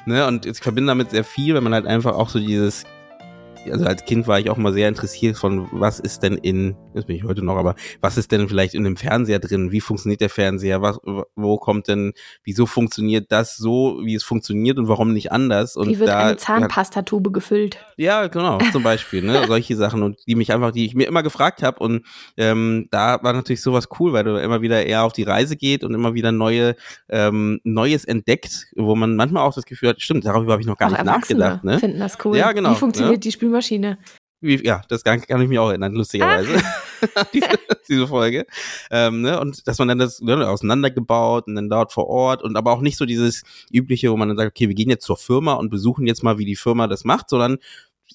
Ne, 0.05 0.27
und 0.27 0.45
ich 0.45 0.57
verbinde 0.59 0.91
damit 0.91 1.11
sehr 1.11 1.23
viel, 1.23 1.55
wenn 1.55 1.63
man 1.63 1.73
halt 1.73 1.85
einfach 1.87 2.15
auch 2.15 2.29
so 2.29 2.39
dieses, 2.39 2.85
also 3.69 3.85
als 3.85 4.05
Kind 4.05 4.27
war 4.27 4.39
ich 4.39 4.49
auch 4.49 4.57
mal 4.57 4.73
sehr 4.73 4.87
interessiert 4.87 5.37
von, 5.37 5.67
was 5.71 5.99
ist 5.99 6.23
denn 6.23 6.37
in, 6.37 6.75
das 6.93 7.05
bin 7.05 7.15
ich 7.15 7.23
heute 7.23 7.43
noch, 7.43 7.57
aber 7.57 7.75
was 7.99 8.17
ist 8.17 8.31
denn 8.31 8.47
vielleicht 8.47 8.73
in 8.73 8.83
dem 8.83 8.97
Fernseher 8.97 9.39
drin? 9.39 9.71
Wie 9.71 9.81
funktioniert 9.81 10.21
der 10.21 10.29
Fernseher? 10.29 10.81
Was, 10.81 10.99
wo 11.35 11.57
kommt 11.57 11.87
denn, 11.87 12.13
wieso 12.43 12.65
funktioniert 12.65 13.31
das 13.31 13.57
so, 13.57 13.99
wie 14.03 14.15
es 14.15 14.23
funktioniert 14.23 14.77
und 14.77 14.87
warum 14.87 15.13
nicht 15.13 15.31
anders? 15.31 15.75
Und 15.75 15.89
Wie 15.89 15.99
wird 15.99 16.09
da, 16.09 16.19
eine 16.19 16.37
Zahnpastatube 16.37 17.31
gefüllt? 17.31 17.77
ja, 17.97 18.27
genau, 18.27 18.57
zum 18.71 18.83
Beispiel, 18.83 19.21
ne, 19.21 19.43
solche 19.47 19.75
Sachen 19.75 20.03
und 20.03 20.17
die 20.27 20.35
mich 20.35 20.51
einfach, 20.51 20.71
die 20.71 20.85
ich 20.85 20.95
mir 20.95 21.07
immer 21.07 21.23
gefragt 21.23 21.61
habe 21.61 21.79
und 21.79 22.05
ähm, 22.37 22.87
da 22.91 23.19
war 23.21 23.33
natürlich 23.33 23.61
sowas 23.61 23.87
cool, 23.99 24.13
weil 24.13 24.23
du 24.23 24.41
immer 24.41 24.61
wieder 24.61 24.85
eher 24.85 25.03
auf 25.03 25.13
die 25.13 25.23
Reise 25.23 25.55
geht 25.55 25.83
und 25.83 25.93
immer 25.93 26.13
wieder 26.13 26.31
neue 26.31 26.75
ähm, 27.09 27.59
Neues 27.63 28.05
entdeckt, 28.05 28.67
wo 28.75 28.95
man 28.95 29.15
manchmal 29.15 29.43
auch 29.43 29.53
das 29.53 29.65
Gefühl 29.65 29.89
hat, 29.89 30.01
stimmt, 30.01 30.25
darüber 30.25 30.53
habe 30.53 30.61
ich 30.61 30.67
noch 30.67 30.77
gar 30.77 30.87
Auch 30.87 30.93
nicht 30.93 31.05
nachgedacht, 31.05 31.63
ne? 31.63 31.79
finden 31.79 31.99
das 31.99 32.17
cool. 32.25 32.37
Ja, 32.37 32.51
genau, 32.51 32.71
Wie 32.71 32.75
funktioniert 32.75 33.17
ne? 33.17 33.19
die 33.19 33.31
Spülmaschine? 33.51 33.97
Wie, 34.43 34.65
ja, 34.65 34.81
das 34.89 35.03
kann, 35.03 35.21
kann 35.21 35.41
ich 35.41 35.49
mich 35.49 35.59
auch 35.59 35.69
erinnern, 35.69 35.93
lustigerweise. 35.93 36.63
diese, 37.33 37.47
diese 37.87 38.07
Folge. 38.07 38.47
Ähm, 38.89 39.21
ne? 39.21 39.39
Und 39.39 39.67
dass 39.67 39.77
man 39.77 39.87
dann 39.87 39.99
das 39.99 40.19
ne, 40.19 40.47
auseinandergebaut 40.47 41.45
und 41.45 41.55
dann 41.55 41.69
dort 41.69 41.91
vor 41.91 42.07
Ort 42.07 42.41
und 42.41 42.57
aber 42.57 42.71
auch 42.71 42.81
nicht 42.81 42.97
so 42.97 43.05
dieses 43.05 43.43
übliche, 43.71 44.11
wo 44.11 44.17
man 44.17 44.29
dann 44.29 44.37
sagt, 44.37 44.49
okay, 44.49 44.67
wir 44.67 44.73
gehen 44.73 44.89
jetzt 44.89 45.05
zur 45.05 45.17
Firma 45.17 45.53
und 45.53 45.69
besuchen 45.69 46.07
jetzt 46.07 46.23
mal, 46.23 46.39
wie 46.39 46.45
die 46.45 46.55
Firma 46.55 46.87
das 46.87 47.03
macht, 47.03 47.29
sondern 47.29 47.59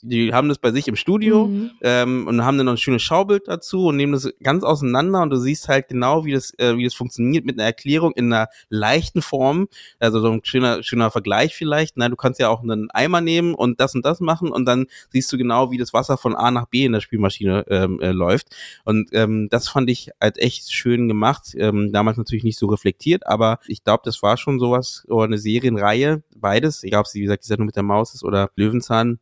die 0.02 0.32
haben 0.32 0.48
das 0.48 0.58
bei 0.58 0.70
sich 0.72 0.88
im 0.88 0.96
Studio 0.96 1.46
Mhm. 1.46 1.70
ähm, 1.82 2.26
und 2.26 2.44
haben 2.44 2.56
dann 2.56 2.66
noch 2.66 2.74
ein 2.74 2.78
schönes 2.78 3.02
Schaubild 3.02 3.48
dazu 3.48 3.86
und 3.86 3.96
nehmen 3.96 4.12
das 4.12 4.28
ganz 4.42 4.64
auseinander 4.64 5.22
und 5.22 5.30
du 5.30 5.36
siehst 5.36 5.68
halt 5.68 5.88
genau, 5.88 6.24
wie 6.24 6.32
das, 6.32 6.52
äh, 6.58 6.76
wie 6.76 6.84
das 6.84 6.94
funktioniert 6.94 7.44
mit 7.44 7.58
einer 7.58 7.66
Erklärung 7.66 8.12
in 8.12 8.32
einer 8.32 8.48
leichten 8.68 9.22
Form. 9.22 9.68
Also 9.98 10.20
so 10.20 10.30
ein 10.30 10.40
schöner, 10.44 10.82
schöner 10.82 11.10
Vergleich 11.10 11.54
vielleicht. 11.54 11.96
Na, 11.96 12.08
du 12.08 12.16
kannst 12.16 12.40
ja 12.40 12.48
auch 12.48 12.62
einen 12.62 12.90
Eimer 12.90 13.20
nehmen 13.20 13.54
und 13.54 13.80
das 13.80 13.94
und 13.94 14.04
das 14.04 14.20
machen 14.20 14.50
und 14.50 14.64
dann 14.66 14.86
siehst 15.10 15.32
du 15.32 15.38
genau, 15.38 15.70
wie 15.70 15.78
das 15.78 15.92
Wasser 15.92 16.16
von 16.16 16.34
A 16.34 16.50
nach 16.50 16.66
B 16.66 16.84
in 16.84 16.92
der 16.92 17.00
Spielmaschine 17.00 17.64
ähm, 17.68 18.00
äh, 18.00 18.10
läuft. 18.12 18.48
Und 18.84 19.10
ähm, 19.12 19.48
das 19.50 19.68
fand 19.68 19.90
ich 19.90 20.10
halt 20.20 20.38
echt 20.38 20.72
schön 20.72 21.08
gemacht. 21.08 21.54
Ähm, 21.56 21.92
damals 21.92 22.16
natürlich 22.16 22.44
nicht 22.44 22.58
so 22.58 22.66
reflektiert, 22.66 23.26
aber 23.26 23.58
ich 23.66 23.84
glaube, 23.84 24.02
das 24.04 24.22
war 24.22 24.36
schon 24.36 24.58
sowas 24.58 25.04
oder 25.08 25.24
eine 25.24 25.38
Serienreihe, 25.38 26.22
beides, 26.34 26.82
egal 26.84 27.00
ob 27.00 27.06
sie, 27.06 27.20
wie 27.20 27.24
gesagt, 27.24 27.44
die 27.44 27.48
Sendung 27.48 27.66
mit 27.66 27.76
der 27.76 27.82
Maus 27.82 28.14
ist 28.14 28.24
oder 28.24 28.50
Löwenzahn, 28.56 29.18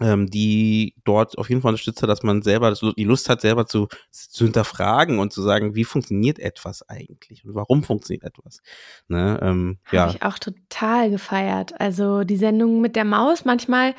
ähm, 0.00 0.28
die 0.28 0.94
dort 1.04 1.38
auf 1.38 1.48
jeden 1.48 1.62
Fall 1.62 1.70
unterstützt 1.70 2.02
hat, 2.02 2.08
dass 2.08 2.22
man 2.22 2.42
selber 2.42 2.70
das, 2.70 2.80
die 2.80 3.04
Lust 3.04 3.28
hat, 3.28 3.40
selber 3.40 3.66
zu, 3.66 3.88
zu 4.10 4.44
hinterfragen 4.44 5.18
und 5.18 5.32
zu 5.32 5.40
sagen, 5.40 5.74
wie 5.74 5.84
funktioniert 5.84 6.38
etwas 6.38 6.88
eigentlich 6.88 7.44
und 7.44 7.54
warum 7.54 7.84
funktioniert 7.84 8.24
etwas. 8.24 8.60
Ne, 9.08 9.38
ähm, 9.42 9.78
Habe 9.86 9.96
ja, 9.96 10.10
ich 10.10 10.22
auch 10.22 10.38
total 10.38 11.10
gefeiert. 11.10 11.80
Also 11.80 12.24
die 12.24 12.36
Sendung 12.36 12.80
mit 12.80 12.96
der 12.96 13.04
Maus, 13.04 13.44
manchmal 13.44 13.94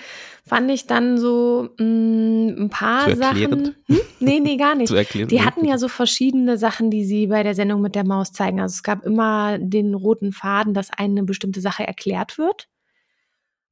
fand 0.46 0.70
ich 0.70 0.86
dann 0.86 1.18
so 1.18 1.70
mh, 1.80 2.64
ein 2.64 2.70
paar 2.70 3.10
Zu? 3.10 3.16
Sachen. 3.16 3.76
Hm? 3.88 4.00
Nee, 4.20 4.40
nee, 4.42 4.58
gar 4.58 4.76
nicht. 4.76 4.90
zu 4.90 4.96
erklären. 4.96 5.30
Die 5.30 5.40
ne? 5.40 5.46
hatten 5.46 5.66
ja 5.66 5.78
so 5.78 5.88
verschiedene 5.88 6.58
Sachen, 6.58 6.92
die 6.92 7.06
sie 7.06 7.28
bei 7.28 7.44
der 7.44 7.56
Sendung 7.56 7.82
mit 7.82 7.96
der 7.96 8.06
Maus 8.06 8.34
zeigen. 8.34 8.60
Also 8.60 8.74
es 8.74 8.84
gab 8.84 9.06
immer 9.06 9.58
den 9.60 9.94
roten 9.94 10.34
Faden, 10.34 10.74
dass 10.74 10.92
eine 10.92 11.24
bestimmte 11.24 11.62
Sache 11.62 11.88
erklärt 11.88 12.38
wird. 12.38 12.68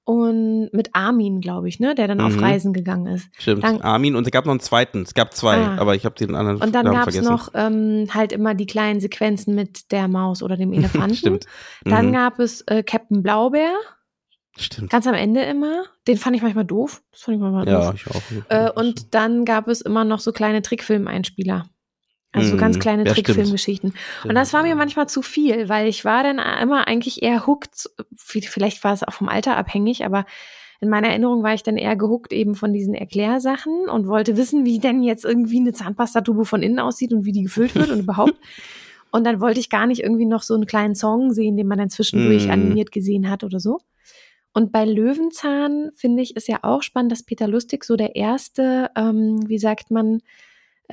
Und 0.05 0.69
mit 0.73 0.89
Armin, 0.93 1.39
glaube 1.39 1.69
ich, 1.69 1.79
ne, 1.79 1.95
der 1.95 2.09
dann 2.09 2.19
auf 2.19 2.33
Mhm. 2.35 2.43
Reisen 2.43 2.73
gegangen 2.73 3.07
ist. 3.07 3.29
Stimmt, 3.37 3.63
dann- 3.63 3.81
Armin 3.81 4.17
und 4.17 4.25
es 4.27 4.31
gab 4.31 4.45
noch 4.45 4.51
einen 4.51 4.59
zweiten, 4.59 5.03
es 5.03 5.13
gab 5.13 5.33
zwei, 5.33 5.55
Ah. 5.57 5.77
aber 5.77 5.95
ich 5.95 6.03
habe 6.03 6.15
den 6.15 6.35
anderen 6.35 6.61
Und 6.61 6.75
dann 6.75 6.85
gab 6.91 7.07
es 7.07 7.21
noch 7.21 7.49
ähm, 7.53 8.07
halt 8.13 8.33
immer 8.33 8.53
die 8.53 8.65
kleinen 8.65 8.99
Sequenzen 8.99 9.55
mit 9.55 9.91
der 9.93 10.09
Maus 10.09 10.43
oder 10.43 10.57
dem 10.57 10.73
Elefanten. 11.07 11.15
Stimmt. 11.15 11.45
Dann 11.85 12.07
Mhm. 12.07 12.11
gab 12.13 12.39
es 12.39 12.61
äh, 12.67 12.83
Captain 12.83 13.23
Blaubeer, 13.23 13.73
Stimmt. 14.57 14.89
ganz 14.89 15.07
am 15.07 15.13
Ende 15.13 15.41
immer. 15.43 15.85
Den 16.05 16.17
fand 16.17 16.35
ich 16.35 16.41
manchmal 16.41 16.65
doof. 16.65 17.01
Das 17.11 17.21
fand 17.21 17.35
ich 17.37 17.41
manchmal 17.41 17.67
Ja, 17.69 17.91
doof. 17.91 17.95
ich 17.95 18.07
auch. 18.13 18.21
Äh, 18.49 18.71
und 18.71 19.13
dann 19.15 19.45
gab 19.45 19.69
es 19.69 19.79
immer 19.79 20.03
noch 20.03 20.19
so 20.19 20.33
kleine 20.33 20.61
Trickfilmeinspieler. 20.61 21.65
Also 22.33 22.51
so 22.51 22.57
ganz 22.57 22.75
Mhm. 22.77 22.81
kleine 22.81 23.05
Ja. 23.05 23.13
Trickfilmgeschichten. 23.13 23.93
Und 24.27 24.35
das 24.35 24.53
war 24.53 24.63
mir 24.63 24.75
manchmal 24.75 25.07
zu 25.07 25.21
viel, 25.21 25.69
weil 25.69 25.87
ich 25.87 26.03
war 26.03 26.23
dann 26.23 26.39
immer 26.61 26.87
eigentlich 26.87 27.21
eher 27.23 27.45
hooked. 27.47 27.89
Vielleicht 28.17 28.83
war 28.83 28.93
es 28.93 29.03
auch 29.03 29.13
vom 29.13 29.29
Alter 29.29 29.55
abhängig, 29.55 30.03
aber 30.03 30.25
in 30.81 30.89
meiner 30.89 31.07
Erinnerung 31.09 31.43
war 31.43 31.53
ich 31.53 31.63
dann 31.63 31.77
eher 31.77 31.95
gehuckt 31.95 32.33
eben 32.33 32.55
von 32.55 32.73
diesen 32.73 32.93
Erklärsachen 32.93 33.87
und 33.87 34.07
wollte 34.07 34.35
wissen, 34.35 34.65
wie 34.65 34.79
denn 34.79 35.01
jetzt 35.01 35.23
irgendwie 35.23 35.59
eine 35.59 35.71
Zahnpastatube 35.71 36.43
von 36.43 36.61
innen 36.61 36.79
aussieht 36.79 37.13
und 37.13 37.23
wie 37.23 37.31
die 37.31 37.43
gefüllt 37.43 37.75
wird 37.75 37.89
und 37.89 37.99
überhaupt. 37.99 38.35
Und 39.11 39.25
dann 39.25 39.39
wollte 39.39 39.59
ich 39.59 39.69
gar 39.69 39.85
nicht 39.85 40.01
irgendwie 40.01 40.25
noch 40.25 40.41
so 40.41 40.55
einen 40.55 40.65
kleinen 40.65 40.95
Song 40.95 41.31
sehen, 41.33 41.55
den 41.55 41.67
man 41.67 41.77
dann 41.77 41.91
zwischendurch 41.91 42.47
Mm. 42.47 42.51
animiert 42.51 42.91
gesehen 42.91 43.29
hat 43.29 43.43
oder 43.43 43.59
so. 43.59 43.77
Und 44.53 44.71
bei 44.71 44.85
Löwenzahn 44.85 45.91
finde 45.95 46.23
ich 46.23 46.35
ist 46.35 46.47
ja 46.47 46.57
auch 46.63 46.81
spannend, 46.81 47.11
dass 47.11 47.21
Peter 47.21 47.47
Lustig 47.47 47.83
so 47.83 47.95
der 47.95 48.15
erste, 48.15 48.89
ähm, 48.97 49.37
wie 49.47 49.59
sagt 49.59 49.91
man, 49.91 50.21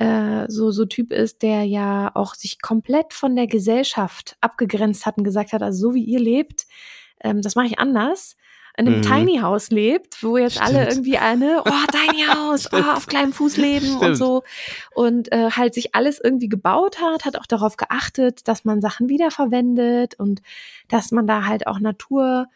äh, 0.01 0.45
so, 0.49 0.71
so 0.71 0.85
Typ 0.85 1.11
ist, 1.11 1.41
der 1.41 1.63
ja 1.63 2.11
auch 2.15 2.35
sich 2.35 2.61
komplett 2.61 3.13
von 3.13 3.35
der 3.35 3.47
Gesellschaft 3.47 4.35
abgegrenzt 4.41 5.05
hat 5.05 5.17
und 5.17 5.23
gesagt 5.23 5.53
hat, 5.53 5.61
also 5.61 5.89
so 5.89 5.93
wie 5.93 6.03
ihr 6.03 6.19
lebt, 6.19 6.65
ähm, 7.23 7.41
das 7.41 7.55
mache 7.55 7.67
ich 7.67 7.79
anders. 7.79 8.35
In 8.77 8.87
einem 8.87 8.97
Mhm. 8.99 9.01
Tiny 9.01 9.39
House 9.39 9.69
lebt, 9.69 10.23
wo 10.23 10.37
jetzt 10.37 10.61
alle 10.61 10.75
Stimmt. 10.83 10.91
irgendwie 10.91 11.17
eine, 11.17 11.61
oh, 11.65 11.71
Tiny 11.91 12.23
House, 12.25 12.69
oh, 12.71 12.77
auf 12.77 13.05
kleinem 13.05 13.33
Fuß 13.33 13.57
leben 13.57 13.95
und 13.97 14.15
Stimmt. 14.15 14.17
so. 14.17 14.43
Und 14.95 15.31
äh, 15.33 15.51
halt 15.51 15.73
sich 15.73 15.93
alles 15.93 16.21
irgendwie 16.23 16.47
gebaut 16.47 16.99
hat, 17.01 17.25
hat 17.25 17.37
auch 17.37 17.45
darauf 17.45 17.75
geachtet, 17.75 18.47
dass 18.47 18.63
man 18.63 18.79
Sachen 18.81 19.09
wiederverwendet 19.09 20.17
und 20.17 20.41
dass 20.87 21.11
man 21.11 21.27
da 21.27 21.45
halt 21.45 21.67
auch 21.67 21.79
Natur 21.79 22.47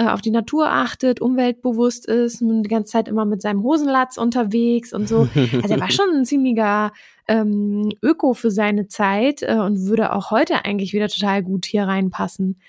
äh, 0.00 0.08
auf 0.08 0.22
die 0.22 0.30
Natur 0.30 0.70
achtet, 0.70 1.20
umweltbewusst 1.20 2.06
ist 2.06 2.40
die 2.40 2.68
ganze 2.68 2.92
Zeit 2.92 3.06
immer 3.06 3.26
mit 3.26 3.42
seinem 3.42 3.62
Hosenlatz 3.62 4.16
unterwegs 4.16 4.94
und 4.94 5.06
so. 5.06 5.28
Also 5.62 5.74
er 5.74 5.80
war 5.80 5.90
schon 5.90 6.08
ein 6.14 6.24
ziemlicher 6.24 6.92
ähm, 7.28 7.90
Öko 8.02 8.32
für 8.32 8.50
seine 8.50 8.88
Zeit 8.88 9.42
äh, 9.42 9.58
und 9.58 9.86
würde 9.86 10.14
auch 10.14 10.30
heute 10.30 10.64
eigentlich 10.64 10.94
wieder 10.94 11.08
total 11.08 11.42
gut 11.42 11.66
hier 11.66 11.84
reinpassen. 11.84 12.60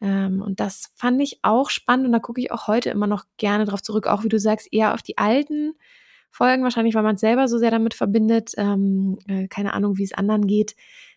Ähm, 0.00 0.42
und 0.42 0.58
das 0.58 0.92
fand 0.96 1.22
ich 1.22 1.38
auch 1.42 1.70
spannend 1.70 2.06
und 2.06 2.12
da 2.12 2.18
gucke 2.18 2.40
ich 2.40 2.50
auch 2.50 2.66
heute 2.66 2.90
immer 2.90 3.06
noch 3.06 3.26
gerne 3.36 3.64
drauf 3.64 3.82
zurück, 3.82 4.08
auch 4.08 4.24
wie 4.24 4.28
du 4.28 4.40
sagst, 4.40 4.72
eher 4.72 4.94
auf 4.94 5.02
die 5.02 5.18
alten 5.18 5.74
Folgen, 6.32 6.64
wahrscheinlich, 6.64 6.96
weil 6.96 7.04
man 7.04 7.14
es 7.14 7.20
selber 7.20 7.46
so 7.46 7.58
sehr 7.58 7.70
damit 7.70 7.94
verbindet. 7.94 8.54
Ähm, 8.56 9.18
äh, 9.28 9.46
keine 9.46 9.74
Ahnung, 9.74 9.98
wie 9.98 10.04
es 10.04 10.14
anderen 10.14 10.48
geht, 10.48 10.74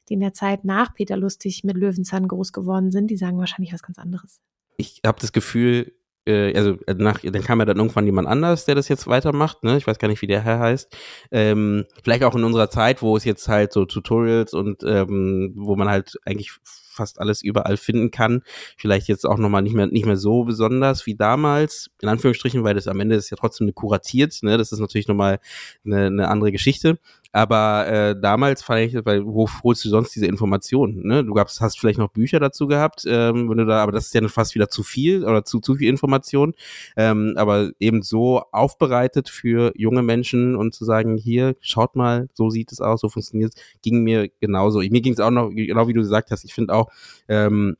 die 0.09 0.13
in 0.13 0.19
der 0.19 0.33
Zeit 0.33 0.63
nach 0.63 0.93
Peter 0.93 1.17
Lustig 1.17 1.63
mit 1.63 1.75
Löwenzahn 1.75 2.27
groß 2.27 2.53
geworden 2.53 2.91
sind. 2.91 3.07
Die 3.07 3.17
sagen 3.17 3.39
wahrscheinlich 3.39 3.73
was 3.73 3.81
ganz 3.81 3.97
anderes. 3.97 4.41
Ich 4.77 5.01
habe 5.05 5.19
das 5.19 5.31
Gefühl, 5.31 5.93
äh, 6.25 6.55
also 6.55 6.77
äh, 6.87 6.93
nach, 6.95 7.19
dann 7.19 7.43
kam 7.43 7.59
ja 7.59 7.65
dann 7.65 7.77
irgendwann 7.77 8.05
jemand 8.05 8.27
anders, 8.27 8.65
der 8.65 8.75
das 8.75 8.89
jetzt 8.89 9.07
weitermacht, 9.07 9.63
ne? 9.63 9.77
Ich 9.77 9.87
weiß 9.87 9.99
gar 9.99 10.07
nicht, 10.07 10.21
wie 10.21 10.27
der 10.27 10.41
Herr 10.41 10.59
heißt. 10.59 10.95
Ähm, 11.31 11.85
vielleicht 12.03 12.23
auch 12.23 12.35
in 12.35 12.43
unserer 12.43 12.69
Zeit, 12.69 13.01
wo 13.01 13.15
es 13.15 13.23
jetzt 13.25 13.47
halt 13.47 13.73
so 13.73 13.85
Tutorials 13.85 14.53
und 14.53 14.83
ähm, 14.83 15.53
wo 15.55 15.75
man 15.75 15.89
halt 15.89 16.17
eigentlich 16.25 16.51
fast 16.95 17.19
alles 17.19 17.43
überall 17.43 17.77
finden 17.77 18.09
kann. 18.09 18.41
Vielleicht 18.77 19.07
jetzt 19.07 19.25
auch 19.25 19.37
nochmal 19.37 19.61
nicht 19.61 19.75
mehr, 19.75 19.87
nicht 19.87 20.05
mehr 20.05 20.17
so 20.17 20.45
besonders 20.45 21.05
wie 21.05 21.15
damals, 21.15 21.89
in 22.01 22.07
Anführungsstrichen, 22.07 22.63
weil 22.63 22.73
das 22.73 22.87
am 22.87 22.99
Ende 23.01 23.15
ist 23.15 23.29
ja 23.29 23.37
trotzdem 23.37 23.73
kuratiert, 23.75 24.39
ne? 24.41 24.57
Das 24.57 24.71
ist 24.71 24.79
natürlich 24.79 25.07
nochmal 25.07 25.39
eine, 25.85 26.05
eine 26.07 26.27
andere 26.29 26.51
Geschichte. 26.51 26.97
Aber 27.35 27.85
äh, 27.87 28.15
damals 28.17 28.63
fand 28.63 28.79
ich, 28.79 29.05
weil 29.05 29.25
wo 29.25 29.49
holst 29.61 29.83
du 29.83 29.89
sonst 29.89 30.15
diese 30.15 30.25
Informationen? 30.25 31.05
Ne? 31.05 31.21
Du 31.21 31.33
gabst, 31.33 31.59
hast 31.59 31.77
vielleicht 31.77 31.99
noch 31.99 32.07
Bücher 32.07 32.39
dazu 32.39 32.65
gehabt, 32.65 33.03
ähm, 33.05 33.49
wenn 33.49 33.57
du 33.57 33.65
da, 33.65 33.83
aber 33.83 33.91
das 33.91 34.05
ist 34.05 34.13
ja 34.13 34.25
fast 34.29 34.55
wieder 34.55 34.69
zu 34.69 34.83
viel 34.83 35.25
oder 35.25 35.43
zu 35.43 35.59
zu 35.59 35.75
viel 35.75 35.89
Information. 35.89 36.53
Ähm, 36.95 37.33
aber 37.35 37.71
eben 37.77 38.03
so 38.03 38.41
aufbereitet 38.53 39.27
für 39.27 39.73
junge 39.75 40.01
Menschen 40.01 40.55
und 40.55 40.73
zu 40.73 40.85
sagen, 40.85 41.17
hier 41.17 41.57
schaut 41.59 41.97
mal, 41.97 42.29
so 42.35 42.49
sieht 42.49 42.71
es 42.71 42.79
aus, 42.79 43.01
so 43.01 43.09
funktioniert 43.09 43.51
es, 43.53 43.61
ging 43.81 44.01
mir 44.01 44.29
genauso. 44.39 44.79
Mir 44.79 45.01
ging 45.01 45.11
es 45.11 45.19
auch 45.19 45.29
noch 45.29 45.49
genau 45.49 45.89
wie 45.89 45.93
du 45.93 45.99
gesagt 45.99 46.31
hast. 46.31 46.45
Ich 46.45 46.53
finde 46.53 46.73
auch 46.73 46.89
ähm, 47.27 47.75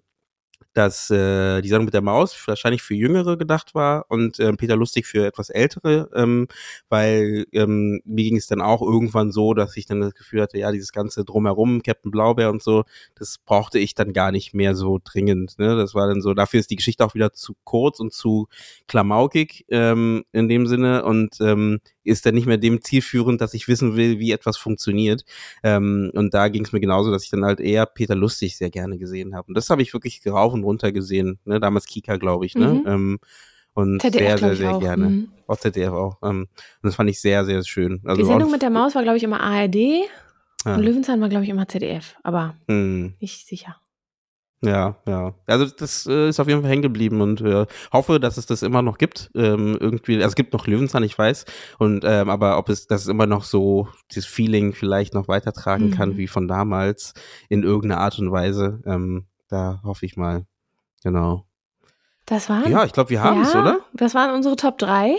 dass 0.75 1.09
äh, 1.09 1.61
die 1.61 1.69
Sendung 1.69 1.85
mit 1.85 1.93
der 1.93 2.01
Maus 2.01 2.37
wahrscheinlich 2.47 2.83
für 2.83 2.95
Jüngere 2.95 3.37
gedacht 3.37 3.73
war 3.73 4.05
und 4.09 4.39
äh, 4.39 4.51
Peter 4.53 4.75
Lustig 4.75 5.07
für 5.07 5.25
etwas 5.25 5.49
Ältere, 5.49 6.09
ähm, 6.13 6.47
weil 6.89 7.45
ähm, 7.53 8.01
mir 8.03 8.25
ging 8.25 8.35
es 8.35 8.47
dann 8.47 8.61
auch 8.61 8.81
irgendwann 8.81 9.31
so, 9.31 9.53
dass 9.53 9.77
ich 9.77 9.85
dann 9.85 10.01
das 10.01 10.13
Gefühl 10.13 10.41
hatte, 10.41 10.57
ja, 10.57 10.71
dieses 10.73 10.91
ganze 10.91 11.23
Drumherum, 11.23 11.81
Captain 11.81 12.11
Blaubeer 12.11 12.49
und 12.49 12.61
so, 12.61 12.83
das 13.15 13.37
brauchte 13.37 13.79
ich 13.79 13.95
dann 13.95 14.11
gar 14.11 14.31
nicht 14.31 14.53
mehr 14.53 14.75
so 14.75 14.99
dringend. 15.01 15.57
Ne? 15.57 15.77
Das 15.77 15.95
war 15.95 16.07
dann 16.07 16.21
so, 16.21 16.33
dafür 16.33 16.59
ist 16.59 16.69
die 16.69 16.75
Geschichte 16.75 17.05
auch 17.05 17.15
wieder 17.15 17.31
zu 17.31 17.55
kurz 17.63 18.01
und 18.01 18.11
zu 18.11 18.47
klamaukig 18.87 19.65
ähm, 19.69 20.25
in 20.33 20.49
dem 20.49 20.67
Sinne 20.67 21.05
und 21.05 21.39
ähm, 21.39 21.79
ist 22.05 22.25
dann 22.25 22.35
nicht 22.35 22.45
mehr 22.47 22.57
dem 22.57 22.81
zielführend, 22.81 23.41
dass 23.41 23.53
ich 23.53 23.67
wissen 23.67 23.95
will, 23.95 24.19
wie 24.19 24.31
etwas 24.31 24.57
funktioniert. 24.57 25.25
Ähm, 25.63 26.11
und 26.13 26.33
da 26.33 26.47
ging 26.47 26.63
es 26.63 26.71
mir 26.71 26.79
genauso, 26.79 27.11
dass 27.11 27.23
ich 27.23 27.29
dann 27.29 27.45
halt 27.45 27.59
eher 27.59 27.85
Peter 27.85 28.15
Lustig 28.15 28.57
sehr 28.57 28.69
gerne 28.69 28.97
gesehen 28.97 29.35
habe. 29.35 29.47
Und 29.47 29.55
das 29.57 29.69
habe 29.69 29.81
ich 29.81 29.93
wirklich 29.93 30.21
rauf 30.25 30.53
und 30.53 30.63
runter 30.63 30.91
gesehen. 30.91 31.39
Ne? 31.45 31.59
Damals 31.59 31.85
Kika, 31.85 32.17
glaube 32.17 32.45
ich. 32.45 32.55
Ne? 32.55 32.73
Mhm. 32.73 32.83
Ähm, 32.87 33.19
und 33.73 34.01
ZDF, 34.01 34.21
sehr, 34.21 34.37
sehr, 34.37 34.55
sehr 34.55 34.75
auch. 34.75 34.79
gerne. 34.79 35.09
Mhm. 35.09 35.29
Auch 35.47 35.57
ZDF 35.57 35.91
auch. 35.91 36.17
Ähm, 36.23 36.41
und 36.41 36.49
das 36.83 36.95
fand 36.95 37.09
ich 37.09 37.19
sehr, 37.19 37.43
sehr 37.45 37.63
schön. 37.63 38.01
Also 38.05 38.21
die 38.21 38.27
Sendung 38.27 38.49
mit 38.51 38.61
der 38.61 38.69
Maus 38.69 38.95
war, 38.95 39.03
glaube 39.03 39.17
ich, 39.17 39.23
immer 39.23 39.41
ARD 39.41 39.75
ja. 39.75 40.75
und 40.75 40.81
Löwenzahn 40.81 41.19
war, 41.21 41.29
glaube 41.29 41.43
ich, 41.43 41.49
immer 41.49 41.67
ZDF, 41.67 42.15
aber 42.23 42.55
Hm. 42.69 43.15
nicht 43.19 43.45
sicher. 43.47 43.75
Ja, 44.65 44.97
ja. 45.07 45.33
Also 45.47 45.65
das 45.67 46.05
äh, 46.07 46.29
ist 46.29 46.39
auf 46.39 46.47
jeden 46.47 46.61
Fall 46.61 46.69
hängen 46.69 46.81
geblieben 46.81 47.21
und 47.21 47.41
äh, 47.41 47.65
hoffe, 47.93 48.19
dass 48.19 48.37
es 48.37 48.45
das 48.45 48.61
immer 48.63 48.81
noch 48.81 48.97
gibt. 48.97 49.29
Ähm, 49.35 49.77
irgendwie, 49.79 50.15
also 50.17 50.27
es 50.29 50.35
gibt 50.35 50.53
noch 50.53 50.67
Löwenzahn, 50.67 51.03
ich 51.03 51.17
weiß. 51.17 51.45
Und 51.79 52.03
ähm, 52.05 52.29
aber 52.29 52.57
ob 52.57 52.69
es 52.69 52.87
das 52.87 53.07
immer 53.07 53.25
noch 53.27 53.43
so 53.43 53.87
dieses 54.11 54.25
Feeling 54.27 54.73
vielleicht 54.73 55.13
noch 55.13 55.27
weitertragen 55.27 55.91
kann 55.91 56.09
Mhm. 56.09 56.17
wie 56.17 56.27
von 56.27 56.47
damals 56.47 57.13
in 57.49 57.63
irgendeiner 57.63 58.01
Art 58.01 58.19
und 58.19 58.31
Weise. 58.31 58.81
Ähm, 58.85 59.25
da 59.47 59.79
hoffe 59.83 60.05
ich 60.05 60.17
mal. 60.17 60.45
Genau. 61.03 61.45
Das 62.25 62.49
waren, 62.49 62.69
Ja, 62.71 62.83
ich 62.85 62.93
glaube, 62.93 63.11
wir 63.11 63.21
haben 63.21 63.41
es, 63.41 63.53
ja, 63.53 63.61
oder? 63.61 63.79
Das 63.93 64.15
waren 64.15 64.33
unsere 64.33 64.55
Top 64.55 64.77
3. 64.79 65.17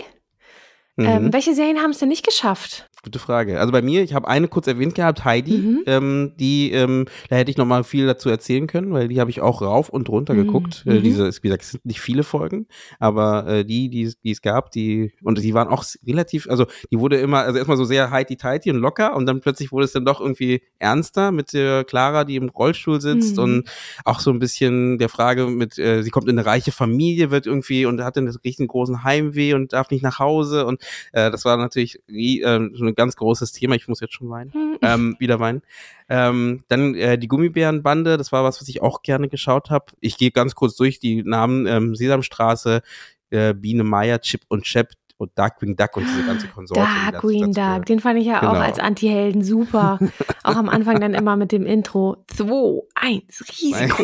Mhm. 0.97 1.05
Ähm, 1.05 1.33
welche 1.33 1.53
Serien 1.53 1.77
haben 1.77 1.91
es 1.91 1.99
denn 1.99 2.09
nicht 2.09 2.25
geschafft? 2.25 2.89
Gute 3.03 3.19
Frage. 3.19 3.59
Also 3.59 3.71
bei 3.71 3.81
mir, 3.83 4.01
ich 4.01 4.13
habe 4.15 4.27
eine 4.27 4.47
kurz 4.47 4.65
erwähnt 4.67 4.95
gehabt, 4.95 5.23
Heidi. 5.23 5.59
Mhm. 5.59 5.83
Ähm, 5.85 6.31
die, 6.39 6.71
ähm, 6.71 7.05
da 7.29 7.35
hätte 7.37 7.51
ich 7.51 7.55
noch 7.57 7.65
mal 7.65 7.83
viel 7.83 8.07
dazu 8.07 8.27
erzählen 8.27 8.65
können, 8.65 8.91
weil 8.91 9.07
die 9.07 9.19
habe 9.21 9.29
ich 9.29 9.39
auch 9.39 9.61
rauf 9.61 9.87
und 9.89 10.09
runter 10.09 10.33
Mhm. 10.33 10.37
geguckt. 10.39 10.83
Äh, 10.87 10.95
Mhm. 10.95 11.03
diese, 11.03 11.27
wie 11.27 11.41
gesagt, 11.47 11.63
es 11.63 11.71
sind 11.71 11.85
nicht 11.85 12.01
viele 12.01 12.23
Folgen, 12.23 12.65
aber 12.99 13.47
äh, 13.47 13.63
die, 13.65 13.89
die, 13.89 14.01
es- 14.01 14.19
die 14.19 14.31
es 14.31 14.41
gab, 14.41 14.71
die 14.71 15.13
und 15.23 15.37
die 15.41 15.53
waren 15.53 15.67
auch 15.69 15.85
relativ, 16.05 16.49
also 16.49 16.65
die 16.91 16.99
wurde 16.99 17.17
immer, 17.17 17.41
also 17.43 17.57
erstmal 17.59 17.77
so 17.77 17.85
sehr 17.85 18.09
heidi 18.09 18.35
tighty 18.35 18.71
und 18.71 18.77
locker 18.77 19.15
und 19.15 19.27
dann 19.27 19.41
plötzlich 19.41 19.71
wurde 19.71 19.85
es 19.85 19.91
dann 19.93 20.03
doch 20.03 20.19
irgendwie 20.19 20.63
ernster 20.79 21.31
mit 21.31 21.53
der 21.53 21.83
Clara, 21.85 22.23
die 22.25 22.35
im 22.35 22.49
Rollstuhl 22.49 22.99
sitzt 22.99 23.37
Mhm. 23.37 23.43
und 23.43 23.69
auch 24.05 24.19
so 24.19 24.31
ein 24.31 24.39
bisschen 24.39 24.97
der 24.97 25.09
Frage 25.09 25.45
mit, 25.47 25.77
äh, 25.77 26.01
sie 26.01 26.09
kommt 26.09 26.27
in 26.27 26.37
eine 26.37 26.47
reiche 26.47 26.71
Familie, 26.71 27.29
wird 27.31 27.45
irgendwie 27.45 27.85
und 27.85 28.01
hat 28.01 28.17
einen 28.17 28.27
richtig 28.43 28.67
großen 28.67 29.03
Heimweh 29.03 29.53
und 29.53 29.71
darf 29.71 29.91
nicht 29.91 30.01
nach 30.03 30.17
Hause 30.19 30.65
und 30.65 30.81
äh, 31.13 31.29
das 31.31 31.45
war 31.45 31.57
natürlich 31.57 31.99
äh, 32.09 32.59
so 32.73 32.86
ein 32.87 32.95
ganz 32.95 33.15
großes 33.15 33.51
Thema. 33.51 33.75
Ich 33.75 33.87
muss 33.87 33.99
jetzt 33.99 34.13
schon 34.13 34.29
weinen, 34.29 34.51
Mhm. 34.53 34.77
ähm, 34.81 35.15
wieder 35.19 35.39
weinen. 35.39 35.61
Ähm, 36.09 36.63
dann 36.67 36.95
äh, 36.95 37.17
die 37.17 37.27
Gummibärenbande, 37.27 38.17
das 38.17 38.31
war 38.31 38.43
was, 38.43 38.61
was 38.61 38.67
ich 38.69 38.81
auch 38.81 39.01
gerne 39.01 39.29
geschaut 39.29 39.69
habe. 39.69 39.85
Ich 39.99 40.17
gehe 40.17 40.31
ganz 40.31 40.55
kurz 40.55 40.75
durch 40.75 40.99
die 40.99 41.23
Namen 41.23 41.67
ähm, 41.67 41.95
Sesamstraße, 41.95 42.81
äh, 43.29 43.53
Biene 43.53 43.83
Meier, 43.83 44.19
Chip 44.21 44.41
und 44.47 44.63
Chap 44.63 44.89
und 45.17 45.31
Darkwing 45.35 45.75
Duck 45.75 45.97
und 45.97 46.05
diese 46.07 46.23
ganze 46.25 46.47
Konsorte. 46.47 46.81
Darkwing 47.11 47.51
Duck, 47.53 47.85
den 47.85 47.99
fand 47.99 48.19
ich 48.19 48.27
ja 48.27 48.37
auch 48.37 48.53
Genau. 48.53 48.63
als 48.65 48.79
Anti-Helden 48.79 49.43
super. 49.43 49.97
auch 50.43 50.55
am 50.55 50.69
Anfang 50.69 50.99
dann 51.01 51.13
immer 51.13 51.35
mit 51.35 51.51
dem 51.51 51.65
Intro 51.65 52.23
2, 52.35 52.81
1, 52.95 53.43
Risiko. 53.49 54.03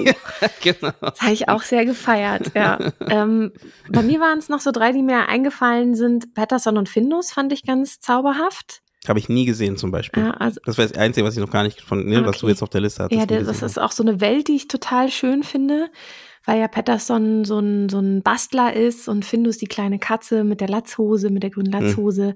genau. 0.61 0.91
Das 1.02 1.22
habe 1.22 1.34
ich 1.34 1.49
auch 1.49 1.61
sehr 1.61 1.85
gefeiert, 1.85 2.52
ja. 2.56 2.80
ähm, 3.07 3.52
bei 3.90 4.02
mir 4.02 4.19
waren 4.19 4.40
es 4.40 4.49
noch 4.49 4.60
so 4.60 4.72
drei, 4.72 4.91
die 4.91 5.03
mir 5.03 5.27
eingefallen 5.30 5.95
sind. 5.95 6.34
Patterson 6.34 6.77
und 6.77 6.90
Findus 6.90 7.31
fand 7.31 7.53
ich 7.53 7.64
ganz 7.64 7.99
zauberhaft. 7.99 8.81
Habe 9.07 9.19
ich 9.19 9.27
nie 9.27 9.45
gesehen 9.45 9.76
zum 9.76 9.91
Beispiel. 9.91 10.23
Ja, 10.23 10.31
also, 10.31 10.61
Das 10.65 10.77
war 10.77 10.85
das 10.88 10.98
Einzige, 10.98 11.27
was 11.27 11.34
ich 11.35 11.41
noch 11.41 11.49
gar 11.52 11.64
nicht 11.64 11.81
von, 11.81 12.06
ne, 12.06 12.22
was 12.22 12.38
Okay. 12.38 12.40
du 12.41 12.48
jetzt 12.48 12.64
auf 12.64 12.69
der 12.69 12.80
Liste 12.81 13.03
hattest. 13.03 13.19
ja 13.19 13.26
gesehen 13.26 13.45
das 13.45 13.61
ist 13.61 13.77
auch 13.77 13.91
so 13.91 14.02
eine 14.02 14.22
Welt, 14.22 14.48
die 14.48 14.56
ich 14.56 14.68
total 14.69 15.10
schön 15.10 15.44
finde, 15.44 15.90
weil 16.45 16.60
ja 16.60 16.68
Patterson 16.68 17.45
so 17.45 17.60
ein, 17.60 17.90
so 17.90 17.99
ein 17.99 18.22
Bastler 18.22 18.76
ist 18.76 19.07
und 19.07 19.26
Findus 19.26 19.57
die 19.57 19.68
kleine 19.68 19.99
Katze 19.99 20.44
mit 20.44 20.61
der 20.61 20.68
Latzhose, 20.68 21.30
mit 21.30 21.44
der 21.44 21.49
grünen 21.49 21.74
Hm. 21.74 21.86
Latzhose, 21.86 22.36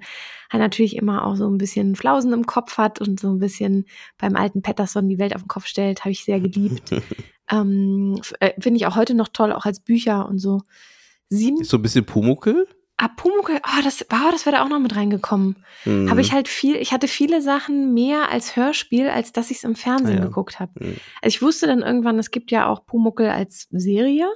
halt 0.49 0.61
natürlich 0.61 0.95
immer 0.95 1.25
auch 1.25 1.35
so 1.35 1.49
ein 1.49 1.57
bisschen 1.57 1.95
Flausen 1.95 2.33
im 2.33 2.45
Kopf 2.45 2.77
hat 2.77 3.01
und 3.01 3.19
so 3.19 3.29
ein 3.29 3.39
bisschen 3.39 3.85
beim 4.17 4.35
alten 4.35 4.61
Patterson 4.61 5.09
die 5.09 5.19
Welt 5.19 5.35
auf 5.35 5.41
den 5.41 5.49
Kopf 5.49 5.65
stellt, 5.65 6.01
habe 6.01 6.11
ich 6.11 6.23
sehr 6.23 6.39
geliebt. 6.39 6.91
ähm, 7.51 8.21
äh, 8.39 8.53
finde 8.59 8.77
ich 8.77 8.87
auch 8.87 8.95
heute 8.95 9.13
noch 9.13 9.27
toll, 9.27 9.51
auch 9.51 9.65
als 9.65 9.81
Bücher 9.81 10.27
und 10.27 10.39
so. 10.39 10.61
Sieben 11.29 11.61
Ist 11.61 11.71
so 11.71 11.77
ein 11.77 11.81
bisschen 11.81 12.05
Pumuckel. 12.05 12.67
Ah, 12.99 13.09
Pumuckl, 13.09 13.59
oh, 13.63 13.81
das, 13.83 14.03
wow, 14.09 14.31
das 14.31 14.47
wäre 14.47 14.55
da 14.55 14.63
auch 14.63 14.69
noch 14.69 14.79
mit 14.79 14.95
reingekommen. 14.95 15.63
Hm. 15.83 16.09
Habe 16.09 16.21
ich 16.21 16.31
halt 16.33 16.47
viel, 16.47 16.75
ich 16.77 16.91
hatte 16.91 17.07
viele 17.07 17.43
Sachen 17.43 17.93
mehr 17.93 18.31
als 18.31 18.55
Hörspiel, 18.55 19.07
als 19.07 19.31
dass 19.31 19.51
ich 19.51 19.57
es 19.57 19.63
im 19.63 19.75
Fernsehen 19.75 20.17
ja. 20.17 20.25
geguckt 20.25 20.59
habe. 20.59 20.71
Hm. 20.79 20.97
Also 21.21 21.35
ich 21.35 21.41
wusste 21.43 21.67
dann 21.67 21.83
irgendwann, 21.83 22.17
es 22.17 22.31
gibt 22.31 22.49
ja 22.49 22.67
auch 22.67 22.85
Pumuckl 22.85 23.27
als 23.27 23.67
Serie, 23.69 24.27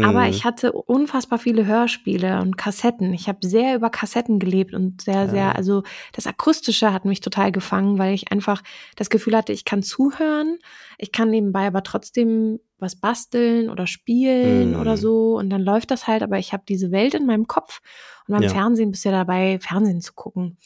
aber 0.00 0.24
Hm. 0.24 0.30
ich 0.30 0.44
hatte 0.44 0.72
unfassbar 0.72 1.38
viele 1.38 1.66
Hörspiele 1.66 2.40
und 2.40 2.56
Kassetten. 2.58 3.12
Ich 3.14 3.28
habe 3.28 3.38
sehr 3.46 3.74
über 3.76 3.90
Kassetten 3.90 4.38
gelebt 4.38 4.74
und 4.74 5.00
sehr, 5.02 5.22
Ja. 5.22 5.28
sehr, 5.28 5.56
also 5.56 5.82
das 6.12 6.26
Akustische 6.26 6.92
hat 6.92 7.04
mich 7.04 7.20
total 7.20 7.52
gefangen, 7.52 7.98
weil 7.98 8.14
ich 8.14 8.30
einfach 8.32 8.62
das 8.96 9.10
Gefühl 9.10 9.36
hatte, 9.36 9.52
ich 9.52 9.64
kann 9.64 9.82
zuhören, 9.82 10.58
ich 10.98 11.12
kann 11.12 11.30
nebenbei 11.30 11.66
aber 11.66 11.82
trotzdem 11.82 12.60
was 12.78 12.96
basteln 12.96 13.70
oder 13.70 13.86
spielen 13.86 14.74
Hm. 14.74 14.80
oder 14.80 14.96
so 14.98 15.36
und 15.38 15.48
dann 15.50 15.62
läuft 15.62 15.90
das 15.90 16.06
halt, 16.06 16.22
aber 16.22 16.38
ich 16.38 16.52
habe 16.52 16.64
diese 16.68 16.90
Welt 16.90 17.14
in 17.14 17.24
meinem 17.24 17.46
Kopf 17.46 17.80
und 18.28 18.34
beim 18.34 18.42
Ja. 18.42 18.48
Fernsehen 18.48 18.90
bist 18.90 19.04
du 19.04 19.08
ja 19.10 19.16
dabei, 19.18 19.58
Fernsehen 19.60 20.02
zu 20.02 20.12
gucken. 20.12 20.58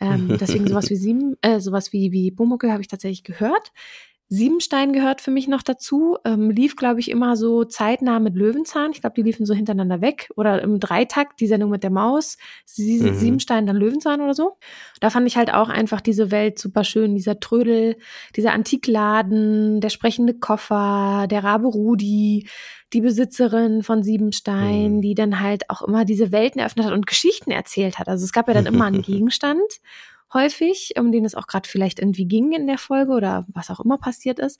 Ähm, 0.00 0.36
deswegen 0.38 0.66
sowas 0.66 0.90
wie 0.90 0.96
sieben, 0.96 1.36
äh, 1.42 1.60
sowas 1.60 1.92
wie, 1.92 2.10
wie 2.10 2.32
Pumuckl 2.32 2.72
habe 2.72 2.80
ich 2.82 2.88
tatsächlich 2.88 3.22
gehört. 3.22 3.70
Siebenstein 4.28 4.94
gehört 4.94 5.20
für 5.20 5.30
mich 5.30 5.46
noch 5.46 5.60
dazu. 5.62 6.16
Ähm, 6.24 6.48
lief, 6.50 6.74
glaube 6.76 7.00
ich, 7.00 7.10
immer 7.10 7.36
so 7.36 7.64
zeitnah 7.64 8.18
mit 8.18 8.34
Löwenzahn. 8.34 8.92
Ich 8.92 9.02
glaube, 9.02 9.12
die 9.14 9.22
liefen 9.22 9.44
so 9.44 9.52
hintereinander 9.52 10.00
weg. 10.00 10.30
Oder 10.36 10.62
im 10.62 10.80
Dreitakt, 10.80 11.38
die 11.40 11.46
Sendung 11.46 11.68
mit 11.70 11.82
der 11.82 11.90
Maus. 11.90 12.38
Sie, 12.64 12.98
Mhm. 13.02 13.14
Siebenstein, 13.14 13.66
dann 13.66 13.76
Löwenzahn 13.76 14.22
oder 14.22 14.32
so. 14.32 14.56
Da 15.00 15.10
fand 15.10 15.26
ich 15.26 15.36
halt 15.36 15.52
auch 15.52 15.68
einfach 15.68 16.00
diese 16.00 16.30
Welt 16.30 16.58
super 16.58 16.82
schön. 16.82 17.14
Dieser 17.14 17.40
Trödel, 17.40 17.96
dieser 18.34 18.52
Antikladen, 18.52 19.80
der 19.82 19.90
sprechende 19.90 20.32
Koffer, 20.34 21.26
der 21.30 21.44
Rabe 21.44 21.66
Rudi, 21.68 22.48
die 22.94 23.00
Besitzerin 23.02 23.82
von 23.82 24.02
Siebenstein, 24.02 24.96
Mhm. 24.96 25.00
die 25.02 25.14
dann 25.14 25.40
halt 25.40 25.68
auch 25.68 25.82
immer 25.82 26.06
diese 26.06 26.32
Welten 26.32 26.58
eröffnet 26.60 26.86
hat 26.86 26.92
und 26.94 27.06
Geschichten 27.06 27.50
erzählt 27.50 27.98
hat. 27.98 28.08
Also 28.08 28.24
es 28.24 28.32
gab 28.32 28.48
ja 28.48 28.54
dann 28.54 28.66
immer 28.66 28.86
einen 28.86 29.02
Gegenstand 29.02 29.60
häufig, 30.34 30.94
um 30.98 31.12
den 31.12 31.24
es 31.24 31.34
auch 31.34 31.46
gerade 31.46 31.68
vielleicht 31.68 31.98
irgendwie 31.98 32.26
ging 32.26 32.52
in 32.52 32.66
der 32.66 32.78
Folge 32.78 33.12
oder 33.12 33.46
was 33.52 33.70
auch 33.70 33.80
immer 33.80 33.98
passiert 33.98 34.38
ist. 34.38 34.58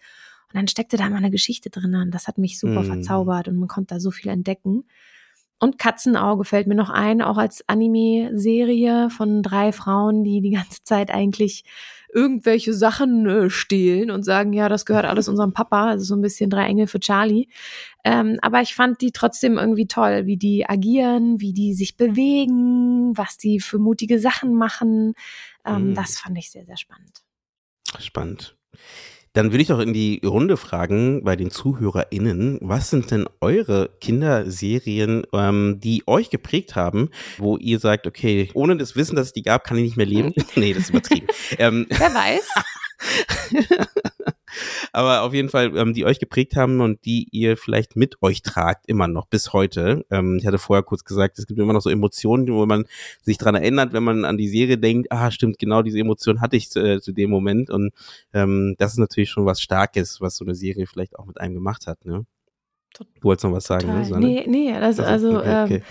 Und 0.52 0.56
dann 0.58 0.68
steckte 0.68 0.96
da 0.96 1.08
mal 1.08 1.16
eine 1.16 1.30
Geschichte 1.30 1.70
drin 1.70 1.94
und 1.94 2.10
das 2.10 2.28
hat 2.28 2.38
mich 2.38 2.58
super 2.58 2.82
Mm. 2.82 2.86
verzaubert 2.86 3.48
und 3.48 3.56
man 3.56 3.68
konnte 3.68 3.94
da 3.94 4.00
so 4.00 4.10
viel 4.10 4.30
entdecken. 4.30 4.84
Und 5.58 5.78
Katzenauge 5.78 6.44
fällt 6.44 6.66
mir 6.66 6.74
noch 6.74 6.90
ein, 6.90 7.22
auch 7.22 7.38
als 7.38 7.62
Anime-Serie 7.68 9.10
von 9.10 9.42
drei 9.42 9.70
Frauen, 9.72 10.24
die 10.24 10.40
die 10.40 10.50
ganze 10.50 10.82
Zeit 10.82 11.10
eigentlich 11.12 11.62
irgendwelche 12.12 12.74
Sachen 12.74 13.26
äh, 13.26 13.48
stehlen 13.48 14.10
und 14.10 14.24
sagen, 14.24 14.52
ja, 14.52 14.68
das 14.68 14.84
gehört 14.84 15.06
alles 15.06 15.28
unserem 15.28 15.52
Papa, 15.52 15.88
also 15.88 16.04
so 16.04 16.14
ein 16.14 16.20
bisschen 16.20 16.50
drei 16.50 16.66
Engel 16.66 16.86
für 16.86 17.00
Charlie. 17.00 17.48
Ähm, 18.04 18.38
aber 18.42 18.60
ich 18.60 18.74
fand 18.74 19.00
die 19.00 19.12
trotzdem 19.12 19.56
irgendwie 19.56 19.86
toll, 19.86 20.26
wie 20.26 20.36
die 20.36 20.68
agieren, 20.68 21.40
wie 21.40 21.52
die 21.52 21.72
sich 21.74 21.96
bewegen, 21.96 23.16
was 23.16 23.38
die 23.38 23.60
für 23.60 23.78
mutige 23.78 24.18
Sachen 24.18 24.54
machen. 24.54 25.14
Ähm, 25.64 25.90
Mhm. 25.90 25.94
Das 25.94 26.18
fand 26.18 26.38
ich 26.38 26.50
sehr, 26.50 26.64
sehr 26.64 26.76
spannend. 26.76 27.22
Spannend. 27.98 28.56
Dann 29.34 29.50
würde 29.50 29.62
ich 29.62 29.68
doch 29.68 29.78
in 29.80 29.94
die 29.94 30.20
Runde 30.24 30.58
fragen 30.58 31.24
bei 31.24 31.36
den 31.36 31.50
ZuhörerInnen, 31.50 32.58
was 32.60 32.90
sind 32.90 33.10
denn 33.10 33.26
eure 33.40 33.88
Kinderserien, 34.00 35.24
ähm, 35.32 35.78
die 35.80 36.02
euch 36.06 36.28
geprägt 36.28 36.76
haben, 36.76 37.08
wo 37.38 37.56
ihr 37.56 37.78
sagt, 37.78 38.06
okay, 38.06 38.50
ohne 38.52 38.76
das 38.76 38.94
Wissen, 38.94 39.16
dass 39.16 39.28
es 39.28 39.32
die 39.32 39.42
gab, 39.42 39.64
kann 39.64 39.78
ich 39.78 39.84
nicht 39.84 39.96
mehr 39.96 40.04
leben? 40.06 40.34
nee, 40.54 40.74
das 40.74 40.84
ist 40.84 40.90
übertrieben. 40.90 41.28
ähm, 41.58 41.86
Wer 41.88 42.14
weiß? 42.14 42.46
aber 44.92 45.22
auf 45.22 45.34
jeden 45.34 45.48
Fall, 45.48 45.76
ähm, 45.76 45.94
die 45.94 46.04
euch 46.04 46.18
geprägt 46.18 46.56
haben 46.56 46.80
und 46.80 47.04
die 47.04 47.28
ihr 47.30 47.56
vielleicht 47.56 47.96
mit 47.96 48.22
euch 48.22 48.42
tragt, 48.42 48.86
immer 48.88 49.08
noch 49.08 49.26
bis 49.26 49.52
heute. 49.52 50.04
Ähm, 50.10 50.36
ich 50.38 50.46
hatte 50.46 50.58
vorher 50.58 50.82
kurz 50.82 51.04
gesagt, 51.04 51.38
es 51.38 51.46
gibt 51.46 51.58
immer 51.58 51.72
noch 51.72 51.82
so 51.82 51.90
Emotionen, 51.90 52.52
wo 52.52 52.66
man 52.66 52.84
sich 53.22 53.38
dran 53.38 53.54
erinnert, 53.54 53.92
wenn 53.92 54.02
man 54.02 54.24
an 54.24 54.36
die 54.36 54.48
Serie 54.48 54.78
denkt, 54.78 55.10
ah, 55.10 55.30
stimmt, 55.30 55.58
genau 55.58 55.82
diese 55.82 55.98
Emotion 55.98 56.40
hatte 56.40 56.56
ich 56.56 56.70
zu, 56.70 56.80
äh, 56.80 57.00
zu 57.00 57.12
dem 57.12 57.30
Moment. 57.30 57.70
Und 57.70 57.92
ähm, 58.32 58.74
das 58.78 58.92
ist 58.92 58.98
natürlich 58.98 59.30
schon 59.30 59.46
was 59.46 59.60
Starkes, 59.60 60.20
was 60.20 60.36
so 60.36 60.44
eine 60.44 60.54
Serie 60.54 60.86
vielleicht 60.86 61.18
auch 61.18 61.26
mit 61.26 61.40
einem 61.40 61.54
gemacht 61.54 61.86
hat. 61.86 62.04
Ne? 62.04 62.26
Du 62.98 63.04
wolltest 63.22 63.44
noch 63.44 63.52
was 63.52 63.64
sagen, 63.64 63.88
ne. 63.88 64.04
Susanne? 64.04 64.26
Nee, 64.26 64.44
nee, 64.46 64.72
also, 64.72 65.02
Also, 65.02 65.38
also 65.38 65.38
okay, 65.38 65.64
okay. 65.64 65.74
Ähm, 65.74 65.82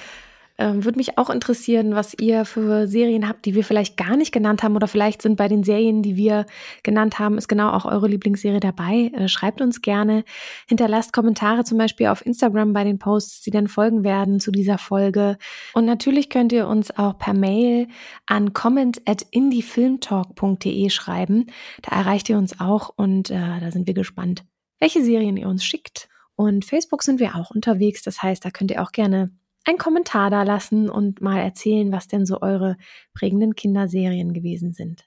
ähm, 0.57 0.83
würde 0.85 0.97
mich 0.97 1.17
auch 1.17 1.29
interessieren, 1.29 1.95
was 1.95 2.15
ihr 2.19 2.45
für 2.45 2.87
Serien 2.87 3.27
habt, 3.27 3.45
die 3.45 3.55
wir 3.55 3.63
vielleicht 3.63 3.97
gar 3.97 4.15
nicht 4.15 4.31
genannt 4.31 4.63
haben 4.63 4.75
oder 4.75 4.87
vielleicht 4.87 5.21
sind 5.21 5.35
bei 5.35 5.47
den 5.47 5.63
Serien, 5.63 6.01
die 6.03 6.15
wir 6.15 6.45
genannt 6.83 7.19
haben, 7.19 7.37
ist 7.37 7.47
genau 7.47 7.71
auch 7.71 7.85
eure 7.85 8.07
Lieblingsserie 8.07 8.59
dabei. 8.59 9.11
Äh, 9.13 9.27
schreibt 9.27 9.61
uns 9.61 9.81
gerne, 9.81 10.23
hinterlasst 10.67 11.13
Kommentare 11.13 11.63
zum 11.63 11.77
Beispiel 11.77 12.07
auf 12.07 12.25
Instagram 12.25 12.73
bei 12.73 12.83
den 12.83 12.99
Posts, 12.99 13.41
die 13.41 13.51
dann 13.51 13.67
folgen 13.67 14.03
werden 14.03 14.39
zu 14.39 14.51
dieser 14.51 14.77
Folge. 14.77 15.37
Und 15.73 15.85
natürlich 15.85 16.29
könnt 16.29 16.51
ihr 16.51 16.67
uns 16.67 16.95
auch 16.97 17.17
per 17.17 17.33
Mail 17.33 17.87
an 18.25 18.53
comment 18.53 19.01
at 19.05 19.25
indiefilmtalk.de 19.31 20.89
schreiben. 20.89 21.47
Da 21.81 21.95
erreicht 21.95 22.29
ihr 22.29 22.37
uns 22.37 22.59
auch 22.59 22.89
und 22.95 23.29
äh, 23.29 23.59
da 23.59 23.71
sind 23.71 23.87
wir 23.87 23.93
gespannt, 23.93 24.45
welche 24.79 25.03
Serien 25.03 25.37
ihr 25.37 25.47
uns 25.47 25.63
schickt. 25.63 26.09
Und 26.35 26.65
Facebook 26.65 27.03
sind 27.03 27.19
wir 27.19 27.35
auch 27.35 27.51
unterwegs. 27.51 28.01
Das 28.01 28.21
heißt, 28.23 28.43
da 28.43 28.49
könnt 28.49 28.71
ihr 28.71 28.81
auch 28.81 28.91
gerne 28.91 29.29
einen 29.65 29.77
Kommentar 29.77 30.29
da 30.29 30.43
lassen 30.43 30.89
und 30.89 31.21
mal 31.21 31.39
erzählen, 31.39 31.91
was 31.91 32.07
denn 32.07 32.25
so 32.25 32.41
eure 32.41 32.77
prägenden 33.13 33.55
Kinderserien 33.55 34.33
gewesen 34.33 34.73
sind. 34.73 35.05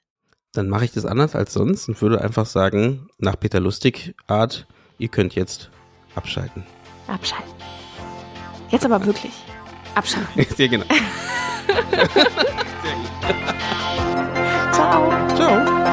Dann 0.53 0.69
mache 0.69 0.85
ich 0.85 0.91
das 0.91 1.05
anders 1.05 1.35
als 1.35 1.53
sonst 1.53 1.89
und 1.89 2.01
würde 2.01 2.21
einfach 2.21 2.45
sagen, 2.45 3.07
nach 3.17 3.37
Peter 3.37 3.59
Lustig 3.59 4.15
Art, 4.27 4.65
ihr 4.97 5.09
könnt 5.09 5.35
jetzt 5.35 5.69
abschalten. 6.15 6.63
Abschalten. 7.07 7.51
Jetzt 8.71 8.85
aber 8.85 9.05
wirklich. 9.05 9.33
Abschalten. 9.95 10.45
Sehr 10.55 10.69
genau. 10.69 10.85
Sehr 11.67 12.95
gut. 12.95 13.09
Ciao. 14.71 15.35
Ciao. 15.35 15.84